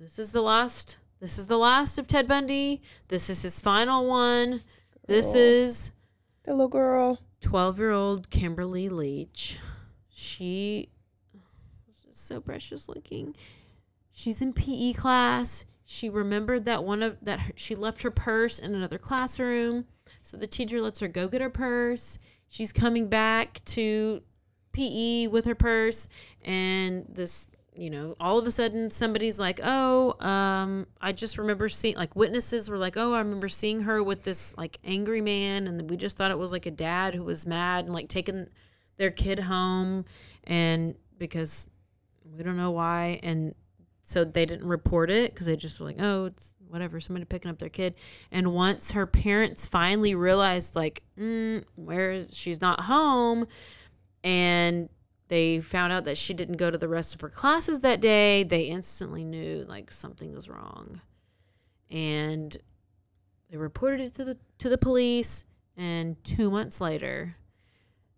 This 0.01 0.19
is 0.19 0.33
the 0.33 0.43
last 0.43 0.97
this 1.23 1.39
is 1.39 1.47
the 1.47 1.57
last 1.57 1.99
of 1.99 2.09
Ted 2.09 2.27
Bundy. 2.27 2.82
This 3.07 3.31
is 3.31 3.43
his 3.43 3.61
final 3.61 4.09
one. 4.09 4.61
This 5.07 5.36
is 5.36 5.93
The 6.43 6.51
little 6.51 6.66
girl. 6.66 7.20
12 7.40 7.78
year 7.78 7.93
old 7.93 8.28
Kimberly 8.28 8.89
Leach. 8.89 9.57
She 10.12 10.89
is 12.11 12.16
so 12.19 12.40
precious 12.40 12.89
looking. 12.89 13.36
She's 14.11 14.43
in 14.43 14.53
PE 14.53 14.94
class. 14.94 15.65
She 15.85 16.09
remembered 16.09 16.65
that 16.65 16.82
one 16.82 17.05
of 17.05 17.19
that 17.23 17.39
her, 17.39 17.53
she 17.55 17.77
left 17.77 18.03
her 18.03 18.11
purse 18.11 18.59
in 18.59 18.74
another 18.74 18.99
classroom. 18.99 19.85
So 20.24 20.36
the 20.36 20.49
teacher 20.49 20.81
lets 20.81 20.99
her 20.99 21.09
go 21.09 21.28
get 21.28 21.40
her 21.40 21.51
purse. 21.51 22.19
She's 22.49 22.73
coming 22.73 23.07
back 23.07 23.65
to 23.66 24.23
PE 24.73 25.28
with 25.28 25.44
her 25.44 25.55
purse 25.55 26.09
and 26.44 27.07
this 27.09 27.47
you 27.74 27.89
know 27.89 28.15
all 28.20 28.39
of 28.39 28.47
a 28.47 28.51
sudden 28.51 28.90
somebody's 28.90 29.40
like 29.40 29.59
oh 29.62 30.15
um 30.24 30.86
i 31.01 31.11
just 31.11 31.39
remember 31.39 31.69
seeing 31.69 31.97
like 31.97 32.15
witnesses 32.15 32.69
were 32.69 32.77
like 32.77 32.97
oh 32.97 33.15
i 33.15 33.19
remember 33.19 33.49
seeing 33.49 33.81
her 33.81 34.03
with 34.03 34.23
this 34.24 34.57
like 34.59 34.78
angry 34.85 35.20
man 35.20 35.66
and 35.66 35.89
we 35.89 35.97
just 35.97 36.16
thought 36.16 36.31
it 36.31 36.39
was 36.39 36.53
like 36.53 36.66
a 36.66 36.70
dad 36.70 37.15
who 37.15 37.23
was 37.23 37.47
mad 37.47 37.85
and 37.85 37.94
like 37.94 38.09
taking 38.09 38.47
their 38.99 39.11
kid 39.11 39.39
home 39.39 40.05
and 40.44 40.94
because 41.19 41.66
we 42.36 42.43
don't 42.43 42.57
know 42.57 42.70
why 42.70 43.19
and 43.23 43.55
so 44.03 44.24
they 44.24 44.44
didn't 44.44 44.66
report 44.66 45.11
it 45.11 45.32
because 45.32 45.47
they 45.47 45.57
just 45.57 45.81
were 45.81 45.86
like 45.86 46.01
oh 46.01 46.27
it's 46.27 46.55
whatever 46.69 47.01
somebody 47.01 47.24
picking 47.24 47.51
up 47.51 47.59
their 47.59 47.69
kid 47.69 47.94
and 48.31 48.53
once 48.53 48.90
her 48.90 49.07
parents 49.07 49.66
finally 49.66 50.15
realized 50.15 50.77
like 50.77 51.03
mm, 51.19 51.62
where 51.77 52.27
she's 52.31 52.61
not 52.61 52.81
home 52.81 53.47
and 54.24 54.89
they 55.33 55.61
found 55.61 55.95
out 55.95 56.05
that 56.05 56.19
she 56.19 56.35
didn't 56.35 56.59
go 56.59 56.71
to 56.71 56.77
the 56.77 56.87
rest 56.89 57.15
of 57.15 57.21
her 57.23 57.29
classes 57.31 57.81
that 57.81 58.03
day 58.03 58.43
they 58.43 58.65
instantly 58.65 59.25
knew 59.25 59.65
like 59.67 59.91
something 59.91 60.35
was 60.35 60.47
wrong 60.47 61.01
and 61.91 62.59
they 63.51 63.57
reported 63.57 64.03
it 64.03 64.15
to 64.15 64.25
the 64.25 64.37
to 64.59 64.69
the 64.69 64.77
police 64.77 65.47
and 65.75 66.23
2 66.25 66.51
months 66.51 66.83
later 66.83 67.37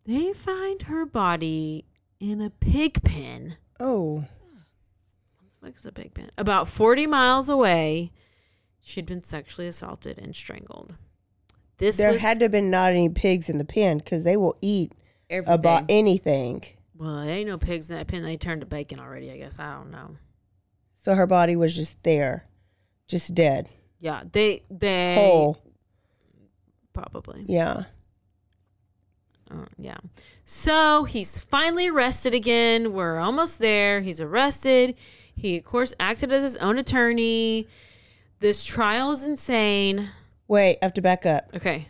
they 0.04 0.32
find 0.32 0.82
her 0.82 1.06
body 1.06 1.84
in 2.18 2.40
a 2.40 2.50
pig 2.50 3.00
pen 3.04 3.58
Oh. 3.78 4.24
what 5.60 5.72
is 5.76 5.86
a 5.86 5.92
pig 5.92 6.14
pen 6.14 6.32
about 6.36 6.66
40 6.68 7.06
miles 7.06 7.48
away 7.48 8.10
she'd 8.82 9.06
been 9.06 9.22
sexually 9.22 9.68
assaulted 9.68 10.18
and 10.18 10.34
strangled 10.34 10.96
this 11.78 11.96
There 11.96 12.10
was 12.12 12.22
had 12.22 12.40
to 12.40 12.46
have 12.46 12.52
been 12.52 12.70
not 12.70 12.90
any 12.90 13.08
pigs 13.08 13.48
in 13.48 13.58
the 13.58 13.64
pen 13.64 13.98
because 13.98 14.24
they 14.24 14.36
will 14.36 14.56
eat 14.60 14.92
Everything. 15.30 15.54
about 15.54 15.84
anything. 15.88 16.62
Well, 17.04 17.24
there 17.24 17.34
ain't 17.36 17.48
no 17.48 17.58
pigs 17.58 17.90
in 17.90 17.96
that 17.96 18.06
pen. 18.08 18.22
They 18.22 18.36
turned 18.36 18.62
to 18.62 18.66
bacon 18.66 18.98
already. 18.98 19.30
I 19.30 19.36
guess 19.38 19.58
I 19.58 19.74
don't 19.74 19.90
know. 19.90 20.16
So 20.96 21.14
her 21.14 21.26
body 21.26 21.54
was 21.56 21.74
just 21.76 22.02
there, 22.02 22.46
just 23.08 23.34
dead, 23.34 23.68
Yeah, 24.00 24.22
they 24.32 24.62
they 24.70 25.14
whole. 25.16 25.58
probably. 26.92 27.44
Yeah. 27.48 27.84
Uh, 29.50 29.66
yeah. 29.78 29.98
So 30.46 31.04
he's 31.04 31.38
finally 31.40 31.88
arrested 31.88 32.32
again. 32.34 32.92
We're 32.94 33.18
almost 33.18 33.58
there. 33.58 34.00
He's 34.00 34.20
arrested. 34.20 34.94
He, 35.36 35.58
of 35.58 35.64
course, 35.64 35.92
acted 36.00 36.32
as 36.32 36.42
his 36.42 36.56
own 36.56 36.78
attorney. 36.78 37.68
This 38.40 38.64
trial 38.64 39.10
is 39.12 39.24
insane. 39.24 40.08
Wait, 40.48 40.78
I 40.80 40.84
have 40.86 40.94
to 40.94 41.02
back 41.02 41.26
up. 41.26 41.50
Okay. 41.54 41.88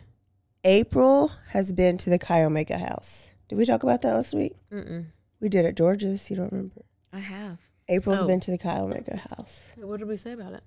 April 0.65 1.31
has 1.49 1.71
been 1.71 1.97
to 1.99 2.09
the 2.09 2.17
Chi 2.19 2.43
Omega 2.43 2.77
house. 2.77 3.29
Did 3.47 3.57
we 3.57 3.65
talk 3.65 3.83
about 3.83 4.01
that 4.01 4.13
last 4.13 4.33
week? 4.33 4.55
Mm-mm. 4.71 5.05
We 5.39 5.49
did 5.49 5.65
at 5.65 5.75
George's. 5.75 6.29
You 6.29 6.35
don't 6.37 6.51
remember? 6.51 6.81
I 7.13 7.19
have. 7.19 7.59
April's 7.87 8.19
Oh. 8.23 8.27
been 8.27 8.39
to 8.41 8.51
the 8.51 8.57
Chi 8.57 8.79
Omega 8.79 9.17
house. 9.35 9.69
What 9.75 9.97
did 9.99 10.07
we 10.07 10.17
say 10.17 10.31
about 10.31 10.53
it? 10.53 10.63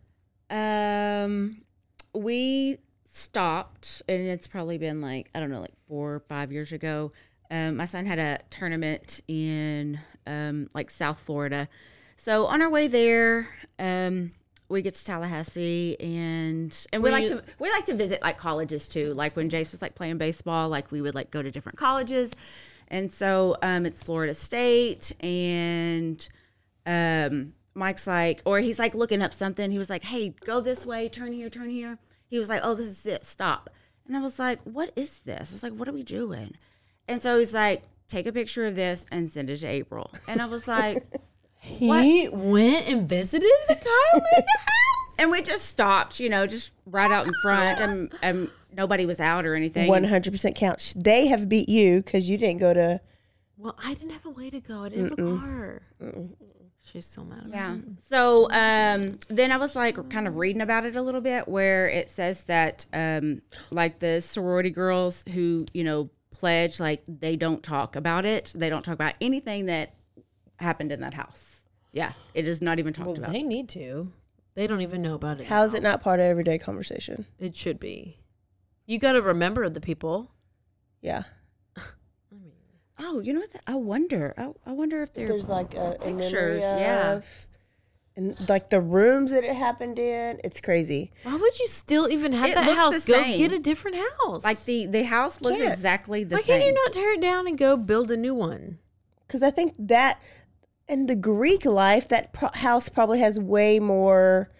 Um, 0.50 1.62
we 2.14 2.78
stopped, 3.04 4.02
and 4.08 4.28
it's 4.28 4.46
probably 4.46 4.78
been 4.78 5.00
like 5.00 5.30
I 5.34 5.40
don't 5.40 5.50
know, 5.50 5.60
like 5.60 5.74
four 5.88 6.14
or 6.14 6.20
five 6.20 6.52
years 6.52 6.72
ago. 6.72 7.12
Um, 7.50 7.76
my 7.76 7.86
son 7.86 8.06
had 8.06 8.18
a 8.18 8.38
tournament 8.50 9.20
in 9.26 9.98
um, 10.26 10.68
like 10.74 10.90
South 10.90 11.18
Florida, 11.18 11.68
so 12.16 12.46
on 12.46 12.62
our 12.62 12.70
way 12.70 12.86
there, 12.88 13.48
um, 13.78 14.32
we 14.68 14.82
get 14.82 14.94
to 14.94 15.04
Tallahassee, 15.04 15.96
and 15.98 16.86
and 16.92 17.02
we 17.02 17.10
Were 17.10 17.18
like 17.18 17.28
to 17.28 17.42
we 17.58 17.70
like 17.70 17.86
to 17.86 17.94
visit 17.94 18.20
like 18.22 18.36
colleges 18.36 18.86
too. 18.86 19.14
Like 19.14 19.34
when 19.36 19.48
Jace 19.48 19.72
was 19.72 19.80
like 19.82 19.94
playing 19.94 20.18
baseball, 20.18 20.68
like 20.68 20.92
we 20.92 21.00
would 21.00 21.14
like 21.14 21.30
go 21.30 21.42
to 21.42 21.50
different 21.50 21.78
colleges, 21.78 22.32
and 22.88 23.10
so 23.10 23.56
um, 23.62 23.86
it's 23.86 24.02
Florida 24.02 24.34
State, 24.34 25.12
and 25.20 26.28
um, 26.84 27.54
Mike's 27.74 28.06
like, 28.06 28.42
or 28.44 28.60
he's 28.60 28.78
like 28.78 28.94
looking 28.94 29.22
up 29.22 29.32
something. 29.32 29.70
He 29.70 29.78
was 29.78 29.90
like, 29.90 30.04
"Hey, 30.04 30.34
go 30.44 30.60
this 30.60 30.84
way, 30.84 31.08
turn 31.08 31.32
here, 31.32 31.48
turn 31.48 31.70
here." 31.70 31.98
He 32.28 32.38
was 32.38 32.48
like, 32.48 32.60
"Oh, 32.62 32.74
this 32.74 32.88
is 32.88 33.06
it. 33.06 33.24
Stop." 33.24 33.70
And 34.06 34.16
I 34.16 34.20
was 34.20 34.38
like, 34.38 34.60
"What 34.64 34.92
is 34.96 35.20
this?" 35.20 35.50
I 35.50 35.54
was 35.54 35.62
like, 35.62 35.72
"What 35.72 35.88
are 35.88 35.92
we 35.92 36.02
doing?" 36.02 36.54
And 37.08 37.22
so 37.22 37.38
he's 37.38 37.54
like, 37.54 37.84
"Take 38.06 38.26
a 38.26 38.32
picture 38.32 38.66
of 38.66 38.74
this 38.74 39.06
and 39.10 39.30
send 39.30 39.48
it 39.50 39.58
to 39.58 39.66
April." 39.66 40.12
And 40.26 40.42
I 40.42 40.46
was 40.46 40.68
like, 40.68 40.98
He 41.60 42.28
went 42.30 42.88
and 42.88 43.08
visited 43.08 43.50
the 43.68 43.74
Chi 43.74 43.90
Omega 44.18 44.36
house. 44.58 45.16
and 45.18 45.30
we 45.30 45.42
just 45.42 45.66
stopped, 45.66 46.20
you 46.20 46.28
know, 46.28 46.46
just 46.46 46.72
right 46.86 47.10
out 47.10 47.26
in 47.26 47.34
front, 47.42 47.80
and 47.80 48.12
and 48.22 48.50
nobody 48.76 49.06
was 49.06 49.20
out 49.20 49.44
or 49.44 49.54
anything. 49.54 49.88
One 49.88 50.04
hundred 50.04 50.32
percent 50.32 50.56
count. 50.56 50.94
They 50.96 51.26
have 51.26 51.48
beat 51.48 51.68
you 51.68 52.02
because 52.02 52.28
you 52.28 52.38
didn't 52.38 52.58
go 52.60 52.72
to. 52.74 53.00
Well, 53.56 53.76
I 53.82 53.94
didn't 53.94 54.10
have 54.12 54.24
a 54.26 54.30
way 54.30 54.50
to 54.50 54.60
go. 54.60 54.84
I 54.84 54.88
didn't 54.88 55.18
have 55.18 55.26
a 55.26 55.38
car. 55.38 55.82
She's 56.84 57.06
so 57.06 57.22
mad. 57.24 57.44
At 57.46 57.50
Yeah. 57.50 57.74
Me. 57.74 57.82
So 58.08 58.44
um, 58.50 59.18
then 59.28 59.52
I 59.52 59.56
was 59.58 59.76
like 59.76 60.08
kind 60.10 60.26
of 60.26 60.36
reading 60.36 60.62
about 60.62 60.86
it 60.86 60.96
a 60.96 61.02
little 61.02 61.20
bit 61.20 61.46
where 61.48 61.88
it 61.88 62.08
says 62.08 62.44
that 62.44 62.86
um, 62.92 63.42
like 63.70 63.98
the 63.98 64.22
sorority 64.22 64.70
girls 64.70 65.24
who, 65.34 65.66
you 65.74 65.84
know, 65.84 66.08
pledge, 66.30 66.80
like 66.80 67.02
they 67.08 67.36
don't 67.36 67.62
talk 67.62 67.96
about 67.96 68.24
it. 68.24 68.52
They 68.54 68.70
don't 68.70 68.84
talk 68.84 68.94
about 68.94 69.14
anything 69.20 69.66
that 69.66 69.92
happened 70.58 70.92
in 70.92 71.00
that 71.00 71.14
house. 71.14 71.62
Yeah. 71.92 72.12
It 72.34 72.46
is 72.46 72.60
not 72.62 72.78
even 72.78 72.92
talked 72.92 73.08
Well, 73.08 73.16
about. 73.18 73.32
they 73.32 73.42
need 73.42 73.68
to. 73.70 74.12
They 74.54 74.66
don't 74.66 74.80
even 74.82 75.02
know 75.02 75.14
about 75.14 75.40
it. 75.40 75.46
How 75.46 75.62
is 75.64 75.72
now. 75.72 75.78
it 75.78 75.82
not 75.82 76.00
part 76.02 76.20
of 76.20 76.26
everyday 76.26 76.58
conversation? 76.58 77.26
It 77.38 77.54
should 77.56 77.78
be. 77.80 78.18
You 78.86 78.98
got 78.98 79.12
to 79.12 79.22
remember 79.22 79.68
the 79.68 79.80
people. 79.80 80.32
Yeah. 81.00 81.22
Oh, 83.00 83.20
you 83.20 83.32
know 83.32 83.40
what? 83.40 83.50
I 83.66 83.76
wonder. 83.76 84.34
I, 84.36 84.50
I 84.66 84.72
wonder 84.72 85.02
if 85.04 85.14
There's 85.14 85.48
like 85.48 85.74
a, 85.74 85.96
a 86.02 86.06
memory 86.06 86.20
pictures, 86.22 86.62
yeah. 86.64 87.12
of, 87.12 87.46
and 88.16 88.48
like 88.48 88.70
the 88.70 88.80
rooms 88.80 89.30
that 89.30 89.44
it 89.44 89.54
happened 89.54 90.00
in. 90.00 90.40
It's 90.42 90.60
crazy. 90.60 91.12
Why 91.22 91.36
would 91.36 91.58
you 91.60 91.68
still 91.68 92.10
even 92.10 92.32
have 92.32 92.50
It 92.50 92.54
that 92.56 92.66
looks 92.66 92.80
house? 92.80 93.04
the 93.04 93.12
Go 93.12 93.22
same. 93.22 93.38
get 93.38 93.52
a 93.52 93.60
different 93.60 93.98
house. 93.98 94.42
like 94.42 94.64
the 94.64 94.86
the 94.86 95.04
house 95.04 95.40
looks 95.40 95.60
Can't. 95.60 95.72
exactly 95.72 96.24
the 96.24 96.34
Why 96.34 96.42
same. 96.42 96.54
Why 96.54 96.58
can't 96.64 96.66
you 96.76 96.82
not 96.84 96.92
tear 96.92 97.12
it 97.12 97.20
down 97.20 97.46
and 97.46 97.56
go 97.56 97.76
build 97.76 98.10
a 98.10 98.16
new 98.16 98.34
one? 98.34 98.80
Because 99.28 99.44
I 99.44 99.50
think 99.52 99.74
that 99.78 100.20
in 100.88 101.06
the 101.06 101.16
Greek 101.16 101.64
life, 101.64 102.08
that 102.08 102.32
pro- 102.32 102.50
house 102.54 102.88
probably 102.88 103.18
has 103.20 103.38
way 103.38 103.78
more 103.78 104.50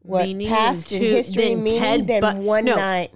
what 0.00 0.26
Meaning 0.26 0.48
past 0.48 0.92
and 0.92 1.00
two- 1.00 1.10
history 1.10 1.54
meaning 1.56 1.80
Ted 1.80 2.06
than 2.06 2.20
Bu- 2.20 2.42
one 2.42 2.64
no. 2.64 2.76
night. 2.76 3.10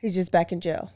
He's 0.00 0.14
just 0.14 0.32
back 0.32 0.52
in 0.52 0.60
jail. 0.60 0.90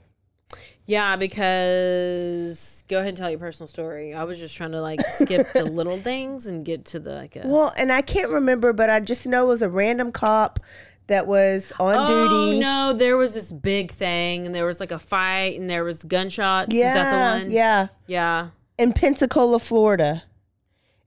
Yeah, 0.87 1.17
because 1.17 2.85
go 2.89 2.99
ahead 2.99 3.09
and 3.09 3.17
tell 3.17 3.31
your 3.31 3.39
personal 3.39 3.67
story. 3.69 4.13
I 4.15 4.25
was 4.25 4.39
just 4.39 4.57
trying 4.57 4.73
to 4.73 4.81
like 4.83 5.01
skip 5.09 5.53
the 5.53 5.65
little 5.71 5.97
things 5.99 6.47
and 6.47 6.65
get 6.65 6.85
to 6.87 6.99
the 6.99 7.15
like. 7.15 7.37
A, 7.37 7.43
Well, 7.45 7.73
and 7.77 7.91
I 7.91 8.03
can't 8.03 8.31
remember, 8.31 8.73
but 8.73 8.91
I 8.91 9.01
just 9.01 9.27
know 9.27 9.45
it 9.45 9.49
was 9.49 9.63
a 9.63 9.69
random 9.71 10.13
cop 10.13 10.61
that 11.07 11.27
was 11.27 11.73
on 11.79 11.95
oh 11.97 12.07
duty. 12.49 12.61
no, 12.61 12.93
there 12.95 13.17
was 13.17 13.35
this 13.35 13.51
big 13.51 13.91
thing, 13.91 14.47
and 14.47 14.55
there 14.55 14.67
was 14.67 14.81
like 14.81 14.91
a 14.91 14.99
fight, 14.99 15.59
and 15.59 15.69
there 15.69 15.85
was 15.85 16.03
gunshots. 16.03 16.75
Yeah, 16.75 16.89
Is 16.89 16.95
that 16.95 17.11
the 17.39 17.45
one? 17.45 17.53
yeah. 17.53 17.89
Yeah. 18.07 18.49
In 18.79 18.93
Pensacola, 18.93 19.59
Florida, 19.59 20.23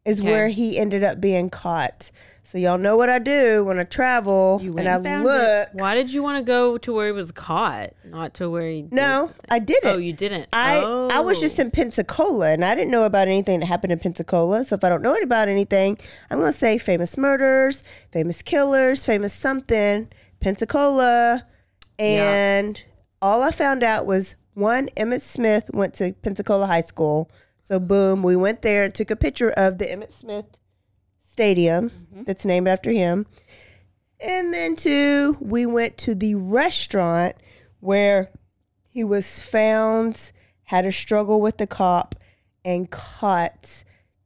is 0.08 0.22
Okay. 0.22 0.32
where 0.32 0.48
he 0.48 0.78
ended 0.78 1.04
up 1.04 1.20
being 1.20 1.50
caught. 1.50 2.12
So 2.44 2.58
y'all 2.58 2.78
know 2.78 2.96
what 2.96 3.10
I 3.10 3.20
do 3.20 3.66
when 3.66 3.78
I 3.78 3.84
travel 3.84 4.62
You 4.64 4.74
and 4.78 4.88
I 4.88 5.22
look. 5.22 5.70
Why 5.74 5.96
did 5.96 6.14
you 6.14 6.24
want 6.24 6.38
to 6.38 6.44
go 6.50 6.78
to 6.78 6.94
where 6.94 7.08
he 7.08 7.12
was 7.12 7.30
caught, 7.34 7.90
not 8.06 8.36
to 8.36 8.50
where 8.50 8.70
he? 8.70 8.88
No, 8.90 9.28
thing? 9.28 9.36
I 9.50 9.60
didn't. 9.60 9.90
Oh, 9.90 9.98
you 9.98 10.14
didn't. 10.14 10.48
I 10.54 10.78
oh. 10.78 11.10
I 11.12 11.20
was 11.20 11.42
just 11.42 11.60
in 11.60 11.68
oh. 11.68 11.72
Pensacola 11.72 12.52
and 12.52 12.64
I 12.64 12.74
didn't 12.74 12.92
know 12.92 13.04
about 13.04 13.28
anything 13.28 13.60
that 13.60 13.66
happened 13.66 13.92
in 13.92 14.00
Pensacola. 14.00 14.64
So 14.64 14.76
if 14.76 14.84
I 14.86 14.90
don't 14.90 15.02
know 15.02 15.14
about 15.16 15.50
anything, 15.50 15.98
I'm 16.32 16.40
gonna 16.40 16.54
say 16.54 16.78
famous 16.78 17.18
murders, 17.18 17.84
famous 18.14 18.42
killers, 18.42 19.04
famous 19.04 19.34
something, 19.34 20.10
Pensacola, 20.40 21.46
and 22.00 22.82
all 23.22 23.44
I 23.44 23.52
found 23.52 23.84
out 23.84 24.06
was 24.06 24.38
one 24.54 24.88
Emmitt 24.96 25.22
Smith 25.22 25.70
went 25.74 25.96
to 25.96 26.14
Pensacola 26.14 26.66
High 26.66 26.82
School. 26.82 27.30
So 27.68 27.82
boom, 27.82 28.24
we 28.24 28.38
went 28.38 28.62
there 28.62 28.86
and 28.86 28.96
took 28.96 29.12
a 29.12 29.18
picture 29.18 29.50
of 29.50 29.78
the 29.78 29.86
Emmitt 29.86 30.14
Smith 30.14 30.46
Stadium 31.22 31.90
mm-hmm. 31.90 32.24
that's 32.24 32.46
named 32.46 32.70
after 32.70 32.92
him. 32.92 33.26
And 34.22 34.54
then 34.54 34.78
two, 34.78 35.36
we 35.42 35.66
went 35.66 35.98
to 35.98 36.16
the 36.16 36.36
restaurant 36.36 37.36
where 37.82 38.32
he 38.90 39.04
was 39.04 39.42
found, 39.42 40.32
had 40.64 40.86
a 40.86 40.94
struggle 40.94 41.42
with 41.42 41.58
the 41.58 41.68
cop, 41.68 42.16
and 42.64 42.90
caught 42.90 43.84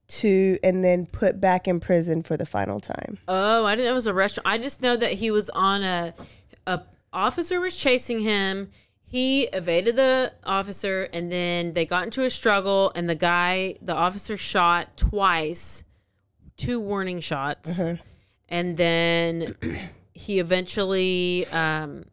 to 0.07 0.59
and 0.61 0.84
then 0.84 1.07
put 1.07 1.41
back 1.41 1.68
in 1.68 1.80
prison 1.80 2.22
for 2.22 2.38
the 2.38 2.45
final 2.45 2.80
time. 2.80 3.18
Oh, 3.27 3.65
I 3.65 3.76
didn't 3.76 3.85
know 3.85 3.91
it 3.93 3.95
was 3.95 4.05
a 4.05 4.13
restaurant. 4.13 4.45
I 4.45 4.59
just 4.59 4.84
know 4.84 4.95
that 4.95 5.13
he 5.13 5.31
was 5.31 5.49
on 5.49 5.81
a 5.81 6.13
a 6.68 6.81
officer 7.11 7.59
was 7.59 7.76
chasing 7.76 8.19
him. 8.19 8.69
He 9.11 9.43
evaded 9.43 9.97
the 9.97 10.31
officer 10.45 11.09
and 11.11 11.29
then 11.29 11.73
they 11.73 11.85
got 11.85 12.05
into 12.05 12.23
a 12.23 12.29
struggle 12.29 12.93
and 12.95 13.09
the 13.09 13.15
guy, 13.15 13.75
the 13.81 13.93
officer 13.93 14.38
shot 14.38 14.95
twice, 14.95 15.83
two 16.55 16.79
warning 16.79 17.19
shots. 17.19 17.77
And 18.47 18.77
then 18.77 19.53
he 20.13 20.39
eventually 20.39 21.45
um 21.47 22.05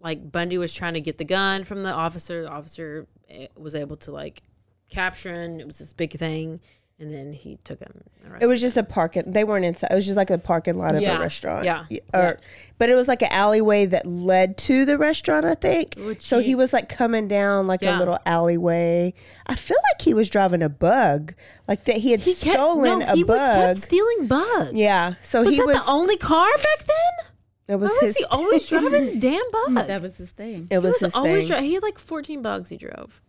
like 0.00 0.30
Bundy 0.30 0.56
was 0.56 0.72
trying 0.72 0.94
to 0.94 1.00
get 1.00 1.18
the 1.18 1.24
gun 1.24 1.64
from 1.64 1.82
the 1.82 1.92
officer. 1.92 2.44
The 2.44 2.50
officer 2.50 3.08
eh, 3.28 3.48
was 3.56 3.74
able 3.74 3.96
to 3.96 4.12
like 4.12 4.44
capture 4.88 5.34
him. 5.34 5.58
It 5.58 5.66
was 5.66 5.78
this 5.80 5.92
big 5.92 6.12
thing. 6.12 6.60
And 7.00 7.12
then 7.12 7.32
he 7.32 7.58
took 7.64 7.80
him. 7.80 7.92
It 8.40 8.46
was 8.46 8.60
just 8.60 8.76
a 8.76 8.82
parking. 8.84 9.32
They 9.32 9.42
weren't 9.42 9.64
inside. 9.64 9.88
It 9.90 9.94
was 9.94 10.04
just 10.04 10.16
like 10.16 10.30
a 10.30 10.38
parking 10.38 10.76
lot 10.78 10.94
of 10.94 11.00
Yeah, 11.02 11.16
a 11.16 11.20
restaurant. 11.20 11.64
yeah, 11.64 11.84
Or, 12.14 12.20
uh, 12.20 12.34
But 12.78 12.90
it 12.90 12.94
was 12.94 13.08
like 13.08 13.22
an 13.22 13.32
alleyway 13.32 13.86
that 13.86 14.06
led 14.06 14.56
to 14.58 14.84
the 14.84 14.96
restaurant. 14.98 15.44
I 15.46 15.54
think. 15.54 15.94
Which 15.96 16.20
so 16.20 16.38
he 16.38 16.48
he- 16.48 16.54
was 16.54 16.72
like 16.72 16.88
coming 16.88 17.26
down 17.26 17.66
like 17.66 17.80
Yeah. 17.82 17.96
a 17.96 17.98
little 17.98 18.18
alleyway. 18.26 19.14
I 19.46 19.54
feel 19.56 19.78
like 19.92 20.02
he 20.02 20.14
was 20.14 20.28
driving 20.30 20.62
a 20.62 20.68
bug, 20.68 21.34
like 21.66 21.84
that 21.86 21.96
he 21.96 22.10
had 22.12 22.20
he 22.20 22.34
kept, 22.34 22.54
stolen 22.56 22.98
no, 23.00 23.06
a 23.06 23.14
he 23.16 23.24
would- 23.24 23.28
bug. 23.28 23.54
kept 23.54 23.80
stealing 23.80 24.26
bugs. 24.26 24.72
yeah. 24.74 25.14
So 25.22 25.42
was 25.42 25.54
he 25.54 25.58
that 25.58 25.66
was. 25.66 25.76
the 25.76 25.90
only 25.90 26.16
car 26.18 26.48
back 26.58 26.78
then? 26.86 27.26
it 27.68 27.76
was 27.80 27.90
Why 27.90 27.98
was 28.02 28.06
his. 28.08 28.16
he 28.18 28.24
always 28.26 28.66
driving 28.68 29.18
damn 29.20 29.42
bugs? 29.52 29.74
That 29.88 30.02
was 30.02 30.16
his 30.18 30.32
thing. 30.32 30.68
it 30.70 30.74
he 30.74 30.78
was, 30.78 30.92
was 30.94 31.00
his 31.00 31.14
always 31.14 31.48
thing. 31.48 31.58
dri- 31.58 31.66
he 31.68 31.74
had 31.74 31.82
like 31.82 31.98
14 31.98 32.42
bugs 32.42 32.68
he 32.68 32.76
drove. 32.76 33.20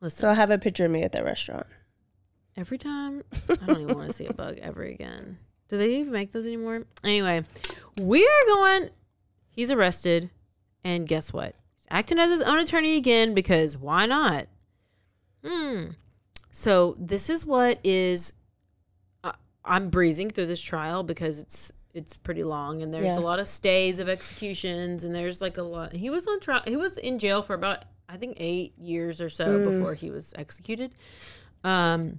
Listen, 0.00 0.20
so 0.20 0.28
I 0.30 0.34
have 0.34 0.50
a 0.50 0.58
picture 0.58 0.84
of 0.84 0.90
me 0.90 1.02
at 1.02 1.12
that 1.12 1.24
restaurant. 1.24 1.66
Every 2.56 2.78
time 2.78 3.22
I 3.48 3.54
don't 3.66 3.80
even 3.82 3.96
want 3.96 4.08
to 4.10 4.14
see 4.14 4.26
a 4.26 4.32
bug 4.32 4.58
ever 4.60 4.82
again. 4.82 5.38
Do 5.68 5.78
they 5.78 5.96
even 5.96 6.12
make 6.12 6.32
those 6.32 6.44
anymore? 6.46 6.84
Anyway, 7.02 7.42
we 8.00 8.24
are 8.24 8.46
going. 8.46 8.90
He's 9.50 9.70
arrested, 9.70 10.30
and 10.84 11.06
guess 11.08 11.32
what? 11.32 11.54
He's 11.76 11.86
acting 11.90 12.18
as 12.18 12.30
his 12.30 12.42
own 12.42 12.58
attorney 12.58 12.96
again 12.96 13.34
because 13.34 13.76
why 13.76 14.06
not? 14.06 14.46
Hmm. 15.44 15.86
So 16.50 16.96
this 16.98 17.28
is 17.30 17.44
what 17.44 17.78
is. 17.84 18.32
Uh, 19.22 19.32
I'm 19.64 19.88
breezing 19.90 20.30
through 20.30 20.46
this 20.46 20.62
trial 20.62 21.02
because 21.02 21.38
it's 21.40 21.72
it's 21.94 22.16
pretty 22.16 22.42
long 22.42 22.82
and 22.82 22.92
there's 22.92 23.04
Yeah. 23.04 23.18
a 23.18 23.20
lot 23.20 23.38
of 23.38 23.46
stays 23.46 24.00
of 24.00 24.08
executions 24.08 25.04
and 25.04 25.14
there's 25.14 25.40
like 25.40 25.58
a 25.58 25.62
lot. 25.62 25.92
He 25.92 26.10
was 26.10 26.26
on 26.26 26.40
trial. 26.40 26.62
He 26.66 26.76
was 26.76 26.98
in 26.98 27.18
jail 27.18 27.40
for 27.42 27.54
about 27.54 27.84
I 28.08 28.16
think 28.16 28.36
eight 28.38 28.76
years 28.78 29.20
or 29.20 29.28
so 29.28 29.46
Mm. 29.46 29.70
before 29.72 29.94
he 29.94 30.10
was 30.10 30.34
executed. 30.36 30.94
Um, 31.62 32.18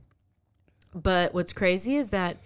but 0.95 1.33
what's 1.33 1.53
crazy 1.53 1.97
is 1.97 2.09
that 2.11 2.37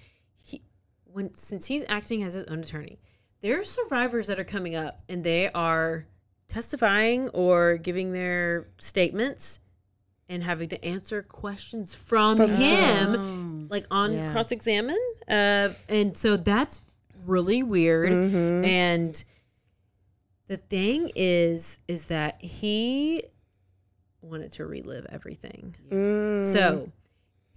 he, 0.43 0.61
when 1.05 1.33
since 1.35 1.67
he's 1.67 1.85
acting 1.87 2.23
as 2.23 2.33
his 2.33 2.43
own 2.45 2.59
attorney, 2.59 2.99
there 3.41 3.59
are 3.59 3.63
survivors 3.63 4.27
that 4.27 4.39
are 4.39 4.43
coming 4.43 4.75
up 4.75 5.01
and 5.07 5.23
they 5.23 5.49
are 5.51 6.05
testifying 6.49 7.29
or 7.29 7.77
giving 7.77 8.11
their 8.11 8.67
statements 8.79 9.59
and 10.27 10.43
having 10.43 10.67
to 10.69 10.83
answer 10.85 11.21
questions 11.23 11.93
from, 11.93 12.37
him, 12.39 13.15
Oh. 13.15 13.67
like 13.73 13.85
on 13.91 14.13
Yeah. 14.13 14.31
cross 14.31 14.51
examine. 14.51 14.99
Uh, 15.27 15.69
and 15.87 16.17
so 16.17 16.35
that's 16.37 16.81
really 17.25 17.61
weird. 17.63 18.11
Mhm. 18.11 18.65
And 18.65 19.23
the 20.47 20.57
thing 20.57 21.11
is, 21.15 21.79
is 21.87 22.07
that 22.07 22.41
he 22.41 23.23
wanted 24.21 24.51
to 24.53 24.65
relive 24.65 25.05
everything. 25.09 25.75
Mm. 25.89 26.51
So 26.51 26.91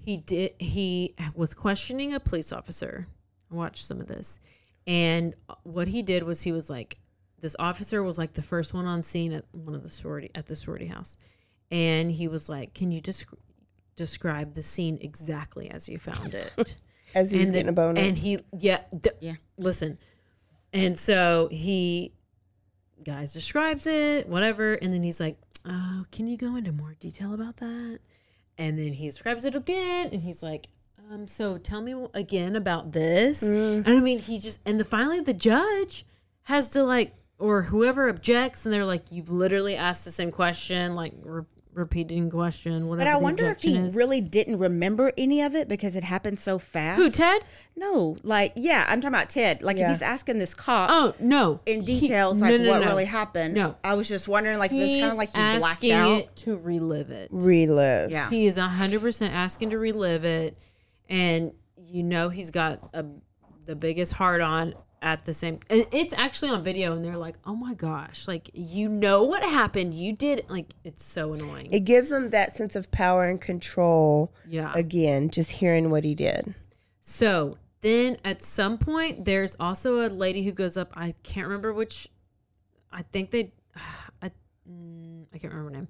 he 0.04 0.16
did. 0.16 0.52
He 0.58 1.14
was 1.34 1.54
questioning 1.54 2.12
a 2.14 2.20
police 2.20 2.52
officer. 2.52 3.06
I 3.50 3.54
watched 3.54 3.84
some 3.86 4.00
of 4.00 4.06
this, 4.06 4.40
and 4.86 5.34
what 5.62 5.88
he 5.88 6.02
did 6.02 6.22
was 6.22 6.42
he 6.42 6.52
was 6.52 6.68
like, 6.70 6.98
this 7.40 7.54
officer 7.58 8.02
was 8.02 8.18
like 8.18 8.32
the 8.34 8.42
first 8.42 8.72
one 8.74 8.86
on 8.86 9.02
scene 9.02 9.32
at 9.32 9.44
one 9.52 9.74
of 9.74 9.82
the 9.82 9.90
sorority 9.90 10.30
at 10.34 10.46
the 10.46 10.56
sorority 10.56 10.86
house, 10.86 11.16
and 11.70 12.10
he 12.12 12.28
was 12.28 12.48
like, 12.48 12.72
"Can 12.74 12.90
you 12.92 13.00
just 13.00 13.26
describe 13.96 14.54
the 14.54 14.62
scene 14.62 14.98
exactly 15.00 15.70
as 15.70 15.88
you 15.88 15.98
found 15.98 16.34
it?" 16.34 16.76
as 17.14 17.30
he's 17.30 17.42
and 17.44 17.52
getting 17.52 17.66
the- 17.66 17.72
a 17.72 17.74
boner. 17.74 18.00
And 18.00 18.16
he, 18.16 18.38
yeah, 18.58 18.80
th- 19.02 19.16
Yeah. 19.20 19.34
Listen, 19.58 19.98
and 20.72 20.98
so 20.98 21.48
he, 21.52 22.14
guys, 23.04 23.32
describes 23.34 23.86
it, 23.86 24.28
whatever, 24.28 24.74
and 24.74 24.92
then 24.94 25.02
he's 25.02 25.20
like, 25.20 25.36
"Oh, 25.66 26.06
can 26.10 26.26
you 26.26 26.36
go 26.38 26.56
into 26.56 26.72
more 26.72 26.94
detail 27.00 27.34
about 27.34 27.58
that?" 27.58 27.98
And 28.62 28.78
then 28.78 28.92
he 28.92 29.06
describes 29.06 29.44
it 29.44 29.56
again, 29.56 30.10
and 30.12 30.22
he's 30.22 30.40
like, 30.40 30.68
"Um, 31.10 31.26
so 31.26 31.58
tell 31.58 31.80
me 31.80 32.06
again 32.14 32.54
about 32.54 32.92
this." 32.92 33.42
Mm. 33.42 33.84
And 33.84 33.88
I 33.88 34.00
mean, 34.00 34.20
he 34.20 34.38
just, 34.38 34.60
and 34.64 34.78
the 34.78 34.84
finally 34.84 35.18
the 35.18 35.34
judge 35.34 36.06
has 36.44 36.68
to 36.70 36.84
like, 36.84 37.12
or 37.40 37.62
whoever 37.62 38.08
objects, 38.08 38.64
and 38.64 38.72
they're 38.72 38.84
like, 38.84 39.10
"You've 39.10 39.30
literally 39.30 39.74
asked 39.74 40.04
the 40.04 40.12
same 40.12 40.30
question, 40.30 40.94
like 40.94 41.12
re- 41.24 41.42
repeating 41.74 42.30
question, 42.30 42.86
whatever." 42.88 43.04
But 43.06 43.10
I 43.14 43.18
the 43.18 43.22
wonder 43.22 43.46
if 43.50 43.62
he 43.62 43.76
is." 43.76 43.94
really 43.94 44.20
didn't 44.20 44.58
remember 44.58 45.12
any 45.16 45.42
of 45.42 45.54
it 45.54 45.68
because 45.68 45.96
it 45.96 46.04
happened 46.04 46.38
so 46.38 46.58
fast. 46.58 46.98
who 46.98 47.10
Ted? 47.10 47.42
No, 47.76 48.16
like 48.22 48.52
yeah, 48.56 48.84
I'm 48.88 49.00
talking 49.00 49.14
about 49.14 49.30
Ted. 49.30 49.62
Like 49.62 49.76
Yeah. 49.78 49.90
if 49.90 49.96
he's 49.96 50.02
asking 50.02 50.38
this 50.38 50.54
cop 50.54 50.90
Oh 50.90 51.14
no, 51.20 51.60
in 51.66 51.84
details, 51.84 52.40
no, 52.40 52.50
like 52.50 52.60
no, 52.60 52.68
what 52.70 52.80
no. 52.82 52.86
really 52.88 53.04
happened. 53.06 53.54
No. 53.54 53.76
I 53.82 53.94
was 53.94 54.08
just 54.08 54.28
wondering, 54.28 54.58
like 54.58 54.70
He's 54.70 54.92
it's 54.92 55.00
kind 55.00 55.12
of 55.12 55.18
like 55.18 55.30
he 55.30 55.58
blacked 55.58 55.84
out. 55.86 56.20
it 56.20 56.36
to 56.36 56.56
relive 56.56 57.10
it. 57.10 57.28
relive. 57.32 58.10
Yeah. 58.10 58.28
He 58.30 58.46
is 58.46 58.58
hundred 58.58 59.00
percent 59.00 59.34
asking 59.34 59.70
to 59.70 59.78
relive 59.78 60.24
it, 60.24 60.56
and 61.08 61.52
you 61.76 62.02
know 62.02 62.28
he's 62.28 62.50
got 62.50 62.88
a, 62.94 63.04
the 63.66 63.76
biggest 63.76 64.12
heart 64.12 64.40
on 64.40 64.74
at 65.02 65.24
the 65.24 65.34
same. 65.34 65.58
and 65.68 65.84
It's 65.90 66.14
actually 66.14 66.50
on 66.50 66.62
video, 66.62 66.92
and 66.92 67.04
they're 67.04 67.16
like, 67.16 67.36
"Oh 67.44 67.54
my 67.54 67.74
gosh!" 67.74 68.26
Like 68.26 68.50
you 68.54 68.88
know 68.88 69.24
what 69.24 69.42
happened. 69.42 69.92
You 69.94 70.12
did 70.12 70.46
like 70.48 70.72
it's 70.84 71.04
so 71.04 71.34
annoying. 71.34 71.72
It 71.72 71.80
gives 71.80 72.10
him 72.10 72.30
that 72.30 72.52
sense 72.54 72.76
of 72.76 72.90
power 72.90 73.24
and 73.24 73.40
control 73.40 74.32
yeah. 74.48 74.72
again, 74.74 75.28
just 75.28 75.50
hearing 75.50 75.90
what 75.90 76.04
he 76.04 76.14
did. 76.14 76.54
So 77.00 77.56
then 77.82 78.16
at 78.24 78.42
some 78.42 78.78
point, 78.78 79.24
there's 79.24 79.56
also 79.58 80.06
a 80.06 80.08
lady 80.08 80.44
who 80.44 80.52
goes 80.52 80.76
up. 80.76 80.92
I 80.94 81.14
can't 81.22 81.46
remember 81.46 81.72
which. 81.72 82.08
I 82.90 83.02
think 83.02 83.30
they. 83.30 83.52
I, 84.22 84.30
mm, 84.70 85.26
I 85.34 85.38
can't 85.38 85.52
remember 85.52 85.70
her 85.70 85.76
name. 85.76 85.88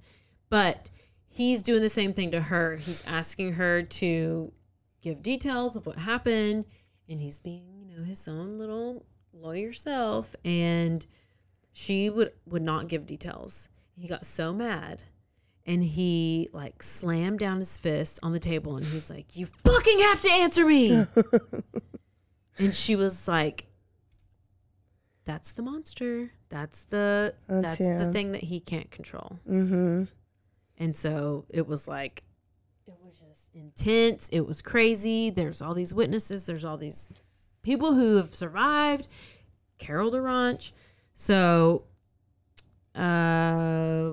But 0.48 0.90
he's 1.28 1.62
doing 1.62 1.82
the 1.82 1.88
same 1.88 2.14
thing 2.14 2.30
to 2.32 2.40
her. 2.40 2.76
He's 2.76 3.04
asking 3.06 3.54
her 3.54 3.82
to 3.82 4.52
give 5.02 5.22
details 5.22 5.76
of 5.76 5.86
what 5.86 5.96
happened. 5.96 6.64
And 7.08 7.20
he's 7.20 7.40
being, 7.40 7.71
know, 7.96 8.04
his 8.04 8.26
own 8.28 8.58
little 8.58 9.04
lawyer 9.32 9.72
self. 9.72 10.34
And 10.44 11.04
she 11.72 12.10
would, 12.10 12.32
would 12.46 12.62
not 12.62 12.88
give 12.88 13.06
details. 13.06 13.68
He 13.96 14.08
got 14.08 14.26
so 14.26 14.52
mad 14.52 15.04
and 15.64 15.84
he 15.84 16.48
like 16.52 16.82
slammed 16.82 17.38
down 17.38 17.58
his 17.58 17.78
fist 17.78 18.18
on 18.22 18.32
the 18.32 18.40
table 18.40 18.76
and 18.76 18.84
he's 18.84 19.08
like 19.08 19.36
you 19.36 19.46
fucking 19.46 19.98
have 20.00 20.20
to 20.20 20.28
answer 20.28 20.66
me 20.66 21.06
and 22.58 22.74
she 22.74 22.96
was 22.96 23.28
like 23.28 23.66
that's 25.24 25.52
the 25.52 25.62
monster 25.62 26.32
that's 26.48 26.82
the 26.84 27.34
That's 27.46 27.78
that's, 27.78 28.00
the 28.00 28.10
thing 28.12 28.32
that 28.32 28.42
he 28.42 28.58
can't 28.58 28.90
control 28.90 29.38
Mm-hmm. 29.48 30.04
and 30.78 30.96
so 30.96 31.44
it 31.48 31.68
was 31.68 31.86
like 31.86 32.24
it 32.88 32.94
was 33.04 33.20
just 33.20 33.50
intense 33.54 34.28
it 34.30 34.40
was 34.40 34.62
crazy 34.62 35.30
there's 35.30 35.62
all 35.62 35.74
these 35.74 35.94
witnesses 35.94 36.44
there's 36.44 36.64
all 36.64 36.76
these 36.76 37.12
people 37.62 37.94
who 37.94 38.16
have 38.16 38.34
survived 38.34 39.08
Carol 39.78 40.10
DaRonch 40.12 40.72
so 41.14 41.84
uh 42.94 44.12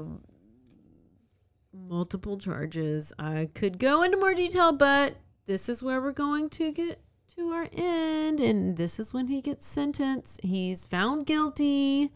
multiple 1.73 2.37
charges. 2.37 3.11
I 3.17 3.49
could 3.53 3.79
go 3.79 4.03
into 4.03 4.17
more 4.17 4.33
detail 4.33 4.71
but 4.71 5.15
this 5.47 5.67
is 5.67 5.81
where 5.81 5.99
we're 5.99 6.11
going 6.11 6.49
to 6.51 6.71
get 6.71 7.01
to 7.35 7.49
our 7.49 7.67
end 7.73 8.39
and 8.39 8.77
this 8.77 8.99
is 8.99 9.13
when 9.13 9.27
he 9.27 9.41
gets 9.41 9.65
sentenced. 9.65 10.39
He's 10.43 10.85
found 10.85 11.25
guilty. 11.25 12.11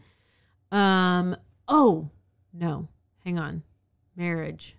Um 0.70 1.36
oh 1.66 2.10
no. 2.52 2.88
Hang 3.24 3.38
on. 3.38 3.62
Marriage. 4.16 4.76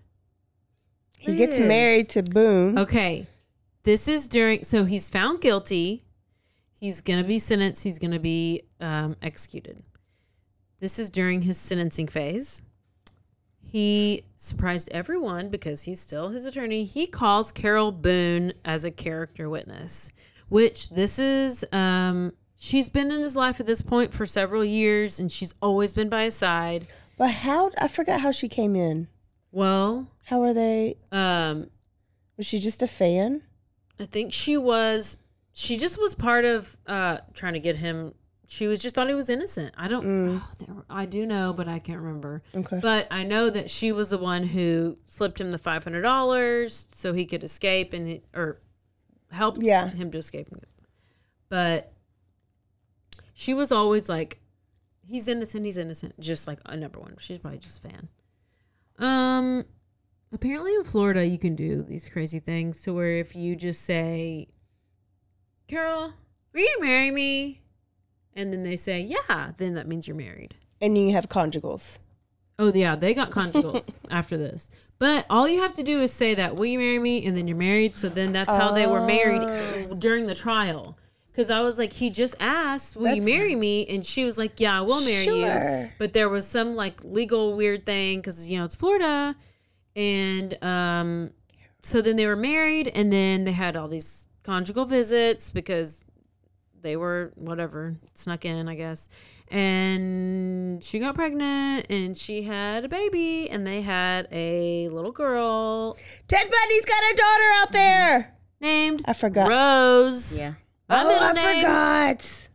He 1.18 1.36
gets 1.36 1.58
married 1.58 2.08
to 2.10 2.22
Boom. 2.22 2.78
Okay. 2.78 3.26
This 3.82 4.08
is 4.08 4.28
during 4.28 4.64
so 4.64 4.84
he's 4.84 5.08
found 5.08 5.40
guilty. 5.40 6.05
He's 6.78 7.00
going 7.00 7.22
to 7.22 7.26
be 7.26 7.38
sentenced, 7.38 7.82
he's 7.84 7.98
going 7.98 8.10
to 8.12 8.18
be 8.18 8.62
um, 8.80 9.16
executed. 9.22 9.82
This 10.80 10.98
is 10.98 11.08
during 11.10 11.42
his 11.42 11.56
sentencing 11.56 12.08
phase. 12.08 12.60
He 13.62 14.24
surprised 14.36 14.88
everyone 14.92 15.48
because 15.48 15.82
he's 15.82 16.00
still 16.00 16.28
his 16.28 16.44
attorney. 16.44 16.84
He 16.84 17.06
calls 17.06 17.50
Carol 17.50 17.92
Boone 17.92 18.52
as 18.64 18.84
a 18.84 18.90
character 18.90 19.48
witness, 19.50 20.12
which 20.48 20.90
this 20.90 21.18
is 21.18 21.64
um 21.72 22.32
she's 22.56 22.88
been 22.88 23.10
in 23.10 23.20
his 23.20 23.34
life 23.36 23.58
at 23.58 23.66
this 23.66 23.82
point 23.82 24.14
for 24.14 24.24
several 24.24 24.64
years 24.64 25.18
and 25.18 25.32
she's 25.32 25.52
always 25.60 25.92
been 25.92 26.08
by 26.08 26.24
his 26.24 26.34
side. 26.36 26.86
But 27.18 27.30
how? 27.30 27.70
I 27.78 27.88
forgot 27.88 28.20
how 28.20 28.30
she 28.32 28.48
came 28.48 28.76
in. 28.76 29.08
Well, 29.50 30.06
How 30.26 30.42
are 30.42 30.54
they? 30.54 30.96
um 31.10 31.68
Was 32.36 32.46
she 32.46 32.60
just 32.60 32.82
a 32.82 32.86
fan? 32.88 33.42
I 33.98 34.04
think 34.04 34.32
she 34.32 34.56
was 34.56 35.16
she 35.58 35.78
just 35.78 35.98
was 35.98 36.14
part 36.14 36.44
of 36.44 36.76
uh 36.86 37.16
trying 37.32 37.54
to 37.54 37.60
get 37.60 37.76
him 37.76 38.12
she 38.46 38.66
was 38.68 38.80
just 38.82 38.94
thought 38.94 39.08
he 39.08 39.14
was 39.14 39.28
innocent. 39.28 39.74
I 39.76 39.88
don't 39.88 40.04
Mm. 40.04 40.40
oh, 40.40 40.50
there, 40.58 40.84
I 40.88 41.04
do 41.06 41.24
know, 41.26 41.52
but 41.52 41.66
I 41.66 41.78
can't 41.80 41.98
remember. 42.00 42.42
Okay. 42.54 42.78
But 42.80 43.08
I 43.10 43.24
know 43.24 43.50
that 43.50 43.70
she 43.70 43.90
was 43.90 44.10
the 44.10 44.18
one 44.18 44.44
who 44.44 44.98
slipped 45.06 45.40
him 45.40 45.50
the 45.50 45.58
five 45.58 45.82
hundred 45.82 46.02
dollars 46.02 46.86
so 46.92 47.12
he 47.12 47.24
could 47.26 47.42
escape 47.42 47.92
and 47.92 48.06
he, 48.06 48.22
or 48.34 48.60
helped 49.32 49.60
Yeah. 49.62 49.88
him 49.88 50.12
to 50.12 50.18
escape. 50.18 50.48
But 51.48 51.92
she 53.34 53.52
was 53.52 53.72
always 53.72 54.08
like, 54.08 54.38
he's 55.08 55.26
innocent, 55.26 55.64
he's 55.64 55.78
innocent, 55.78 56.14
just 56.20 56.46
like 56.46 56.60
a 56.66 56.76
number 56.76 57.00
one. 57.00 57.16
She's 57.18 57.38
probably 57.40 57.58
just 57.58 57.84
a 57.84 57.88
fan. 57.88 58.08
Um, 58.98 59.64
apparently 60.32 60.72
in 60.74 60.84
Florida 60.84 61.26
you 61.26 61.38
can 61.38 61.56
do 61.56 61.82
these 61.82 62.08
crazy 62.08 62.38
things 62.40 62.80
to 62.82 62.92
where 62.94 63.18
if 63.18 63.34
you 63.34 63.56
just 63.56 63.82
say, 63.82 64.46
Carol, 65.68 66.12
will 66.52 66.60
you 66.60 66.78
marry 66.80 67.10
me? 67.10 67.60
And 68.34 68.52
then 68.52 68.62
they 68.62 68.76
say, 68.76 69.00
yeah, 69.00 69.52
then 69.56 69.74
that 69.74 69.86
means 69.88 70.06
you're 70.06 70.16
married. 70.16 70.54
And 70.80 70.96
you 70.96 71.12
have 71.12 71.28
conjugals. 71.28 71.98
Oh 72.58 72.72
yeah, 72.72 72.96
they 72.96 73.12
got 73.14 73.30
conjugals 73.30 73.94
after 74.10 74.36
this. 74.38 74.70
But 74.98 75.26
all 75.28 75.46
you 75.48 75.60
have 75.60 75.74
to 75.74 75.82
do 75.82 76.00
is 76.00 76.10
say 76.10 76.34
that, 76.34 76.56
"Will 76.56 76.64
you 76.66 76.78
marry 76.78 76.98
me?" 76.98 77.26
and 77.26 77.36
then 77.36 77.46
you're 77.46 77.56
married. 77.56 77.98
So 77.98 78.08
then 78.08 78.32
that's 78.32 78.54
how 78.54 78.72
they 78.72 78.86
were 78.86 79.00
Oh. 79.00 79.06
married 79.06 79.98
during 80.00 80.26
the 80.26 80.34
trial. 80.34 80.96
Because 81.30 81.50
I 81.50 81.60
was 81.60 81.78
like, 81.78 81.92
he 81.92 82.08
just 82.08 82.34
asked, 82.40 82.96
"Will 82.96 83.14
you 83.14 83.20
marry 83.20 83.54
me?" 83.54 83.86
and 83.88 84.06
she 84.06 84.24
was 84.24 84.38
like, 84.38 84.58
"Yeah, 84.58 84.78
I 84.78 84.80
will 84.82 85.02
marry 85.02 85.24
you." 85.84 85.90
But 85.98 86.14
there 86.14 86.30
was 86.30 86.46
some 86.46 86.74
like 86.76 87.04
legal 87.04 87.54
weird 87.54 87.84
thing 87.84 88.20
because 88.20 88.50
you 88.50 88.58
know 88.58 88.64
it's 88.64 88.74
Florida, 88.74 89.36
and 89.94 90.62
um, 90.64 91.30
so 91.82 92.00
then 92.00 92.16
they 92.16 92.26
were 92.26 92.36
married, 92.36 92.88
and 92.88 93.12
then 93.12 93.44
they 93.44 93.52
had 93.52 93.76
all 93.76 93.88
these 93.88 94.28
conjugal 94.46 94.84
visits 94.86 95.50
because 95.50 96.04
they 96.80 96.96
were 96.96 97.32
whatever 97.34 97.96
snuck 98.14 98.44
in, 98.44 98.68
I 98.68 98.76
guess. 98.76 99.08
And 99.48 100.82
she 100.82 101.00
got 101.00 101.16
pregnant 101.16 101.86
and 101.90 102.16
she 102.16 102.42
had 102.42 102.84
a 102.84 102.88
baby 102.88 103.50
and 103.50 103.66
they 103.66 103.82
had 103.82 104.28
a 104.32 104.88
little 104.88 105.12
girl 105.12 105.96
Ted 106.26 106.50
Bundy's 106.50 106.84
got 106.84 107.02
a 107.12 107.16
daughter 107.16 107.44
out 107.54 107.72
there. 107.72 108.36
named 108.60 109.02
I 109.04 109.12
forgot. 109.12 109.48
Rose. 109.48 110.36
Yeah. 110.36 110.54
My 110.88 111.02
oh, 111.02 111.08
middle 111.08 111.28
I 111.28 111.32
name. 111.32 111.60
forgot. 111.62 112.48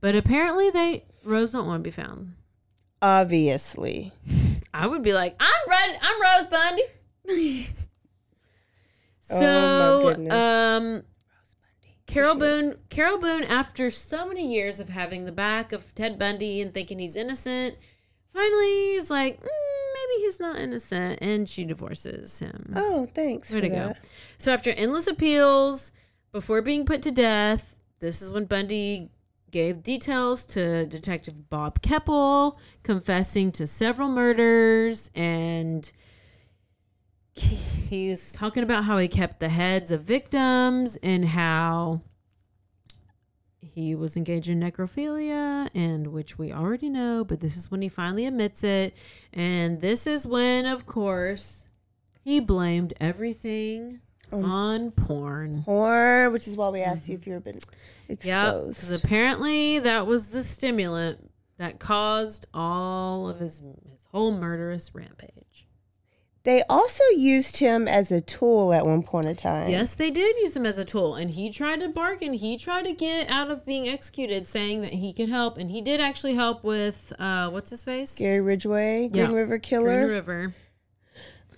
But 0.00 0.14
apparently 0.14 0.70
they 0.70 1.04
Rose 1.24 1.52
don't 1.52 1.66
want 1.66 1.82
to 1.82 1.88
be 1.88 1.90
found. 1.90 2.34
Obviously. 3.00 4.12
I 4.74 4.86
would 4.86 5.02
be 5.02 5.12
like, 5.12 5.36
I'm 5.40 5.68
Red, 5.68 5.98
I'm 6.00 6.22
Rose 6.22 6.50
Bundy. 6.50 7.68
Oh, 9.30 9.34
my 9.34 9.40
so, 9.40 10.02
goodness. 10.02 10.32
um, 10.34 11.02
Carol 12.12 12.34
Boone, 12.34 12.76
Carol 12.90 13.18
Boone, 13.18 13.44
after 13.44 13.90
so 13.90 14.26
many 14.26 14.52
years 14.52 14.80
of 14.80 14.90
having 14.90 15.24
the 15.24 15.32
back 15.32 15.72
of 15.72 15.94
Ted 15.94 16.18
Bundy 16.18 16.60
and 16.60 16.74
thinking 16.74 16.98
he's 16.98 17.16
innocent, 17.16 17.76
finally 18.34 18.94
is 18.94 19.10
like, 19.10 19.40
mm, 19.40 19.44
maybe 19.44 20.22
he's 20.22 20.38
not 20.38 20.58
innocent, 20.58 21.20
and 21.22 21.48
she 21.48 21.64
divorces 21.64 22.38
him. 22.38 22.74
Oh, 22.76 23.08
thanks 23.14 23.50
Way 23.50 23.56
for 23.56 23.60
to 23.62 23.68
go. 23.68 23.92
So 24.36 24.52
after 24.52 24.70
endless 24.70 25.06
appeals, 25.06 25.92
before 26.32 26.60
being 26.60 26.84
put 26.84 27.02
to 27.02 27.10
death, 27.10 27.76
this 28.00 28.20
is 28.20 28.30
when 28.30 28.44
Bundy 28.44 29.10
gave 29.50 29.82
details 29.82 30.44
to 30.46 30.86
Detective 30.86 31.48
Bob 31.48 31.80
Keppel, 31.82 32.58
confessing 32.82 33.52
to 33.52 33.66
several 33.66 34.08
murders, 34.08 35.10
and 35.14 35.90
he's 37.34 38.32
talking 38.32 38.62
about 38.62 38.84
how 38.84 38.98
he 38.98 39.08
kept 39.08 39.40
the 39.40 39.48
heads 39.48 39.90
of 39.90 40.02
victims 40.02 40.96
and 41.02 41.24
how 41.24 42.02
he 43.60 43.94
was 43.94 44.16
engaged 44.16 44.48
in 44.48 44.60
necrophilia 44.60 45.68
and 45.74 46.08
which 46.08 46.36
we 46.38 46.52
already 46.52 46.90
know 46.90 47.24
but 47.24 47.40
this 47.40 47.56
is 47.56 47.70
when 47.70 47.80
he 47.80 47.88
finally 47.88 48.26
admits 48.26 48.62
it 48.64 48.94
and 49.32 49.80
this 49.80 50.06
is 50.06 50.26
when 50.26 50.66
of 50.66 50.84
course 50.86 51.66
he 52.22 52.38
blamed 52.38 52.92
everything 53.00 54.00
um, 54.30 54.44
on 54.44 54.90
porn 54.90 55.62
Or, 55.66 56.30
which 56.30 56.46
is 56.48 56.56
why 56.56 56.68
we 56.68 56.80
asked 56.82 57.08
you 57.08 57.14
if 57.14 57.26
you've 57.26 57.44
been 57.44 57.56
exposed. 57.56 58.24
yeah 58.24 58.50
because 58.52 58.68
exposed. 58.78 59.04
apparently 59.04 59.78
that 59.78 60.06
was 60.06 60.30
the 60.30 60.42
stimulant 60.42 61.30
that 61.58 61.78
caused 61.78 62.46
all 62.52 63.28
of 63.28 63.38
his 63.40 63.60
his 63.90 64.04
whole 64.10 64.32
murderous 64.36 64.94
rampage 64.94 65.66
They 66.44 66.64
also 66.68 67.04
used 67.16 67.58
him 67.58 67.86
as 67.86 68.10
a 68.10 68.20
tool 68.20 68.72
at 68.72 68.84
one 68.84 69.04
point 69.04 69.26
in 69.26 69.36
time. 69.36 69.70
Yes, 69.70 69.94
they 69.94 70.10
did 70.10 70.36
use 70.38 70.56
him 70.56 70.66
as 70.66 70.76
a 70.76 70.84
tool, 70.84 71.14
and 71.14 71.30
he 71.30 71.50
tried 71.50 71.80
to 71.80 71.88
bargain. 71.88 72.32
He 72.32 72.58
tried 72.58 72.82
to 72.82 72.92
get 72.92 73.30
out 73.30 73.50
of 73.52 73.64
being 73.64 73.88
executed, 73.88 74.48
saying 74.48 74.80
that 74.80 74.94
he 74.94 75.12
could 75.12 75.28
help, 75.28 75.56
and 75.56 75.70
he 75.70 75.80
did 75.80 76.00
actually 76.00 76.34
help 76.34 76.64
with 76.64 77.12
uh, 77.18 77.48
what's 77.50 77.70
his 77.70 77.84
face, 77.84 78.18
Gary 78.18 78.40
Ridgway, 78.40 79.08
Green 79.08 79.30
Yeah. 79.30 79.36
River 79.36 79.58
Killer, 79.60 80.00
Green 80.00 80.08
River. 80.10 80.54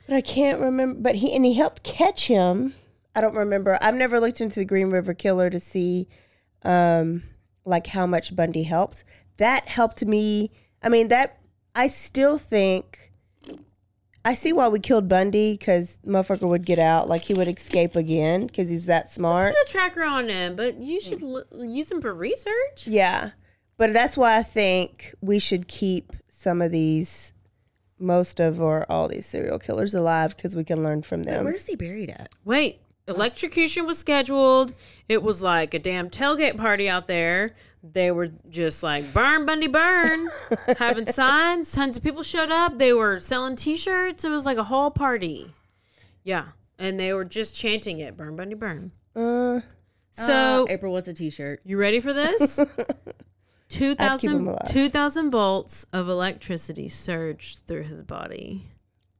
But 0.06 0.16
I 0.16 0.20
can't 0.20 0.60
remember. 0.60 1.00
But 1.00 1.14
he 1.16 1.34
and 1.34 1.46
he 1.46 1.54
helped 1.54 1.82
catch 1.82 2.26
him. 2.26 2.74
I 3.14 3.22
don't 3.22 3.36
remember. 3.36 3.78
I've 3.80 3.94
never 3.94 4.20
looked 4.20 4.42
into 4.42 4.60
the 4.60 4.66
Green 4.66 4.90
River 4.90 5.14
Killer 5.14 5.48
to 5.48 5.60
see, 5.60 6.08
um, 6.62 7.22
like 7.64 7.86
how 7.86 8.06
much 8.06 8.36
Bundy 8.36 8.64
helped. 8.64 9.04
That 9.38 9.66
helped 9.66 10.04
me. 10.04 10.50
I 10.82 10.90
mean, 10.90 11.08
that 11.08 11.38
I 11.74 11.88
still 11.88 12.36
think. 12.36 13.12
I 14.24 14.34
see 14.34 14.52
why 14.52 14.68
we 14.68 14.80
killed 14.80 15.08
Bundy 15.08 15.52
because 15.52 15.98
motherfucker 16.06 16.48
would 16.48 16.64
get 16.64 16.78
out, 16.78 17.08
like 17.08 17.22
he 17.22 17.34
would 17.34 17.48
escape 17.48 17.94
again 17.94 18.46
because 18.46 18.70
he's 18.70 18.86
that 18.86 19.10
smart. 19.10 19.54
Put 19.54 19.68
a 19.68 19.72
tracker 19.72 20.02
on 20.02 20.28
him, 20.28 20.56
but 20.56 20.78
you 20.78 21.00
should 21.00 21.22
l- 21.22 21.44
use 21.52 21.90
him 21.90 22.00
for 22.00 22.14
research. 22.14 22.86
Yeah, 22.86 23.30
but 23.76 23.92
that's 23.92 24.16
why 24.16 24.36
I 24.38 24.42
think 24.42 25.14
we 25.20 25.38
should 25.38 25.68
keep 25.68 26.12
some 26.28 26.62
of 26.62 26.72
these, 26.72 27.32
most 27.98 28.40
of 28.40 28.60
or 28.60 28.90
all 28.90 29.08
these 29.08 29.26
serial 29.26 29.58
killers 29.58 29.94
alive 29.94 30.34
because 30.36 30.56
we 30.56 30.64
can 30.64 30.82
learn 30.82 31.02
from 31.02 31.24
them. 31.24 31.44
Where's 31.44 31.66
he 31.66 31.76
buried 31.76 32.08
at? 32.10 32.30
Wait, 32.44 32.80
electrocution 33.08 33.86
was 33.86 33.98
scheduled. 33.98 34.74
It 35.08 35.22
was 35.22 35.42
like 35.42 35.74
a 35.74 35.78
damn 35.78 36.10
tailgate 36.10 36.56
party 36.56 36.88
out 36.88 37.06
there. 37.06 37.54
They 37.82 38.10
were 38.10 38.28
just 38.48 38.82
like 38.82 39.12
burn 39.12 39.44
Bundy 39.44 39.66
burn, 39.66 40.28
having 40.78 41.06
signs. 41.06 41.70
Tons 41.72 41.96
of 41.98 42.02
people 42.02 42.22
showed 42.22 42.50
up. 42.50 42.78
They 42.78 42.92
were 42.94 43.20
selling 43.20 43.56
T-shirts. 43.56 44.24
It 44.24 44.30
was 44.30 44.46
like 44.46 44.56
a 44.56 44.64
whole 44.64 44.90
party. 44.90 45.52
Yeah, 46.22 46.46
and 46.78 46.98
they 46.98 47.12
were 47.12 47.26
just 47.26 47.54
chanting 47.54 47.98
it, 48.00 48.16
burn 48.16 48.36
Bundy 48.36 48.54
burn. 48.54 48.90
Uh, 49.14 49.60
So 50.12 50.64
Uh, 50.64 50.72
April 50.72 50.92
wants 50.94 51.08
a 51.08 51.12
T-shirt. 51.12 51.60
you 51.64 51.76
ready 51.76 52.00
for 52.00 52.12
this? 52.14 52.58
2000, 53.68 54.30
'em 54.34 54.48
alive. 54.48 54.58
2000 54.68 55.30
volts 55.30 55.84
of 55.92 56.08
electricity 56.08 56.88
surged 56.88 57.60
through 57.66 57.82
his 57.82 58.02
body. 58.02 58.70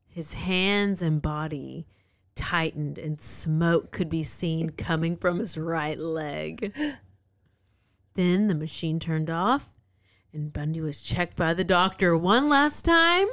His 0.09 0.33
hands 0.35 1.03
and 1.03 1.21
body 1.21 1.87
tightened, 2.35 2.99
and 2.99 3.21
smoke 3.21 3.91
could 3.91 4.09
be 4.09 4.25
seen 4.25 4.71
coming 4.71 5.17
from 5.17 5.39
his 5.39 5.57
right 5.57 5.99
leg. 5.99 6.75
Then 8.15 8.47
the 8.47 8.55
machine 8.55 9.01
turned 9.01 9.31
off, 9.31 9.69
and 10.33 10.53
Bundy 10.53 10.81
was 10.81 11.03
checked 11.03 11.37
by 11.37 11.55
the 11.55 11.65
doctor 11.65 12.17
one 12.17 12.49
last 12.49 12.85
time. 12.85 13.29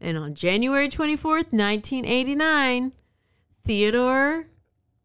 And 0.00 0.18
on 0.18 0.34
January 0.34 0.88
24th, 0.88 1.52
1989, 1.52 2.92
Theodore 3.62 4.46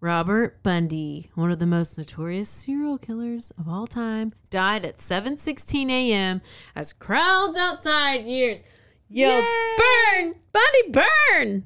Robert 0.02 0.64
Bundy, 0.64 1.30
one 1.36 1.52
of 1.52 1.60
the 1.60 1.66
most 1.66 1.98
notorious 1.98 2.49
serial 2.49 2.98
killers 2.98 3.52
of 3.57 3.68
all 3.68 3.86
time, 3.86 4.34
died 4.49 4.86
at 4.86 4.98
7:16 4.98 5.90
a.m. 5.90 6.41
as 6.74 6.94
crowds 6.94 7.57
outside 7.57 8.26
years 8.26 8.64
yelled, 9.10 9.44
"Burn, 9.78 10.36
Bundy, 10.53 10.91
burn!" 10.91 11.66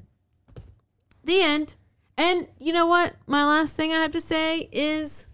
The 1.24 1.40
end. 1.40 1.74
And 2.16 2.46
you 2.58 2.72
know 2.72 2.86
what? 2.86 3.14
My 3.26 3.44
last 3.44 3.76
thing 3.76 3.92
I 3.92 4.00
have 4.00 4.12
to 4.12 4.20
say 4.20 4.68
is 4.70 5.28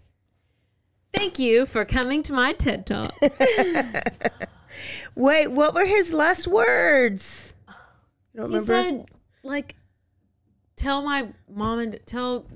thank 1.13 1.37
you 1.37 1.65
for 1.65 1.85
coming 1.85 2.23
to 2.23 2.33
my 2.33 2.53
TED 2.53 2.85
Talk. 2.85 3.13
wait, 5.15 5.47
what 5.47 5.73
were 5.73 5.85
his 5.85 6.13
last 6.13 6.47
words? 6.47 7.53
Don't 8.35 8.49
he 8.49 8.57
remember? 8.57 8.65
said, 8.65 9.05
like, 9.43 9.75
tell 10.75 11.01
my 11.01 11.27
mom 11.49 11.79
and 11.79 11.99
tell 12.05 12.47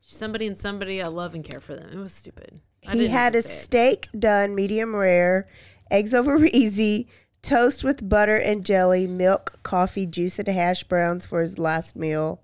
somebody 0.00 0.46
and 0.46 0.58
somebody 0.58 1.00
I 1.00 1.06
love 1.06 1.34
and 1.34 1.44
care 1.44 1.60
for 1.60 1.74
them. 1.74 1.88
It 1.90 1.96
was 1.96 2.12
stupid. 2.12 2.60
I 2.86 2.94
he 2.94 3.08
had 3.08 3.34
a 3.34 3.38
it. 3.38 3.44
steak 3.44 4.08
done 4.18 4.54
medium 4.54 4.94
rare, 4.94 5.48
eggs 5.90 6.12
over 6.12 6.44
easy, 6.52 7.08
toast 7.42 7.84
with 7.84 8.06
butter 8.08 8.36
and 8.36 8.64
jelly, 8.64 9.06
milk, 9.06 9.60
coffee, 9.62 10.06
juice, 10.06 10.38
and 10.38 10.48
hash 10.48 10.84
browns 10.84 11.26
for 11.26 11.40
his 11.40 11.58
last 11.58 11.96
meal. 11.96 12.42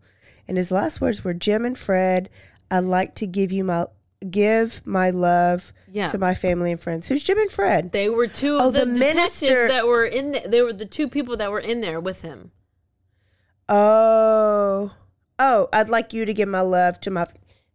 And 0.48 0.56
his 0.56 0.70
last 0.70 1.00
words 1.00 1.24
were, 1.24 1.34
"Jim 1.34 1.64
and 1.64 1.76
Fred, 1.76 2.28
I'd 2.70 2.80
like 2.80 3.14
to 3.16 3.26
give 3.26 3.50
you 3.52 3.64
my 3.64 3.86
give 4.30 4.84
my 4.86 5.10
love 5.10 5.72
Yeah. 5.92 6.06
to 6.08 6.18
my 6.18 6.34
family 6.34 6.70
and 6.72 6.80
friends." 6.80 7.06
Who's 7.08 7.22
Jim 7.22 7.38
and 7.38 7.50
Fred? 7.50 7.92
They 7.92 8.08
were 8.08 8.26
two 8.28 8.58
Oh, 8.60 8.68
of 8.68 8.72
the, 8.74 8.80
the 8.80 8.86
minister- 8.86 9.68
that 9.68 9.86
were 9.86 10.04
in. 10.04 10.32
The, 10.32 10.40
they 10.46 10.62
were 10.62 10.72
the 10.72 10.86
two 10.86 11.08
people 11.08 11.36
that 11.36 11.50
were 11.50 11.60
in 11.60 11.80
there 11.80 12.00
with 12.00 12.22
him. 12.22 12.52
Oh, 13.68 14.92
oh, 15.38 15.68
I'd 15.72 15.88
like 15.88 16.12
you 16.12 16.24
to 16.24 16.32
give 16.34 16.48
my 16.48 16.60
love 16.60 17.00
to 17.00 17.10
my 17.10 17.26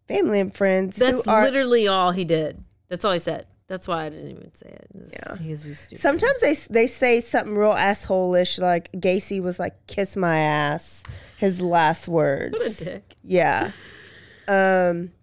family 0.08 0.40
and 0.40 0.54
friends. 0.54 0.96
That's 0.96 1.28
are, 1.28 1.44
literally 1.44 1.88
all 1.88 2.12
he 2.12 2.24
did. 2.24 2.64
That's 2.88 3.04
all 3.04 3.14
he 3.14 3.20
said. 3.20 3.46
That's 3.72 3.88
why 3.88 4.04
I 4.08 4.10
didn't 4.10 4.32
even 4.32 4.54
say 4.54 4.68
it. 4.68 4.88
It 4.94 5.02
was- 5.02 5.14
Yeah. 5.14 5.74
stupid. 5.74 6.02
Sometimes 6.02 6.42
they 6.42 6.56
they 6.70 6.88
say 6.88 7.22
something 7.22 7.56
real 7.56 7.72
asshole-ish, 7.72 8.60
like 8.60 8.92
Gacy 8.92 9.42
was 9.42 9.60
like 9.60 9.88
"kiss 9.88 10.18
my 10.18 10.40
ass." 10.40 11.04
His 11.38 11.62
last 11.62 12.10
words. 12.10 12.52
what 12.52 12.70
a 12.70 12.84
dick. 12.84 13.16
Yeah. 13.24 13.72
Um. 14.50 15.14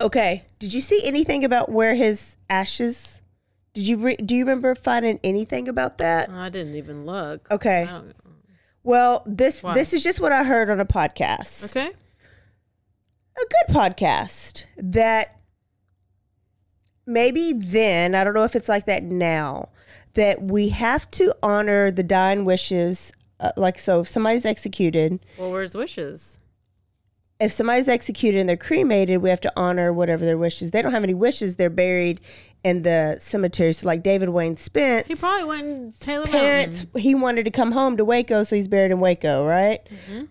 Okay. 0.00 0.44
Did 0.60 0.72
you 0.72 0.80
see 0.80 1.02
anything 1.04 1.44
about 1.44 1.68
where 1.68 1.94
his 1.96 2.36
ashes? 2.48 3.20
Did 3.72 3.88
you 3.88 3.96
re- 3.96 4.16
do 4.24 4.36
you 4.36 4.44
remember 4.44 4.76
finding 4.76 5.18
anything 5.24 5.66
about 5.68 5.98
that? 5.98 6.30
I 6.30 6.50
didn't 6.50 6.76
even 6.76 7.04
look. 7.06 7.50
Okay. 7.50 7.88
Well, 8.84 9.24
this 9.26 9.64
Why? 9.64 9.74
this 9.74 9.92
is 9.92 10.04
just 10.04 10.20
what 10.20 10.30
I 10.30 10.44
heard 10.44 10.70
on 10.70 10.78
a 10.78 10.86
podcast. 10.86 11.64
Okay. 11.64 11.88
a 11.88 13.46
good 13.66 13.74
podcast 13.74 14.62
that 14.76 15.40
maybe 17.06 17.52
then, 17.52 18.14
I 18.14 18.24
don't 18.24 18.34
know 18.34 18.44
if 18.44 18.56
it's 18.56 18.68
like 18.68 18.86
that 18.86 19.02
now, 19.02 19.70
that 20.14 20.42
we 20.42 20.68
have 20.70 21.10
to 21.12 21.34
honor 21.42 21.90
the 21.90 22.02
dying 22.02 22.44
wishes. 22.44 23.12
Uh, 23.40 23.50
like, 23.56 23.78
so 23.78 24.00
if 24.00 24.08
somebody's 24.08 24.44
executed, 24.44 25.18
Well, 25.38 25.50
where's 25.50 25.74
wishes? 25.74 26.38
if 27.40 27.50
somebody's 27.52 27.88
executed 27.88 28.38
and 28.38 28.48
they're 28.48 28.56
cremated, 28.56 29.20
we 29.20 29.28
have 29.28 29.40
to 29.40 29.52
honor 29.56 29.92
whatever 29.92 30.24
their 30.24 30.38
wishes. 30.38 30.70
They 30.70 30.80
don't 30.82 30.92
have 30.92 31.02
any 31.04 31.14
wishes, 31.14 31.56
they're 31.56 31.68
buried 31.68 32.20
in 32.62 32.82
the 32.82 33.16
cemetery. 33.18 33.72
So, 33.74 33.86
like 33.86 34.02
David 34.02 34.28
Wayne 34.30 34.56
Spence. 34.56 35.06
He 35.08 35.16
probably 35.16 35.44
went 35.44 35.66
in 35.66 35.92
Taylor 35.98 36.26
parents 36.26 36.84
Mountain. 36.84 37.00
he 37.02 37.14
wanted 37.14 37.44
to 37.44 37.50
come 37.50 37.72
home 37.72 37.96
to 37.98 38.04
Waco, 38.04 38.44
so 38.44 38.54
he's 38.56 38.68
buried 38.68 38.92
in 38.92 39.00
Waco, 39.00 39.44
right? 39.46 39.80
Mm-hmm. 39.86 40.24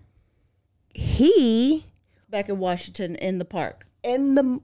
He 0.93 1.85
Back 2.29 2.49
in 2.49 2.57
Washington 2.59 3.15
in 3.17 3.37
the 3.37 3.45
park. 3.45 3.87
in 4.03 4.35
the 4.35 4.59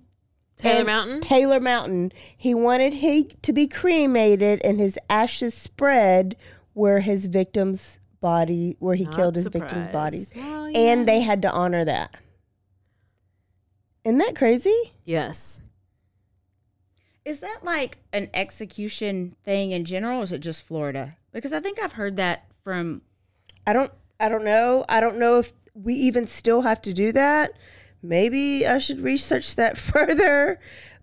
Taylor 0.60 0.77
and 0.77 0.86
Mountain? 0.86 1.22
Taylor 1.22 1.60
Mountain. 1.60 2.11
He 2.36 2.53
wanted 2.53 2.94
he 2.95 3.26
to 3.41 3.53
be 3.53 3.68
cremated 3.68 4.61
and 4.64 4.80
his 4.80 4.99
ashes 5.10 5.53
spread 5.53 6.36
where 6.73 6.99
his 6.99 7.27
victims' 7.27 7.99
body, 8.22 8.76
where 8.80 8.95
he 8.95 9.06
Not 9.06 9.15
killed 9.15 9.36
his 9.36 9.48
victims' 9.48 9.88
bodies, 9.88 10.31
Well, 10.36 10.72
and 10.76 11.07
they 11.07 11.22
had 11.22 11.41
to 11.44 11.52
honor 11.52 11.86
that. 11.86 12.19
Isn't 14.03 14.19
that 14.19 14.36
crazy? 14.36 14.94
Yes. 15.06 15.61
Is 17.26 17.41
that 17.41 17.60
like 17.64 17.98
an 18.11 18.30
execution 18.34 19.36
thing 19.44 19.72
in 19.72 19.86
general, 19.86 20.22
or 20.22 20.23
is 20.23 20.31
it 20.31 20.40
just 20.40 20.64
Florida? 20.64 21.18
Because 21.31 21.53
I 21.53 21.60
think 21.60 21.80
I've 21.81 21.94
heard 21.94 22.15
that 22.15 22.45
from. 22.64 23.02
I 23.68 23.73
don't. 23.73 23.91
I 24.19 24.30
don't 24.30 24.44
know. 24.44 24.84
I 24.90 24.99
don't 24.99 25.18
know 25.18 25.40
if 25.40 25.53
we 25.73 25.94
even 25.94 26.27
still 26.27 26.61
have 26.61 26.81
to 26.84 26.94
do 26.94 27.11
that. 27.14 27.52
Maybe 28.01 28.65
I 28.65 28.77
should 28.77 29.01
research 29.01 29.55
that 29.55 29.77
further. 29.77 30.59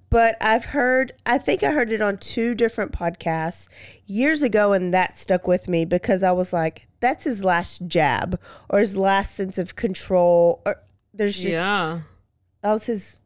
But 0.08 0.36
I've 0.40 0.66
heard, 0.66 1.12
I 1.26 1.36
think 1.38 1.64
I 1.64 1.72
heard 1.72 1.90
it 1.90 2.00
on 2.00 2.18
two 2.18 2.54
different 2.54 2.92
podcasts 2.92 3.66
years 4.06 4.40
ago, 4.40 4.72
and 4.72 4.94
that 4.94 5.18
stuck 5.18 5.48
with 5.48 5.66
me 5.66 5.84
because 5.84 6.22
I 6.22 6.30
was 6.30 6.52
like, 6.52 6.86
that's 7.00 7.24
his 7.24 7.42
last 7.42 7.86
jab 7.88 8.40
or 8.70 8.78
his 8.78 8.96
last 8.96 9.34
sense 9.34 9.58
of 9.58 9.74
control. 9.74 10.62
Or 10.64 10.80
there's 11.12 11.34
just, 11.34 11.52
yeah. 11.52 12.02
that 12.62 12.72
was 12.72 12.86
his, 12.86 13.18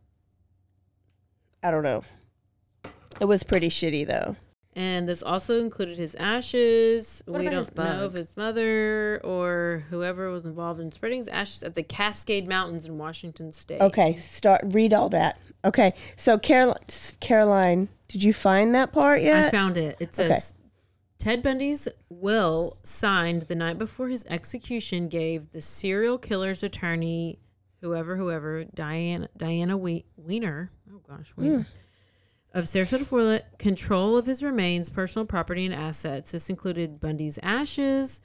I 1.62 1.70
don't 1.70 1.82
know. 1.82 2.02
It 3.20 3.26
was 3.26 3.42
pretty 3.42 3.68
shitty 3.68 4.06
though. 4.06 4.36
And 4.76 5.08
this 5.08 5.22
also 5.22 5.58
included 5.60 5.98
his 5.98 6.14
ashes. 6.14 7.22
What 7.26 7.40
we 7.40 7.46
don't 7.46 7.54
his 7.54 7.74
know 7.76 8.04
if 8.06 8.12
his 8.12 8.36
mother 8.36 9.20
or 9.24 9.84
whoever 9.90 10.30
was 10.30 10.46
involved 10.46 10.80
in 10.80 10.92
spreading 10.92 11.18
his 11.18 11.28
ashes 11.28 11.64
at 11.64 11.74
the 11.74 11.82
Cascade 11.82 12.48
Mountains 12.48 12.86
in 12.86 12.96
Washington 12.96 13.52
State. 13.52 13.80
Okay, 13.80 14.16
start, 14.16 14.60
read 14.66 14.92
all 14.94 15.08
that. 15.08 15.38
Okay, 15.64 15.92
so 16.16 16.38
Caroline, 16.38 16.78
Caroline, 17.18 17.88
did 18.08 18.22
you 18.22 18.32
find 18.32 18.74
that 18.76 18.92
part 18.92 19.22
yet? 19.22 19.46
I 19.46 19.50
found 19.50 19.76
it. 19.76 19.96
It 19.98 20.14
says 20.14 20.30
Okay. 20.30 20.40
Ted 21.18 21.42
Bundy's 21.42 21.86
will 22.08 22.78
signed 22.82 23.42
the 23.42 23.54
night 23.54 23.78
before 23.78 24.08
his 24.08 24.24
execution 24.30 25.08
gave 25.08 25.50
the 25.50 25.60
serial 25.60 26.16
killer's 26.16 26.62
attorney, 26.62 27.38
whoever, 27.82 28.16
whoever, 28.16 28.64
Diana 28.64 29.28
Diana 29.36 29.76
we- 29.76 30.06
Weiner, 30.16 30.70
oh 30.90 31.00
gosh, 31.06 31.34
Weiner, 31.36 31.58
hmm. 31.58 31.62
Of 32.52 32.64
Sarasota, 32.64 33.06
Florida, 33.06 33.44
control 33.58 34.16
of 34.16 34.26
his 34.26 34.42
remains, 34.42 34.88
personal 34.88 35.26
property, 35.26 35.64
and 35.64 35.74
assets. 35.74 36.32
This 36.32 36.50
included 36.50 37.00
Bundy's 37.00 37.38
ashes. 37.42 38.20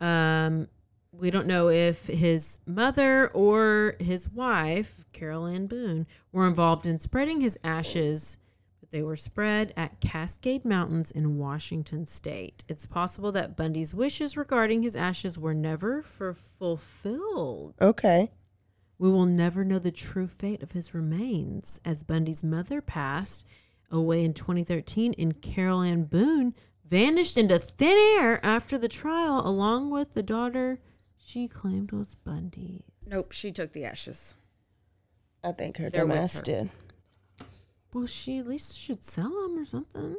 Um, 0.00 0.68
we 1.12 1.30
don't 1.30 1.46
know 1.46 1.68
if 1.68 2.06
his 2.06 2.60
mother 2.66 3.28
or 3.28 3.96
his 3.98 4.28
wife, 4.28 5.04
Carol 5.12 5.46
Ann 5.46 5.66
Boone, 5.66 6.06
were 6.32 6.46
involved 6.46 6.86
in 6.86 6.98
spreading 6.98 7.40
his 7.40 7.58
ashes, 7.64 8.38
but 8.80 8.90
they 8.90 9.02
were 9.02 9.16
spread 9.16 9.72
at 9.76 10.00
Cascade 10.00 10.64
Mountains 10.64 11.10
in 11.10 11.38
Washington 11.38 12.06
state. 12.06 12.64
It's 12.68 12.86
possible 12.86 13.32
that 13.32 13.56
Bundy's 13.56 13.94
wishes 13.94 14.36
regarding 14.36 14.82
his 14.82 14.94
ashes 14.94 15.36
were 15.36 15.54
never 15.54 16.02
for 16.02 16.34
fulfilled. 16.34 17.74
okay. 17.80 18.30
We 18.98 19.10
will 19.10 19.24
never 19.24 19.64
know 19.64 19.78
the 19.78 19.90
true 19.90 20.26
fate 20.26 20.62
of 20.62 20.72
his 20.72 20.92
remains, 20.92 21.80
as 21.86 22.02
Bundy's 22.02 22.44
mother 22.44 22.82
passed 22.82 23.46
away 23.90 24.24
in 24.24 24.34
2013 24.34 25.14
and 25.18 25.40
Carol 25.42 25.82
Ann 25.82 26.04
Boone 26.04 26.54
vanished 26.88 27.36
into 27.36 27.58
thin 27.58 27.96
air 28.18 28.44
after 28.44 28.76
the 28.78 28.88
trial, 28.88 29.42
along 29.46 29.90
with 29.90 30.14
the 30.14 30.22
daughter 30.22 30.78
she 31.16 31.46
claimed 31.48 31.92
was 31.92 32.14
Bundy's. 32.14 32.82
Nope, 33.08 33.32
she 33.32 33.52
took 33.52 33.72
the 33.72 33.84
ashes. 33.84 34.34
I 35.44 35.52
think 35.52 35.76
her 35.78 35.88
They're 35.90 36.06
with 36.06 36.16
dumbass 36.16 36.36
her. 36.38 36.42
did. 36.42 36.70
Well, 37.92 38.06
she 38.06 38.38
at 38.38 38.46
least 38.46 38.76
should 38.76 39.04
sell 39.04 39.30
them 39.30 39.58
or 39.58 39.64
something. 39.64 40.16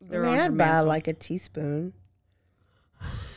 They're 0.00 0.24
I 0.24 0.30
mean, 0.30 0.34
on 0.34 0.38
her 0.40 0.44
I'd 0.46 0.58
buy 0.58 0.64
mantle. 0.66 0.86
like 0.86 1.08
a 1.08 1.12
teaspoon. 1.12 1.92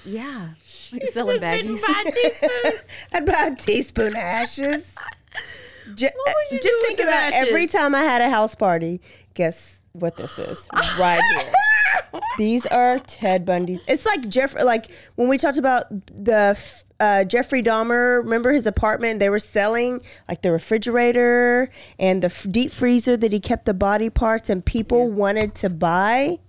yeah, 0.05 0.49
like 0.91 1.05
selling 1.07 1.39
baggies. 1.39 1.81
I'd 3.13 3.25
buy 3.25 3.49
a 3.51 3.55
teaspoon 3.55 4.07
of 4.09 4.15
ashes. 4.15 4.93
Ju- 5.95 6.09
What 6.13 6.35
would 6.35 6.51
you 6.51 6.59
just 6.59 6.63
do 6.79 6.85
think 6.85 6.97
with 6.99 7.07
the 7.07 7.13
about 7.13 7.33
every 7.33 7.63
ashes? 7.63 7.71
time 7.71 7.95
I 7.95 8.03
had 8.03 8.21
a 8.21 8.29
house 8.29 8.55
party. 8.55 8.99
Guess 9.37 9.83
what 9.93 10.17
this 10.17 10.39
is 10.39 10.67
right 10.99 11.21
here. 11.35 12.21
These 12.39 12.65
are 12.65 12.97
Ted 12.97 13.45
Bundy's. 13.45 13.81
It's 13.87 14.03
like 14.03 14.27
Jeff. 14.27 14.55
Like 14.55 14.89
when 15.13 15.29
we 15.29 15.37
talked 15.37 15.59
about 15.59 15.85
the 16.07 16.57
uh, 16.99 17.23
Jeffrey 17.23 17.61
Dahmer. 17.61 18.23
Remember 18.23 18.51
his 18.51 18.65
apartment? 18.65 19.19
They 19.19 19.29
were 19.29 19.37
selling 19.37 20.01
like 20.27 20.41
the 20.41 20.51
refrigerator 20.51 21.69
and 21.99 22.23
the 22.23 22.27
f- 22.27 22.47
deep 22.49 22.71
freezer 22.71 23.15
that 23.17 23.31
he 23.31 23.39
kept 23.39 23.65
the 23.65 23.75
body 23.75 24.09
parts, 24.09 24.49
and 24.49 24.65
people 24.65 25.11
wanted 25.11 25.53
to 25.55 25.69
buy. 25.69 26.39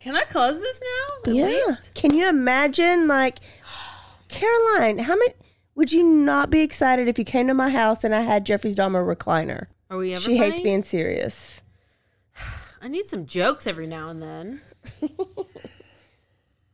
Can 0.00 0.16
I 0.16 0.22
close 0.22 0.58
this 0.60 0.80
now? 0.80 1.30
At 1.30 1.36
yeah. 1.36 1.44
least? 1.44 1.94
Can 1.94 2.14
you 2.14 2.28
imagine, 2.28 3.08
like, 3.08 3.40
Caroline, 4.28 4.98
how 4.98 5.16
many 5.16 5.34
would 5.74 5.92
you 5.92 6.02
not 6.02 6.50
be 6.50 6.60
excited 6.60 7.08
if 7.08 7.18
you 7.18 7.24
came 7.24 7.48
to 7.48 7.54
my 7.54 7.68
house 7.68 8.04
and 8.04 8.14
I 8.14 8.22
had 8.22 8.46
Jeffrey's 8.46 8.76
Dahmer 8.76 9.04
recliner? 9.04 9.66
Are 9.90 9.98
we 9.98 10.14
ever 10.14 10.22
She 10.22 10.36
hates 10.36 10.60
being 10.60 10.82
serious. 10.82 11.62
I 12.80 12.88
need 12.88 13.04
some 13.04 13.26
jokes 13.26 13.66
every 13.66 13.86
now 13.86 14.08
and 14.08 14.22
then. 14.22 14.60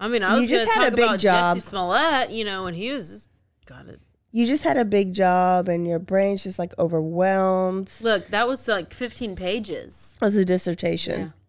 I 0.01 0.09
mean, 0.09 0.23
I 0.23 0.39
was 0.39 0.49
just 0.49 0.73
had 0.73 0.93
a 0.93 0.97
big 0.97 1.05
about 1.05 1.19
job. 1.19 1.57
Jussie 1.57 1.63
Smollett, 1.63 2.31
you 2.31 2.45
know, 2.45 2.65
when 2.65 2.75
he 2.75 2.93
was 2.93 3.29
got 3.67 3.87
it. 3.87 4.01
You 4.33 4.47
just 4.47 4.65
had 4.65 4.77
a 4.77 4.85
big 4.85 5.15
job 5.15 5.69
and 5.69 5.87
your 5.87 6.01
brain's 6.01 6.43
just 6.43 6.59
like 6.59 6.77
overwhelmed. 6.79 7.93
Look, 8.01 8.29
that 8.29 8.49
was 8.49 8.67
like 8.67 8.93
15 8.93 9.37
pages. 9.37 10.17
It 10.21 10.25
was 10.25 10.37
a 10.37 10.45
dissertation. 10.45 11.33
Oh 11.35 11.41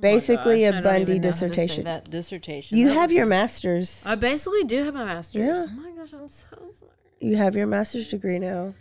Basically, 0.00 0.62
Gosh, 0.62 0.80
a 0.80 0.82
Bundy 0.82 1.02
even 1.02 1.22
know 1.22 1.28
how 1.28 1.32
to 1.32 1.38
say 1.38 1.46
dissertation. 1.46 1.84
That 1.84 2.10
dissertation. 2.10 2.78
You 2.78 2.88
That 2.88 2.94
have 2.94 3.10
was- 3.10 3.16
your 3.16 3.26
master's. 3.26 4.02
I 4.04 4.14
basically 4.16 4.64
do 4.64 4.82
have 4.82 4.94
my 4.94 5.04
master's. 5.04 5.42
Yeah. 5.42 5.64
Oh 5.68 5.80
my 5.80 5.90
gosh, 5.92 6.12
I'm 6.14 6.28
so 6.28 6.46
sorry. 6.72 6.90
You 7.20 7.36
have 7.36 7.54
your 7.54 7.66
master's 7.66 8.08
degree 8.08 8.38
now. 8.38 8.74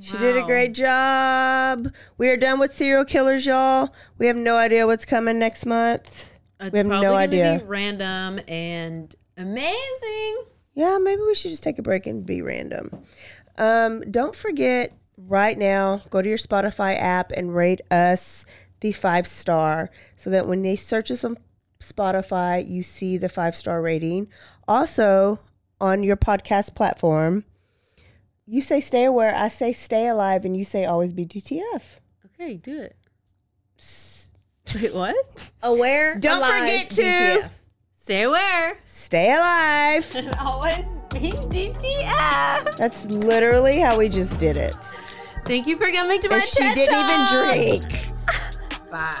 She 0.00 0.16
did 0.18 0.36
a 0.36 0.42
great 0.42 0.74
job. 0.74 1.88
We 2.18 2.28
are 2.28 2.36
done 2.36 2.58
with 2.58 2.74
serial 2.74 3.04
killers, 3.04 3.46
y'all. 3.46 3.94
We 4.18 4.26
have 4.26 4.36
no 4.36 4.56
idea 4.56 4.86
what's 4.86 5.04
coming 5.04 5.38
next 5.38 5.64
month. 5.64 6.30
It's 6.60 6.72
we 6.72 6.78
have 6.78 6.86
probably 6.86 7.06
no 7.06 7.14
idea. 7.14 7.58
Be 7.60 7.64
random 7.64 8.40
and 8.46 9.14
amazing. 9.36 10.44
Yeah, 10.74 10.98
maybe 11.00 11.22
we 11.22 11.34
should 11.34 11.50
just 11.50 11.62
take 11.62 11.78
a 11.78 11.82
break 11.82 12.06
and 12.06 12.26
be 12.26 12.42
random. 12.42 12.90
Um, 13.56 14.02
don't 14.10 14.36
forget 14.36 14.92
right 15.16 15.56
now, 15.56 16.02
go 16.10 16.20
to 16.20 16.28
your 16.28 16.38
Spotify 16.38 16.98
app 16.98 17.32
and 17.32 17.54
rate 17.54 17.80
us 17.90 18.44
the 18.80 18.92
five 18.92 19.26
star 19.26 19.90
so 20.16 20.28
that 20.30 20.46
when 20.46 20.62
they 20.62 20.76
search 20.76 21.10
us 21.10 21.24
on 21.24 21.38
Spotify, 21.80 22.68
you 22.68 22.82
see 22.82 23.16
the 23.16 23.28
five 23.28 23.56
star 23.56 23.80
rating. 23.80 24.28
Also, 24.68 25.40
on 25.80 26.02
your 26.02 26.16
podcast 26.16 26.74
platform, 26.74 27.44
you 28.46 28.62
say 28.62 28.80
stay 28.80 29.04
aware, 29.04 29.34
I 29.34 29.48
say 29.48 29.72
stay 29.72 30.06
alive, 30.08 30.44
and 30.44 30.56
you 30.56 30.64
say 30.64 30.84
always 30.84 31.12
be 31.12 31.24
DTF. 31.26 31.82
Okay, 32.34 32.56
do 32.56 32.80
it. 32.80 32.96
Wait, 34.74 34.94
what? 34.94 35.16
Aware. 35.62 36.16
Don't 36.18 36.38
alive, 36.38 36.60
forget 36.60 36.90
to- 36.90 37.02
DTF. 37.02 37.50
Stay 37.94 38.22
aware. 38.22 38.78
Stay 38.84 39.32
alive. 39.34 40.14
And 40.14 40.34
always 40.44 40.98
be 41.12 41.32
DTF. 41.32 42.76
That's 42.76 43.04
literally 43.06 43.80
how 43.80 43.98
we 43.98 44.08
just 44.08 44.38
did 44.38 44.56
it. 44.56 44.76
Thank 45.44 45.66
you 45.66 45.76
for 45.76 45.90
coming 45.90 46.20
to 46.20 46.28
my 46.28 46.36
And 46.36 46.44
she 46.44 46.72
didn't 46.74 46.94
Talk. 46.94 47.52
even 47.52 47.80
drink. 47.80 48.90
Bye. 48.90 49.20